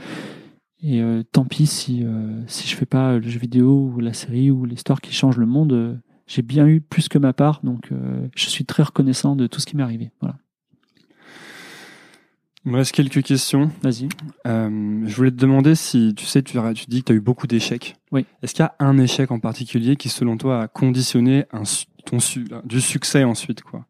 et 0.82 1.02
tant 1.32 1.44
pis 1.44 1.66
si, 1.66 2.04
si 2.46 2.68
je 2.68 2.76
fais 2.76 2.86
pas 2.86 3.18
le 3.18 3.28
jeu 3.28 3.38
vidéo 3.38 3.92
ou 3.94 4.00
la 4.00 4.12
série 4.12 4.50
ou 4.50 4.64
l'histoire 4.64 5.00
qui 5.00 5.12
change 5.12 5.36
le 5.36 5.46
monde. 5.46 6.00
J'ai 6.28 6.42
bien 6.42 6.68
eu 6.68 6.80
plus 6.80 7.08
que 7.08 7.18
ma 7.18 7.32
part, 7.32 7.60
donc 7.64 7.90
je 8.36 8.48
suis 8.48 8.64
très 8.64 8.84
reconnaissant 8.84 9.34
de 9.34 9.48
tout 9.48 9.58
ce 9.60 9.66
qui 9.66 9.76
m'est 9.76 9.82
arrivé. 9.82 10.12
Voilà. 10.20 10.36
Il 12.64 12.72
me 12.72 12.76
reste 12.76 12.92
quelques 12.92 13.22
questions. 13.22 13.70
Vas-y. 13.82 14.08
je 14.44 15.16
voulais 15.16 15.30
te 15.30 15.36
demander 15.36 15.74
si, 15.74 16.14
tu 16.14 16.26
sais, 16.26 16.42
tu, 16.42 16.58
tu 16.74 16.86
dis 16.86 17.00
que 17.00 17.06
tu 17.06 17.12
as 17.12 17.16
eu 17.16 17.20
beaucoup 17.20 17.46
d'échecs. 17.46 17.96
Oui. 18.12 18.26
Est-ce 18.42 18.54
qu'il 18.54 18.62
y 18.62 18.66
a 18.66 18.74
un 18.78 18.98
échec 18.98 19.30
en 19.30 19.40
particulier 19.40 19.96
qui, 19.96 20.10
selon 20.10 20.36
toi, 20.36 20.62
a 20.62 20.68
conditionné 20.68 21.46
un, 21.50 21.62
ton 22.04 22.18
du 22.64 22.80
succès 22.80 23.24
ensuite 23.24 23.62
quoi? 23.62 23.86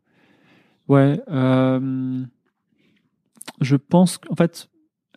Ouais, 0.88 1.20
euh, 1.28 2.24
je 3.60 3.76
pense 3.76 4.18
qu'en 4.18 4.34
fait, 4.34 4.68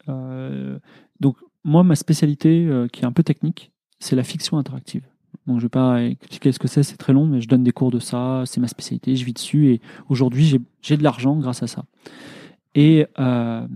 euh, 0.10 0.80
donc 1.20 1.38
moi 1.64 1.84
ma 1.84 1.96
spécialité 1.96 2.66
euh, 2.66 2.88
qui 2.88 3.02
est 3.02 3.06
un 3.06 3.12
peu 3.14 3.24
technique, 3.24 3.72
c'est 4.00 4.16
la 4.16 4.24
fiction 4.24 4.58
interactive. 4.58 5.04
Donc 5.52 5.60
je 5.60 5.66
vais 5.66 5.70
pas 5.70 6.02
expliquer 6.04 6.52
ce 6.52 6.60
que 6.60 6.68
c'est, 6.68 6.84
c'est 6.84 6.98
très 6.98 7.14
long, 7.14 7.28
mais 7.28 7.42
je 7.42 7.48
donne 7.48 7.64
des 7.64 7.72
cours 7.72 7.92
de 7.92 8.00
ça, 8.00 8.44
c'est 8.46 8.60
ma 8.60 8.68
spécialité, 8.68 9.16
je 9.16 9.26
vis 9.26 9.34
dessus 9.34 9.68
et 9.74 9.82
aujourd'hui 10.10 10.60
j'ai 10.82 10.98
de 10.98 11.04
l'argent 11.04 11.36
grâce 11.38 11.62
à 11.62 11.68
ça. 11.68 11.86
Et 12.74 13.06
la 13.18 13.68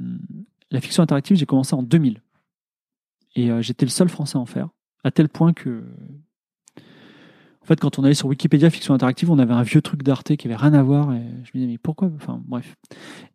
fiction 0.81 1.03
interactive, 1.03 1.37
j'ai 1.37 1.45
commencé 1.45 1.75
en 1.75 1.83
2000 1.83 2.21
et 3.35 3.49
j'étais 3.61 3.85
le 3.85 3.91
seul 3.91 4.09
Français 4.09 4.37
à 4.37 4.41
en 4.41 4.45
faire, 4.45 4.69
à 5.03 5.11
tel 5.11 5.29
point 5.29 5.53
que 5.53 5.83
En 7.61 7.65
fait, 7.65 7.79
quand 7.79 7.97
on 7.97 8.03
allait 8.03 8.13
sur 8.13 8.27
Wikipédia 8.27 8.69
Fiction 8.69 8.93
Interactive, 8.93 9.31
on 9.31 9.39
avait 9.39 9.55
un 9.55 9.63
vieux 9.63 9.81
truc 9.81 10.03
d'Arte 10.03 10.35
qui 10.35 10.47
avait 10.47 10.55
rien 10.55 10.73
à 10.75 10.83
voir. 10.83 11.11
Et 11.13 11.23
je 11.43 11.49
me 11.53 11.53
disais, 11.53 11.65
mais 11.65 11.77
pourquoi? 11.79 12.11
Enfin, 12.15 12.39
bref. 12.45 12.75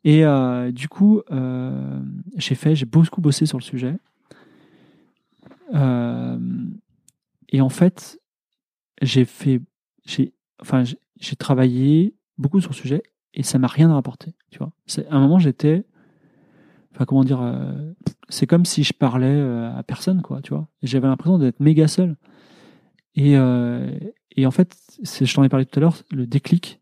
Et 0.05 0.25
euh, 0.25 0.71
du 0.71 0.89
coup, 0.89 1.21
euh, 1.33 2.01
j'ai 2.37 2.55
fait, 2.55 2.77
j'ai 2.77 2.87
beaucoup 2.87 3.21
bossé 3.21 3.45
sur 3.45 3.59
le 3.59 3.65
sujet. 3.65 3.97
Euh, 5.75 6.39
et 7.49 7.61
en 7.61 7.71
fait, 7.71 8.20
j'ai 9.01 9.25
fait, 9.25 9.61
j'ai, 10.07 10.33
enfin, 10.61 10.85
j'ai- 10.85 11.37
travaillé 11.37 12.15
beaucoup 12.39 12.61
sur 12.61 12.71
le 12.71 12.77
sujet 12.77 13.03
et 13.35 13.43
ça 13.43 13.59
m'a 13.59 13.67
rien 13.69 13.93
rapporté. 13.93 14.35
Tu 14.51 14.59
vois, 14.59 14.73
c'est 14.87 15.07
à 15.09 15.15
un 15.17 15.21
moment 15.21 15.39
j'étais, 15.39 15.85
enfin, 16.95 17.05
comment 17.05 17.25
dire, 17.25 17.41
euh, 17.43 17.93
c'est 18.29 18.47
comme 18.47 18.65
si 18.65 18.85
je 18.85 18.93
parlais 18.93 19.27
euh, 19.27 19.75
à 19.77 19.83
personne, 19.83 20.23
quoi. 20.23 20.41
Tu 20.43 20.51
vois, 20.55 20.69
j'avais 20.83 21.09
l'impression 21.09 21.39
d'être 21.39 21.61
méga 21.61 21.89
seul. 21.89 22.17
Et, 23.17 23.37
euh, 23.37 23.91
et 24.37 24.47
en 24.47 24.51
fait, 24.51 24.77
je 25.03 25.35
t'en 25.35 25.45
ai 25.45 25.49
parlé 25.49 25.67
tout 25.67 25.79
à 25.79 25.81
l'heure, 25.81 25.97
le 26.11 26.27
déclic, 26.27 26.81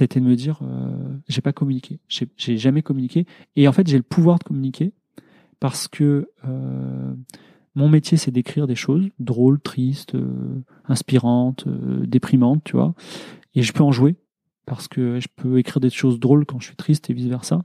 été 0.00 0.20
de 0.20 0.24
me 0.24 0.34
dire, 0.36 0.60
euh, 0.62 1.16
j'ai 1.28 1.40
pas 1.40 1.52
communiqué, 1.52 2.00
j'ai 2.08 2.28
j'ai 2.36 2.58
jamais 2.58 2.82
communiqué. 2.82 3.26
Et 3.54 3.68
en 3.68 3.72
fait, 3.72 3.86
j'ai 3.86 3.96
le 3.96 4.02
pouvoir 4.02 4.38
de 4.38 4.44
communiquer 4.44 4.92
parce 5.60 5.88
que 5.88 6.30
euh, 6.46 7.14
mon 7.76 7.90
métier, 7.90 8.16
c'est 8.16 8.30
d'écrire 8.30 8.66
des 8.66 8.74
choses 8.74 9.06
drôles, 9.20 9.60
tristes, 9.60 10.14
euh, 10.14 10.62
inspirantes, 10.88 11.66
euh, 11.66 12.06
déprimantes, 12.06 12.64
tu 12.64 12.72
vois. 12.72 12.94
Et 13.54 13.62
je 13.62 13.72
peux 13.72 13.84
en 13.84 13.92
jouer 13.92 14.16
parce 14.64 14.88
que 14.88 15.20
je 15.20 15.28
peux 15.36 15.58
écrire 15.58 15.78
des 15.78 15.90
choses 15.90 16.18
drôles 16.18 16.46
quand 16.46 16.58
je 16.58 16.68
suis 16.68 16.76
triste 16.76 17.10
et 17.10 17.12
vice 17.12 17.26
versa. 17.26 17.64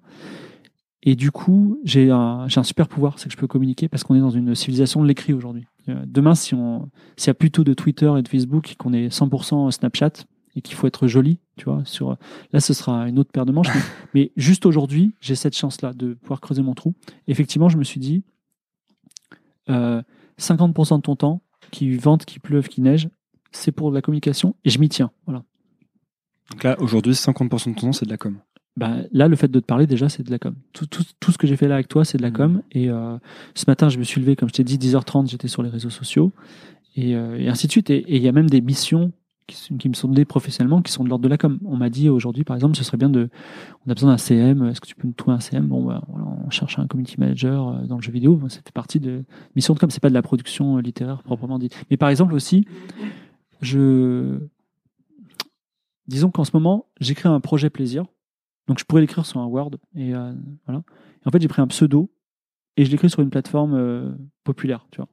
Et 1.01 1.15
du 1.15 1.31
coup, 1.31 1.79
j'ai 1.85 2.11
un, 2.11 2.47
j'ai 2.47 2.59
un 2.59 2.63
super 2.63 2.89
pouvoir, 2.89 3.17
c'est 3.17 3.27
que 3.27 3.31
je 3.33 3.37
peux 3.37 3.47
communiquer 3.47 3.87
parce 3.87 4.03
qu'on 4.03 4.13
est 4.15 4.19
dans 4.19 4.29
une 4.29 4.53
civilisation 4.53 5.01
de 5.01 5.07
l'écrit 5.07 5.33
aujourd'hui. 5.33 5.65
Euh, 5.87 6.03
Demain, 6.05 6.35
si 6.35 6.53
on, 6.55 6.91
s'il 7.15 7.27
y 7.27 7.31
a 7.31 7.33
plutôt 7.33 7.63
de 7.63 7.73
Twitter 7.73 8.11
et 8.17 8.21
de 8.21 8.27
Facebook, 8.27 8.73
et 8.73 8.75
qu'on 8.75 8.93
est 8.93 9.07
100% 9.07 9.71
Snapchat 9.71 10.25
et 10.57 10.61
qu'il 10.61 10.75
faut 10.75 10.87
être 10.87 11.07
joli, 11.07 11.39
tu 11.55 11.65
vois, 11.65 11.81
sur, 11.85 12.17
là, 12.51 12.59
ce 12.59 12.73
sera 12.73 13.07
une 13.07 13.17
autre 13.17 13.31
paire 13.31 13.45
de 13.45 13.53
manches. 13.53 13.69
mais, 13.73 13.81
mais 14.13 14.31
juste 14.35 14.65
aujourd'hui, 14.65 15.15
j'ai 15.21 15.35
cette 15.35 15.55
chance-là 15.55 15.93
de 15.93 16.15
pouvoir 16.15 16.41
creuser 16.41 16.61
mon 16.61 16.73
trou. 16.73 16.93
Effectivement, 17.27 17.69
je 17.69 17.77
me 17.77 17.85
suis 17.85 18.01
dit, 18.01 18.23
euh, 19.69 20.01
50% 20.39 20.97
de 20.97 21.01
ton 21.01 21.15
temps, 21.15 21.41
qu'il 21.71 21.99
vente, 21.99 22.25
qu'il 22.25 22.41
pleuve, 22.41 22.67
qu'il 22.67 22.83
neige, 22.83 23.09
c'est 23.51 23.71
pour 23.71 23.89
de 23.91 23.95
la 23.95 24.01
communication 24.01 24.55
et 24.65 24.69
je 24.69 24.79
m'y 24.79 24.89
tiens. 24.89 25.11
Voilà. 25.25 25.43
Donc 26.51 26.63
là, 26.63 26.75
aujourd'hui, 26.81 27.13
50% 27.13 27.69
de 27.69 27.75
ton 27.75 27.81
temps, 27.87 27.91
c'est 27.93 28.05
de 28.05 28.09
la 28.11 28.17
com. 28.17 28.37
Bah, 28.77 28.97
là, 29.11 29.27
le 29.27 29.35
fait 29.35 29.49
de 29.49 29.59
te 29.59 29.65
parler, 29.65 29.85
déjà, 29.87 30.07
c'est 30.09 30.23
de 30.23 30.31
la 30.31 30.39
com. 30.39 30.55
Tout, 30.73 30.85
tout, 30.85 31.03
tout 31.19 31.31
ce 31.31 31.37
que 31.37 31.45
j'ai 31.47 31.57
fait 31.57 31.67
là 31.67 31.75
avec 31.75 31.87
toi, 31.89 32.05
c'est 32.05 32.17
de 32.17 32.23
la 32.23 32.29
Mhm. 32.29 32.35
com. 32.37 32.61
Et 32.71 32.89
euh, 32.89 33.17
ce 33.53 33.65
matin, 33.67 33.89
je 33.89 33.97
me 33.99 34.03
suis 34.03 34.19
levé, 34.21 34.35
comme 34.35 34.49
je 34.49 34.53
t'ai 34.53 34.63
dit, 34.63 34.77
10h30, 34.77 35.29
j'étais 35.29 35.47
sur 35.49 35.61
les 35.63 35.69
réseaux 35.69 35.89
sociaux. 35.89 36.31
Et, 36.95 37.15
euh, 37.15 37.37
et 37.37 37.47
ainsi 37.49 37.67
de 37.67 37.71
suite. 37.71 37.89
Et 37.89 38.03
il 38.15 38.21
y 38.21 38.27
a 38.27 38.31
même 38.31 38.49
des 38.49 38.61
missions 38.61 39.11
qui, 39.47 39.89
me 39.89 39.93
sont 39.93 40.07
données 40.07 40.25
professionnellement 40.25 40.81
qui 40.81 40.91
sont 40.91 41.03
de 41.03 41.09
l'ordre 41.09 41.23
de 41.23 41.29
la 41.29 41.37
com. 41.37 41.59
On 41.65 41.75
m'a 41.75 41.89
dit 41.89 42.09
aujourd'hui, 42.09 42.43
par 42.43 42.55
exemple, 42.55 42.75
ce 42.75 42.83
serait 42.83 42.97
bien 42.97 43.09
de. 43.09 43.29
On 43.85 43.91
a 43.91 43.93
besoin 43.93 44.11
d'un 44.11 44.17
CM. 44.17 44.65
Est-ce 44.67 44.81
que 44.81 44.87
tu 44.87 44.95
peux 44.95 45.07
nous 45.07 45.13
trouver 45.13 45.35
un 45.35 45.39
CM 45.39 45.67
Bon, 45.67 45.81
voilà, 45.81 46.01
on 46.09 46.49
cherche 46.49 46.79
un 46.79 46.87
community 46.87 47.19
manager 47.19 47.67
euh, 47.67 47.85
dans 47.85 47.97
le 47.97 48.01
jeu 48.01 48.11
vidéo. 48.11 48.39
Ça 48.49 48.57
fait 48.57 48.71
partie 48.73 48.99
de 48.99 49.23
missions 49.55 49.73
de 49.73 49.79
com. 49.79 49.89
C'est 49.89 50.01
pas 50.01 50.09
de 50.09 50.13
la 50.13 50.21
production 50.21 50.77
euh, 50.77 50.81
littéraire 50.81 51.23
proprement 51.23 51.59
dit. 51.59 51.69
Mais 51.89 51.97
par 51.97 52.09
exemple 52.09 52.33
aussi, 52.33 52.65
je. 53.61 54.39
Disons 56.07 56.29
qu'en 56.29 56.43
ce 56.43 56.51
moment, 56.53 56.87
j'écris 56.99 57.29
un 57.29 57.39
projet 57.39 57.69
plaisir. 57.69 58.05
Donc 58.67 58.79
je 58.79 58.85
pourrais 58.85 59.01
l'écrire 59.01 59.25
sur 59.25 59.39
un 59.39 59.45
Word. 59.45 59.71
Et 59.95 60.13
euh, 60.13 60.33
voilà. 60.65 60.83
En 61.25 61.31
fait, 61.31 61.41
j'ai 61.41 61.47
pris 61.47 61.61
un 61.61 61.67
pseudo 61.67 62.11
et 62.77 62.85
je 62.85 62.91
l'écris 62.91 63.09
sur 63.09 63.21
une 63.21 63.29
plateforme 63.29 64.17
populaire, 64.43 64.87
tu 64.91 64.97
vois. 64.97 65.07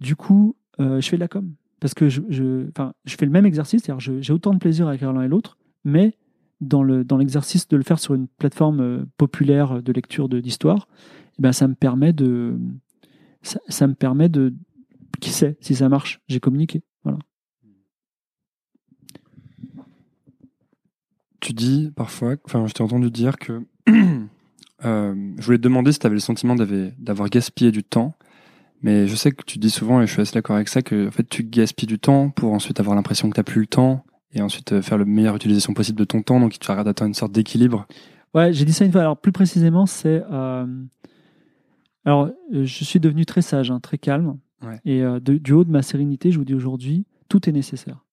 Du 0.00 0.16
coup, 0.16 0.56
je 0.78 1.00
fais 1.00 1.16
de 1.16 1.20
la 1.20 1.28
com. 1.28 1.54
Parce 1.82 1.94
que 1.94 2.08
je, 2.08 2.22
je, 2.28 2.68
je 3.04 3.16
fais 3.16 3.26
le 3.26 3.32
même 3.32 3.44
exercice, 3.44 3.82
c'est-à-dire 3.82 4.20
j'ai 4.22 4.32
autant 4.32 4.54
de 4.54 4.60
plaisir 4.60 4.86
à 4.86 4.94
écrire 4.94 5.12
l'un 5.12 5.22
et 5.22 5.28
l'autre, 5.28 5.58
mais 5.82 6.16
dans 6.60 6.84
le 6.84 7.02
dans 7.02 7.16
l'exercice 7.16 7.66
de 7.66 7.76
le 7.76 7.82
faire 7.82 7.98
sur 7.98 8.14
une 8.14 8.28
plateforme 8.28 8.80
euh, 8.80 9.04
populaire 9.16 9.82
de 9.82 9.92
lecture 9.92 10.28
d'histoire, 10.28 10.86
eh 11.40 11.42
ben, 11.42 11.50
ça 11.50 11.66
me 11.66 11.74
permet 11.74 12.12
de 12.12 12.56
ça, 13.42 13.88
me 13.88 13.94
permet 13.94 14.28
de 14.28 14.54
qui 15.20 15.30
sait 15.30 15.56
si 15.60 15.74
ça 15.74 15.88
marche, 15.88 16.20
j'ai 16.28 16.38
communiqué. 16.38 16.84
Voilà. 17.02 17.18
Tu 21.40 21.52
dis 21.52 21.90
parfois, 21.96 22.36
enfin, 22.44 22.64
je 22.68 22.74
t'ai 22.74 22.84
entendu 22.84 23.10
dire 23.10 23.38
que 23.38 23.66
euh, 23.88 25.32
je 25.36 25.44
voulais 25.44 25.58
te 25.58 25.62
demander 25.64 25.90
si 25.90 25.98
tu 25.98 26.06
avais 26.06 26.14
le 26.14 26.20
sentiment 26.20 26.54
d'avoir 26.54 27.28
gaspillé 27.28 27.72
du 27.72 27.82
temps, 27.82 28.14
mais 28.82 29.06
je 29.06 29.14
sais 29.14 29.30
que 29.32 29.44
tu 29.44 29.58
dis 29.58 29.70
souvent, 29.70 30.00
et 30.02 30.06
je 30.06 30.12
suis 30.12 30.20
assez 30.22 30.34
d'accord 30.34 30.56
avec 30.56 30.68
ça, 30.68 30.82
que 30.82 31.08
en 31.08 31.10
fait, 31.10 31.28
tu 31.28 31.44
gaspilles 31.44 31.86
du 31.88 31.98
temps 31.98 32.30
pour 32.30 32.52
ensuite 32.52 32.80
avoir 32.80 32.96
l'impression 32.96 33.30
que 33.30 33.34
tu 33.34 33.44
plus 33.44 33.60
le 33.62 33.66
temps 33.66 34.04
et 34.34 34.40
ensuite 34.42 34.72
euh, 34.72 34.82
faire 34.82 34.98
la 34.98 35.04
meilleure 35.04 35.36
utilisation 35.36 35.74
possible 35.74 35.98
de 35.98 36.04
ton 36.04 36.22
temps, 36.22 36.40
donc 36.40 36.56
il 36.56 36.58
te 36.58 36.64
fait 36.66 36.74
d'atteindre 36.84 37.08
une 37.08 37.14
sorte 37.14 37.32
d'équilibre. 37.32 37.86
Ouais, 38.34 38.52
j'ai 38.52 38.64
dit 38.64 38.72
ça 38.72 38.84
une 38.84 38.92
fois. 38.92 39.02
Alors 39.02 39.18
plus 39.18 39.32
précisément, 39.32 39.84
c'est 39.86 40.22
euh, 40.30 40.66
alors 42.04 42.30
euh, 42.52 42.64
je 42.64 42.84
suis 42.84 43.00
devenu 43.00 43.26
très 43.26 43.42
sage, 43.42 43.70
hein, 43.70 43.80
très 43.80 43.98
calme, 43.98 44.38
Ouais. 44.64 44.80
et 44.84 45.02
euh, 45.02 45.18
de- 45.20 45.38
du 45.38 45.52
haut 45.52 45.64
de 45.64 45.70
ma 45.70 45.82
sérénité, 45.82 46.30
je 46.30 46.38
vous 46.38 46.44
dis 46.44 46.54
aujourd'hui, 46.54 47.04
tout 47.28 47.48
est 47.48 47.52
nécessaire. 47.52 48.04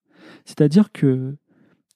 C'est-à-dire 0.46 0.92
que 0.92 1.36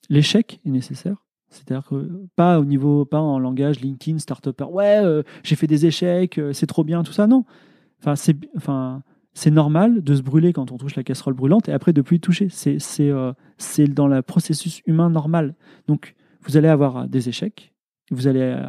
l'échec 0.09 0.59
est 0.65 0.69
nécessaire. 0.69 1.17
C'est-à-dire 1.49 1.87
que 1.87 2.09
pas 2.35 2.59
au 2.59 2.65
niveau, 2.65 3.03
pas 3.05 3.19
en 3.19 3.37
langage 3.39 3.79
LinkedIn, 3.79 4.17
Startupper. 4.19 4.65
Ouais, 4.65 5.01
j'ai 5.43 5.55
fait 5.55 5.67
des 5.67 5.85
échecs, 5.85 6.39
c'est 6.51 6.65
trop 6.67 6.83
bien, 6.83 7.03
tout 7.03 7.13
ça. 7.13 7.27
Non. 7.27 7.45
Enfin, 8.05 9.01
c'est, 9.33 9.51
normal 9.51 10.03
de 10.03 10.15
se 10.15 10.21
brûler 10.21 10.53
quand 10.53 10.71
on 10.71 10.77
touche 10.77 10.95
la 10.95 11.03
casserole 11.03 11.33
brûlante 11.33 11.69
et 11.69 11.71
après 11.71 11.93
de 11.93 12.01
plus 12.01 12.17
y 12.17 12.19
toucher. 12.19 12.49
C'est, 12.49 12.77
euh, 13.01 13.33
dans 13.89 14.07
le 14.07 14.21
processus 14.21 14.81
humain 14.85 15.09
normal. 15.09 15.55
Donc, 15.87 16.15
vous 16.41 16.57
allez 16.57 16.67
avoir 16.67 16.97
euh, 16.97 17.07
des 17.07 17.29
échecs, 17.29 17.73
vous 18.11 18.27
allez 18.27 18.41
euh, 18.41 18.67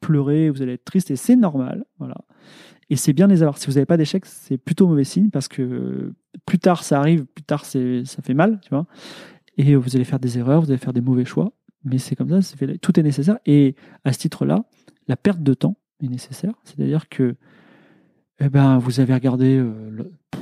pleurer, 0.00 0.50
vous 0.50 0.62
allez 0.62 0.72
être 0.74 0.84
triste 0.84 1.10
et 1.10 1.16
c'est 1.16 1.36
normal. 1.36 1.84
Voilà. 1.98 2.16
Et 2.90 2.96
c'est 2.96 3.12
bien 3.12 3.28
de 3.28 3.32
les 3.32 3.42
avoir. 3.42 3.58
Si 3.58 3.66
vous 3.66 3.74
n'avez 3.74 3.86
pas 3.86 3.96
d'échecs, 3.96 4.26
c'est 4.26 4.58
plutôt 4.58 4.88
mauvais 4.88 5.04
signe 5.04 5.30
parce 5.30 5.48
que 5.48 6.12
plus 6.44 6.58
tard 6.58 6.82
ça 6.82 6.98
arrive, 6.98 7.24
plus 7.24 7.44
tard 7.44 7.64
ça 7.64 7.78
fait 8.22 8.34
mal, 8.34 8.60
tu 8.62 8.70
vois. 8.70 8.86
Et 9.56 9.76
vous 9.76 9.96
allez 9.96 10.04
faire 10.04 10.18
des 10.18 10.38
erreurs, 10.38 10.62
vous 10.62 10.70
allez 10.70 10.78
faire 10.78 10.92
des 10.92 11.00
mauvais 11.00 11.24
choix. 11.24 11.52
Mais 11.84 11.98
c'est 11.98 12.16
comme 12.16 12.28
ça, 12.28 12.56
tout 12.80 12.98
est 12.98 13.02
nécessaire. 13.02 13.38
Et 13.46 13.76
à 14.04 14.12
ce 14.12 14.18
titre-là, 14.18 14.64
la 15.08 15.16
perte 15.16 15.42
de 15.42 15.54
temps 15.54 15.76
est 16.02 16.08
nécessaire. 16.08 16.54
C'est-à-dire 16.64 17.08
que 17.08 17.36
eh 18.44 18.48
ben, 18.48 18.78
vous 18.78 19.00
avez 19.00 19.14
regardé 19.14 19.56
euh, 19.58 19.90
le- 19.90 20.12
pff, 20.30 20.40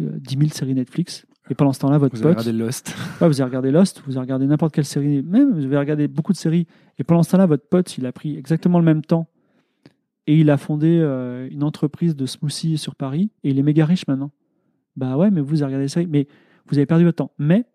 euh, 0.00 0.18
10 0.18 0.36
000 0.38 0.50
séries 0.50 0.74
Netflix. 0.74 1.26
Et 1.50 1.54
pendant 1.54 1.72
ce 1.74 1.80
temps-là, 1.80 1.98
votre 1.98 2.16
Vous 2.16 2.22
avez 2.24 2.34
pote, 2.34 2.44
regardé 2.44 2.58
Lost. 2.58 2.94
Ouais, 3.20 3.28
vous 3.28 3.40
avez 3.40 3.48
regardé 3.50 3.70
Lost, 3.70 4.02
vous 4.06 4.12
avez 4.16 4.20
regardé 4.22 4.46
n'importe 4.46 4.74
quelle 4.74 4.84
série, 4.86 5.22
même 5.22 5.52
vous 5.52 5.64
avez 5.64 5.76
regardé 5.76 6.08
beaucoup 6.08 6.32
de 6.32 6.38
séries. 6.38 6.66
Et 6.98 7.04
pendant 7.04 7.22
ce 7.22 7.30
temps-là, 7.32 7.46
votre 7.46 7.66
pote, 7.68 7.98
il 7.98 8.06
a 8.06 8.12
pris 8.12 8.36
exactement 8.38 8.78
le 8.78 8.84
même 8.84 9.02
temps 9.02 9.28
et 10.26 10.38
il 10.40 10.48
a 10.48 10.56
fondé 10.56 10.98
euh, 11.02 11.46
une 11.50 11.62
entreprise 11.62 12.16
de 12.16 12.24
smoothies 12.24 12.78
sur 12.78 12.94
Paris 12.94 13.30
et 13.42 13.50
il 13.50 13.58
est 13.58 13.62
méga 13.62 13.84
riche 13.84 14.06
maintenant. 14.08 14.30
Bah 14.96 15.18
ouais, 15.18 15.30
mais 15.30 15.42
vous 15.42 15.62
avez 15.62 15.66
regardé 15.74 15.88
séries, 15.88 16.06
mais 16.08 16.28
vous 16.66 16.78
avez 16.78 16.86
perdu 16.86 17.04
votre 17.04 17.16
temps. 17.16 17.32
Mais 17.38 17.66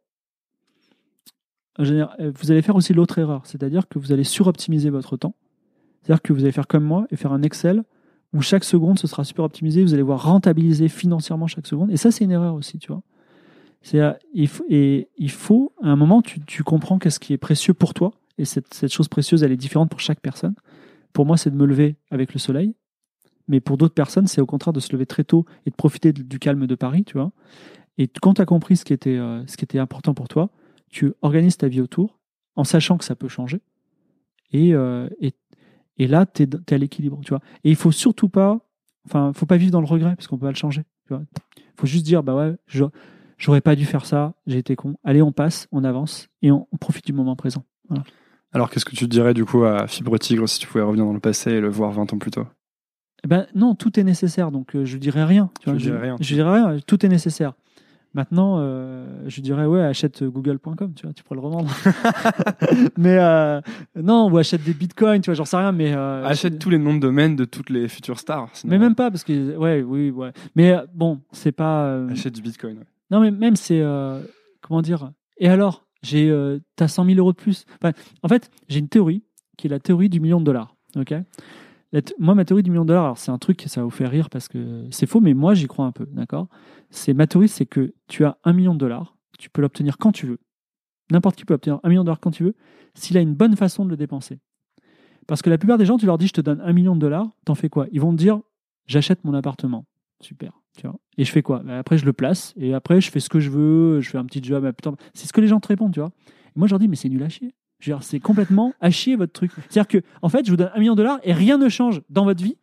en 1.77 1.83
général, 1.83 2.15
euh, 2.19 2.31
vous 2.35 2.49
allez 2.51 2.63
faire 2.63 2.75
aussi 2.75 2.93
l'autre 2.93 3.19
erreur, 3.19 3.45
c'est-à-dire 3.45 3.87
que 3.87 3.99
vous 3.99 4.11
allez 4.11 4.23
suroptimiser 4.23 4.89
votre 4.89 5.15
temps. 5.15 5.35
C'est-à-dire 6.01 6.21
que 6.23 6.33
vous 6.33 6.41
allez 6.43 6.51
faire 6.51 6.67
comme 6.67 6.83
moi 6.83 7.05
et 7.11 7.15
faire 7.17 7.31
un 7.33 7.43
Excel 7.43 7.83
où 8.33 8.41
chaque 8.41 8.63
seconde 8.63 8.99
ce 8.99 9.07
sera 9.07 9.23
super 9.23 9.45
optimisé, 9.45 9.83
vous 9.83 9.93
allez 9.93 10.03
voir 10.03 10.23
rentabiliser 10.23 10.87
financièrement 10.87 11.47
chaque 11.47 11.67
seconde. 11.67 11.91
Et 11.91 11.97
ça, 11.97 12.11
c'est 12.11 12.23
une 12.23 12.31
erreur 12.31 12.53
aussi, 12.55 12.77
tu 12.77 12.89
vois. 12.89 13.01
C'est, 13.81 13.99
euh, 13.99 14.11
il 14.33 14.47
faut, 14.47 14.65
et 14.69 15.07
il 15.17 15.31
faut, 15.31 15.73
à 15.81 15.87
un 15.89 15.95
moment, 15.95 16.21
tu, 16.21 16.39
tu 16.41 16.63
comprends 16.63 16.99
qu'est-ce 16.99 17.19
qui 17.19 17.33
est 17.33 17.37
précieux 17.37 17.73
pour 17.73 17.93
toi. 17.93 18.11
Et 18.37 18.45
cette, 18.45 18.73
cette 18.73 18.93
chose 18.93 19.07
précieuse, 19.07 19.43
elle 19.43 19.51
est 19.51 19.57
différente 19.57 19.89
pour 19.89 19.99
chaque 19.99 20.19
personne. 20.19 20.53
Pour 21.13 21.25
moi, 21.25 21.37
c'est 21.37 21.49
de 21.49 21.55
me 21.55 21.65
lever 21.65 21.95
avec 22.11 22.33
le 22.33 22.39
soleil. 22.39 22.75
Mais 23.47 23.59
pour 23.59 23.77
d'autres 23.77 23.95
personnes, 23.95 24.27
c'est 24.27 24.41
au 24.41 24.45
contraire 24.45 24.73
de 24.73 24.79
se 24.79 24.91
lever 24.93 25.05
très 25.05 25.23
tôt 25.23 25.45
et 25.65 25.71
de 25.71 25.75
profiter 25.75 26.13
du 26.13 26.39
calme 26.39 26.67
de 26.67 26.75
Paris, 26.75 27.03
tu 27.03 27.17
vois. 27.17 27.31
Et 27.97 28.07
quand 28.07 28.35
tu 28.35 28.41
as 28.41 28.45
compris 28.45 28.77
ce 28.77 28.85
qui, 28.85 28.93
était, 28.93 29.17
euh, 29.17 29.45
ce 29.47 29.57
qui 29.57 29.65
était 29.65 29.79
important 29.79 30.13
pour 30.13 30.27
toi, 30.27 30.49
tu 30.89 31.13
organises 31.21 31.57
ta 31.57 31.67
vie 31.67 31.81
autour 31.81 32.19
en 32.55 32.63
sachant 32.63 32.97
que 32.97 33.03
ça 33.03 33.15
peut 33.15 33.27
changer. 33.27 33.59
Et, 34.51 34.73
euh, 34.73 35.09
et, 35.19 35.33
et 35.99 36.07
là, 36.07 36.25
tu 36.25 36.43
es, 36.43 36.73
à 36.73 36.77
l'équilibre, 36.77 37.19
tu 37.23 37.29
vois. 37.29 37.41
Et 37.63 37.69
il 37.69 37.75
faut 37.75 37.91
surtout 37.91 38.29
pas, 38.29 38.59
enfin, 39.05 39.31
faut 39.35 39.45
pas 39.45 39.57
vivre 39.57 39.71
dans 39.71 39.81
le 39.81 39.87
regret 39.87 40.15
parce 40.15 40.27
qu'on 40.27 40.37
peut 40.37 40.45
pas 40.47 40.51
le 40.51 40.55
changer, 40.57 40.83
tu 41.07 41.13
vois. 41.13 41.21
faut 41.77 41.85
juste 41.87 42.05
dire, 42.05 42.23
bah 42.23 42.35
ouais, 42.35 42.55
je- 42.67 42.85
j'aurais 43.37 43.61
pas 43.61 43.75
dû 43.75 43.85
faire 43.85 44.05
ça, 44.05 44.33
j'ai 44.47 44.57
été 44.57 44.75
con. 44.75 44.95
Allez, 45.03 45.21
on 45.21 45.31
passe, 45.31 45.67
on 45.71 45.83
avance 45.83 46.27
et 46.41 46.51
on, 46.51 46.67
on 46.71 46.77
profite 46.77 47.05
du 47.05 47.13
moment 47.13 47.35
présent. 47.35 47.63
Alors, 48.51 48.69
qu'est-ce 48.69 48.85
que 48.85 48.95
tu 48.95 49.07
dirais 49.07 49.33
du 49.35 49.45
coup 49.45 49.63
à 49.63 49.87
Fibre 49.87 50.17
Tigre 50.17 50.47
si 50.49 50.59
tu 50.59 50.67
pouvais 50.67 50.83
revenir 50.83 51.05
dans 51.05 51.13
le 51.13 51.19
passé 51.19 51.51
et 51.51 51.61
le 51.61 51.69
voir 51.69 51.91
20 51.91 52.11
ans 52.13 52.17
plus 52.17 52.31
tôt? 52.31 52.47
Eh 53.23 53.27
ben 53.27 53.47
non, 53.53 53.75
tout 53.75 53.99
est 53.99 54.03
nécessaire, 54.03 54.49
donc 54.51 54.75
euh, 54.75 54.85
je 54.85 54.97
dirais 54.97 55.23
rien. 55.25 55.51
Tu 55.59 55.65
Je 55.67 55.71
vois, 55.71 55.79
dirais 55.79 55.97
je, 55.97 56.01
rien. 56.01 56.15
je 56.19 56.33
dirais 56.33 56.51
rien, 56.53 56.79
tout 56.87 57.05
est 57.05 57.09
nécessaire. 57.09 57.53
Maintenant, 58.15 58.55
euh, 58.59 59.05
je 59.27 59.39
dirais 59.41 59.65
ouais, 59.67 59.81
achète 59.83 60.23
google.com, 60.23 60.93
tu 60.95 61.05
vois, 61.05 61.13
tu 61.13 61.23
pourrais 61.23 61.39
le 61.39 61.45
revendre. 61.45 61.69
mais 62.97 63.17
euh, 63.19 63.61
non, 63.95 64.29
ou 64.31 64.37
achète 64.37 64.63
des 64.63 64.73
bitcoins, 64.73 65.21
tu 65.21 65.27
vois, 65.29 65.35
j'en 65.35 65.45
sais 65.45 65.57
rien, 65.57 65.71
mais 65.71 65.93
euh, 65.93 66.25
Achète 66.25 66.57
tous 66.59 66.69
les 66.69 66.77
noms 66.79 66.95
de 66.95 66.99
domaines 66.99 67.35
de 67.35 67.45
toutes 67.45 67.69
les 67.69 67.87
futures 67.87 68.19
stars. 68.19 68.49
sinon- 68.53 68.71
Mais 68.71 68.79
même 68.79 68.95
pas 68.95 69.11
parce 69.11 69.23
que 69.23 69.55
ouais, 69.57 69.81
oui, 69.83 70.09
ouais. 70.09 70.31
Mais 70.55 70.71
euh, 70.73 70.85
bon, 70.93 71.19
c'est 71.31 71.51
pas. 71.51 71.85
euh, 71.85 72.09
Achète 72.09 72.33
du 72.33 72.41
Bitcoin. 72.41 72.77
ouais. 72.79 72.85
Non, 73.11 73.19
mais 73.19 73.31
même 73.31 73.55
c'est. 73.55 73.81
euh, 73.81 74.21
comment 74.61 74.81
dire 74.81 75.11
Et 75.37 75.47
alors, 75.47 75.85
j'ai, 76.01 76.29
euh, 76.29 76.59
t'as 76.75 76.87
100 76.87 77.05
000 77.05 77.17
euros 77.19 77.31
de 77.31 77.37
plus. 77.37 77.65
Enfin, 77.81 77.93
en 78.23 78.27
fait, 78.27 78.49
j'ai 78.69 78.79
une 78.79 78.89
théorie 78.89 79.23
qui 79.57 79.67
est 79.67 79.69
la 79.69 79.79
théorie 79.79 80.09
du 80.09 80.19
million 80.19 80.39
de 80.39 80.45
dollars. 80.45 80.75
Ok? 80.95 81.13
Moi, 82.19 82.35
ma 82.35 82.45
théorie 82.45 82.61
du 82.61 82.69
million 82.69 82.83
de 82.83 82.89
dollars, 82.89 83.03
alors 83.03 83.17
c'est 83.17 83.31
un 83.31 83.39
truc 83.39 83.63
ça 83.65 83.81
va 83.81 83.85
vous 83.85 83.89
faire 83.89 84.11
rire 84.11 84.29
parce 84.29 84.47
que 84.47 84.85
c'est 84.91 85.07
faux, 85.07 85.21
mais 85.21 85.33
moi 85.33 85.55
j'y 85.55 85.65
crois 85.67 85.85
un 85.85 85.91
peu, 85.91 86.05
d'accord? 86.11 86.47
C'est 86.89 87.13
ma 87.13 87.27
théorie, 87.27 87.47
c'est 87.47 87.65
que 87.65 87.93
tu 88.07 88.25
as 88.25 88.37
un 88.43 88.53
million 88.53 88.73
de 88.73 88.79
dollars, 88.79 89.15
tu 89.37 89.49
peux 89.49 89.61
l'obtenir 89.61 89.97
quand 89.97 90.11
tu 90.11 90.25
veux. 90.25 90.39
N'importe 91.11 91.35
qui 91.35 91.45
peut 91.45 91.53
obtenir 91.53 91.79
un 91.83 91.89
million 91.89 92.01
de 92.01 92.05
dollars 92.05 92.19
quand 92.19 92.31
tu 92.31 92.43
veux, 92.43 92.55
s'il 92.93 93.17
a 93.17 93.21
une 93.21 93.33
bonne 93.33 93.55
façon 93.55 93.85
de 93.85 93.89
le 93.89 93.97
dépenser. 93.97 94.39
Parce 95.27 95.41
que 95.41 95.49
la 95.49 95.57
plupart 95.57 95.77
des 95.77 95.85
gens, 95.85 95.97
tu 95.97 96.05
leur 96.05 96.17
dis, 96.17 96.27
je 96.27 96.33
te 96.33 96.41
donne 96.41 96.61
un 96.61 96.73
million 96.73 96.95
de 96.95 97.01
dollars, 97.01 97.29
t'en 97.45 97.55
fais 97.55 97.69
quoi? 97.69 97.87
Ils 97.91 98.01
vont 98.01 98.11
te 98.11 98.17
dire, 98.17 98.39
j'achète 98.87 99.23
mon 99.23 99.33
appartement. 99.33 99.85
Super. 100.21 100.59
Tu 100.77 100.87
vois. 100.87 100.97
Et 101.17 101.25
je 101.25 101.31
fais 101.31 101.41
quoi? 101.41 101.59
Ben, 101.59 101.77
Après, 101.77 101.97
je 101.97 102.05
le 102.05 102.13
place. 102.13 102.53
Et 102.57 102.73
après, 102.73 103.01
je 103.01 103.11
fais 103.11 103.19
ce 103.19 103.29
que 103.29 103.39
je 103.39 103.49
veux. 103.49 104.01
Je 104.01 104.09
fais 104.09 104.17
un 104.17 104.25
petit 104.25 104.43
job. 104.43 104.69
C'est 105.13 105.27
ce 105.27 105.33
que 105.33 105.41
les 105.41 105.47
gens 105.47 105.59
te 105.59 105.67
répondent, 105.67 105.93
tu 105.93 105.99
vois. 105.99 106.11
Et 106.27 106.59
moi, 106.59 106.67
je 106.67 106.73
leur 106.73 106.79
dis, 106.79 106.87
mais 106.87 106.95
c'est 106.95 107.09
nul 107.09 107.23
à 107.23 107.29
chier. 107.29 107.53
C'est 108.01 108.19
complètement 108.19 108.73
à 108.81 108.89
chier 108.89 109.15
votre 109.15 109.31
truc. 109.31 109.51
C'est-à-dire 109.69 109.87
que, 109.87 109.99
en 110.21 110.29
fait, 110.29 110.45
je 110.45 110.51
vous 110.51 110.57
donne 110.57 110.71
un 110.73 110.79
million 110.79 110.93
de 110.93 110.97
dollars 110.97 111.19
et 111.23 111.31
rien 111.31 111.57
ne 111.57 111.69
change 111.69 112.01
dans 112.09 112.25
votre 112.25 112.43
vie. 112.43 112.57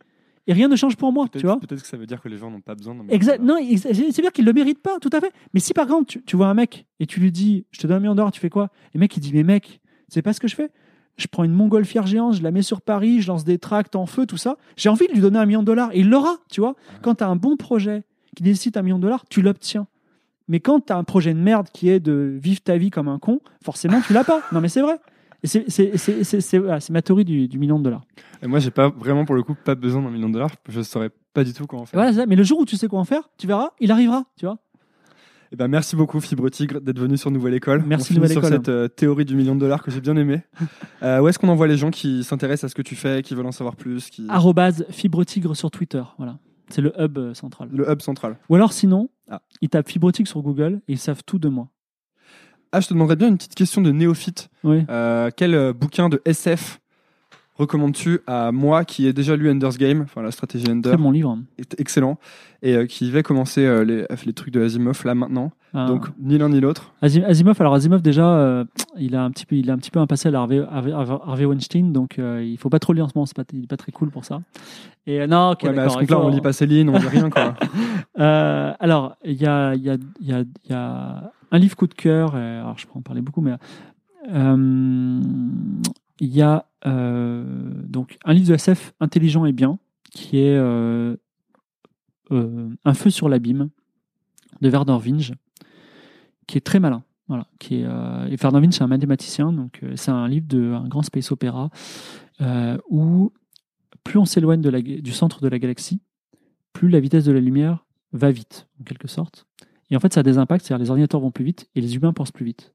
Et 0.47 0.53
rien 0.53 0.69
ne 0.69 0.77
change 0.77 0.97
pour 0.97 1.13
moi, 1.13 1.27
tu 1.33 1.41
vois. 1.41 1.59
Peut-être 1.59 1.83
que 1.83 1.89
ça 1.89 1.97
veut 1.97 2.07
dire 2.07 2.21
que 2.21 2.29
les 2.29 2.37
gens 2.39 2.51
n'ont 2.51 2.61
pas 2.61 2.75
besoin 2.75 2.95
d'un 2.95 3.07
Exact. 3.09 3.43
Non, 3.43 3.57
ex- 3.57 3.83
c'est-à-dire 3.83 4.33
qu'il 4.33 4.45
ne 4.45 4.51
le 4.51 4.55
mérite 4.55 4.81
pas, 4.81 4.99
tout 5.01 5.11
à 5.13 5.21
fait. 5.21 5.33
Mais 5.55 5.61
si 5.61 5.73
par 5.75 5.85
exemple, 5.85 6.07
tu, 6.07 6.23
tu 6.23 6.37
vois 6.37 6.47
un 6.49 6.55
mec 6.55 6.87
et 7.01 7.07
tu 7.07 7.19
lui 7.21 7.33
dis, 7.33 7.67
je 7.73 7.81
te 7.81 7.87
donne 7.87 7.97
un 7.97 8.01
million 8.01 8.13
de 8.13 8.19
dollars, 8.19 8.33
tu 8.33 8.41
fais 8.41 8.51
quoi? 8.51 8.71
Et 8.95 8.99
le 8.99 9.01
mec, 9.01 9.17
il 9.17 9.21
dit, 9.21 9.33
mais 9.35 9.43
mec, 9.43 9.81
c'est 10.09 10.23
pas 10.23 10.33
ce 10.33 10.39
que 10.41 10.47
je 10.49 10.55
fais 10.55 10.71
Je 11.17 11.27
prends 11.27 11.43
une 11.45 11.53
montgolfière 11.53 12.07
géante, 12.07 12.35
je 12.35 12.43
la 12.43 12.53
mets 12.53 12.63
sur 12.63 12.81
Paris, 12.81 13.21
je 13.23 13.27
lance 13.29 13.45
des 13.45 13.59
tracts 13.59 13.97
en 13.97 14.07
feu, 14.07 14.25
tout 14.27 14.37
ça. 14.37 14.57
J'ai 14.77 14.89
envie 14.89 15.09
de 15.09 15.13
lui 15.13 15.21
donner 15.21 15.39
un 15.39 15.47
million 15.47 15.61
de 15.63 15.67
dollars. 15.67 15.91
Et 15.93 16.01
il 16.01 16.09
l'aura, 16.11 16.37
tu 16.51 16.61
vois. 16.61 16.77
Quand 17.03 17.17
tu 17.17 17.25
as 17.25 17.29
un 17.29 17.37
bon 17.37 17.57
projet 17.57 18.05
qui 18.37 18.43
nécessite 18.45 18.77
un 18.77 18.83
million 18.83 18.99
de 18.99 19.03
dollars, 19.03 19.25
tu 19.29 19.43
l'obtiens. 19.43 19.87
Mais 20.49 20.61
quand 20.61 20.79
tu 20.87 20.93
as 20.93 20.97
un 20.97 21.03
projet 21.03 21.35
de 21.35 21.41
merde 21.41 21.67
qui 21.73 21.89
est 21.89 21.99
de 21.99 22.39
vivre 22.41 22.61
ta 22.61 22.77
vie 22.77 22.91
comme 22.91 23.09
un 23.09 23.19
con, 23.19 23.41
forcément, 23.65 24.01
tu 24.07 24.13
l'as 24.13 24.23
pas. 24.23 24.43
Non, 24.53 24.61
mais 24.61 24.69
c'est 24.69 24.83
vrai. 24.83 24.97
C'est- 25.45 26.91
ma 26.91 27.03
théorie 27.03 27.25
du, 27.25 27.49
du 27.49 27.59
million 27.59 27.79
de 27.79 27.85
dollars. 27.85 28.03
Et 28.43 28.47
moi, 28.47 28.59
j'ai 28.59 28.71
pas 28.71 28.89
vraiment 28.89 29.25
pour 29.25 29.35
le 29.35 29.43
coup 29.43 29.55
pas 29.55 29.75
besoin 29.75 30.03
d'un 30.03 30.11
million 30.11 30.29
de 30.29 30.35
dollars. 30.35 30.51
Je 30.69 30.81
saurais 30.83 31.11
pas 31.35 31.45
du 31.45 31.53
tout 31.53 31.67
comment 31.67 31.85
faire. 31.87 31.99
Voilà, 32.01 32.13
ça. 32.13 32.27
Mais 32.27 32.37
le 32.37 32.43
jour 32.43 32.61
où 32.61 32.65
tu 32.65 32.77
sais 32.77 32.89
quoi 32.89 32.99
en 33.01 33.05
faire, 33.05 33.29
tu 33.39 33.47
verras, 33.47 33.71
il 33.81 33.91
arrivera, 33.91 34.25
tu 34.37 34.47
vois. 34.47 34.59
Eh 35.53 35.57
ben, 35.57 35.69
merci 35.69 35.95
beaucoup 35.95 36.19
Fibre 36.21 36.49
Tigre 36.51 36.81
d'être 36.81 36.99
venu 36.99 37.17
sur 37.17 37.31
Nouvelle 37.31 37.55
École. 37.55 37.85
Merci, 37.87 38.13
On 38.13 38.17
Nouvelle 38.17 38.31
sur 38.33 38.41
École. 38.41 38.53
cette 38.53 38.69
euh, 38.69 38.89
théorie 38.89 39.25
du 39.25 39.37
million 39.37 39.55
de 39.55 39.61
dollars 39.61 39.83
que 39.83 39.91
j'ai 39.93 40.01
bien 40.01 40.17
aimé. 40.17 40.41
Euh, 41.03 41.21
où 41.21 41.29
est-ce 41.29 41.39
qu'on 41.39 41.49
envoie 41.49 41.67
les 41.69 41.77
gens 41.77 41.91
qui 41.91 42.25
s'intéressent 42.25 42.65
à 42.65 42.69
ce 42.71 42.75
que 42.75 42.83
tu 42.83 42.97
fais, 42.97 43.23
qui 43.23 43.35
veulent 43.35 43.47
en 43.47 43.53
savoir 43.53 43.77
plus, 43.77 44.09
qui... 44.11 44.27
fibre 44.91 45.25
tigre 45.25 45.55
sur 45.55 45.71
Twitter. 45.71 46.03
Voilà. 46.17 46.39
C'est 46.71 46.81
le 46.81 46.93
hub 46.99 47.17
euh, 47.19 47.35
central. 47.35 47.69
le 47.71 47.89
hub 47.89 48.01
central. 48.01 48.39
Ou 48.49 48.55
alors 48.57 48.73
sinon, 48.73 49.09
Ah. 49.31 49.41
ils 49.61 49.69
tapent 49.69 49.89
fibre 49.89 50.11
tigre 50.11 50.29
sur 50.29 50.43
Google 50.43 50.81
et 50.89 50.93
ils 50.95 50.99
savent 50.99 51.23
tout 51.25 51.39
de 51.39 51.49
moi. 51.49 51.69
Ah, 52.77 52.81
je 52.81 52.89
te 52.89 52.93
demanderais 52.93 53.17
bien 53.17 53.29
une 53.29 53.39
petite 53.39 53.55
question 53.55 53.81
de 53.81 53.91
néophyte. 53.91 54.51
Oui. 54.63 54.85
Euh, 54.91 55.31
quel 55.35 55.55
euh, 55.55 55.73
bouquin 55.73 56.11
de 56.11 56.21
SF 56.27 56.79
recommandes-tu 57.55 58.21
à 58.27 58.53
moi 58.53 58.85
qui 58.85 59.07
ai 59.07 59.15
déjà 59.15 59.35
lu 59.35 59.51
Ender's 59.51 59.79
Game, 59.79 60.03
enfin 60.03 60.21
la 60.21 60.31
stratégie 60.31 60.67
Ender, 60.71 60.91
Très 60.91 60.99
bon 60.99 61.11
livre. 61.11 61.39
est 61.59 61.81
excellent, 61.81 62.19
et 62.61 62.75
euh, 62.77 62.85
qui 62.85 63.11
va 63.11 63.23
commencer 63.23 63.65
euh, 63.65 63.83
les, 63.83 64.05
les 64.27 64.33
trucs 64.35 64.53
de 64.53 64.63
Asimov 64.63 65.01
là 65.07 65.15
maintenant. 65.15 65.53
Ah. 65.73 65.87
Donc 65.87 66.07
ni 66.21 66.37
l'un 66.37 66.51
ni 66.51 66.61
l'autre. 66.61 66.93
Asim- 67.03 67.25
Asimov, 67.25 67.57
alors 67.61 67.73
Asimov 67.75 68.03
déjà, 68.03 68.29
euh, 68.29 68.65
il 68.99 69.17
a 69.17 69.25
un 69.25 69.31
petit 69.31 69.47
peu, 69.47 69.57
il 69.57 69.71
a 69.71 69.73
un 69.73 69.79
petit 69.79 69.91
peu 69.91 70.01
un 70.01 70.07
passé 70.07 70.29
à 70.29 70.33
la 70.33 70.41
Harvey, 70.41 70.61
Harvey, 70.71 70.93
Harvey 70.93 71.47
Weinstein, 71.47 71.93
donc 71.95 72.19
euh, 72.19 72.45
il 72.45 72.59
faut 72.59 72.69
pas 72.69 72.79
trop 72.79 72.93
lire 72.93 73.07
en 73.07 73.09
ce 73.09 73.13
moment. 73.15 73.25
C'est 73.25 73.37
pas, 73.37 73.45
il 73.55 73.65
est 73.65 73.67
pas 73.67 73.79
très 73.79 73.91
cool 73.93 74.11
pour 74.11 74.27
ça. 74.27 74.43
Et 75.07 75.23
euh, 75.23 75.27
non, 75.27 75.53
ok, 75.53 75.63
ouais, 75.63 75.71
mais 75.71 75.79
à 75.79 75.85
d'accord, 75.85 75.93
ce 75.93 75.97
il 75.97 76.01
compte-là, 76.09 76.17
faut- 76.19 76.25
on 76.25 76.29
lit 76.29 76.41
pas 76.43 76.53
Céline, 76.53 76.91
on 76.91 76.99
lit 76.99 77.09
rien 77.09 77.31
quoi. 77.31 77.55
Euh, 78.19 78.73
alors, 78.81 79.15
il 79.27 79.35
y 79.35 79.45
a, 79.47 79.75
il 79.75 79.83
y, 79.83 79.91
a, 79.91 79.97
il 80.23 80.27
y, 80.27 80.33
a, 80.33 80.41
il 80.41 80.71
y 80.71 80.73
a 80.73 81.33
un 81.51 81.59
livre 81.59 81.77
coup 81.77 81.87
de 81.87 81.95
cœur, 81.95 82.35
euh, 82.35 82.61
alors 82.61 82.79
je 82.79 82.87
peux 82.87 82.93
en 82.95 83.03
parler 83.03 83.23
beaucoup, 83.23 83.41
mais 83.41 83.55
euh, 84.33 85.21
il 86.21 86.35
y 86.35 86.43
a 86.43 86.67
euh, 86.87 87.45
donc 87.85 88.19
un 88.25 88.33
livre 88.33 88.49
de 88.49 88.55
SF 88.55 88.95
intelligent 89.01 89.45
et 89.47 89.53
bien, 89.53 89.79
qui 90.11 90.39
est 90.39 90.57
Un 92.31 92.95
feu 92.95 93.11
sur 93.11 93.29
l'abîme 93.29 93.71
de 94.61 94.69
Werner 94.69 94.99
Vinge, 94.99 95.35
qui 96.47 96.59
est 96.59 96.63
très 96.63 96.81
malin. 96.81 97.03
Voilà, 97.29 97.49
qui 97.59 97.77
est, 97.81 97.87
c'est 98.71 98.83
un 98.83 98.87
mathématicien, 98.87 99.53
donc 99.53 99.83
c'est 99.97 100.13
un 100.13 100.29
livre 100.29 100.47
de 100.47 100.73
un 100.73 100.87
grand 100.87 101.03
space 101.03 101.33
opéra 101.33 101.71
où 102.89 103.33
plus 104.05 104.19
on 104.19 104.25
s'éloigne 104.25 104.61
du 104.61 105.13
centre 105.13 105.41
de 105.41 105.49
la 105.49 105.59
galaxie, 105.59 106.01
plus 106.73 106.89
la 106.89 107.01
vitesse 107.01 107.25
de 107.25 107.33
la 107.33 107.41
lumière 107.41 107.85
va 108.13 108.31
vite, 108.31 108.69
en 108.81 108.85
quelque 108.85 109.09
sorte. 109.09 109.47
Et 109.91 109.97
en 109.97 110.01
fait, 110.01 110.13
ça 110.13 110.21
a 110.21 110.23
des 110.23 110.39
impacts, 110.39 110.67
c'est-à-dire 110.67 110.85
les 110.85 110.91
ordinateurs 110.91 111.21
vont 111.21 111.31
plus 111.31 111.45
vite 111.45 111.69
et 111.75 111.81
les 111.81 111.97
humains 111.97 112.13
pensent 112.13 112.33
plus 112.33 112.45
vite. 112.45 112.75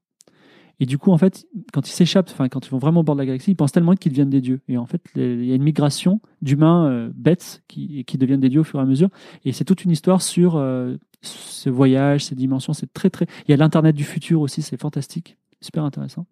Et 0.80 0.86
du 0.86 0.98
coup, 0.98 1.12
en 1.12 1.18
fait, 1.18 1.46
quand 1.72 1.88
ils 1.88 1.92
s'échappent, 1.92 2.30
enfin, 2.32 2.48
quand 2.48 2.66
ils 2.66 2.70
vont 2.70 2.78
vraiment 2.78 3.00
au 3.00 3.02
bord 3.02 3.14
de 3.14 3.20
la 3.20 3.26
galaxie, 3.26 3.52
ils 3.52 3.54
pensent 3.54 3.72
tellement 3.72 3.94
qu'ils 3.94 4.10
deviennent 4.10 4.30
des 4.30 4.40
dieux. 4.40 4.62
Et 4.68 4.78
en 4.78 4.86
fait, 4.86 5.00
il 5.14 5.44
y 5.44 5.52
a 5.52 5.54
une 5.54 5.62
migration 5.62 6.20
d'humains 6.40 6.86
euh, 6.86 7.10
bêtes 7.14 7.62
qui, 7.68 8.04
qui 8.04 8.18
deviennent 8.18 8.40
des 8.40 8.48
dieux 8.48 8.60
au 8.60 8.64
fur 8.64 8.80
et 8.80 8.82
à 8.82 8.84
mesure. 8.86 9.08
Et 9.44 9.52
c'est 9.52 9.64
toute 9.64 9.84
une 9.84 9.90
histoire 9.90 10.22
sur 10.22 10.56
euh, 10.56 10.96
ce 11.20 11.70
voyage, 11.70 12.24
ces 12.24 12.34
dimensions. 12.34 12.72
C'est 12.72 12.92
très, 12.92 13.10
très. 13.10 13.26
Il 13.46 13.52
y 13.52 13.54
a 13.54 13.56
l'Internet 13.56 13.94
du 13.94 14.04
futur 14.04 14.40
aussi, 14.40 14.62
c'est 14.62 14.80
fantastique. 14.80 15.36
Super 15.60 15.84
intéressant. 15.84 16.26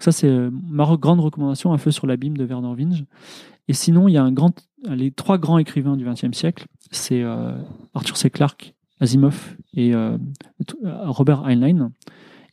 Ça, 0.00 0.10
c'est 0.10 0.28
euh, 0.28 0.50
ma 0.52 0.84
grande 0.96 1.20
recommandation, 1.20 1.72
Un 1.72 1.78
feu 1.78 1.92
sur 1.92 2.08
l'abîme 2.08 2.36
de 2.36 2.44
Werner 2.44 2.74
Vinge. 2.76 3.04
Et 3.68 3.74
sinon, 3.74 4.08
il 4.08 4.12
y 4.14 4.18
a 4.18 4.24
un 4.24 4.32
grand, 4.32 4.60
les 4.88 5.12
trois 5.12 5.38
grands 5.38 5.58
écrivains 5.58 5.96
du 5.96 6.04
XXe 6.04 6.36
siècle, 6.36 6.66
c'est 6.90 7.22
Arthur 7.94 8.16
C. 8.18 8.28
Clarke, 8.28 8.74
Asimov 9.04 9.56
et 9.74 9.94
euh, 9.94 10.18
Robert 10.82 11.44
Heinlein. 11.46 11.92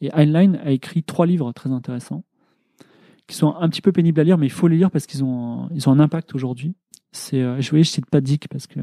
Et 0.01 0.09
Heinlein 0.13 0.55
a 0.63 0.71
écrit 0.71 1.03
trois 1.03 1.25
livres 1.25 1.51
très 1.53 1.71
intéressants, 1.71 2.23
qui 3.27 3.35
sont 3.35 3.55
un 3.55 3.69
petit 3.69 3.81
peu 3.81 3.91
pénibles 3.91 4.19
à 4.19 4.23
lire, 4.23 4.37
mais 4.37 4.47
il 4.47 4.51
faut 4.51 4.67
les 4.67 4.77
lire 4.77 4.91
parce 4.91 5.05
qu'ils 5.05 5.23
ont, 5.23 5.69
ils 5.73 5.87
ont 5.89 5.91
un 5.91 5.99
impact 5.99 6.35
aujourd'hui. 6.35 6.73
C'est, 7.11 7.41
euh, 7.41 7.59
je 7.59 7.69
voyais, 7.69 7.83
je 7.83 7.89
cite 7.89 8.05
pas 8.05 8.21
Dick 8.21 8.47
parce 8.47 8.67
que 8.67 8.79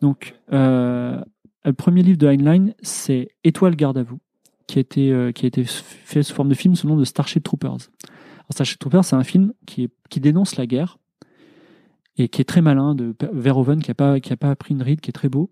donc 0.00 0.34
euh, 0.52 1.20
le 1.64 1.72
premier 1.72 2.02
livre 2.02 2.18
de 2.18 2.26
Heinlein, 2.26 2.70
c'est 2.82 3.30
Étoile 3.44 3.76
garde 3.76 3.98
à 3.98 4.02
vous, 4.02 4.18
qui 4.66 4.78
a 4.78 4.80
été 4.80 5.32
qui 5.34 5.46
a 5.46 5.48
été 5.48 5.64
fait 5.64 6.22
sous 6.22 6.34
forme 6.34 6.48
de 6.48 6.54
film 6.54 6.74
sous 6.74 6.86
le 6.86 6.94
nom 6.94 6.98
de 6.98 7.04
Starship 7.04 7.42
Troopers. 7.42 7.70
Alors, 7.70 8.52
Starship 8.52 8.78
Troopers, 8.78 9.04
c'est 9.04 9.16
un 9.16 9.24
film 9.24 9.52
qui 9.66 9.88
qui 10.08 10.20
dénonce 10.20 10.56
la 10.56 10.66
guerre 10.66 10.98
et 12.16 12.28
qui 12.28 12.40
est 12.40 12.44
très 12.44 12.62
malin 12.62 12.94
de 12.94 13.14
Verhoeven, 13.32 13.80
qui 13.80 13.90
a 13.90 13.94
pas 13.94 14.18
pas 14.40 14.56
pris 14.56 14.74
une 14.74 14.82
ride, 14.82 15.00
qui 15.00 15.10
est 15.10 15.12
très 15.12 15.28
beau. 15.28 15.50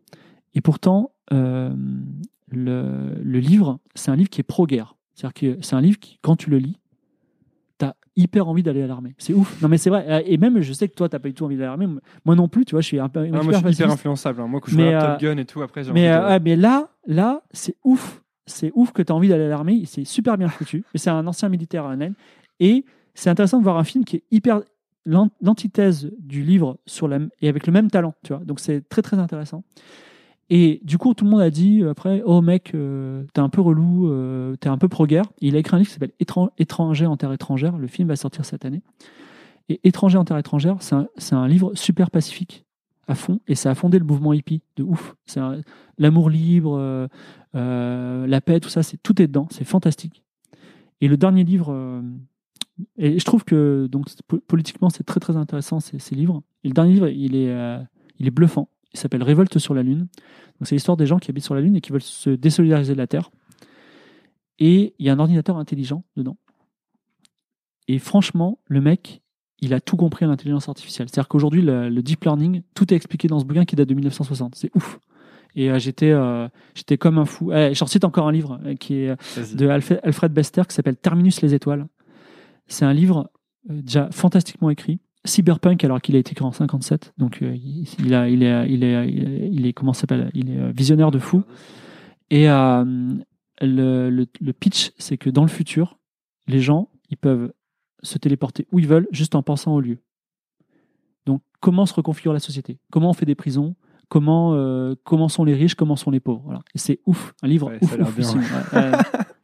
Et 0.54 0.60
pourtant, 0.60 1.12
le, 1.30 3.14
le 3.22 3.38
livre, 3.40 3.78
c'est 3.94 4.10
un 4.10 4.16
livre 4.16 4.30
qui 4.30 4.40
est 4.40 4.44
pro-guerre. 4.44 4.94
C'est-à-dire 5.14 5.34
que 5.34 5.58
c'est 5.64 5.74
un 5.76 5.80
livre 5.80 5.98
qui, 5.98 6.18
quand 6.22 6.36
tu 6.36 6.50
le 6.50 6.58
lis, 6.58 6.76
t'as 7.78 7.94
hyper 8.16 8.48
envie 8.48 8.62
d'aller 8.62 8.82
à 8.82 8.86
l'armée. 8.86 9.14
C'est 9.18 9.32
ouf. 9.34 9.60
Non 9.62 9.68
mais 9.68 9.78
c'est 9.78 9.90
vrai. 9.90 10.24
Et 10.26 10.36
même, 10.38 10.60
je 10.60 10.72
sais 10.72 10.88
que 10.88 10.94
toi, 10.94 11.08
t'as 11.08 11.18
pas 11.18 11.28
du 11.28 11.34
tout 11.34 11.44
envie 11.44 11.56
d'aller 11.56 11.66
à 11.66 11.76
l'armée. 11.76 11.88
Moi 12.24 12.34
non 12.36 12.48
plus. 12.48 12.64
Tu 12.64 12.72
vois, 12.72 12.80
je 12.82 12.86
suis 12.86 13.00
un 13.00 13.08
peu. 13.08 13.20
Ah, 13.20 13.42
moi, 13.42 13.52
je 13.52 13.58
suis 13.58 13.70
hyper 13.72 13.90
influençable. 13.90 14.40
hein. 14.40 14.46
Moi, 14.46 14.60
quand 14.60 14.70
je 14.70 14.76
vois 14.76 14.84
euh, 14.84 15.12
Top 15.12 15.20
Gun 15.20 15.36
et 15.38 15.44
tout, 15.44 15.62
après, 15.62 15.84
j'ai 15.84 15.92
Mais, 15.92 16.08
envie 16.10 16.18
euh, 16.18 16.20
de- 16.22 16.28
ouais, 16.34 16.40
mais 16.40 16.56
là, 16.56 16.88
là, 17.06 17.42
c'est 17.52 17.76
ouf. 17.84 18.22
C'est 18.46 18.70
ouf 18.74 18.92
que 18.92 19.02
tu 19.02 19.10
as 19.12 19.14
envie 19.14 19.28
d'aller 19.28 19.44
à 19.44 19.48
l'armée. 19.48 19.82
C'est 19.86 20.04
super 20.04 20.38
bien 20.38 20.48
foutu. 20.48 20.84
C'est 20.94 21.10
un 21.10 21.26
ancien 21.26 21.48
militaire 21.48 21.84
à 21.84 21.88
Rennes. 21.90 22.14
Et 22.60 22.84
c'est 23.14 23.28
intéressant 23.30 23.58
de 23.58 23.64
voir 23.64 23.76
un 23.78 23.84
film 23.84 24.04
qui 24.04 24.16
est 24.16 24.22
hyper 24.30 24.60
l'an- 25.04 25.30
l'antithèse 25.42 26.10
du 26.18 26.42
livre 26.44 26.78
sur 26.86 27.08
la, 27.08 27.18
et 27.40 27.48
avec 27.48 27.66
le 27.66 27.72
même 27.72 27.90
talent. 27.90 28.14
Tu 28.22 28.32
vois. 28.34 28.44
Donc 28.44 28.60
c'est 28.60 28.88
très 28.88 29.02
très 29.02 29.18
intéressant. 29.18 29.64
Et 30.48 30.80
du 30.84 30.96
coup, 30.96 31.12
tout 31.14 31.24
le 31.24 31.30
monde 31.30 31.40
a 31.40 31.50
dit 31.50 31.82
euh, 31.82 31.90
après, 31.90 32.22
oh 32.24 32.40
mec, 32.40 32.72
euh, 32.74 33.24
t'es 33.32 33.40
un 33.40 33.48
peu 33.48 33.60
relou, 33.60 34.08
euh, 34.08 34.54
t'es 34.56 34.68
un 34.68 34.78
peu 34.78 34.88
pro-guerre. 34.88 35.24
Il 35.40 35.56
a 35.56 35.58
écrit 35.58 35.74
un 35.74 35.78
livre 35.78 35.88
qui 35.88 35.94
s'appelle 35.94 36.12
Étran- 36.20 36.50
Étranger 36.58 37.06
en 37.06 37.16
terre 37.16 37.32
étrangère. 37.32 37.76
Le 37.78 37.88
film 37.88 38.08
va 38.08 38.16
sortir 38.16 38.44
cette 38.44 38.64
année. 38.64 38.82
Et 39.68 39.80
Étranger 39.82 40.18
en 40.18 40.24
terre 40.24 40.38
étrangère, 40.38 40.76
c'est 40.80 41.34
un, 41.34 41.48
livre 41.48 41.74
super 41.74 42.12
pacifique 42.12 42.64
à 43.08 43.16
fond. 43.16 43.40
Et 43.48 43.56
ça 43.56 43.70
a 43.70 43.74
fondé 43.74 43.98
le 43.98 44.04
mouvement 44.04 44.32
hippie 44.32 44.62
de 44.76 44.84
ouf. 44.84 45.16
C'est 45.26 45.40
l'amour 45.98 46.30
libre, 46.30 47.08
la 47.52 48.40
paix, 48.40 48.60
tout 48.60 48.68
ça, 48.68 48.84
c'est 48.84 48.96
tout 49.02 49.20
est 49.20 49.26
dedans. 49.26 49.48
C'est 49.50 49.64
fantastique. 49.64 50.22
Et 51.00 51.08
le 51.08 51.16
dernier 51.16 51.42
livre, 51.42 52.00
et 52.96 53.18
je 53.18 53.24
trouve 53.24 53.44
que 53.44 53.88
donc 53.90 54.06
politiquement 54.46 54.88
c'est 54.88 55.02
très 55.02 55.18
très 55.18 55.36
intéressant 55.36 55.80
ces, 55.80 56.14
livres. 56.14 56.44
Et 56.62 56.68
le 56.68 56.74
dernier 56.74 56.92
livre, 56.92 57.08
il 57.08 57.34
est 57.34 58.30
bluffant. 58.30 58.68
Il 58.92 58.98
s'appelle 58.98 59.22
Révolte 59.22 59.58
sur 59.58 59.74
la 59.74 59.82
Lune. 59.82 60.08
C'est 60.62 60.74
l'histoire 60.74 60.96
des 60.96 61.06
gens 61.06 61.18
qui 61.18 61.30
habitent 61.30 61.44
sur 61.44 61.54
la 61.54 61.60
Lune 61.60 61.76
et 61.76 61.80
qui 61.80 61.92
veulent 61.92 62.00
se 62.00 62.30
désolidariser 62.30 62.94
de 62.94 62.98
la 62.98 63.06
Terre. 63.06 63.30
Et 64.58 64.94
il 64.98 65.06
y 65.06 65.10
a 65.10 65.12
un 65.12 65.18
ordinateur 65.18 65.58
intelligent 65.58 66.04
dedans. 66.16 66.38
Et 67.88 67.98
franchement, 67.98 68.58
le 68.66 68.80
mec, 68.80 69.22
il 69.60 69.74
a 69.74 69.80
tout 69.80 69.96
compris 69.96 70.24
à 70.24 70.28
l'intelligence 70.28 70.68
artificielle. 70.68 71.08
C'est-à-dire 71.08 71.28
qu'aujourd'hui, 71.28 71.62
le, 71.62 71.88
le 71.88 72.02
deep 72.02 72.24
learning, 72.24 72.62
tout 72.74 72.92
est 72.92 72.96
expliqué 72.96 73.28
dans 73.28 73.38
ce 73.38 73.44
bouquin 73.44 73.64
qui 73.64 73.76
date 73.76 73.88
de 73.88 73.94
1960. 73.94 74.54
C'est 74.54 74.70
ouf. 74.74 74.98
Et 75.56 75.70
euh, 75.70 75.78
j'étais, 75.78 76.10
euh, 76.10 76.48
j'étais 76.74 76.98
comme 76.98 77.18
un 77.18 77.24
fou. 77.24 77.50
Eh, 77.52 77.74
J'en 77.74 77.86
cite 77.86 78.04
encore 78.04 78.28
un 78.28 78.32
livre 78.32 78.60
euh, 78.64 78.74
qui 78.74 78.94
est 78.94 79.16
de 79.54 79.68
Alfred, 79.68 80.32
Bester 80.32 80.62
qui 80.68 80.74
s'appelle 80.74 80.96
Terminus 80.96 81.40
les 81.40 81.54
étoiles. 81.54 81.86
C'est 82.68 82.84
un 82.84 82.92
livre 82.92 83.30
déjà 83.68 84.08
fantastiquement 84.12 84.70
écrit. 84.70 85.00
Cyberpunk 85.26 85.84
alors 85.84 86.00
qu'il 86.00 86.16
a 86.16 86.18
été 86.18 86.32
écrit 86.32 86.44
en 86.44 86.52
57. 86.52 87.14
Donc 87.18 87.42
euh, 87.42 87.54
il, 87.54 87.86
il 87.98 88.14
a, 88.14 88.28
il 88.28 88.42
est, 88.42 88.70
il 88.70 88.84
est, 88.84 89.08
il 89.52 89.66
est, 89.66 89.72
comment 89.72 89.92
s'appelle? 89.92 90.30
Il 90.34 90.50
est 90.50 90.58
euh, 90.58 90.72
visionnaire 90.74 91.10
de 91.10 91.18
fou. 91.18 91.42
Et 92.30 92.48
euh, 92.48 92.84
le, 93.60 94.10
le, 94.10 94.26
le 94.40 94.52
pitch, 94.52 94.92
c'est 94.98 95.16
que 95.16 95.30
dans 95.30 95.42
le 95.42 95.48
futur, 95.48 95.98
les 96.46 96.60
gens, 96.60 96.88
ils 97.10 97.16
peuvent 97.16 97.52
se 98.02 98.18
téléporter 98.18 98.66
où 98.72 98.78
ils 98.78 98.86
veulent 98.86 99.08
juste 99.10 99.34
en 99.34 99.42
pensant 99.42 99.74
au 99.74 99.80
lieu. 99.80 99.98
Donc, 101.24 101.42
comment 101.60 101.86
se 101.86 101.94
reconfigure 101.94 102.32
la 102.32 102.38
société? 102.38 102.78
Comment 102.90 103.10
on 103.10 103.14
fait 103.14 103.26
des 103.26 103.34
prisons? 103.34 103.74
Comment, 104.08 104.54
euh, 104.54 104.94
comment 105.02 105.28
sont 105.28 105.44
les 105.44 105.54
riches? 105.54 105.74
Comment 105.74 105.96
sont 105.96 106.10
les 106.12 106.20
pauvres? 106.20 106.42
Voilà. 106.44 106.60
Et 106.74 106.78
c'est 106.78 107.00
ouf, 107.06 107.34
un 107.42 107.48
livre 107.48 107.68
Ouais, 107.68 107.78
ouf, 107.82 107.88
ça 107.88 107.94
a 107.94 107.98
l'air 107.98 108.08
ouf, 108.08 108.16
bien. 108.16 108.28
Simon. 108.28 108.42
Ouais, 108.72 108.78
ouais. 108.78 108.92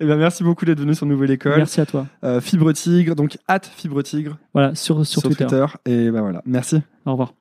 Eh 0.00 0.04
ben, 0.04 0.16
merci 0.16 0.42
beaucoup 0.42 0.64
d'être 0.64 0.80
venu 0.80 0.94
sur 0.94 1.06
Nouvelle 1.06 1.30
École. 1.30 1.56
Merci 1.56 1.80
à 1.80 1.86
toi. 1.86 2.06
Euh, 2.24 2.40
Fibre 2.40 2.72
Tigre, 2.72 3.14
donc 3.14 3.38
at 3.48 3.60
Fibre 3.60 4.02
Tigre 4.02 4.38
Voilà, 4.52 4.74
sur, 4.74 5.04
sur, 5.06 5.20
sur, 5.20 5.22
Twitter. 5.22 5.46
Twitter. 5.46 5.66
Et 5.86 6.10
ben 6.10 6.20
voilà, 6.20 6.42
merci. 6.46 6.82
Au 7.06 7.12
revoir. 7.12 7.32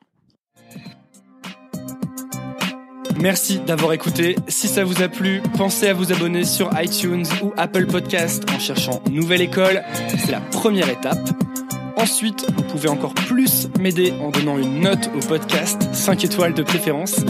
Merci 3.20 3.60
d'avoir 3.66 3.94
écouté. 3.94 4.36
Si 4.48 4.68
ça 4.68 4.84
vous 4.84 5.02
a 5.02 5.08
plu, 5.08 5.42
pensez 5.58 5.88
à 5.88 5.94
vous 5.94 6.12
abonner 6.12 6.44
sur 6.44 6.70
iTunes 6.80 7.26
ou 7.44 7.52
Apple 7.58 7.88
Podcast 7.88 8.44
en 8.56 8.60
cherchant 8.60 9.02
Nouvelle 9.10 9.42
École. 9.42 9.82
C'est 10.18 10.32
la 10.32 10.40
première 10.40 10.90
étape. 10.90 11.30
Ensuite, 11.98 12.46
vous 12.56 12.64
pouvez 12.64 12.90
encore 12.90 13.16
plus 13.16 13.70
m'aider 13.80 14.14
en 14.22 14.30
donnant 14.30 14.60
une 14.60 14.82
note 14.82 15.10
au 15.16 15.20
podcast, 15.28 15.82
5 15.94 16.26
étoiles 16.26 16.54
de 16.54 16.62
préférence. 16.62 17.26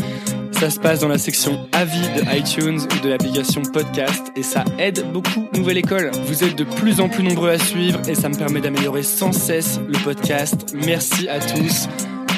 Ça 0.59 0.71
se 0.71 0.79
passe 0.79 1.01
dans 1.01 1.07
la 1.07 1.19
section 1.19 1.69
avis 1.71 2.01
de 2.01 2.35
iTunes 2.35 2.79
ou 2.79 3.03
de 3.03 3.09
l'application 3.09 3.61
podcast 3.61 4.31
et 4.35 4.41
ça 4.41 4.65
aide 4.79 5.11
beaucoup 5.11 5.47
Nouvelle 5.53 5.77
École. 5.77 6.09
Vous 6.25 6.43
êtes 6.43 6.57
de 6.57 6.63
plus 6.63 6.99
en 6.99 7.09
plus 7.09 7.21
nombreux 7.21 7.51
à 7.51 7.59
suivre 7.59 8.01
et 8.09 8.15
ça 8.15 8.27
me 8.27 8.35
permet 8.35 8.59
d'améliorer 8.59 9.03
sans 9.03 9.31
cesse 9.31 9.79
le 9.87 10.03
podcast. 10.03 10.73
Merci 10.73 11.29
à 11.29 11.39
tous. 11.39 11.87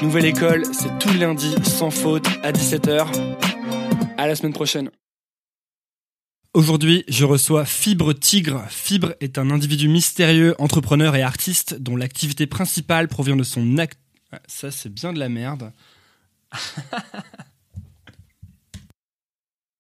Nouvelle 0.02 0.26
École, 0.26 0.66
c'est 0.74 1.00
tous 1.00 1.14
les 1.14 1.20
lundis 1.20 1.56
sans 1.64 1.92
faute 1.92 2.28
à 2.44 2.52
17h. 2.52 3.08
À 4.18 4.28
la 4.28 4.36
semaine 4.36 4.54
prochaine. 4.54 4.92
Aujourd'hui, 6.54 7.06
je 7.08 7.24
reçois 7.24 7.64
Fibre 7.64 8.12
Tigre. 8.12 8.66
Fibre 8.68 9.14
est 9.22 9.38
un 9.38 9.50
individu 9.50 9.88
mystérieux, 9.88 10.56
entrepreneur 10.60 11.16
et 11.16 11.22
artiste 11.22 11.76
dont 11.76 11.96
l'activité 11.96 12.48
principale 12.48 13.08
provient 13.08 13.38
de 13.38 13.44
son 13.44 13.78
act... 13.78 13.98
Ah, 14.34 14.42
Ça, 14.46 14.72
c'est 14.72 14.94
bien 14.94 15.14
de 15.14 15.20
la 15.20 15.30
merde. 15.30 15.72